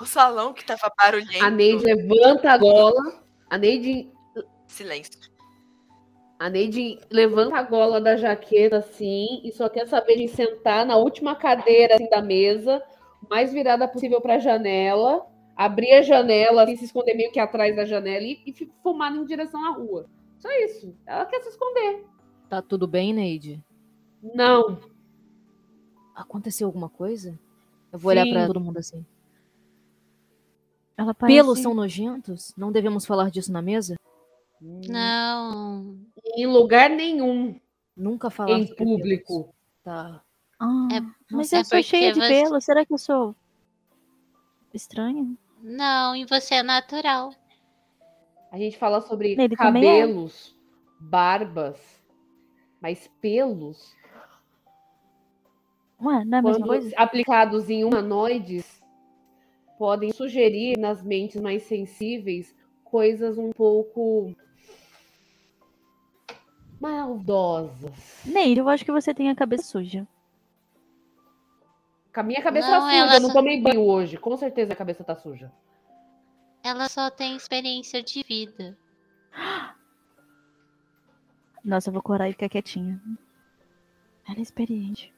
O 0.00 0.04
salão 0.04 0.52
que 0.52 0.64
tava 0.64 0.92
barulhento. 0.98 1.44
a 1.44 1.48
Neide 1.48 1.84
levanta 1.84 2.50
a 2.50 2.58
gola. 2.58 3.22
A 3.48 3.56
Neide, 3.56 4.10
Silêncio. 4.66 5.12
a 6.40 6.50
Neide 6.50 6.98
levanta 7.08 7.56
a 7.56 7.62
gola 7.62 8.00
da 8.00 8.16
jaqueta 8.16 8.78
assim 8.78 9.40
e 9.44 9.52
só 9.52 9.68
quer 9.68 9.86
saber 9.86 10.16
de 10.16 10.26
sentar 10.26 10.84
na 10.84 10.96
última 10.96 11.36
cadeira 11.36 11.94
assim, 11.94 12.08
da 12.10 12.20
mesa, 12.20 12.82
mais 13.28 13.52
virada 13.52 13.88
possível 13.88 14.20
pra 14.20 14.38
janela, 14.38 15.26
abrir 15.56 15.92
a 15.92 16.02
janela, 16.02 16.64
assim, 16.64 16.76
se 16.76 16.84
esconder 16.84 17.14
meio 17.14 17.32
que 17.32 17.40
atrás 17.40 17.74
da 17.74 17.84
janela 17.84 18.24
e, 18.24 18.42
e 18.46 18.70
fumar 18.82 19.14
em 19.14 19.24
direção 19.24 19.64
à 19.64 19.70
rua. 19.70 20.08
Só 20.38 20.50
isso. 20.64 20.94
Ela 21.06 21.26
quer 21.26 21.40
se 21.42 21.50
esconder. 21.50 22.04
Tá 22.48 22.60
tudo 22.60 22.86
bem, 22.86 23.12
Neide? 23.12 23.64
Não. 24.22 24.78
Aconteceu 26.14 26.66
alguma 26.66 26.88
coisa? 26.88 27.38
Eu 27.92 27.98
vou 27.98 28.10
olhar 28.10 28.24
Sim. 28.24 28.32
pra 28.32 28.46
todo 28.46 28.60
mundo 28.60 28.78
assim. 28.78 29.04
Ela 30.96 31.14
parece... 31.14 31.38
Pelos 31.38 31.60
são 31.60 31.74
nojentos? 31.74 32.52
Não 32.56 32.70
devemos 32.70 33.06
falar 33.06 33.30
disso 33.30 33.52
na 33.52 33.62
mesa? 33.62 33.96
Não. 34.60 35.98
Em 36.36 36.46
lugar 36.46 36.90
nenhum 36.90 37.58
Nunca 37.96 38.30
falar 38.30 38.58
em 38.58 38.66
sobre 38.66 38.76
pelos. 38.76 38.96
público. 38.96 39.54
Tá. 39.82 40.22
Ah, 40.64 40.88
É- 40.92 41.00
mas 41.34 41.52
é 41.52 41.58
eu 41.58 41.64
sou 41.64 41.82
cheia 41.82 42.12
de 42.12 42.20
você- 42.20 42.28
pelo. 42.28 42.60
Será 42.60 42.86
que 42.86 42.92
eu 42.94 42.98
sou 42.98 43.34
estranha? 44.72 45.26
Não, 45.60 46.14
e 46.14 46.24
você 46.24 46.54
é 46.56 46.62
natural. 46.62 47.34
A 48.52 48.56
gente 48.58 48.78
fala 48.78 49.00
sobre 49.00 49.32
Ele 49.32 49.54
é. 49.54 49.56
cabelos, 49.56 50.56
barbas, 51.00 51.78
mas 52.80 53.10
pelos, 53.20 53.96
Ué, 56.00 56.24
não 56.24 56.36
é 56.36 56.40
a 56.40 56.42
mesma 56.42 56.42
quando 56.42 56.66
coisa? 56.68 56.96
aplicados 56.96 57.68
em 57.70 57.82
humanoides, 57.84 58.80
podem 59.78 60.12
sugerir 60.12 60.78
nas 60.78 61.02
mentes 61.02 61.40
mais 61.40 61.64
sensíveis 61.64 62.54
coisas 62.84 63.36
um 63.38 63.50
pouco 63.50 64.32
maldosas. 66.80 68.22
Neide, 68.24 68.60
eu 68.60 68.68
acho 68.68 68.84
que 68.84 68.92
você 68.92 69.12
tem 69.14 69.28
a 69.30 69.34
cabeça 69.34 69.64
suja. 69.64 70.06
Com 72.14 72.20
a 72.20 72.22
minha 72.22 72.42
cabeça 72.42 72.68
Não, 72.70 72.74
tá 72.80 72.86
suja, 72.86 72.96
ela 72.96 73.14
eu 73.16 73.20
não 73.20 73.28
só- 73.28 73.34
tomei 73.34 73.60
banho 73.60 73.80
hoje. 73.82 74.16
Com 74.18 74.36
certeza 74.36 74.72
a 74.72 74.76
cabeça 74.76 75.02
tá 75.02 75.16
suja. 75.16 75.50
Ela 76.62 76.88
só 76.88 77.10
tem 77.10 77.34
experiência 77.36 78.02
de 78.02 78.22
vida. 78.22 78.76
Nossa, 81.64 81.88
eu 81.88 81.92
vou 81.92 82.02
corar 82.02 82.28
e 82.28 82.32
ficar 82.32 82.48
quietinha. 82.48 83.00
Ela 84.28 84.38
é 84.38 84.42
experiente. 84.42 85.12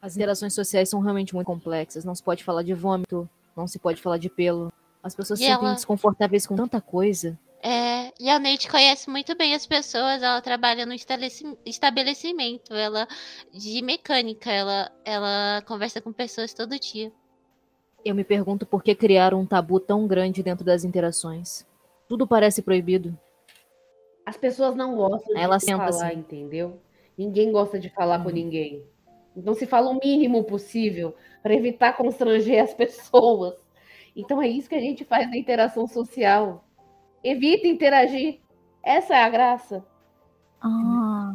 As 0.00 0.14
interações 0.16 0.54
sociais 0.54 0.88
são 0.88 1.00
realmente 1.00 1.34
muito 1.34 1.46
complexas. 1.46 2.04
Não 2.04 2.14
se 2.14 2.22
pode 2.22 2.44
falar 2.44 2.62
de 2.62 2.74
vômito, 2.74 3.28
não 3.56 3.66
se 3.66 3.78
pode 3.78 4.00
falar 4.00 4.18
de 4.18 4.28
pelo. 4.28 4.72
As 5.02 5.14
pessoas 5.14 5.40
E 5.40 5.44
se 5.44 5.48
sentem 5.48 5.64
ela- 5.66 5.74
desconfortáveis 5.74 6.46
com 6.46 6.54
tanta 6.54 6.80
coisa. 6.80 7.38
É, 7.62 8.12
e 8.20 8.28
a 8.28 8.38
Neide 8.38 8.68
conhece 8.68 9.10
muito 9.10 9.36
bem 9.36 9.54
as 9.54 9.66
pessoas, 9.66 10.22
ela 10.22 10.40
trabalha 10.40 10.86
no 10.86 10.92
estabeleci- 10.92 11.56
estabelecimento, 11.64 12.74
ela 12.74 13.08
de 13.52 13.82
mecânica, 13.82 14.52
ela, 14.52 14.92
ela 15.04 15.62
conversa 15.66 16.00
com 16.00 16.12
pessoas 16.12 16.54
todo 16.54 16.78
dia. 16.78 17.10
Eu 18.04 18.14
me 18.14 18.22
pergunto 18.22 18.64
por 18.64 18.84
que 18.84 18.94
criaram 18.94 19.40
um 19.40 19.46
tabu 19.46 19.80
tão 19.80 20.06
grande 20.06 20.42
dentro 20.42 20.64
das 20.64 20.84
interações. 20.84 21.66
Tudo 22.08 22.26
parece 22.26 22.62
proibido. 22.62 23.18
As 24.24 24.36
pessoas 24.36 24.76
não 24.76 24.94
gostam 24.94 25.34
de 25.34 25.40
Ela 25.40 25.58
senta 25.58 25.78
falar, 25.90 26.08
assim. 26.08 26.18
entendeu? 26.20 26.80
Ninguém 27.18 27.50
gosta 27.50 27.80
de 27.80 27.88
falar 27.90 28.20
com 28.20 28.28
Uhum. 28.28 28.34
ninguém. 28.34 28.84
Então 29.36 29.54
se 29.54 29.66
fala 29.66 29.90
o 29.90 29.98
mínimo 29.98 30.44
possível 30.44 31.16
para 31.42 31.54
evitar 31.54 31.96
constranger 31.96 32.62
as 32.62 32.74
pessoas. 32.74 33.54
Então 34.14 34.40
é 34.40 34.46
isso 34.46 34.68
que 34.68 34.74
a 34.74 34.80
gente 34.80 35.04
faz 35.04 35.28
na 35.28 35.36
interação 35.36 35.86
social. 35.88 36.64
Evita 37.22 37.66
interagir. 37.66 38.40
Essa 38.82 39.14
é 39.16 39.22
a 39.22 39.28
graça. 39.28 39.84
Ah, 40.60 41.32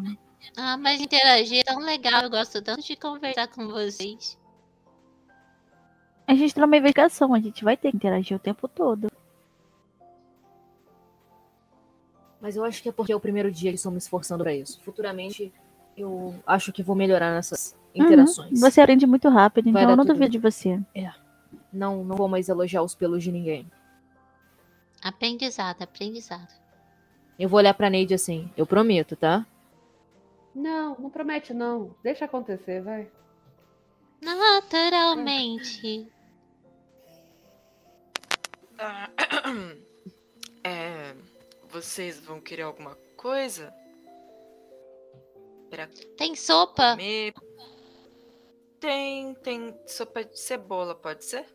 Ah, 0.58 0.78
mas 0.78 1.00
interagir 1.02 1.60
é 1.60 1.64
tão 1.64 1.80
legal, 1.80 2.24
eu 2.24 2.30
gosto 2.30 2.62
tanto 2.62 2.82
de 2.82 2.96
conversar 2.96 3.48
com 3.48 3.68
vocês. 3.68 4.40
a 6.28 6.34
gente 6.34 6.56
tá 6.56 6.62
numa 6.62 6.78
investigação, 6.78 7.34
a 7.34 7.40
gente 7.40 7.64
vai 7.64 7.76
ter 7.76 7.92
que 7.92 7.98
interagir 7.98 8.36
o 8.38 8.40
tempo 8.40 8.68
todo. 8.68 9.10
Mas 12.40 12.56
eu 12.56 12.64
acho 12.64 12.82
que 12.82 12.90
é 12.90 12.92
porque 12.92 13.12
é 13.12 13.16
o 13.16 13.20
primeiro 13.20 13.52
dia 13.52 13.70
que 13.70 13.76
estou 13.76 13.92
me 13.92 13.98
esforçando 13.98 14.44
para 14.44 14.54
isso. 14.54 14.82
Futuramente, 14.82 15.54
eu 15.96 16.34
acho 16.48 16.72
que 16.72 16.82
vou 16.82 16.96
melhorar 16.96 17.34
nessas 17.36 17.76
interações. 17.94 18.52
Uhum, 18.52 18.60
Você 18.70 18.82
aprende 18.82 19.06
muito 19.06 19.28
rápido, 19.30 19.72
Vai 19.72 19.84
então 19.84 19.92
eu 19.92 19.98
não 19.98 20.06
tudo 20.06 20.14
duvido 20.16 20.32
de 20.32 20.40
você. 20.40 20.80
Não, 21.72 22.04
não 22.04 22.16
vou 22.16 22.28
mais 22.28 22.50
elogiar 22.50 22.82
os 22.82 22.96
pelos 22.96 23.24
de 23.24 23.32
ninguém. 23.32 23.70
Aprendizado, 25.04 25.82
aprendizado. 25.82 26.54
Eu 27.40 27.50
vou 27.50 27.58
olhar 27.58 27.74
pra 27.74 27.90
Neide 27.90 28.14
assim. 28.14 28.52
Eu 28.56 28.66
prometo, 28.68 29.16
tá? 29.16 29.46
Não, 30.54 30.98
não 31.00 31.10
promete 31.10 31.54
não. 31.54 31.96
Deixa 32.04 32.26
acontecer, 32.26 32.82
vai. 32.82 33.10
Naturalmente. 34.22 36.08
Ah, 38.78 39.10
é, 40.64 41.16
vocês 41.70 42.20
vão 42.20 42.40
querer 42.42 42.64
alguma 42.64 42.96
coisa? 43.16 43.74
Pra 45.70 45.88
Tem 46.18 46.36
sopa? 46.36 46.92
comer? 46.92 47.34
Tem, 48.80 49.34
tem 49.36 49.76
sopa 49.88 50.24
de 50.24 50.38
cebola, 50.40 50.94
pode 50.96 51.24
ser? 51.24 51.46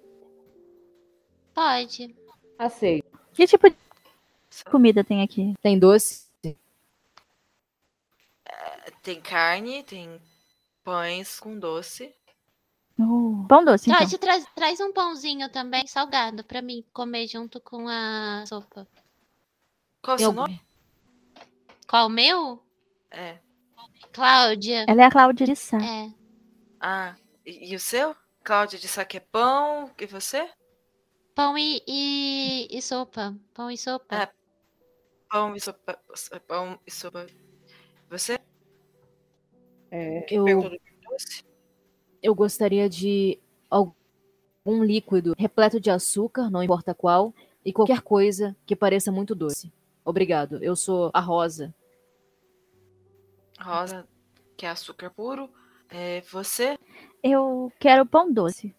Pode. 1.54 2.14
Aceito. 2.58 3.18
Que 3.36 3.46
tipo 3.46 3.68
de 3.68 4.64
comida 4.70 5.04
tem 5.04 5.22
aqui? 5.22 5.54
Tem 5.60 5.78
doce? 5.78 6.24
Tem 9.02 9.20
carne, 9.20 9.82
tem 9.82 10.18
pães 10.82 11.38
com 11.38 11.58
doce. 11.58 12.14
Oh, 12.98 13.44
Pão 13.46 13.62
doce, 13.62 13.90
então. 13.90 14.18
Traz, 14.18 14.46
traz 14.54 14.80
um 14.80 14.90
pãozinho 14.90 15.50
também, 15.50 15.86
salgado, 15.86 16.42
pra 16.44 16.62
mim 16.62 16.82
comer 16.94 17.26
junto 17.26 17.60
com 17.60 17.86
a 17.88 18.42
sopa. 18.46 18.88
Qual 20.00 20.16
o 20.16 20.18
seu 20.18 20.32
nome? 20.32 20.62
Qual 21.86 22.06
o 22.06 22.10
meu? 22.10 22.62
É. 23.10 23.38
Cláudia. 24.12 24.86
Ela 24.88 25.02
é 25.02 25.04
a 25.04 25.10
Cláudia 25.10 25.46
de 25.46 25.54
Sá. 25.54 25.76
É. 25.76 26.10
Ah, 26.80 27.14
e, 27.44 27.72
e 27.72 27.76
o 27.76 27.80
seu? 27.80 28.16
Cláudia 28.42 28.78
disse 28.78 29.04
que 29.04 29.18
é 29.18 29.20
pão. 29.20 29.90
E 29.98 30.06
você? 30.06 30.48
Pão 31.36 31.58
e, 31.58 31.82
e, 31.86 32.66
e 32.70 32.80
sopa. 32.80 33.36
Pão 33.52 33.70
e 33.70 33.76
sopa. 33.76 34.16
É. 34.16 34.32
Pão 35.30 35.54
e 35.54 35.60
sopa. 35.60 36.00
Pão 36.48 36.80
e 36.86 36.90
sopa. 36.90 37.26
Você? 38.08 38.40
É, 39.90 40.24
Eu, 40.30 40.48
eu 42.22 42.34
gostaria 42.34 42.88
de 42.88 43.38
algum 43.68 44.82
líquido 44.82 45.34
repleto 45.36 45.78
de 45.78 45.90
açúcar, 45.90 46.50
não 46.50 46.62
importa 46.62 46.94
qual, 46.94 47.34
e 47.62 47.70
qualquer 47.70 48.00
coisa 48.00 48.56
que 48.64 48.74
pareça 48.74 49.12
muito 49.12 49.34
doce. 49.34 49.70
Obrigado. 50.06 50.64
Eu 50.64 50.74
sou 50.74 51.10
a 51.12 51.20
Rosa. 51.20 51.74
Rosa, 53.60 54.08
que 54.56 54.64
é 54.64 54.70
açúcar 54.70 55.10
puro. 55.10 55.50
É, 55.90 56.22
você? 56.22 56.78
Eu 57.22 57.70
quero 57.78 58.06
pão 58.06 58.32
doce. 58.32 58.74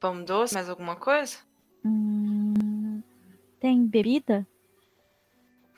Pão 0.00 0.24
doce, 0.24 0.54
mais 0.54 0.68
alguma 0.68 0.96
coisa? 0.96 1.38
Hum, 1.84 3.02
tem 3.60 3.86
bebida? 3.86 4.46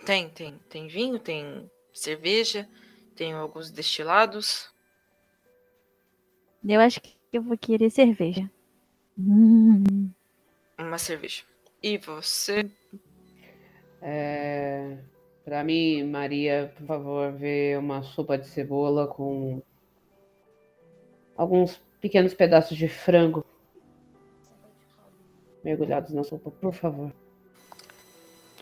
Tem, 0.07 0.29
tem. 0.31 0.59
Tem 0.69 0.87
vinho, 0.89 1.19
tem 1.19 1.71
cerveja, 1.93 2.69
tem 3.17 3.33
alguns 3.33 3.71
destilados. 3.71 4.71
Eu 6.67 6.81
acho 6.81 7.01
que 7.01 7.17
eu 7.33 7.43
vou 7.43 7.59
querer 7.59 7.91
cerveja. 7.91 8.51
Hum, 9.19 10.13
Uma 10.79 10.99
cerveja. 10.99 11.45
E 11.83 11.99
você? 11.99 12.71
é, 14.01 14.99
para 15.45 15.63
mim, 15.65 16.05
Maria, 16.05 16.73
por 16.77 16.87
favor, 16.87 17.33
vê 17.33 17.77
uma 17.77 18.03
sopa 18.03 18.39
de 18.39 18.47
cebola 18.47 19.07
com 19.07 19.63
alguns 21.37 21.81
pequenos 22.01 22.35
pedaços 22.35 22.77
de 22.77 22.89
frango 22.89 23.45
mergulhados 25.65 26.13
na 26.13 26.25
sopa, 26.25 26.51
por 26.51 26.75
favor. 26.75 27.13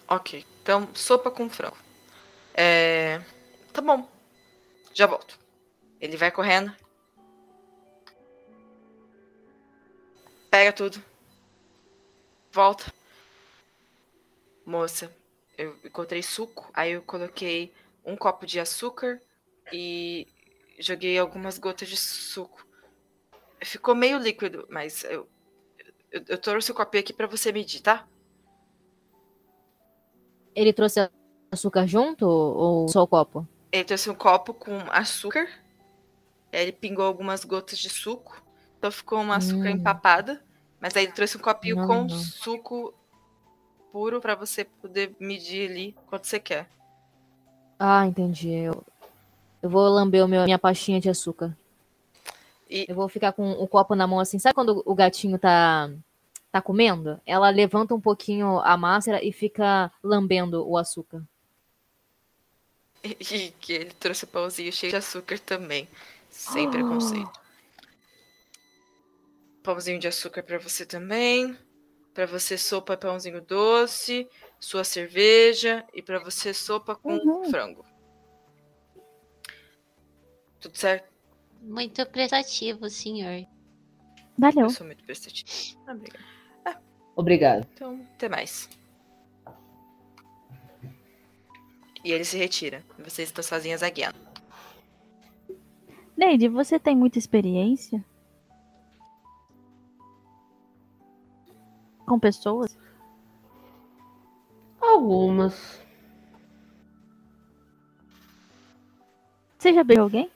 Ok. 0.08 0.44
Então, 0.62 0.88
sopa 0.94 1.30
com 1.30 1.48
frango. 1.48 1.76
É. 2.54 3.20
Tá 3.72 3.80
bom. 3.80 4.08
Já 4.92 5.06
volto. 5.06 5.38
Ele 6.00 6.16
vai 6.16 6.30
correndo. 6.30 6.74
Pega 10.50 10.72
tudo. 10.72 11.02
Volta. 12.52 12.92
Moça, 14.66 15.14
eu 15.56 15.76
encontrei 15.84 16.22
suco. 16.22 16.70
Aí 16.74 16.92
eu 16.92 17.02
coloquei 17.02 17.72
um 18.04 18.16
copo 18.16 18.46
de 18.46 18.58
açúcar 18.58 19.20
e 19.72 20.26
joguei 20.78 21.18
algumas 21.18 21.58
gotas 21.58 21.88
de 21.88 21.96
suco. 21.96 22.66
Ficou 23.62 23.94
meio 23.94 24.18
líquido, 24.18 24.66
mas 24.70 25.04
eu, 25.04 25.28
eu, 26.10 26.22
eu 26.28 26.38
trouxe 26.38 26.70
o 26.72 26.74
copinho 26.74 27.02
aqui 27.02 27.12
pra 27.12 27.26
você 27.26 27.52
medir, 27.52 27.80
tá? 27.80 28.06
Ele 30.54 30.72
trouxe 30.72 31.08
açúcar 31.52 31.86
junto 31.86 32.26
ou 32.26 32.88
só 32.88 33.02
o 33.02 33.06
copo? 33.08 33.46
Ele 33.72 33.84
trouxe 33.84 34.10
um 34.10 34.14
copo 34.14 34.52
com 34.52 34.76
açúcar. 34.90 35.48
Ele 36.52 36.72
pingou 36.72 37.04
algumas 37.04 37.44
gotas 37.44 37.78
de 37.78 37.88
suco. 37.88 38.42
Então 38.78 38.90
ficou 38.90 39.20
uma 39.20 39.36
açúcar 39.36 39.70
Hum. 39.70 39.74
empapada. 39.74 40.42
Mas 40.80 40.96
aí 40.96 41.04
ele 41.04 41.12
trouxe 41.12 41.36
um 41.36 41.40
copinho 41.40 41.76
Não, 41.76 41.86
com 41.86 41.94
não. 42.02 42.08
suco 42.08 42.92
puro 43.92 44.20
pra 44.20 44.34
você 44.34 44.64
poder 44.64 45.14
medir 45.20 45.70
ali 45.70 45.96
quanto 46.06 46.26
você 46.26 46.40
quer. 46.40 46.68
Ah, 47.78 48.06
entendi. 48.06 48.50
Eu, 48.50 48.82
eu 49.62 49.70
vou 49.70 49.88
lamber 49.88 50.24
o 50.24 50.28
meu, 50.28 50.44
minha 50.44 50.58
pastinha 50.58 51.00
de 51.00 51.08
açúcar. 51.08 51.56
E- 52.70 52.86
Eu 52.88 52.94
vou 52.94 53.08
ficar 53.08 53.32
com 53.32 53.50
o 53.52 53.66
copo 53.66 53.94
na 53.96 54.06
mão 54.06 54.20
assim. 54.20 54.38
Sabe 54.38 54.54
quando 54.54 54.82
o 54.86 54.94
gatinho 54.94 55.38
tá, 55.38 55.90
tá 56.52 56.62
comendo? 56.62 57.20
Ela 57.26 57.50
levanta 57.50 57.94
um 57.94 58.00
pouquinho 58.00 58.60
a 58.60 58.76
máscara 58.76 59.22
e 59.24 59.32
fica 59.32 59.90
lambendo 60.02 60.66
o 60.66 60.76
açúcar. 60.78 61.22
E 63.02 63.50
que 63.60 63.72
ele 63.72 63.90
trouxe 63.92 64.24
o 64.24 64.28
pãozinho 64.28 64.72
cheio 64.72 64.90
de 64.92 64.96
açúcar 64.96 65.38
também. 65.40 65.88
Sem 66.30 66.68
Oh. 66.68 66.70
preconceito. 66.70 67.40
Pãozinho 69.62 69.98
de 69.98 70.06
açúcar 70.08 70.42
pra 70.42 70.58
você 70.58 70.86
também. 70.86 71.56
Pra 72.14 72.26
você 72.26 72.56
sopa 72.58 72.96
pãozinho 72.96 73.40
doce, 73.40 74.28
sua 74.58 74.84
cerveja 74.84 75.84
e 75.94 76.02
pra 76.02 76.18
você 76.18 76.52
sopa 76.52 76.94
com 76.94 77.14
Uhum. 77.14 77.50
frango. 77.50 77.84
Tudo 80.60 80.76
certo? 80.76 81.09
Muito 81.60 82.04
prestativo, 82.06 82.88
senhor. 82.88 83.46
valeu. 84.36 84.64
Eu 84.64 84.70
sou 84.70 84.86
muito 84.86 85.04
prestativa. 85.04 85.78
Ah, 85.86 85.92
obrigada. 85.92 86.24
Obrigado. 87.14 87.68
Então, 87.74 88.00
até 88.14 88.28
mais. 88.28 88.68
E 92.02 92.12
ele 92.12 92.24
se 92.24 92.38
retira. 92.38 92.82
Vocês 92.98 93.28
estão 93.28 93.44
sozinhas 93.44 93.82
a 93.82 93.90
guiando. 93.90 94.18
Neide, 96.16 96.48
você 96.48 96.78
tem 96.78 96.96
muita 96.96 97.18
experiência? 97.18 98.04
Com 102.06 102.18
pessoas? 102.18 102.76
Algumas. 104.80 105.80
Você 109.58 109.74
já 109.74 109.84
beijou 109.84 110.04
alguém? 110.04 110.30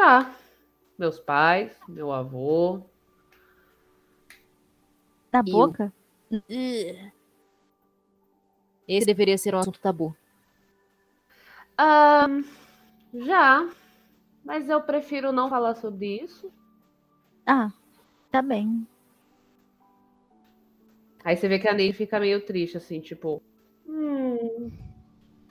Já. 0.00 0.34
Meus 0.98 1.20
pais, 1.20 1.78
meu 1.86 2.10
avô. 2.10 2.80
Na 5.30 5.42
boca? 5.42 5.92
Esse 8.88 9.04
deveria 9.04 9.36
ser 9.36 9.54
um 9.54 9.58
assunto 9.58 9.78
tabu. 9.78 10.16
Ahn, 11.76 12.42
já. 13.12 13.68
Mas 14.42 14.70
eu 14.70 14.80
prefiro 14.80 15.32
não 15.32 15.50
falar 15.50 15.74
sobre 15.74 16.22
isso. 16.22 16.50
Ah, 17.46 17.70
tá 18.30 18.40
bem. 18.40 18.86
Aí 21.22 21.36
você 21.36 21.46
vê 21.46 21.58
que 21.58 21.68
a 21.68 21.74
Ney 21.74 21.92
fica 21.92 22.18
meio 22.18 22.40
triste, 22.46 22.78
assim, 22.78 23.00
tipo. 23.02 23.42
Hum, 23.86 24.72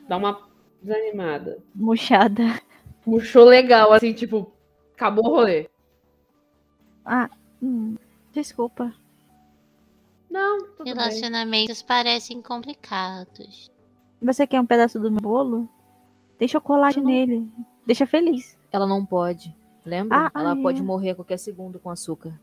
dá 0.07 0.17
uma 0.17 0.49
desanimada. 0.81 1.63
Murchada. 1.75 2.59
Puxou 3.09 3.45
legal, 3.45 3.91
assim, 3.91 4.13
tipo, 4.13 4.51
acabou 4.93 5.25
o 5.25 5.29
rolê. 5.29 5.69
Ah, 7.03 7.29
hum, 7.61 7.95
desculpa. 8.31 8.93
Não, 10.29 10.59
tudo 10.59 10.83
bem. 10.83 10.93
Relacionamentos 10.93 11.81
parecem 11.81 12.41
complicados. 12.41 13.71
Você 14.21 14.45
quer 14.45 14.61
um 14.61 14.65
pedaço 14.65 14.99
do 14.99 15.09
meu 15.09 15.21
bolo? 15.21 15.67
Tem 16.37 16.47
chocolate 16.47 17.01
nele. 17.01 17.49
Deixa 17.85 18.05
feliz. 18.05 18.57
Ela 18.71 18.85
não 18.85 19.05
pode. 19.05 19.55
Lembra? 19.85 20.27
Ah, 20.27 20.39
Ela 20.39 20.51
ah, 20.51 20.55
pode 20.55 20.81
é. 20.81 20.83
morrer 20.83 21.11
a 21.11 21.15
qualquer 21.15 21.37
segundo 21.37 21.79
com 21.79 21.89
açúcar. 21.89 22.39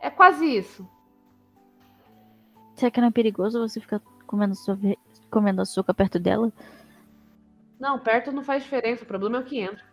É 0.00 0.10
quase 0.10 0.44
isso. 0.44 0.86
Será 2.74 2.90
que 2.90 3.00
não 3.00 3.08
é 3.08 3.10
perigoso 3.10 3.58
você 3.58 3.80
ficar 3.80 4.00
comendo, 4.26 4.54
comendo 5.30 5.62
açúcar 5.62 5.94
perto 5.94 6.18
dela? 6.18 6.52
Não, 7.78 7.98
perto 7.98 8.32
não 8.32 8.42
faz 8.42 8.62
diferença. 8.62 9.04
O 9.04 9.06
problema 9.06 9.38
é 9.38 9.40
o 9.40 9.44
que 9.44 9.58
entra. 9.58 9.84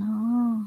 Ah, 0.00 0.64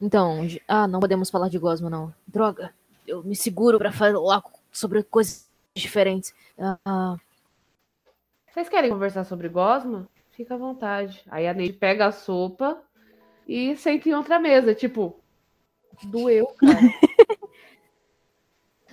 Então, 0.00 0.46
ah, 0.68 0.86
não 0.86 1.00
podemos 1.00 1.30
falar 1.30 1.48
de 1.48 1.58
Gosma, 1.58 1.88
não. 1.88 2.14
Droga, 2.26 2.72
eu 3.06 3.22
me 3.22 3.34
seguro 3.34 3.78
pra 3.78 3.90
falar 3.92 4.42
sobre 4.70 5.02
coisas 5.02 5.48
diferentes. 5.74 6.34
Ah, 6.84 7.16
Vocês 8.52 8.68
querem 8.68 8.90
conversar 8.90 9.24
sobre 9.24 9.48
Gosma? 9.48 10.08
Fica 10.32 10.54
à 10.54 10.58
vontade. 10.58 11.22
Aí 11.30 11.46
a 11.48 11.54
Ney 11.54 11.72
pega 11.72 12.06
a 12.06 12.12
sopa 12.12 12.82
e 13.48 13.74
senta 13.76 14.08
em 14.08 14.14
outra 14.14 14.38
mesa. 14.38 14.74
Tipo, 14.74 15.18
doeu, 16.04 16.46
cara. 16.58 16.78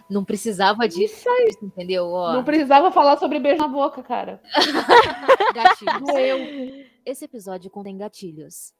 não 0.09 0.23
precisava 0.23 0.87
disso, 0.87 1.15
Isso 1.15 1.29
aí. 1.29 1.55
entendeu? 1.61 2.07
Ó, 2.07 2.33
Não 2.33 2.43
precisava 2.43 2.91
falar 2.91 3.17
sobre 3.17 3.39
beijo 3.39 3.61
na 3.61 3.67
boca, 3.67 4.03
cara. 4.03 4.41
gatilhos. 5.53 6.01
Doeu. 6.01 6.85
Esse 7.05 7.25
episódio 7.25 7.69
contém 7.69 7.97
gatilhos. 7.97 8.73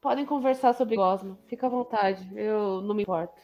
Podem 0.00 0.24
conversar 0.24 0.74
sobre 0.74 0.96
Gosma. 0.96 1.38
Fica 1.46 1.66
à 1.66 1.70
vontade. 1.70 2.30
Eu 2.34 2.80
não 2.82 2.94
me 2.94 3.02
importo. 3.02 3.40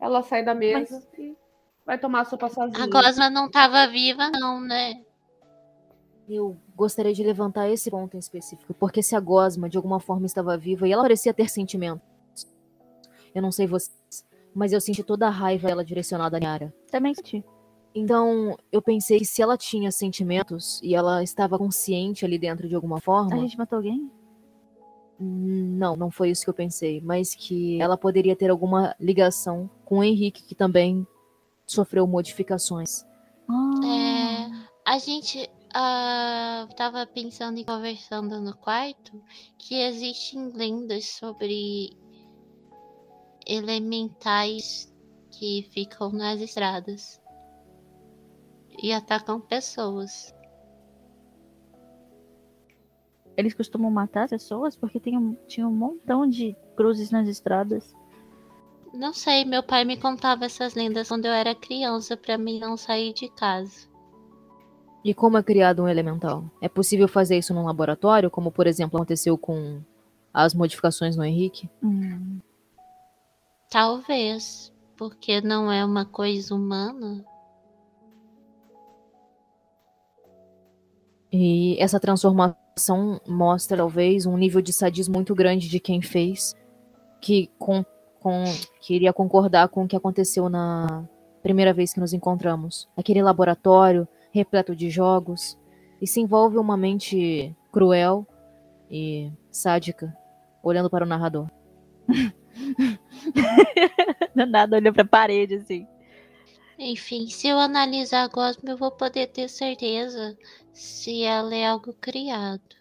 Ela 0.00 0.22
sai 0.22 0.44
da 0.44 0.54
mesa 0.54 1.06
e 1.18 1.36
vai 1.84 1.98
tomar 1.98 2.20
a 2.20 2.24
sopa 2.24 2.48
sozinha. 2.48 2.84
A 2.84 2.86
Gosma 2.86 3.28
não 3.28 3.50
tava 3.50 3.86
viva, 3.88 4.30
não, 4.30 4.60
né? 4.60 5.02
Eu 6.28 6.56
gostaria 6.76 7.12
de 7.12 7.22
levantar 7.24 7.68
esse 7.68 7.90
ponto 7.90 8.14
em 8.14 8.20
específico, 8.20 8.74
porque 8.74 9.02
se 9.02 9.16
a 9.16 9.20
Gosma 9.20 9.68
de 9.68 9.76
alguma 9.76 9.98
forma 9.98 10.26
estava 10.26 10.56
viva 10.56 10.86
e 10.86 10.92
ela 10.92 11.02
parecia 11.02 11.34
ter 11.34 11.48
sentimentos. 11.48 12.06
Eu 13.34 13.42
não 13.42 13.50
sei 13.50 13.66
vocês, 13.66 13.97
mas 14.54 14.72
eu 14.72 14.80
senti 14.80 15.02
toda 15.02 15.26
a 15.26 15.30
raiva 15.30 15.68
dela 15.68 15.84
direcionada 15.84 16.36
à 16.36 16.40
Niara. 16.40 16.74
também 16.90 17.14
senti. 17.14 17.44
Então, 17.94 18.56
eu 18.70 18.82
pensei 18.82 19.18
que 19.18 19.24
se 19.24 19.42
ela 19.42 19.56
tinha 19.56 19.90
sentimentos 19.90 20.80
e 20.82 20.94
ela 20.94 21.22
estava 21.22 21.58
consciente 21.58 22.24
ali 22.24 22.38
dentro 22.38 22.68
de 22.68 22.74
alguma 22.74 23.00
forma. 23.00 23.34
A 23.34 23.38
gente 23.38 23.58
matou 23.58 23.76
alguém? 23.76 24.10
Não, 25.18 25.96
não 25.96 26.10
foi 26.10 26.30
isso 26.30 26.44
que 26.44 26.50
eu 26.50 26.54
pensei, 26.54 27.00
mas 27.00 27.34
que 27.34 27.80
ela 27.80 27.96
poderia 27.96 28.36
ter 28.36 28.50
alguma 28.50 28.94
ligação 29.00 29.68
com 29.84 29.98
o 29.98 30.04
Henrique, 30.04 30.44
que 30.44 30.54
também 30.54 31.04
sofreu 31.66 32.06
modificações. 32.06 33.04
Ah, 33.48 33.80
É, 33.84 34.90
a 34.92 34.98
gente 34.98 35.50
tava 36.76 37.06
pensando 37.06 37.58
e 37.58 37.64
conversando 37.64 38.40
no 38.40 38.56
quarto 38.56 39.20
que 39.58 39.74
existem 39.74 40.52
lendas 40.52 41.06
sobre 41.06 41.90
elementais 43.48 44.92
que 45.30 45.68
ficam 45.72 46.12
nas 46.12 46.40
estradas 46.40 47.20
e 48.80 48.92
atacam 48.92 49.40
pessoas. 49.40 50.34
Eles 53.36 53.54
costumam 53.54 53.90
matar 53.90 54.24
as 54.24 54.30
pessoas 54.30 54.76
porque 54.76 55.00
tem 55.00 55.16
um, 55.16 55.34
tinha 55.46 55.66
um 55.66 55.74
montão 55.74 56.26
de 56.26 56.56
cruzes 56.76 57.10
nas 57.10 57.28
estradas. 57.28 57.94
Não 58.92 59.12
sei, 59.12 59.44
meu 59.44 59.62
pai 59.62 59.84
me 59.84 59.96
contava 59.96 60.44
essas 60.44 60.74
lendas 60.74 61.08
quando 61.08 61.26
eu 61.26 61.32
era 61.32 61.54
criança 61.54 62.16
pra 62.16 62.36
mim 62.36 62.58
não 62.58 62.76
sair 62.76 63.12
de 63.12 63.28
casa. 63.28 63.88
E 65.04 65.14
como 65.14 65.38
é 65.38 65.42
criado 65.42 65.82
um 65.82 65.88
elemental? 65.88 66.44
É 66.60 66.68
possível 66.68 67.06
fazer 67.06 67.38
isso 67.38 67.54
num 67.54 67.64
laboratório, 67.64 68.30
como 68.30 68.50
por 68.50 68.66
exemplo 68.66 68.96
aconteceu 68.96 69.38
com 69.38 69.80
as 70.34 70.54
modificações 70.54 71.16
no 71.16 71.24
Henrique? 71.24 71.70
Hum, 71.82 72.40
Talvez, 73.70 74.72
porque 74.96 75.40
não 75.40 75.70
é 75.70 75.84
uma 75.84 76.06
coisa 76.06 76.54
humana. 76.54 77.24
E 81.30 81.76
essa 81.78 82.00
transformação 82.00 83.20
mostra 83.28 83.76
talvez 83.76 84.24
um 84.24 84.36
nível 84.36 84.62
de 84.62 84.72
sadismo 84.72 85.14
muito 85.14 85.34
grande 85.34 85.68
de 85.68 85.78
quem 85.78 86.00
fez, 86.00 86.54
que 87.20 87.50
com, 87.58 87.84
com, 88.20 88.44
que 88.80 88.94
iria 88.94 89.12
concordar 89.12 89.68
com 89.68 89.84
o 89.84 89.88
que 89.88 89.96
aconteceu 89.96 90.48
na 90.48 91.06
primeira 91.42 91.74
vez 91.74 91.92
que 91.92 92.00
nos 92.00 92.14
encontramos. 92.14 92.88
Aquele 92.96 93.22
laboratório 93.22 94.08
repleto 94.32 94.74
de 94.74 94.88
jogos, 94.88 95.58
e 96.00 96.06
se 96.06 96.20
envolve 96.20 96.58
uma 96.58 96.76
mente 96.76 97.54
cruel 97.72 98.26
e 98.90 99.30
sádica, 99.50 100.16
olhando 100.62 100.88
para 100.88 101.04
o 101.04 101.08
narrador. 101.08 101.48
do 104.34 104.46
nada 104.46 104.76
olhou 104.76 104.92
pra 104.92 105.04
parede 105.04 105.56
assim. 105.56 105.86
Enfim, 106.78 107.26
se 107.28 107.48
eu 107.48 107.58
analisar 107.58 108.22
a 108.22 108.28
Gosma, 108.28 108.70
eu 108.70 108.76
vou 108.76 108.90
poder 108.90 109.26
ter 109.28 109.48
certeza 109.48 110.38
se 110.72 111.22
ela 111.24 111.54
é 111.54 111.66
algo 111.66 111.92
criado. 111.94 112.76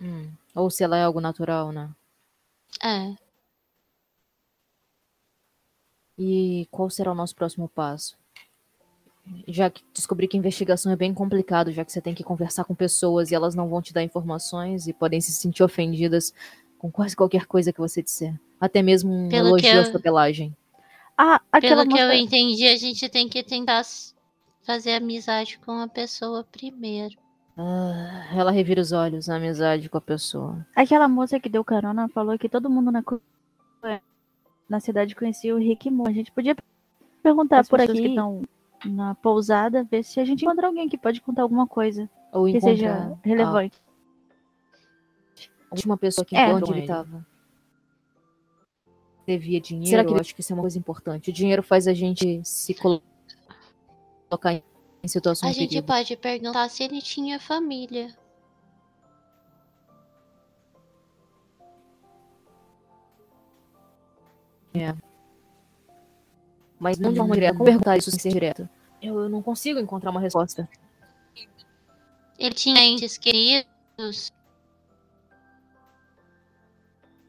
Hum, 0.00 0.30
Ou 0.54 0.70
se 0.70 0.82
ela 0.82 0.96
é 0.96 1.02
algo 1.02 1.20
natural, 1.20 1.70
né? 1.70 1.90
É. 2.82 3.14
E 6.18 6.66
qual 6.70 6.88
será 6.88 7.12
o 7.12 7.14
nosso 7.14 7.34
próximo 7.34 7.68
passo? 7.68 8.16
Já 9.48 9.68
que 9.68 9.82
descobri 9.92 10.28
que 10.28 10.36
a 10.36 10.40
investigação 10.40 10.90
é 10.92 10.96
bem 10.96 11.12
complicado, 11.12 11.72
já 11.72 11.84
que 11.84 11.92
você 11.92 12.00
tem 12.00 12.14
que 12.14 12.22
conversar 12.24 12.64
com 12.64 12.74
pessoas 12.74 13.30
e 13.30 13.34
elas 13.34 13.54
não 13.54 13.68
vão 13.68 13.82
te 13.82 13.92
dar 13.92 14.02
informações 14.02 14.86
e 14.86 14.92
podem 14.92 15.20
se 15.20 15.32
sentir 15.32 15.62
ofendidas 15.62 16.32
com 16.86 16.90
quase 16.92 17.16
qualquer 17.16 17.46
coisa 17.46 17.72
que 17.72 17.80
você 17.80 18.02
disser. 18.02 18.34
Até 18.60 18.80
mesmo 18.82 19.12
um 19.12 19.28
Pelo 19.28 19.48
elogio 19.48 19.70
que 19.70 19.76
à 19.76 19.82
eu- 19.82 19.84
sua 19.86 20.00
pelagem. 20.00 20.56
Ah, 21.18 21.40
aquela 21.50 21.82
Pelo 21.82 21.96
que 21.96 22.00
eu 22.00 22.12
entendi, 22.12 22.66
a 22.68 22.76
gente 22.76 23.08
tem 23.08 23.28
que 23.28 23.42
tentar 23.42 23.82
fazer 24.62 24.92
amizade 24.94 25.58
com 25.58 25.72
a 25.72 25.88
pessoa 25.88 26.44
primeiro. 26.44 27.16
Ah, 27.56 28.26
ela 28.34 28.50
revira 28.50 28.80
os 28.80 28.92
olhos 28.92 29.26
na 29.26 29.36
amizade 29.36 29.88
com 29.88 29.96
a 29.98 30.00
pessoa. 30.00 30.64
Aquela 30.76 31.08
moça 31.08 31.40
que 31.40 31.48
deu 31.48 31.64
carona 31.64 32.08
falou 32.08 32.38
que 32.38 32.48
todo 32.48 32.68
mundo 32.70 32.92
na, 32.92 33.02
na 34.68 34.78
cidade 34.80 35.14
conhecia 35.14 35.54
o 35.54 35.58
Rick 35.58 35.90
Moore. 35.90 36.10
A 36.12 36.14
gente 36.14 36.32
podia 36.32 36.54
perguntar 37.22 37.60
As 37.60 37.68
por 37.68 37.80
aqui 37.80 37.92
que 37.94 38.08
estão 38.08 38.42
na 38.84 39.14
pousada, 39.14 39.82
ver 39.84 40.04
se 40.04 40.20
a 40.20 40.24
gente 40.24 40.44
encontra 40.44 40.66
alguém 40.66 40.88
que 40.88 40.98
pode 40.98 41.20
contar 41.20 41.42
alguma 41.42 41.66
coisa 41.66 42.08
Ou 42.32 42.44
que 42.44 42.60
seja 42.60 43.16
relevante. 43.24 43.80
A 45.76 45.78
última 45.78 45.96
pessoa 45.96 46.24
que 46.24 46.36
É. 46.36 46.52
Onde 46.52 46.70
ele 46.70 46.72
ele 46.78 46.80
estava. 46.82 47.26
Devia 49.26 49.60
dinheiro, 49.60 49.90
Será 49.90 50.02
que 50.04 50.08
eu 50.10 50.14
ele- 50.14 50.20
acho 50.20 50.34
que 50.34 50.40
isso 50.40 50.52
é 50.52 50.54
uma 50.56 50.62
coisa 50.62 50.78
importante. 50.78 51.30
O 51.30 51.32
dinheiro 51.32 51.62
faz 51.62 51.88
a 51.88 51.92
gente 51.94 52.40
se 52.44 52.74
colo- 52.74 53.02
colocar 54.28 54.52
em 54.54 54.62
situação 55.08 55.48
A 55.48 55.52
de 55.52 55.58
gente 55.58 55.68
perigo. 55.70 55.86
pode 55.86 56.16
perguntar 56.16 56.68
se 56.68 56.84
ele 56.84 57.02
tinha 57.02 57.40
família. 57.40 58.14
Mas 66.78 66.98
não 66.98 67.10
de 67.12 67.18
forma 67.18 67.34
direta. 67.34 67.54
Como 67.54 67.64
perguntar 67.64 67.96
isso 67.96 68.10
sem 68.10 68.20
ser 68.20 68.32
direto? 68.32 68.68
Eu, 69.00 69.18
eu 69.20 69.28
não 69.28 69.42
consigo 69.42 69.78
encontrar 69.80 70.10
uma 70.10 70.20
resposta. 70.20 70.68
Ele 72.38 72.54
tinha 72.54 72.80
entes 72.84 73.16
queridos. 73.16 74.30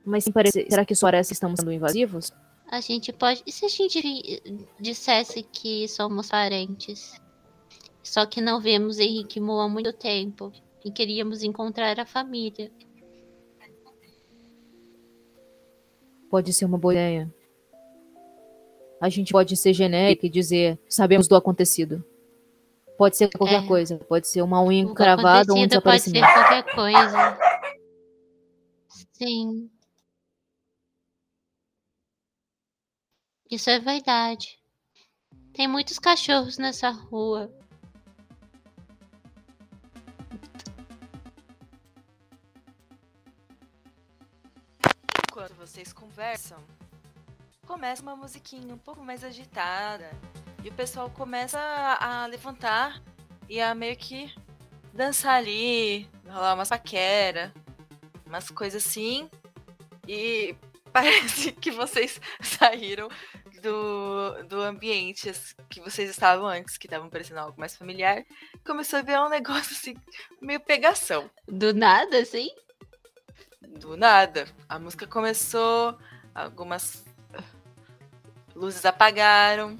Mas 0.07 0.23
sem 0.23 0.31
parecer, 0.31 0.65
será 0.69 0.85
que 0.85 0.93
isso 0.93 1.01
parece 1.05 1.27
que 1.29 1.34
estamos 1.34 1.59
sendo 1.59 1.71
invasivos? 1.71 2.31
A 2.71 2.79
gente 2.79 3.11
pode. 3.11 3.43
E 3.45 3.51
se 3.51 3.65
a 3.65 3.69
gente 3.69 4.41
dissesse 4.79 5.43
que 5.43 5.85
somos 5.89 6.29
parentes? 6.29 7.19
Só 8.01 8.25
que 8.25 8.39
não 8.39 8.61
vemos 8.61 8.99
Henrique 8.99 9.39
Mo 9.41 9.59
há 9.59 9.67
muito 9.67 9.91
tempo. 9.91 10.51
E 10.85 10.91
queríamos 10.91 11.43
encontrar 11.43 11.99
a 11.99 12.05
família. 12.05 12.71
Pode 16.29 16.53
ser 16.53 16.63
uma 16.65 16.77
boa 16.77 16.93
ideia. 16.93 17.34
A 19.01 19.09
gente 19.09 19.31
pode 19.34 19.55
ser 19.57 19.73
genérica 19.73 20.25
e 20.25 20.29
dizer, 20.29 20.79
sabemos 20.88 21.27
do 21.27 21.35
acontecido. 21.35 22.03
Pode 22.97 23.17
ser 23.17 23.29
qualquer 23.38 23.63
É. 23.63 23.67
coisa. 23.67 23.97
Pode 23.97 24.27
ser 24.27 24.41
uma 24.41 24.61
unha 24.63 24.93
cravada 24.93 25.51
ou 25.51 25.59
um 25.59 25.63
acontecido 25.63 25.81
pode 25.81 26.01
ser 26.01 26.11
desaparecimento. 26.11 26.73
qualquer 26.73 26.75
coisa. 26.75 27.38
Sim. 29.11 29.69
Isso 33.49 33.69
é 33.69 33.80
verdade. 33.80 34.60
Tem 35.53 35.68
muitos 35.69 35.98
cachorros 35.98 36.57
nessa 36.57 36.90
rua. 36.90 37.49
Enquanto 45.24 45.53
vocês 45.56 45.94
conversam, 45.94 46.61
começa 47.65 48.02
uma 48.02 48.18
musiquinha 48.18 48.74
um 48.74 48.78
pouco 48.78 49.02
mais 49.02 49.24
agitada. 49.24 50.11
E 50.64 50.68
o 50.68 50.74
pessoal 50.74 51.10
começa 51.10 51.57
a, 51.60 52.26
levantar 52.26 53.02
e 53.48 53.61
a 53.61 53.74
meio 53.74 53.95
que 53.95 54.36
dançar 54.94 55.36
ali, 55.36 56.10
rolar 56.26 56.53
umas 56.53 56.68
paquera, 56.69 57.53
umas 58.26 58.52
coisas 58.52 58.86
assim. 58.86 59.30
E 60.06 60.53
parece 61.02 61.52
que 61.61 61.72
vocês 61.72 62.19
saíram 62.41 63.07
do, 63.61 64.44
do 64.48 64.61
ambiente 64.61 65.32
que 65.69 65.80
vocês 65.80 66.10
estavam 66.10 66.48
antes, 66.48 66.78
que 66.78 66.88
estavam 66.88 67.10
parecendo 67.10 67.40
algo 67.40 67.60
mais 67.60 67.76
familiar. 67.76 68.24
Começou 68.65 68.99
a 68.99 69.02
ver 69.02 69.19
um 69.19 69.30
negócio 69.30 69.74
assim, 69.76 69.95
meio 70.41 70.60
pegação. 70.60 71.30
Do 71.48 71.74
nada, 71.74 72.18
assim? 72.19 72.49
Do 73.61 73.95
nada. 73.95 74.45
A 74.68 74.80
música 74.80 75.06
começou, 75.06 75.98
algumas 76.34 77.06
luzes 78.56 78.86
apagaram. 78.86 79.78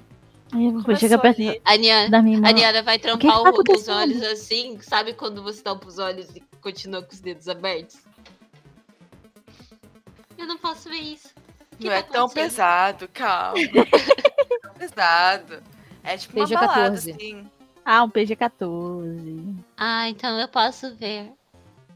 Eu 0.52 0.80
vou 0.80 0.96
chegar 0.96 1.18
perto. 1.18 1.42
A 1.64 1.76
Niana, 1.76 2.18
a 2.18 2.82
vai 2.82 2.98
que 2.98 3.02
trampar 3.02 3.42
tá 3.42 3.50
o- 3.50 3.76
os 3.76 3.88
olhos 3.88 4.22
assim. 4.22 4.80
Sabe 4.80 5.12
quando 5.12 5.42
você 5.42 5.62
tampa 5.62 5.86
os 5.86 5.98
olhos 5.98 6.34
e 6.34 6.40
continua 6.62 7.02
com 7.02 7.12
os 7.12 7.20
dedos 7.20 7.48
abertos? 7.48 8.07
Eu 10.38 10.46
não 10.46 10.56
posso 10.56 10.88
ver 10.88 10.96
isso. 10.98 11.34
Não 11.80 11.90
tá 11.90 11.96
é 11.96 12.02
tão 12.02 12.24
acontecendo? 12.26 12.50
pesado, 12.50 13.08
calma. 13.08 13.58
Não 13.74 13.82
é 13.82 14.58
tão 14.60 14.74
pesado. 14.74 15.62
É 16.04 16.16
tipo 16.16 16.36
uma 16.38 16.44
PG 16.46 16.54
balada, 16.54 16.74
14. 16.80 17.10
assim. 17.10 17.46
Ah, 17.84 18.04
um 18.04 18.10
PG-14. 18.10 19.54
Ah, 19.76 20.08
então 20.08 20.38
eu 20.38 20.48
posso 20.48 20.94
ver. 20.94 21.32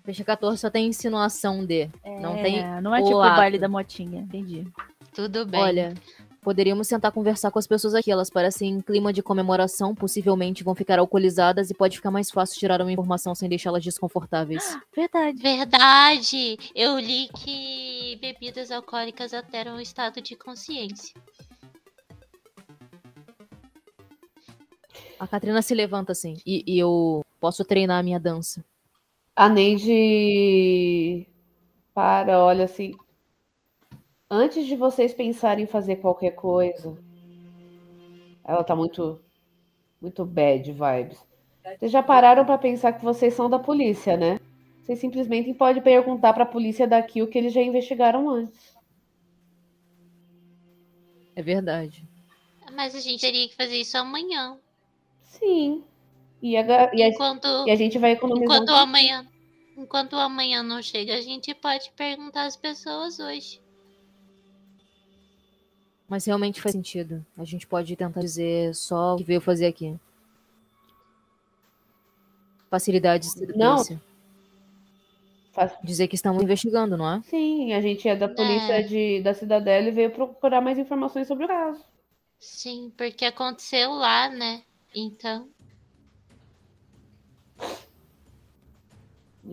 Fecha 0.04 0.24
14 0.24 0.58
só 0.58 0.68
tem 0.70 0.86
insinuação 0.86 1.64
de. 1.64 1.88
Não 2.20 2.34
É, 2.36 2.42
tem 2.42 2.80
Não 2.80 2.94
é 2.94 3.02
tipo 3.02 3.16
o 3.16 3.20
baile 3.20 3.58
da 3.58 3.68
motinha, 3.68 4.20
entendi. 4.22 4.66
Tudo 5.14 5.46
bem. 5.46 5.60
Olha, 5.60 5.94
poderíamos 6.42 6.88
tentar 6.88 7.12
conversar 7.12 7.50
com 7.50 7.58
as 7.58 7.66
pessoas 7.66 7.94
aqui. 7.94 8.10
Elas 8.10 8.28
parecem 8.28 8.70
em 8.70 8.80
clima 8.80 9.12
de 9.12 9.22
comemoração, 9.22 9.94
possivelmente 9.94 10.64
vão 10.64 10.74
ficar 10.74 10.98
alcoolizadas 10.98 11.70
e 11.70 11.74
pode 11.74 11.96
ficar 11.96 12.10
mais 12.10 12.30
fácil 12.30 12.58
tirar 12.58 12.82
uma 12.82 12.92
informação 12.92 13.34
sem 13.34 13.48
deixá-las 13.48 13.82
desconfortáveis. 13.82 14.62
Verdade. 14.94 15.40
Verdade! 15.40 16.58
Eu 16.74 16.98
li 16.98 17.28
que 17.28 18.18
bebidas 18.20 18.70
alcoólicas 18.70 19.32
alteram 19.32 19.76
o 19.76 19.80
estado 19.80 20.20
de 20.20 20.36
consciência. 20.36 21.14
A 25.18 25.26
Katrina 25.26 25.62
se 25.62 25.74
levanta 25.74 26.12
assim. 26.12 26.36
E, 26.44 26.64
e 26.66 26.78
eu 26.78 27.24
posso 27.40 27.64
treinar 27.64 28.00
a 28.00 28.02
minha 28.02 28.18
dança. 28.18 28.64
A 29.36 29.48
Neide 29.48 31.26
para, 31.94 32.38
olha 32.44 32.64
assim. 32.64 32.92
Antes 34.34 34.66
de 34.66 34.74
vocês 34.76 35.12
pensarem 35.12 35.64
em 35.64 35.66
fazer 35.68 35.96
qualquer 35.96 36.30
coisa, 36.30 36.96
ela 38.42 38.64
tá 38.64 38.74
muito, 38.74 39.20
muito 40.00 40.24
bad 40.24 40.72
vibes. 40.72 41.22
Vocês 41.78 41.92
já 41.92 42.02
pararam 42.02 42.42
para 42.42 42.56
pensar 42.56 42.94
que 42.94 43.04
vocês 43.04 43.34
são 43.34 43.50
da 43.50 43.58
polícia, 43.58 44.16
né? 44.16 44.40
Vocês 44.82 44.98
simplesmente 44.98 45.52
podem 45.52 45.82
perguntar 45.82 46.32
para 46.32 46.44
a 46.44 46.46
polícia 46.46 46.86
daqui 46.88 47.20
o 47.20 47.28
que 47.28 47.36
eles 47.36 47.52
já 47.52 47.60
investigaram 47.60 48.28
antes. 48.30 48.74
É 51.36 51.42
verdade. 51.42 52.02
Mas 52.74 52.94
a 52.94 53.00
gente 53.00 53.20
teria 53.20 53.46
que 53.46 53.54
fazer 53.54 53.76
isso 53.76 53.98
amanhã. 53.98 54.58
Sim. 55.24 55.84
E 56.40 56.56
a, 56.56 56.90
e 56.94 57.02
a- 57.02 57.08
Enquanto, 57.08 57.46
e 57.66 57.70
a 57.70 57.76
gente 57.76 57.98
vai 57.98 58.12
economizar. 58.12 58.56
enquanto 58.56 58.70
um 58.72 58.76
amanhã. 58.76 59.26
Enquanto 59.76 60.14
o 60.14 60.18
amanhã 60.18 60.62
não 60.62 60.80
chega, 60.82 61.14
a 61.14 61.20
gente 61.20 61.54
pode 61.54 61.90
perguntar 61.92 62.44
às 62.46 62.56
pessoas 62.56 63.18
hoje. 63.20 63.61
Mas 66.08 66.24
realmente 66.24 66.60
faz 66.60 66.72
sentido. 66.72 67.24
A 67.36 67.44
gente 67.44 67.66
pode 67.66 67.94
tentar 67.96 68.20
dizer 68.20 68.74
só 68.74 69.14
o 69.14 69.16
que 69.16 69.24
veio 69.24 69.40
fazer 69.40 69.66
aqui. 69.66 69.98
Facilidades 72.70 73.34
de 73.34 73.46
Não. 73.56 73.76
polícia. 73.76 74.00
Dizer 75.84 76.08
que 76.08 76.14
estamos 76.14 76.42
investigando, 76.42 76.96
não 76.96 77.08
é? 77.08 77.22
Sim, 77.22 77.74
a 77.74 77.80
gente 77.80 78.08
é 78.08 78.16
da 78.16 78.26
polícia 78.28 78.82
de, 78.82 79.20
da 79.22 79.34
Cidadela 79.34 79.88
e 79.88 79.90
veio 79.90 80.10
procurar 80.10 80.62
mais 80.62 80.78
informações 80.78 81.28
sobre 81.28 81.44
o 81.44 81.48
caso. 81.48 81.84
Sim, 82.40 82.90
porque 82.96 83.26
aconteceu 83.26 83.90
lá, 83.92 84.30
né? 84.30 84.62
Então, 84.94 85.48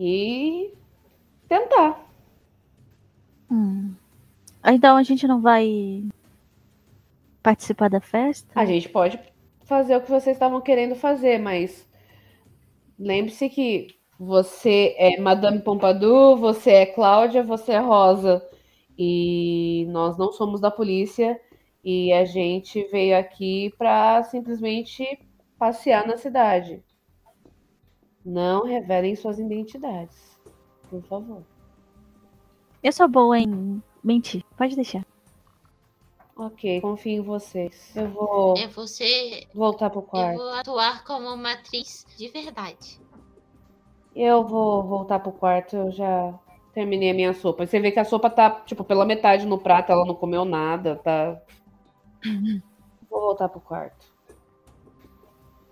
E 0.00 0.72
tentar. 1.48 2.00
Hum. 3.50 3.94
Ah, 4.62 4.72
Então 4.72 4.96
a 4.96 5.02
gente 5.02 5.26
não 5.26 5.40
vai 5.40 6.04
participar 7.42 7.88
da 7.88 8.00
festa? 8.00 8.48
A 8.54 8.64
gente 8.64 8.88
pode 8.88 9.18
fazer 9.64 9.96
o 9.96 10.00
que 10.00 10.10
vocês 10.10 10.36
estavam 10.36 10.60
querendo 10.60 10.94
fazer, 10.94 11.38
mas 11.38 11.88
lembre-se 12.98 13.48
que 13.48 13.88
você 14.18 14.94
é 14.98 15.18
Madame 15.18 15.62
Pompadour, 15.62 16.36
você 16.36 16.70
é 16.72 16.86
Cláudia, 16.86 17.42
você 17.42 17.72
é 17.72 17.78
Rosa. 17.78 18.46
E 18.98 19.86
nós 19.88 20.18
não 20.18 20.30
somos 20.30 20.60
da 20.60 20.70
polícia 20.70 21.40
e 21.82 22.12
a 22.12 22.26
gente 22.26 22.84
veio 22.88 23.16
aqui 23.16 23.72
para 23.78 24.22
simplesmente 24.24 25.18
passear 25.58 26.06
na 26.06 26.18
cidade. 26.18 26.82
Não 28.22 28.66
revelem 28.66 29.16
suas 29.16 29.38
identidades, 29.38 30.38
por 30.90 31.02
favor. 31.04 31.42
Eu 32.82 32.92
sou 32.92 33.08
boa 33.08 33.38
em 33.38 33.82
mentir, 34.04 34.44
pode 34.56 34.76
deixar. 34.76 35.06
Ok, 36.40 36.80
confio 36.80 37.12
em 37.12 37.20
vocês. 37.20 37.94
Eu 37.94 38.08
vou 38.12 38.56
é 38.56 38.66
você. 38.66 39.46
voltar 39.54 39.90
pro 39.90 39.98
Eu 40.00 40.04
quarto. 40.04 40.38
vou 40.38 40.54
atuar 40.54 41.04
como 41.04 41.28
uma 41.34 41.52
atriz 41.52 42.06
de 42.16 42.28
verdade. 42.28 42.98
Eu 44.16 44.42
vou 44.46 44.82
voltar 44.82 45.18
pro 45.20 45.32
quarto, 45.32 45.76
eu 45.76 45.92
já 45.92 46.32
terminei 46.72 47.10
a 47.10 47.14
minha 47.14 47.34
sopa. 47.34 47.66
Você 47.66 47.78
vê 47.78 47.92
que 47.92 48.00
a 48.00 48.06
sopa 48.06 48.30
tá, 48.30 48.50
tipo, 48.62 48.82
pela 48.82 49.04
metade 49.04 49.44
no 49.44 49.58
prato, 49.58 49.92
ela 49.92 50.06
não 50.06 50.14
comeu 50.14 50.46
nada, 50.46 50.96
tá. 50.96 51.38
Vou 53.10 53.20
voltar 53.20 53.50
pro 53.50 53.60
quarto. 53.60 54.10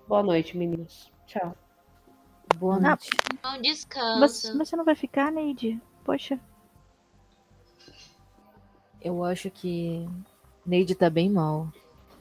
Boa 0.06 0.22
noite, 0.22 0.54
meninos. 0.54 1.10
Tchau. 1.26 1.54
Boa 2.58 2.78
Não. 2.78 2.88
noite. 2.90 3.08
Bom 3.42 3.52
Mas, 3.52 3.62
descanso. 3.62 4.58
mas 4.58 4.68
você 4.68 4.76
não 4.76 4.84
vai 4.84 4.94
ficar, 4.94 5.32
Neide? 5.32 5.80
Poxa. 6.04 6.38
Eu 9.00 9.24
acho 9.24 9.50
que 9.50 10.06
Neide 10.68 10.94
tá 10.94 11.08
bem 11.08 11.30
mal. 11.30 11.72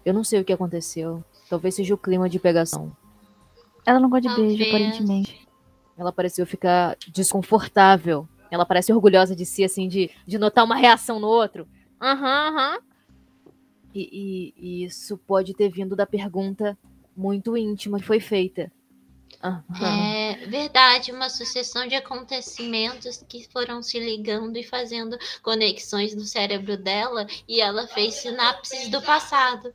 Eu 0.06 0.14
não 0.14 0.24
sei 0.24 0.40
o 0.40 0.46
que 0.46 0.54
aconteceu. 0.54 1.22
Talvez 1.50 1.76
seja 1.76 1.94
o 1.94 1.98
clima 1.98 2.30
de 2.30 2.40
pegação. 2.40 2.96
Ela 3.86 4.00
não 4.00 4.10
gosta 4.10 4.30
de 4.30 4.36
beijo, 4.36 4.58
Talvez. 4.64 4.70
aparentemente. 4.74 5.48
Ela 5.98 6.14
pareceu 6.14 6.46
ficar 6.48 6.96
desconfortável. 7.10 8.26
Ela 8.50 8.66
parece 8.66 8.94
orgulhosa 8.94 9.36
de 9.36 9.46
si, 9.46 9.66
assim, 9.66 9.90
de, 9.90 10.10
de 10.26 10.38
notar 10.38 10.64
uma 10.64 10.76
reação 10.78 11.20
no 11.20 11.28
outro. 11.28 11.68
Aham, 12.02 12.48
aham. 12.56 12.80
E, 13.94 14.10
e- 14.12 14.54
e 14.58 14.86
isso 14.86 15.18
pode 15.18 15.54
ter 15.54 15.70
vindo 15.70 15.94
da 15.94 16.06
pergunta 16.06 16.78
muito 17.16 17.58
íntima 17.58 18.00
que 18.00 18.06
foi 18.06 18.22
feita. 18.22 18.72
Aham. 19.44 19.64
É 19.80 20.46
verdade, 20.48 21.12
uma 21.12 21.30
sucessão 21.30 21.88
de 21.88 21.96
acontecimentos 21.96 23.24
que 23.30 23.48
foram 23.52 23.84
se 23.84 24.00
ligando 24.00 24.58
e 24.58 24.64
fazendo 24.64 25.18
conexões 25.44 26.16
no 26.16 26.24
cérebro 26.24 26.76
dela 26.76 27.28
e 27.48 27.62
ela 27.62 27.88
fez 27.88 28.16
sinapses 28.16 28.90
do 28.90 29.02
passado. 29.02 29.74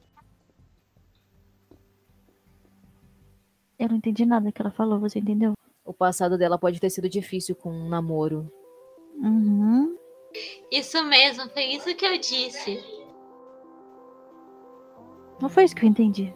Eu 3.79 3.89
não 3.89 3.97
entendi 3.97 4.25
nada 4.25 4.51
que 4.53 4.61
ela 4.61 4.71
falou, 4.71 4.99
você 4.99 5.19
entendeu? 5.19 5.55
O 5.85 5.93
passado 5.93 6.39
dela 6.39 6.59
pode 6.59 6.81
ter 6.81 6.91
sido 6.91 7.09
difícil 7.09 7.55
com 7.55 7.71
um 7.71 7.89
namoro. 7.89 8.51
Uhum. 9.17 9.97
Isso 10.71 11.03
mesmo, 11.05 11.49
foi 11.51 11.65
isso 11.65 11.95
que 11.95 12.07
eu 12.07 12.19
disse. 12.19 12.83
Não 15.41 15.49
foi 15.49 15.65
isso 15.65 15.75
que 15.75 15.85
eu 15.85 15.89
entendi. 15.89 16.33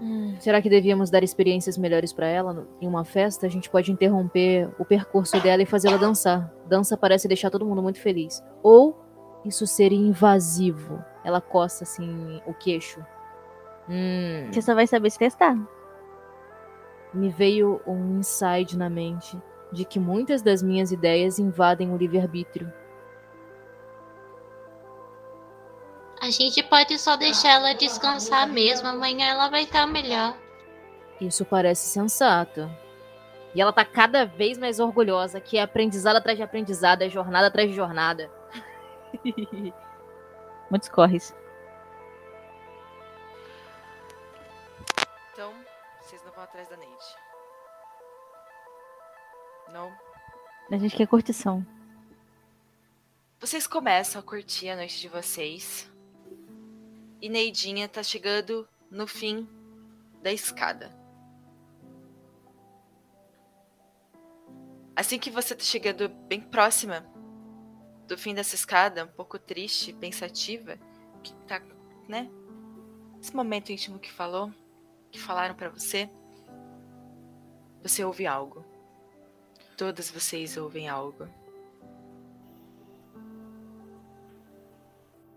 Hum, 0.00 0.36
será 0.38 0.62
que 0.62 0.70
devíamos 0.70 1.10
dar 1.10 1.22
experiências 1.24 1.76
melhores 1.76 2.12
pra 2.12 2.26
ela 2.26 2.66
em 2.80 2.86
uma 2.86 3.04
festa? 3.04 3.46
A 3.46 3.50
gente 3.50 3.68
pode 3.68 3.90
interromper 3.90 4.68
o 4.78 4.84
percurso 4.84 5.40
dela 5.42 5.62
e 5.62 5.66
fazê-la 5.66 5.96
dançar. 5.96 6.52
Dança 6.68 6.96
parece 6.96 7.26
deixar 7.26 7.50
todo 7.50 7.66
mundo 7.66 7.82
muito 7.82 8.00
feliz. 8.00 8.42
Ou 8.62 8.96
isso 9.44 9.66
seria 9.66 9.98
invasivo. 9.98 11.02
Ela 11.24 11.40
coça 11.40 11.84
assim 11.84 12.40
o 12.46 12.54
queixo. 12.54 13.00
Hum, 13.88 14.48
Você 14.52 14.62
só 14.62 14.74
vai 14.74 14.86
saber 14.86 15.10
se 15.10 15.18
testar. 15.18 15.56
me 17.12 17.28
veio 17.30 17.80
um 17.86 18.18
insight 18.18 18.76
na 18.76 18.88
mente 18.90 19.36
de 19.72 19.84
que 19.84 19.98
muitas 19.98 20.42
das 20.42 20.62
minhas 20.62 20.92
ideias 20.92 21.38
invadem 21.38 21.92
o 21.92 21.96
livre-arbítrio. 21.96 22.70
A 26.20 26.30
gente 26.30 26.62
pode 26.62 26.98
só 26.98 27.16
deixar 27.16 27.50
ela 27.50 27.74
descansar 27.74 28.48
mesmo. 28.48 28.88
Amanhã 28.88 29.26
ela 29.26 29.48
vai 29.48 29.62
estar 29.62 29.86
melhor. 29.86 30.36
Isso 31.20 31.44
parece 31.44 31.88
sensato. 31.88 32.68
E 33.54 33.60
ela 33.60 33.72
tá 33.72 33.84
cada 33.84 34.24
vez 34.24 34.58
mais 34.58 34.78
orgulhosa, 34.78 35.40
que 35.40 35.58
é 35.58 35.62
aprendizado 35.62 36.16
atrás 36.16 36.36
de 36.36 36.42
aprendizado, 36.42 37.02
é 37.02 37.08
jornada 37.08 37.46
atrás 37.46 37.68
de 37.68 37.74
jornada. 37.74 38.30
Muitos 40.70 40.88
corres. 40.88 41.34
Então, 45.32 45.52
vocês 46.00 46.22
não 46.24 46.32
vão 46.32 46.44
atrás 46.44 46.68
da 46.68 46.76
Neide. 46.76 46.94
Não. 49.72 49.92
A 50.70 50.78
gente 50.78 50.96
quer 50.96 51.06
curtição. 51.06 51.64
Vocês 53.40 53.66
começam 53.66 54.20
a 54.20 54.22
curtir 54.22 54.68
a 54.68 54.76
noite 54.76 55.00
de 55.00 55.08
vocês. 55.08 55.88
E 57.20 57.28
Neidinha 57.28 57.88
tá 57.88 58.02
chegando 58.02 58.68
no 58.90 59.06
fim 59.06 59.48
da 60.22 60.32
escada. 60.32 60.96
Assim 64.94 65.18
que 65.18 65.30
você 65.30 65.54
tá 65.54 65.64
chegando 65.64 66.08
bem 66.08 66.40
próxima 66.40 67.06
do 68.06 68.16
fim 68.16 68.34
dessa 68.34 68.54
escada, 68.54 69.04
um 69.04 69.08
pouco 69.08 69.38
triste, 69.38 69.92
pensativa, 69.92 70.78
que 71.22 71.32
tá, 71.46 71.62
né? 72.08 72.30
Esse 73.20 73.34
momento 73.34 73.70
íntimo 73.70 73.98
que 73.98 74.10
falou, 74.10 74.52
que 75.10 75.18
falaram 75.18 75.54
pra 75.54 75.68
você, 75.68 76.10
você 77.82 78.04
ouve 78.04 78.26
algo. 78.26 78.64
Todas 79.76 80.10
vocês 80.10 80.56
ouvem 80.56 80.88
algo. 80.88 81.28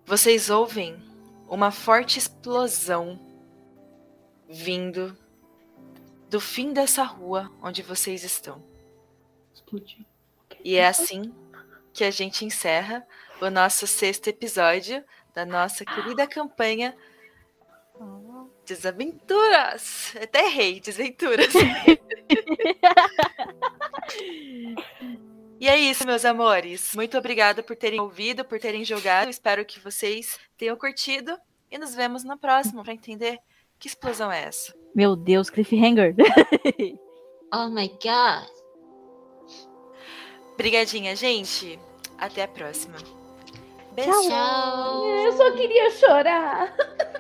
Vocês 0.06 0.50
ouvem 0.50 1.11
uma 1.52 1.70
forte 1.70 2.18
explosão 2.18 3.20
vindo 4.48 5.18
do 6.30 6.40
fim 6.40 6.72
dessa 6.72 7.04
rua 7.04 7.52
onde 7.62 7.82
vocês 7.82 8.24
estão. 8.24 8.64
Explodiu. 9.54 10.06
E 10.64 10.78
é 10.78 10.88
assim 10.88 11.36
que 11.92 12.06
a 12.06 12.12
gente 12.12 12.46
encerra 12.46 13.06
o 13.42 13.50
nosso 13.50 13.86
sexto 13.86 14.30
episódio 14.30 15.04
da 15.34 15.46
nossa 15.46 15.84
querida 15.84 16.26
campanha 16.26 16.96
Desaventuras. 18.66 20.14
Até 20.24 20.46
errei, 20.46 20.80
Desventuras. 20.80 21.54
E 25.62 25.70
é 25.70 25.78
isso, 25.78 26.08
meus 26.08 26.26
amores. 26.26 26.96
Muito 26.96 27.16
obrigada 27.16 27.62
por 27.62 27.76
terem 27.76 28.00
ouvido, 28.00 28.44
por 28.44 28.60
terem 28.60 28.84
jogado. 28.84 29.30
Espero 29.30 29.64
que 29.64 29.80
vocês 29.80 30.40
tenham 30.58 30.76
curtido. 30.76 31.38
E 31.70 31.78
nos 31.78 31.94
vemos 31.94 32.24
na 32.24 32.36
próxima 32.36 32.82
para 32.84 32.94
entender 32.94 33.38
que 33.78 33.88
explosão 33.88 34.32
é 34.32 34.46
essa. 34.46 34.74
Meu 34.96 35.16
Deus, 35.16 35.52
cliffhanger. 35.52 36.16
Oh 37.54 37.68
my 37.68 37.90
god. 37.90 38.48
Brigadinha, 40.56 41.18
gente. 41.18 41.78
Até 42.18 42.44
a 42.44 42.48
próxima. 42.48 42.96
Beijo. 43.92 44.10
Tchau. 44.10 44.30
Tchau. 44.30 45.06
Eu 45.06 45.34
só 45.34 45.52
queria 45.52 45.92
chorar. 45.92 46.74